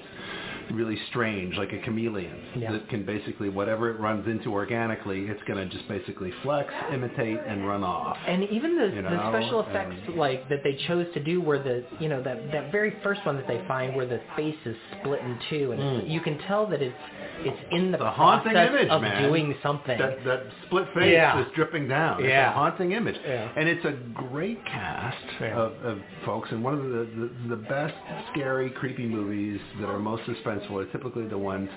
really 0.73 0.99
strange, 1.11 1.57
like 1.57 1.73
a 1.73 1.79
chameleon 1.79 2.37
Yeah. 2.57 2.73
that 2.73 2.89
can 2.89 3.05
basically 3.05 3.49
whatever 3.49 3.91
it 3.91 3.99
runs 4.01 4.27
into 4.27 4.53
organically, 4.53 5.27
it's 5.27 5.43
going 5.45 5.59
to 5.59 5.75
just 5.75 5.89
basically 5.89 6.31
flex, 6.43 6.73
imitate, 6.93 7.39
and 7.47 7.67
run 7.67 7.83
off. 7.85 8.17
And 8.27 8.45
even 8.45 8.77
the, 8.79 8.87
You 8.95 9.03
the 9.03 9.29
special 9.31 9.61
effects 9.61 9.97
and- 10.07 10.17
like 10.17 10.49
that 10.49 10.63
they 10.63 10.75
chose 10.87 11.07
to 11.15 11.21
do 11.21 11.41
where 11.41 11.59
the 11.63 11.85
you 12.01 12.09
know 12.09 12.23
that 12.23 12.51
that 12.53 12.73
very 12.73 12.91
first 13.03 13.25
one 13.27 13.37
that 13.37 13.47
they 13.47 13.63
find 13.67 13.95
where 13.97 14.07
the 14.07 14.21
face 14.37 14.57
is 14.65 14.77
split 15.01 15.21
in 15.21 15.39
two 15.51 15.73
and 15.73 15.81
Mm. 15.81 16.11
you 16.11 16.21
can 16.21 16.39
tell 16.47 16.67
that 16.67 16.81
it's 16.83 16.97
it's 17.41 17.59
in 17.73 17.93
the, 17.93 17.99
The 17.99 18.11
haunting 18.11 18.57
image, 18.57 18.89
of 18.89 19.03
man. 19.03 19.23
doing 19.23 19.55
something. 19.63 19.99
That 19.99 20.25
that 20.25 20.43
split 20.67 20.87
face 20.95 21.13
Yeah. 21.13 21.41
is 21.41 21.47
dripping 21.55 21.89
down. 21.89 22.21
It's 22.21 22.29
Yeah. 22.29 22.51
a 22.51 22.53
haunting 22.53 22.93
image. 22.93 23.17
Yeah. 23.27 23.49
And 23.57 23.69
it's 23.69 23.85
a 23.85 23.93
great 24.15 24.65
cast 24.67 25.43
of, 25.43 25.73
of 25.85 25.99
folks. 26.25 26.49
And 26.53 26.63
one 26.63 26.75
of 26.75 26.83
the, 26.85 27.07
the 27.17 27.31
the 27.51 27.57
best 27.57 27.95
scary, 28.33 28.71
creepy 28.71 29.07
movies 29.07 29.61
that 29.81 29.89
are 29.89 29.99
most 29.99 30.23
suspenseful 30.25 30.83
are 30.83 30.87
typically 30.93 31.27
the 31.27 31.39
ones 31.39 31.69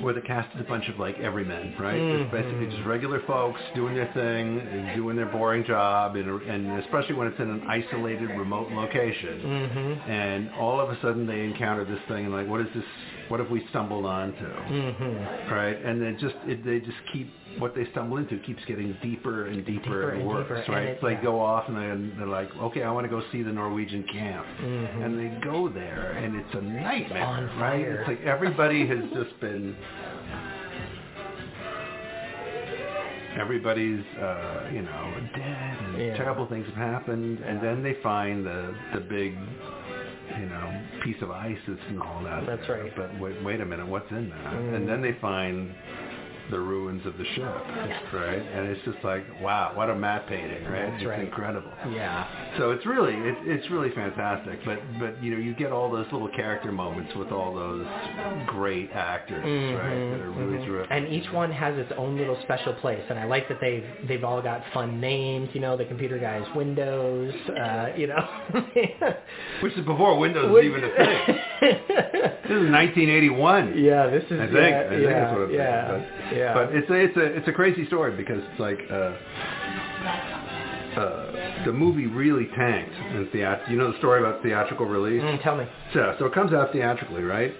where 0.00 0.12
the 0.12 0.20
cast 0.20 0.52
is 0.56 0.60
a 0.60 0.64
bunch 0.64 0.88
of 0.88 0.98
like 0.98 1.16
everymen, 1.20 1.72
right? 1.78 1.94
It's 1.96 2.30
basically 2.32 2.66
just 2.66 2.84
regular 2.84 3.20
folks 3.28 3.60
doing 3.76 3.94
their 3.94 4.10
thing 4.12 4.58
and 4.58 4.96
doing 4.96 5.14
their 5.16 5.26
boring 5.26 5.64
job, 5.64 6.16
and, 6.16 6.28
and 6.42 6.80
especially 6.84 7.14
when 7.14 7.28
it's 7.28 7.38
in 7.38 7.48
an 7.48 7.62
isolated, 7.68 8.28
remote 8.30 8.72
location. 8.72 9.40
Mhm. 9.40 10.08
And 10.10 10.50
all 10.58 10.80
of 10.80 10.90
a 10.90 11.00
sudden 11.00 11.28
they 11.28 11.44
encounter 11.44 11.84
this 11.84 12.00
thing, 12.08 12.24
and 12.26 12.34
like, 12.34 12.48
what 12.48 12.60
is 12.60 12.66
this? 12.74 12.84
What 13.28 13.40
have 13.40 13.50
we 13.50 13.64
stumbled 13.70 14.04
onto? 14.06 14.44
Mhm. 14.44 15.50
right? 15.50 15.76
And 15.84 16.00
they 16.02 16.12
just 16.20 16.34
it, 16.46 16.64
they 16.64 16.80
just 16.80 16.98
keep 17.12 17.32
what 17.58 17.74
they 17.74 17.84
stumble 17.92 18.16
into 18.18 18.36
keeps 18.38 18.62
getting 18.66 18.96
deeper 19.02 19.46
and 19.46 19.64
deeper, 19.64 19.80
Deeper 19.84 20.08
and 20.10 20.20
and 20.22 20.28
worse, 20.28 20.42
deeper, 20.48 20.54
and 20.56 20.68
right? 20.74 20.88
it- 20.88 21.00
they 21.02 21.12
yeah. 21.12 21.22
go 21.22 21.40
off 21.40 21.68
and 21.68 21.76
they're, 21.76 21.96
they're 22.18 22.26
like, 22.26 22.48
okay, 22.56 22.82
I 22.82 22.90
want 22.90 23.04
to 23.04 23.08
go 23.08 23.22
see 23.30 23.42
the 23.42 23.52
Norwegian 23.52 24.02
camp, 24.04 24.44
Mhm. 24.60 25.04
and 25.04 25.18
they 25.18 25.28
go 25.40 25.68
there, 25.68 26.12
and 26.18 26.34
it's 26.36 26.54
a 26.54 26.60
nightmare, 26.60 27.22
on 27.24 27.58
right? 27.58 27.80
It's 27.80 28.08
like 28.08 28.22
everybody 28.24 28.86
has 28.86 29.04
just 29.14 29.38
been. 29.40 29.76
Everybody's, 33.36 34.04
uh, 34.20 34.68
you 34.72 34.82
know, 34.82 35.12
dead, 35.34 35.76
and 35.88 35.98
Yeah. 36.00 36.16
terrible 36.16 36.46
things 36.46 36.66
have 36.66 36.76
happened, 36.76 37.40
and 37.40 37.60
then 37.60 37.82
they 37.82 37.94
find 37.94 38.46
the 38.46 38.74
the 38.92 39.00
big, 39.00 39.36
you 40.38 40.46
know, 40.46 40.82
piece 41.04 41.20
of 41.22 41.30
ice 41.30 41.58
that's 41.66 41.80
been 41.88 41.98
hauled. 41.98 42.26
That's 42.46 42.66
there. 42.66 42.84
right. 42.84 42.92
But 42.96 43.20
wait, 43.20 43.42
wait 43.44 43.60
a 43.60 43.64
minute, 43.64 43.86
what's 43.86 44.10
in 44.10 44.30
that? 44.30 44.52
Mm. 44.54 44.76
And 44.76 44.88
then 44.88 45.02
they 45.02 45.16
find 45.20 45.74
the 46.50 46.58
ruins 46.60 47.04
of 47.06 47.16
the 47.16 47.24
ship, 47.34 47.44
right? 48.12 48.42
And 48.42 48.68
it's 48.68 48.80
just 48.84 48.98
like, 49.04 49.24
wow, 49.40 49.72
what 49.74 49.88
a 49.90 49.94
matte 49.94 50.26
painting, 50.28 50.64
right? 50.64 50.90
That's 50.90 51.02
it's 51.02 51.08
right. 51.08 51.20
incredible. 51.20 51.70
Yeah. 51.90 52.26
So 52.58 52.70
it's 52.72 52.84
really, 52.86 53.14
it, 53.14 53.36
it's 53.44 53.70
really 53.70 53.90
fantastic. 53.92 54.58
But, 54.64 54.78
but 55.00 55.22
you 55.22 55.30
know, 55.32 55.38
you 55.38 55.54
get 55.54 55.72
all 55.72 55.90
those 55.90 56.06
little 56.12 56.28
character 56.28 56.70
moments 56.70 57.12
with 57.16 57.32
all 57.32 57.54
those 57.54 57.86
great 58.46 58.90
actors, 58.92 59.42
right? 59.44 60.10
That 60.10 60.20
are 60.20 60.30
really 60.30 60.58
Mhm. 60.58 60.66
terrific. 60.66 60.90
And 60.90 61.08
each 61.08 61.30
one 61.32 61.50
has 61.50 61.76
its 61.78 61.92
own 61.96 62.16
little 62.18 62.36
special 62.42 62.74
place, 62.74 63.02
and 63.08 63.18
I 63.18 63.24
like 63.24 63.48
that 63.48 63.58
they've 63.60 63.84
they've 64.08 64.24
all 64.24 64.42
got 64.42 64.62
fun 64.74 65.00
names. 65.00 65.48
You 65.54 65.60
know, 65.60 65.76
the 65.76 65.84
computer 65.86 66.18
guy's 66.18 66.46
Windows. 66.54 67.32
Uh, 67.48 67.88
you 67.96 68.06
know, 68.06 68.28
Which 69.62 69.72
is 69.74 69.84
before 69.84 70.18
Windows 70.18 70.62
even 70.64 70.84
a 70.84 70.88
thing. 70.94 71.38
This 72.44 72.60
is 72.60 72.70
1981. 72.70 73.78
yeah, 73.78 74.06
this 74.08 74.22
is 74.24 74.38
I 74.38 74.46
think. 74.46 74.54
yeah, 74.54 74.80
I 74.84 74.88
think 74.90 75.02
yeah, 75.02 75.08
that's 75.14 75.32
what 75.32 75.40
it 75.42 75.50
is. 75.50 75.56
yeah, 75.56 76.02
yeah. 76.34 76.54
but 76.54 76.74
it's 76.74 76.90
a, 76.90 76.94
it's 76.94 77.16
a 77.16 77.24
it's 77.38 77.48
a 77.48 77.52
crazy 77.52 77.86
story 77.86 78.16
because 78.16 78.42
it's 78.50 78.60
like 78.60 78.78
uh, 78.90 79.14
uh, 81.00 81.64
the 81.64 81.72
movie 81.72 82.06
really 82.06 82.46
tanked 82.56 82.94
in 83.14 83.28
theat. 83.32 83.68
You 83.70 83.76
know 83.76 83.92
the 83.92 83.98
story 83.98 84.20
about 84.20 84.42
theatrical 84.42 84.86
release. 84.86 85.22
Mm, 85.22 85.42
tell 85.42 85.56
me. 85.56 85.64
So 85.92 86.14
so 86.18 86.26
it 86.26 86.34
comes 86.34 86.52
out 86.52 86.72
theatrically, 86.72 87.22
right? 87.22 87.54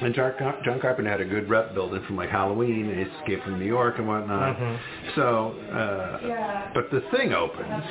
And 0.00 0.12
John, 0.14 0.32
John 0.64 0.80
Carpenter 0.80 1.08
had 1.10 1.20
a 1.20 1.24
good 1.24 1.48
rep 1.48 1.72
building 1.72 2.02
from 2.06 2.16
like 2.16 2.28
Halloween 2.28 2.90
and 2.90 3.00
Escape 3.20 3.42
from 3.44 3.60
New 3.60 3.64
York 3.66 3.94
and 3.98 4.08
whatnot. 4.08 4.56
Mhm. 4.58 4.78
So, 5.14 5.54
uh, 5.72 6.70
but 6.74 6.90
the 6.90 7.00
thing 7.16 7.32
opens, 7.32 7.84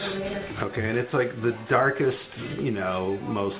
okay, 0.64 0.90
and 0.90 0.98
it's 0.98 1.14
like 1.14 1.42
the 1.42 1.56
darkest, 1.70 2.18
you 2.60 2.72
know, 2.72 3.18
most 3.26 3.56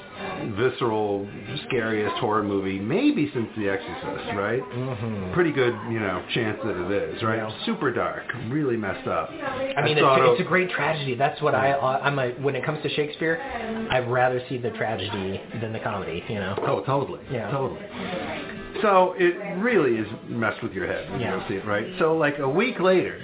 visceral, 0.58 1.26
scariest 1.68 2.16
horror 2.18 2.44
movie 2.44 2.80
maybe 2.80 3.32
since 3.34 3.48
The 3.56 3.70
Exorcist, 3.70 4.34
right? 4.36 4.62
Mhm. 4.72 5.32
Pretty 5.34 5.52
good, 5.52 5.74
you 5.90 6.00
know, 6.02 6.22
chance 6.34 6.60
that 6.64 6.76
it 6.76 6.92
is, 6.92 7.24
right? 7.24 7.38
Yeah. 7.38 7.50
Super 7.66 7.92
dark, 7.92 8.24
really 8.50 8.76
messed 8.76 9.08
up. 9.08 9.32
I 9.78 9.82
mean, 9.84 9.98
saw 9.98 10.16
it's, 10.16 10.28
it 10.28 10.32
it's 10.34 10.42
a 10.42 10.44
great 10.44 10.70
tragedy. 10.70 11.16
That's 11.16 11.42
what 11.42 11.56
I 11.56 11.74
I'm 12.04 12.20
a 12.20 12.32
when 12.42 12.56
it 12.56 12.64
comes 12.66 12.82
to 12.84 12.90
Shakespeare, 12.90 13.40
I'd 13.90 14.10
rather 14.10 14.42
see 14.50 14.58
the 14.58 14.72
tragedy 14.72 15.40
than 15.62 15.72
the 15.72 15.80
comedy. 15.80 16.24
You 16.28 16.40
know. 16.40 16.56
Oh, 16.68 16.82
totally. 16.82 17.22
Yeah. 17.32 17.50
Totally. 17.50 17.80
So 18.82 19.14
it 19.18 19.36
really 19.58 19.98
is 19.98 20.08
messed 20.28 20.62
with 20.64 20.74
your 20.74 20.88
head 20.88 21.10
when 21.12 21.20
Yeah. 21.22 21.36
you 21.36 21.42
go 21.42 21.48
see 21.48 21.56
it, 21.56 21.66
right? 21.66 21.88
So 22.00 22.16
like 22.18 22.40
a 22.40 22.50
week 22.50 22.80
later, 22.80 23.20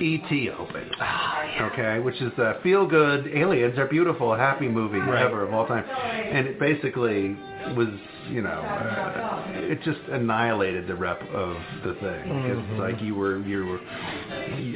E.T. 0.00 0.50
opened. 0.50 0.96
Ah, 1.00 1.30
Okay, 1.72 2.00
which 2.00 2.20
is 2.20 2.32
the 2.36 2.58
feel-good, 2.62 3.28
aliens 3.28 3.78
are 3.78 3.86
beautiful, 3.86 4.34
happy 4.34 4.66
movie 4.68 4.98
Right. 5.00 5.22
ever 5.22 5.42
of 5.44 5.52
all 5.52 5.66
time, 5.66 5.84
and 6.30 6.46
it 6.48 6.58
basically 6.58 7.36
was, 7.76 7.88
you 8.30 8.42
know, 8.42 8.50
uh, 8.50 9.42
it 9.54 9.80
just 9.82 10.00
annihilated 10.10 10.86
the 10.86 10.94
rep 10.94 11.20
of 11.32 11.56
the 11.84 11.94
thing. 11.94 12.30
It's 12.46 12.60
Mhm. 12.72 12.78
like 12.78 13.00
you 13.02 13.14
were, 13.14 13.38
you 13.40 13.66
were, 13.66 13.80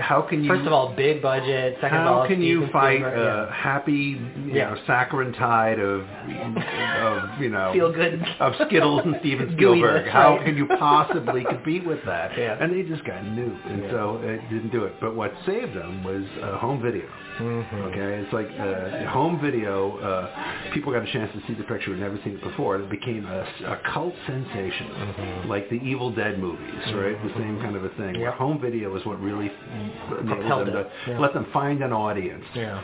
how 0.01 0.23
can 0.23 0.43
you? 0.45 0.49
First 0.51 0.67
of 0.67 0.73
all, 0.73 0.93
big 0.95 1.21
budget. 1.23 1.77
Second 1.81 1.99
of 1.99 2.05
How 2.07 2.13
all, 2.15 2.27
can 2.27 2.41
you 2.43 2.59
Steven 2.59 2.73
fight 2.73 3.03
a 3.03 3.49
yeah. 3.49 3.55
happy, 3.55 3.93
you 3.93 4.53
Yeah. 4.53 4.71
know, 4.71 4.77
saccharine 4.87 5.33
tide 5.33 5.79
of, 5.79 6.03
of 6.03 7.41
you 7.41 7.49
know, 7.51 7.73
Feel 7.73 7.93
good. 7.93 8.25
of 8.41 8.55
Skittles 8.67 9.03
and 9.05 9.17
Steven 9.21 9.53
Spielberg? 9.57 10.05
that's 10.05 10.13
How 10.15 10.37
right. 10.37 10.45
can 10.45 10.57
you 10.57 10.67
possibly 10.79 11.45
compete 11.45 11.85
with 11.87 12.05
that? 12.05 12.37
Yeah. 12.37 12.57
And 12.61 12.73
they 12.73 12.83
just 12.89 13.05
got 13.05 13.23
nuked, 13.25 13.67
and 13.71 13.83
Yeah. 13.85 13.91
so 13.91 14.21
it 14.25 14.41
didn't 14.51 14.71
do 14.71 14.85
it. 14.85 14.95
But 15.01 15.15
what 15.15 15.33
saved 15.47 15.75
them 15.75 16.03
was 16.05 16.25
uh, 16.43 16.57
home 16.59 16.81
video. 16.83 17.05
Mhm. 17.39 17.73
Okay, 17.93 18.15
it's 18.23 18.33
like 18.33 18.49
uh, 18.59 19.07
home 19.11 19.39
video. 19.41 19.97
Uh, 19.99 20.29
people 20.73 20.93
got 20.93 21.03
a 21.09 21.13
chance 21.13 21.31
to 21.35 21.41
see 21.47 21.55
the 21.55 21.63
picture 21.65 21.91
who'd 21.93 22.01
never 22.01 22.19
seen 22.25 22.35
it 22.35 22.43
before. 22.43 22.78
It 22.81 22.91
became 22.91 23.27
a, 23.27 23.41
a 23.67 23.79
cult 23.93 24.15
sensation, 24.27 24.87
Mhm. 24.89 25.49
like 25.49 25.69
the 25.71 25.77
Evil 25.77 26.11
Dead 26.11 26.39
movies, 26.39 26.93
right? 26.95 27.17
The 27.23 27.33
same 27.35 27.61
kind 27.61 27.77
of 27.77 27.85
a 27.85 27.89
thing. 27.91 28.21
Where 28.21 28.31
home 28.31 28.59
video 28.61 28.95
is 28.97 29.05
what 29.07 29.21
really 29.23 29.51
enabled 30.21 30.29
Propelled 30.39 30.67
them 30.69 30.75
to 30.75 30.91
yeah. 31.11 31.19
let 31.19 31.33
them 31.35 31.47
find 31.53 31.83
an 31.83 31.93
audience. 31.93 32.45
Yeah. 32.55 32.81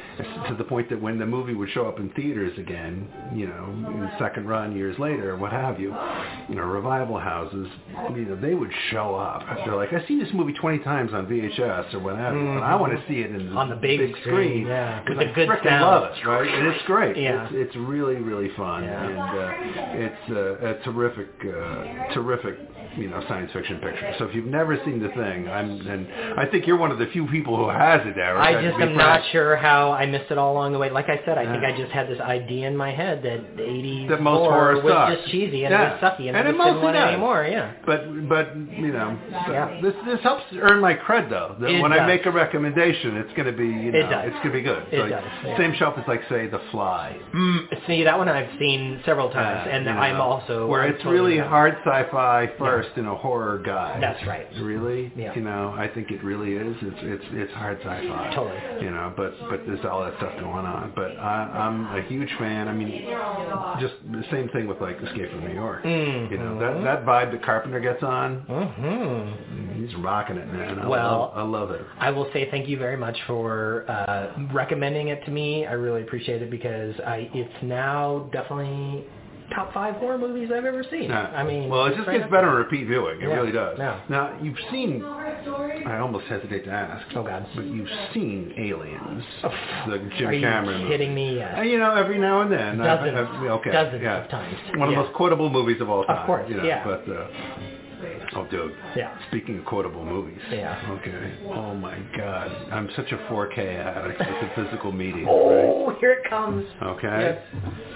To 0.48 0.54
the 0.54 0.64
point 0.64 0.88
that 0.90 1.00
when 1.00 1.18
the 1.18 1.26
movie 1.26 1.54
would 1.54 1.70
show 1.70 1.86
up 1.88 1.98
in 1.98 2.10
theaters 2.10 2.56
again, 2.58 3.08
you 3.34 3.46
know, 3.46 3.64
in 3.88 4.10
second 4.18 4.46
run 4.48 4.74
years 4.76 4.98
later, 4.98 5.36
what 5.36 5.52
have 5.52 5.78
you, 5.80 5.94
you 6.48 6.54
know, 6.56 6.62
revival 6.64 7.18
houses, 7.18 7.68
you 8.14 8.24
know, 8.26 8.36
they 8.36 8.54
would 8.54 8.72
show 8.90 9.14
up. 9.14 9.42
They're 9.64 9.74
like, 9.76 9.92
I've 9.92 10.06
seen 10.06 10.18
this 10.18 10.32
movie 10.34 10.52
20 10.52 10.80
times 10.80 11.12
on 11.14 11.26
VHS 11.26 11.94
or 11.94 12.00
whatever, 12.00 12.36
but 12.54 12.62
I 12.62 12.74
want 12.76 12.92
to 12.92 13.02
see 13.08 13.20
it 13.20 13.30
in 13.30 13.38
the, 13.38 13.44
Mm-hmm. 13.54 13.58
On 13.58 13.70
the 13.70 13.76
big 13.76 14.16
screen, 14.22 14.66
yeah, 14.66 14.96
with 14.98 15.06
because 15.16 15.18
I 15.28 15.32
good 15.32 15.48
frickin' 15.48 15.64
sound. 15.64 15.82
love 15.84 16.10
it, 16.16 16.26
right? 16.26 16.48
And 16.52 16.66
it's 16.68 16.82
great. 16.86 17.16
Yeah. 17.16 17.44
It's, 17.44 17.52
it's 17.54 17.76
really, 17.76 18.16
really 18.16 18.48
fun, 18.56 18.82
Yeah. 18.82 19.06
and 19.06 19.18
uh, 19.18 19.83
it's 19.92 20.30
uh, 20.30 20.56
a 20.66 20.74
terrific, 20.84 21.28
uh, 21.44 22.14
terrific, 22.14 22.56
you 22.96 23.08
know, 23.08 23.22
science 23.28 23.50
fiction 23.52 23.78
picture. 23.78 24.14
So 24.18 24.24
if 24.26 24.34
you've 24.34 24.46
never 24.46 24.76
seen 24.84 25.00
the 25.00 25.08
thing, 25.10 25.48
I'm, 25.48 25.86
and 25.86 26.06
I 26.38 26.46
think 26.46 26.66
you're 26.66 26.76
one 26.76 26.90
of 26.90 26.98
the 26.98 27.06
few 27.06 27.26
people 27.28 27.56
who 27.56 27.68
has 27.68 28.00
it, 28.06 28.16
Erik. 28.18 28.40
I 28.40 28.52
just 28.62 28.74
am 28.74 28.94
frank. 28.94 28.96
not 28.96 29.20
sure 29.32 29.56
how 29.56 29.92
I 29.92 30.06
missed 30.06 30.30
it 30.30 30.38
all 30.38 30.52
along 30.52 30.72
the 30.72 30.78
way. 30.78 30.90
Like 30.90 31.08
I 31.08 31.20
said, 31.24 31.38
I 31.38 31.44
think 31.50 31.64
I 31.64 31.76
just 31.76 31.92
had 31.92 32.08
this 32.08 32.20
idea 32.20 32.66
in 32.68 32.76
my 32.76 32.92
head 32.92 33.22
that 33.22 33.56
the 33.56 33.62
80s 33.62 34.08
That 34.08 34.22
most 34.22 34.38
horror 34.48 34.80
was 34.80 34.92
sucks. 34.92 35.16
just 35.16 35.30
cheesy 35.30 35.64
and 35.64 35.72
Yeah. 35.72 35.96
it 35.96 36.02
was 36.02 36.12
sucky, 36.12 36.28
and, 36.28 36.36
And 36.36 36.48
I 36.48 36.52
just 36.52 36.58
didn't 36.64 36.82
want 36.82 36.96
it 36.96 37.00
anymore. 37.00 37.46
Yeah. 37.50 37.72
But 37.86 38.28
but 38.28 38.56
you 38.56 38.92
know 38.92 39.16
Yeah. 39.50 39.80
this 39.82 39.94
this 40.06 40.20
helps 40.22 40.44
earn 40.60 40.80
my 40.80 40.94
cred 40.94 41.30
though. 41.30 41.56
That 41.60 41.70
It 41.70 41.82
when 41.82 41.92
I 41.92 42.06
make 42.06 42.26
a 42.26 42.30
recommendation, 42.30 43.16
it's 43.16 43.32
going 43.34 43.46
to 43.46 43.52
be 43.52 43.66
you 43.66 43.92
know 43.92 43.98
It 43.98 44.02
does. 44.10 44.24
it's 44.26 44.36
going 44.36 44.50
to 44.52 44.58
be 44.58 44.62
good. 44.62 44.82
It 44.90 45.08
does, 45.08 45.22
yeah. 45.44 45.56
Same 45.56 45.74
shelf 45.74 45.94
as 45.98 46.06
like 46.06 46.22
say 46.28 46.46
The 46.46 46.60
Fly. 46.70 47.16
Mm, 47.34 47.86
see, 47.86 48.04
that 48.04 48.16
one 48.18 48.28
I've 48.28 48.50
seen 48.58 49.00
several 49.04 49.30
times, 49.30 49.66
Yeah, 49.66 49.76
and 49.76 49.88
I'm 49.88 50.16
know, 50.16 50.22
also 50.22 50.66
where 50.66 50.82
I'm 50.82 50.90
it's 50.94 51.02
totally 51.02 51.34
really 51.36 51.38
hard 51.38 51.76
sci-fi 51.84 52.50
first 52.58 52.83
and 52.96 53.06
a 53.06 53.14
horror 53.14 53.58
guy. 53.64 53.98
That's 54.00 54.24
right. 54.26 54.46
Really, 54.60 55.12
Yeah. 55.16 55.34
you 55.34 55.42
know, 55.42 55.74
I 55.76 55.88
think 55.88 56.10
it 56.10 56.22
really 56.24 56.54
is. 56.54 56.76
It's 56.82 56.96
it's 57.02 57.24
it's 57.32 57.52
hard 57.54 57.78
sci-fi. 57.80 58.32
Totally. 58.34 58.84
You 58.84 58.90
know, 58.90 59.12
but 59.16 59.32
but 59.50 59.60
there's 59.66 59.84
all 59.84 60.02
that 60.04 60.16
stuff 60.18 60.32
going 60.40 60.66
on. 60.66 60.92
But 60.94 61.16
I, 61.18 61.50
I'm 61.66 61.86
a 61.96 62.02
huge 62.08 62.30
fan. 62.38 62.68
I 62.68 62.72
mean, 62.72 62.90
just 63.80 63.94
the 64.10 64.24
same 64.30 64.48
thing 64.50 64.66
with 64.66 64.80
like 64.80 64.96
Escape 65.02 65.30
from 65.30 65.44
New 65.48 65.54
York. 65.54 65.82
Mhm. 65.84 66.30
You 66.30 66.38
know 66.38 66.58
that 66.58 66.82
that 66.84 67.04
vibe 67.06 67.32
that 67.32 67.42
Carpenter 67.44 67.80
gets 67.80 68.02
on. 68.02 68.42
Mhm. 68.48 69.76
He's 69.76 69.94
rocking 69.96 70.36
it, 70.36 70.46
man. 70.52 70.78
I 70.78 70.86
Well, 70.88 71.20
love, 71.20 71.32
I 71.36 71.42
love 71.42 71.70
it. 71.72 71.82
I 71.98 72.10
will 72.10 72.30
say 72.32 72.48
thank 72.50 72.68
you 72.68 72.78
very 72.78 72.96
much 72.96 73.16
for 73.26 73.84
uh, 73.88 74.28
recommending 74.52 75.08
it 75.08 75.24
to 75.24 75.30
me. 75.30 75.66
I 75.66 75.72
really 75.72 76.02
appreciate 76.02 76.42
it 76.42 76.50
because 76.50 76.94
I 77.06 77.28
it's 77.34 77.62
now 77.62 78.28
definitely 78.32 79.04
top 79.54 79.72
five 79.72 79.94
horror 79.96 80.18
movies 80.18 80.50
I've 80.54 80.64
ever 80.64 80.84
seen. 80.90 81.04
Yeah. 81.04 81.26
I 81.34 81.42
mean, 81.44 81.68
well, 81.68 81.86
it 81.86 81.94
just 81.96 82.06
gets 82.10 82.24
better 82.24 82.46
there. 82.46 82.48
on 82.50 82.56
repeat 82.56 82.86
viewing. 82.86 83.20
It 83.20 83.28
Yeah. 83.28 83.34
really 83.34 83.52
does. 83.52 83.78
Yeah. 83.78 84.00
Now 84.08 84.36
you've 84.42 84.58
seen. 84.70 85.02
I 85.04 85.98
almost 85.98 86.26
hesitate 86.26 86.64
to 86.64 86.70
ask. 86.70 87.06
Oh 87.16 87.22
God. 87.22 87.46
But 87.54 87.64
you've 87.66 87.88
seen 88.12 88.52
Aliens, 88.56 89.24
the 89.88 89.98
Jim 90.18 90.28
Are 90.28 90.32
you 90.32 90.40
Cameron 90.40 90.78
movie. 90.82 90.90
kidding 90.90 91.14
me? 91.14 91.36
Yes. 91.36 91.54
And, 91.58 91.68
you 91.70 91.78
know, 91.78 91.94
every 91.94 92.18
now 92.18 92.40
and 92.42 92.50
then. 92.52 92.80
I- 92.80 92.96
Dozens. 92.96 93.16
I- 93.16 93.48
okay. 93.48 93.70
Dozens 93.72 94.02
yeah. 94.02 94.24
of 94.24 94.30
times. 94.30 94.56
One 94.76 94.88
of 94.88 94.94
the 94.94 95.00
most 95.02 95.12
quotable 95.14 95.50
movies 95.50 95.80
of 95.80 95.88
all 95.90 96.04
time. 96.04 96.18
Of 96.18 96.26
course, 96.26 96.44
You 96.48 96.56
know, 96.58 96.64
yeah. 96.64 96.82
But 96.84 97.08
uh, 97.08 97.26
Oh, 98.36 98.46
dude. 98.50 98.74
Yeah. 98.96 99.16
Speaking 99.28 99.58
of 99.58 99.64
quotable 99.64 100.04
movies. 100.04 100.38
Yeah. 100.50 100.98
Okay. 101.00 101.34
Oh 101.52 101.74
my 101.74 101.98
God, 102.16 102.50
I'm 102.72 102.88
such 102.96 103.12
a 103.12 103.16
4K 103.32 103.58
addict 103.76 104.18
with 104.18 104.28
the 104.28 104.64
physical 104.64 104.92
media. 104.92 105.26
Oh, 105.28 105.94
here 106.00 106.12
it 106.12 106.28
comes. 106.28 106.64
Right? 106.80 106.90
Okay. 106.90 107.42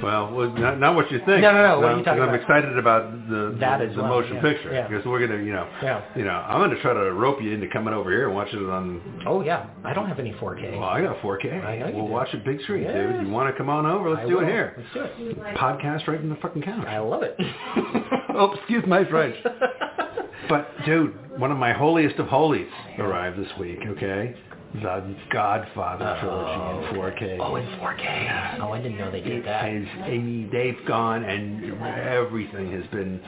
Well, 0.03 0.33
well 0.33 0.51
not, 0.51 0.79
not 0.79 0.95
what 0.97 1.11
you 1.11 1.19
think. 1.27 1.43
No, 1.43 1.53
no, 1.53 1.63
no, 1.63 1.81
what 1.81 1.85
are 1.89 1.93
Um, 1.93 1.99
you 1.99 2.05
talking 2.05 2.21
'cause 2.23 2.29
I'm 2.29 2.35
about? 2.35 2.41
excited 2.41 2.79
about 2.79 3.29
the 3.29 3.57
That 3.61 3.79
the, 3.81 3.87
the 3.95 4.03
well, 4.03 4.09
motion 4.21 4.37
yeah. 4.37 4.43
picture 4.43 4.73
Yeah. 4.73 4.87
because 4.89 5.05
we're 5.07 5.27
gonna, 5.27 5.43
you 5.43 5.53
know, 5.53 5.67
Yeah. 5.83 6.01
you 6.15 6.25
know, 6.25 6.31
I'm 6.49 6.61
gonna 6.61 6.81
try 6.81 6.95
to 6.95 7.13
rope 7.13 7.43
you 7.43 7.53
into 7.53 7.67
coming 7.69 7.95
over 7.95 8.11
here 8.11 8.27
and 8.27 8.35
watching 8.35 8.63
it 8.65 8.71
on. 8.71 9.23
Oh 9.27 9.41
yeah, 9.43 9.67
I 9.85 9.93
don't 9.95 10.07
have 10.07 10.19
any 10.19 10.33
4K. 10.35 10.73
Well, 10.79 10.89
I 10.89 11.03
got 11.03 11.21
4K. 11.21 11.53
I 11.65 11.79
know 11.79 11.87
you 11.89 11.95
we'll 11.97 12.07
do. 12.07 12.13
watch 12.13 12.33
it 12.35 12.45
big 12.45 12.61
screen, 12.63 12.85
Yeah. 12.85 12.93
dude. 13.13 13.27
You 13.27 13.33
want 13.33 13.53
to 13.53 13.57
come 13.59 13.69
on 13.71 13.87
over? 13.87 14.11
Let's 14.11 14.23
I 14.25 14.29
do 14.29 14.37
will. 14.37 14.43
it 14.43 14.49
here. 14.49 14.75
Let's 14.95 15.15
do 15.19 15.27
it. 15.31 15.39
Podcast 15.57 16.07
right 16.07 16.21
in 16.21 16.29
the 16.29 16.37
fucking 16.37 16.63
couch. 16.63 16.87
I 16.87 16.99
love 16.99 17.23
it. 17.23 17.37
oh, 18.35 18.53
excuse 18.55 18.85
my 18.87 19.05
French. 19.05 19.37
But 20.49 20.69
dude, 20.87 21.39
one 21.39 21.53
of 21.53 21.59
my 21.59 21.73
holiest 21.73 22.17
of 22.17 22.27
holies 22.27 22.69
arrived 22.99 23.39
this 23.39 23.51
week. 23.59 23.79
Okay, 23.87 24.35
the 24.75 25.17
Godfather 25.31 26.05
oh. 26.05 26.21
trilogy 26.21 26.89
in 26.89 26.95
4K. 26.97 27.39
Oh, 27.41 27.57
in 27.57 27.67
4K. 27.79 28.61
Oh, 28.61 28.73
I 28.73 28.83
didn't 28.83 28.99
know 28.99 29.11
they 29.11 29.21
did 29.21 29.45
that. 29.45 29.65
Has, 29.65 29.85
and 30.05 30.51
they've 30.51 30.79
gone 30.87 31.25
and 31.25 31.83
everything 31.83 32.71
has 32.73 32.87
been 32.91 33.21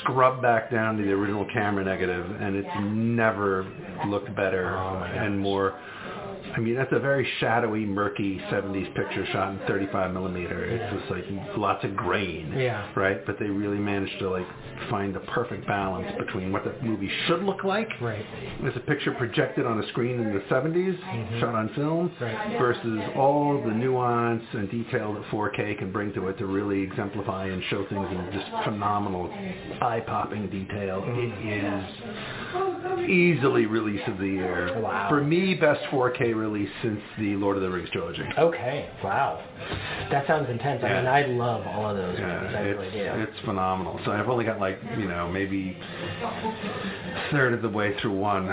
scrubbed 0.00 0.42
back 0.42 0.70
down 0.70 0.96
to 0.96 1.04
the 1.04 1.12
original 1.12 1.46
camera 1.52 1.84
negative, 1.84 2.26
and 2.40 2.56
it's 2.56 2.68
never 2.80 3.66
looked 4.06 4.34
better 4.34 4.76
Oh, 4.76 5.02
and 5.02 5.38
more. 5.38 5.78
I 6.54 6.60
mean, 6.60 6.74
that's 6.74 6.92
a 6.92 6.98
very 6.98 7.26
shadowy, 7.40 7.84
murky 7.84 8.38
70s 8.50 8.94
picture 8.94 9.26
shot 9.32 9.52
in 9.52 9.58
35 9.66 10.12
millimeter. 10.12 10.64
It's 10.64 10.94
just 11.00 11.10
like 11.10 11.24
lots 11.56 11.84
of 11.84 11.96
grain, 11.96 12.52
Yeah. 12.56 12.86
right? 12.94 13.24
But 13.26 13.38
they 13.38 13.46
really 13.46 13.78
managed 13.78 14.18
to 14.20 14.30
like 14.30 14.46
find 14.90 15.14
the 15.14 15.20
perfect 15.20 15.66
balance 15.66 16.10
between 16.18 16.52
what 16.52 16.64
the 16.64 16.74
movie 16.82 17.10
should 17.26 17.42
look 17.42 17.64
like 17.64 17.88
Right. 18.00 18.24
as 18.64 18.76
a 18.76 18.80
picture 18.80 19.12
projected 19.12 19.66
on 19.66 19.78
a 19.80 19.86
screen 19.88 20.20
in 20.20 20.32
the 20.34 20.40
70s, 20.48 20.96
Mhm. 21.00 21.40
shot 21.40 21.54
on 21.54 21.68
film, 21.70 22.10
Right. 22.20 22.58
versus 22.58 23.00
all 23.16 23.58
the 23.62 23.72
nuance 23.72 24.44
and 24.52 24.70
detail 24.70 25.14
that 25.14 25.24
4K 25.26 25.74
can 25.74 25.90
bring 25.90 26.12
to 26.12 26.28
it 26.28 26.38
to 26.38 26.46
really 26.46 26.80
exemplify 26.82 27.46
and 27.46 27.62
show 27.64 27.84
things 27.84 28.06
in 28.10 28.32
just 28.32 28.50
phenomenal, 28.64 29.32
eye-popping 29.80 30.46
detail. 30.48 31.04
It 31.06 31.32
is 31.46 31.84
easily 33.08 33.66
release 33.66 34.06
of 34.06 34.18
the 34.18 34.28
year. 34.28 34.78
Wow. 34.80 35.08
For 35.08 35.20
me, 35.22 35.54
best 35.54 35.84
4K 35.90 36.32
release 36.36 36.68
since 36.82 37.00
the 37.18 37.34
Lord 37.36 37.56
of 37.56 37.62
the 37.62 37.70
Rings 37.70 37.88
trilogy. 37.90 38.22
Okay. 38.38 38.88
Wow. 39.02 39.42
That 40.10 40.26
sounds 40.26 40.48
intense. 40.50 40.82
I 40.84 40.88
mean, 40.88 41.06
I 41.06 41.26
love 41.26 41.66
all 41.66 41.88
of 41.90 41.96
those 41.96 42.18
Yeah, 42.18 42.40
movies. 42.40 42.56
I 42.56 42.60
really 42.60 42.86
it's, 42.88 42.94
do. 42.94 43.22
it's 43.22 43.44
phenomenal. 43.44 44.00
So 44.04 44.12
I've 44.12 44.28
only 44.28 44.44
got 44.44 44.60
like, 44.60 44.78
you 44.98 45.08
know, 45.08 45.30
maybe 45.30 45.76
a 46.22 47.28
third 47.30 47.52
of 47.54 47.62
the 47.62 47.68
way 47.68 47.98
through 48.00 48.16
one. 48.16 48.48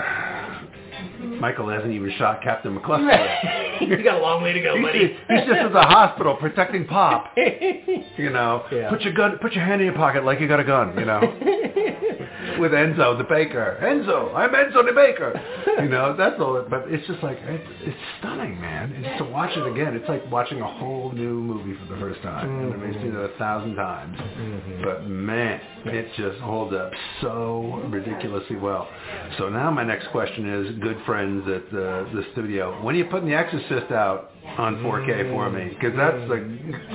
Mm-hmm. 1.04 1.40
Michael 1.40 1.68
hasn't 1.68 1.92
even 1.92 2.12
shot 2.18 2.42
Captain 2.42 2.78
McCluskey 2.78 3.80
yet. 3.80 3.82
you 3.88 4.02
got 4.04 4.16
a 4.18 4.22
long 4.22 4.42
way 4.42 4.52
to 4.52 4.60
go, 4.60 4.76
He's, 4.76 4.84
buddy. 4.84 4.98
he's 4.98 5.46
just 5.46 5.60
at 5.60 5.72
the 5.72 5.82
hospital 5.82 6.36
protecting 6.36 6.86
Pop. 6.86 7.34
You 8.16 8.30
know, 8.30 8.64
Yeah. 8.70 8.90
put 8.90 9.02
your 9.02 9.12
gun, 9.12 9.38
put 9.40 9.54
your 9.54 9.64
hand 9.64 9.80
in 9.80 9.86
your 9.86 9.96
pocket 9.96 10.24
like 10.24 10.40
you 10.40 10.46
got 10.46 10.60
a 10.60 10.64
gun. 10.64 10.96
You 10.96 11.04
know, 11.04 11.20
with 12.58 12.72
Enzo 12.72 13.16
the 13.18 13.24
baker. 13.24 13.78
Enzo, 13.82 14.34
I'm 14.34 14.50
Enzo 14.50 14.86
the 14.86 14.92
baker. 14.92 15.40
You 15.82 15.88
know, 15.88 16.14
that's 16.16 16.36
all. 16.40 16.56
It, 16.56 16.70
but 16.70 16.84
it's 16.86 17.06
just 17.06 17.22
like 17.22 17.38
it's, 17.42 17.68
it's 17.82 17.96
stunning, 18.18 18.60
man. 18.60 18.92
And 18.92 19.04
just 19.04 19.18
to 19.18 19.24
watch 19.24 19.50
it 19.56 19.66
again, 19.66 19.94
it's 19.96 20.08
like 20.08 20.30
watching 20.30 20.60
a 20.60 20.78
whole 20.78 21.12
new 21.12 21.34
movie 21.34 21.76
for 21.80 21.94
the 21.94 22.00
first 22.00 22.22
time. 22.22 22.72
And 22.72 22.82
I've 22.82 22.94
seen 22.94 23.08
it 23.08 23.14
a 23.14 23.28
mm-hmm. 23.28 23.38
thousand 23.38 23.74
times, 23.74 24.16
mm-hmm. 24.18 24.84
but 24.84 25.06
man, 25.08 25.60
it 25.86 26.08
just 26.16 26.38
holds 26.40 26.74
up 26.74 26.92
so 27.20 27.82
ridiculously 27.88 28.56
well. 28.56 28.88
So 29.38 29.48
now 29.48 29.70
my 29.70 29.84
next 29.84 30.08
question 30.08 30.48
is, 30.48 30.78
good 30.78 30.93
friends 31.04 31.46
at 31.48 31.70
the 31.70 32.06
the 32.14 32.24
studio, 32.32 32.80
when 32.82 32.94
are 32.94 32.98
you 32.98 33.04
putting 33.06 33.28
The 33.28 33.34
Exorcist 33.34 33.90
out? 33.92 34.30
on 34.58 34.76
4K 34.84 35.30
for 35.32 35.48
me 35.48 35.70
because 35.70 35.96
that's 35.96 36.28
like 36.28 36.42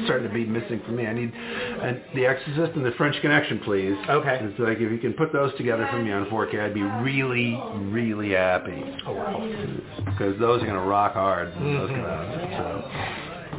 starting 0.06 0.28
to 0.28 0.34
be 0.34 0.46
missing 0.46 0.80
for 0.86 0.92
me. 0.92 1.08
I 1.08 1.14
need 1.14 1.34
and 1.34 2.00
The 2.14 2.28
Exorcist 2.28 2.76
and 2.78 2.86
The 2.86 2.92
French 2.92 3.20
Connection, 3.22 3.60
please. 3.66 3.96
Okay. 4.08 4.40
It's 4.44 4.60
like 4.60 4.78
if 4.78 4.92
you 4.92 5.00
can 5.00 5.14
put 5.14 5.34
those 5.34 5.52
together 5.58 5.88
for 5.90 5.98
me 5.98 6.12
on 6.12 6.28
4K, 6.28 6.60
I'd 6.60 6.76
be 6.76 6.84
really, 6.84 7.60
really 7.92 8.32
happy 8.34 8.84
Oh 9.08 9.14
wow. 9.14 9.40
because 10.06 10.38
those 10.40 10.62
are 10.62 10.68
gonna 10.68 10.86
rock 10.86 11.14
hard. 11.14 11.50
When 11.60 11.74
those 11.74 11.90
come 11.90 12.00
Mhm. 12.02 12.54
out. 12.54 12.84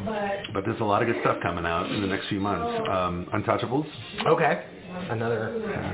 So. 0.05 0.51
But 0.53 0.65
there's 0.65 0.79
a 0.79 0.83
lot 0.85 1.01
of 1.01 1.07
good 1.09 1.21
stuff 1.21 1.37
coming 1.41 1.65
out 1.65 1.91
in 1.91 2.01
the 2.01 2.07
next 2.07 2.27
few 2.27 2.39
months. 2.39 2.89
Um, 2.89 3.27
Untouchables. 3.33 3.85
Okay. 4.25 4.63
Another 5.09 5.49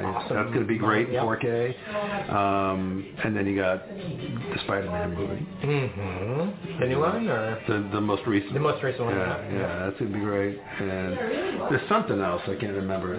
awesome. 0.06 0.36
That's 0.36 0.50
going 0.50 0.62
to 0.62 0.66
be 0.66 0.78
great 0.78 1.08
in 1.08 1.14
Yep. 1.14 1.24
4K. 1.24 2.30
Um, 2.34 3.06
and 3.24 3.36
then 3.36 3.46
you 3.48 3.56
got 3.56 3.88
the 3.88 4.60
Spider-Man 4.66 5.14
movie. 5.16 5.48
Mm-hmm. 5.64 6.80
The 6.80 6.88
new 6.88 7.00
one 7.00 7.28
or 7.28 7.60
The 7.68 7.90
the 7.92 8.02
most 8.02 8.24
recent. 8.28 8.54
the 8.54 8.60
most 8.60 8.84
recent 8.84 9.06
one? 9.06 9.16
Yeah, 9.16 9.52
yeah, 9.54 9.86
that's 9.86 10.00
gonna 10.00 10.12
be 10.14 10.20
great. 10.20 10.60
And 10.80 11.18
there's 11.72 11.88
something 11.90 12.20
else 12.22 12.42
I 12.46 12.56
can't 12.56 12.74
remember. 12.76 13.18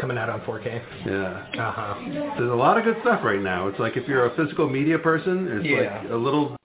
Coming 0.00 0.18
out 0.18 0.28
on 0.30 0.40
4K. 0.42 0.82
Yeah, 1.06 1.62
Uh 1.66 1.72
huh. 1.72 1.94
there's 2.38 2.50
a 2.50 2.54
lot 2.54 2.78
of 2.78 2.84
good 2.84 2.96
stuff 3.02 3.20
right 3.24 3.40
now. 3.40 3.68
It's 3.68 3.78
like 3.78 3.96
if 3.96 4.08
you're 4.08 4.26
a 4.26 4.36
physical 4.36 4.68
media 4.68 4.98
person, 4.98 5.48
it's 5.48 5.66
Yeah. 5.66 6.00
like 6.02 6.10
a 6.10 6.16
little 6.16 6.56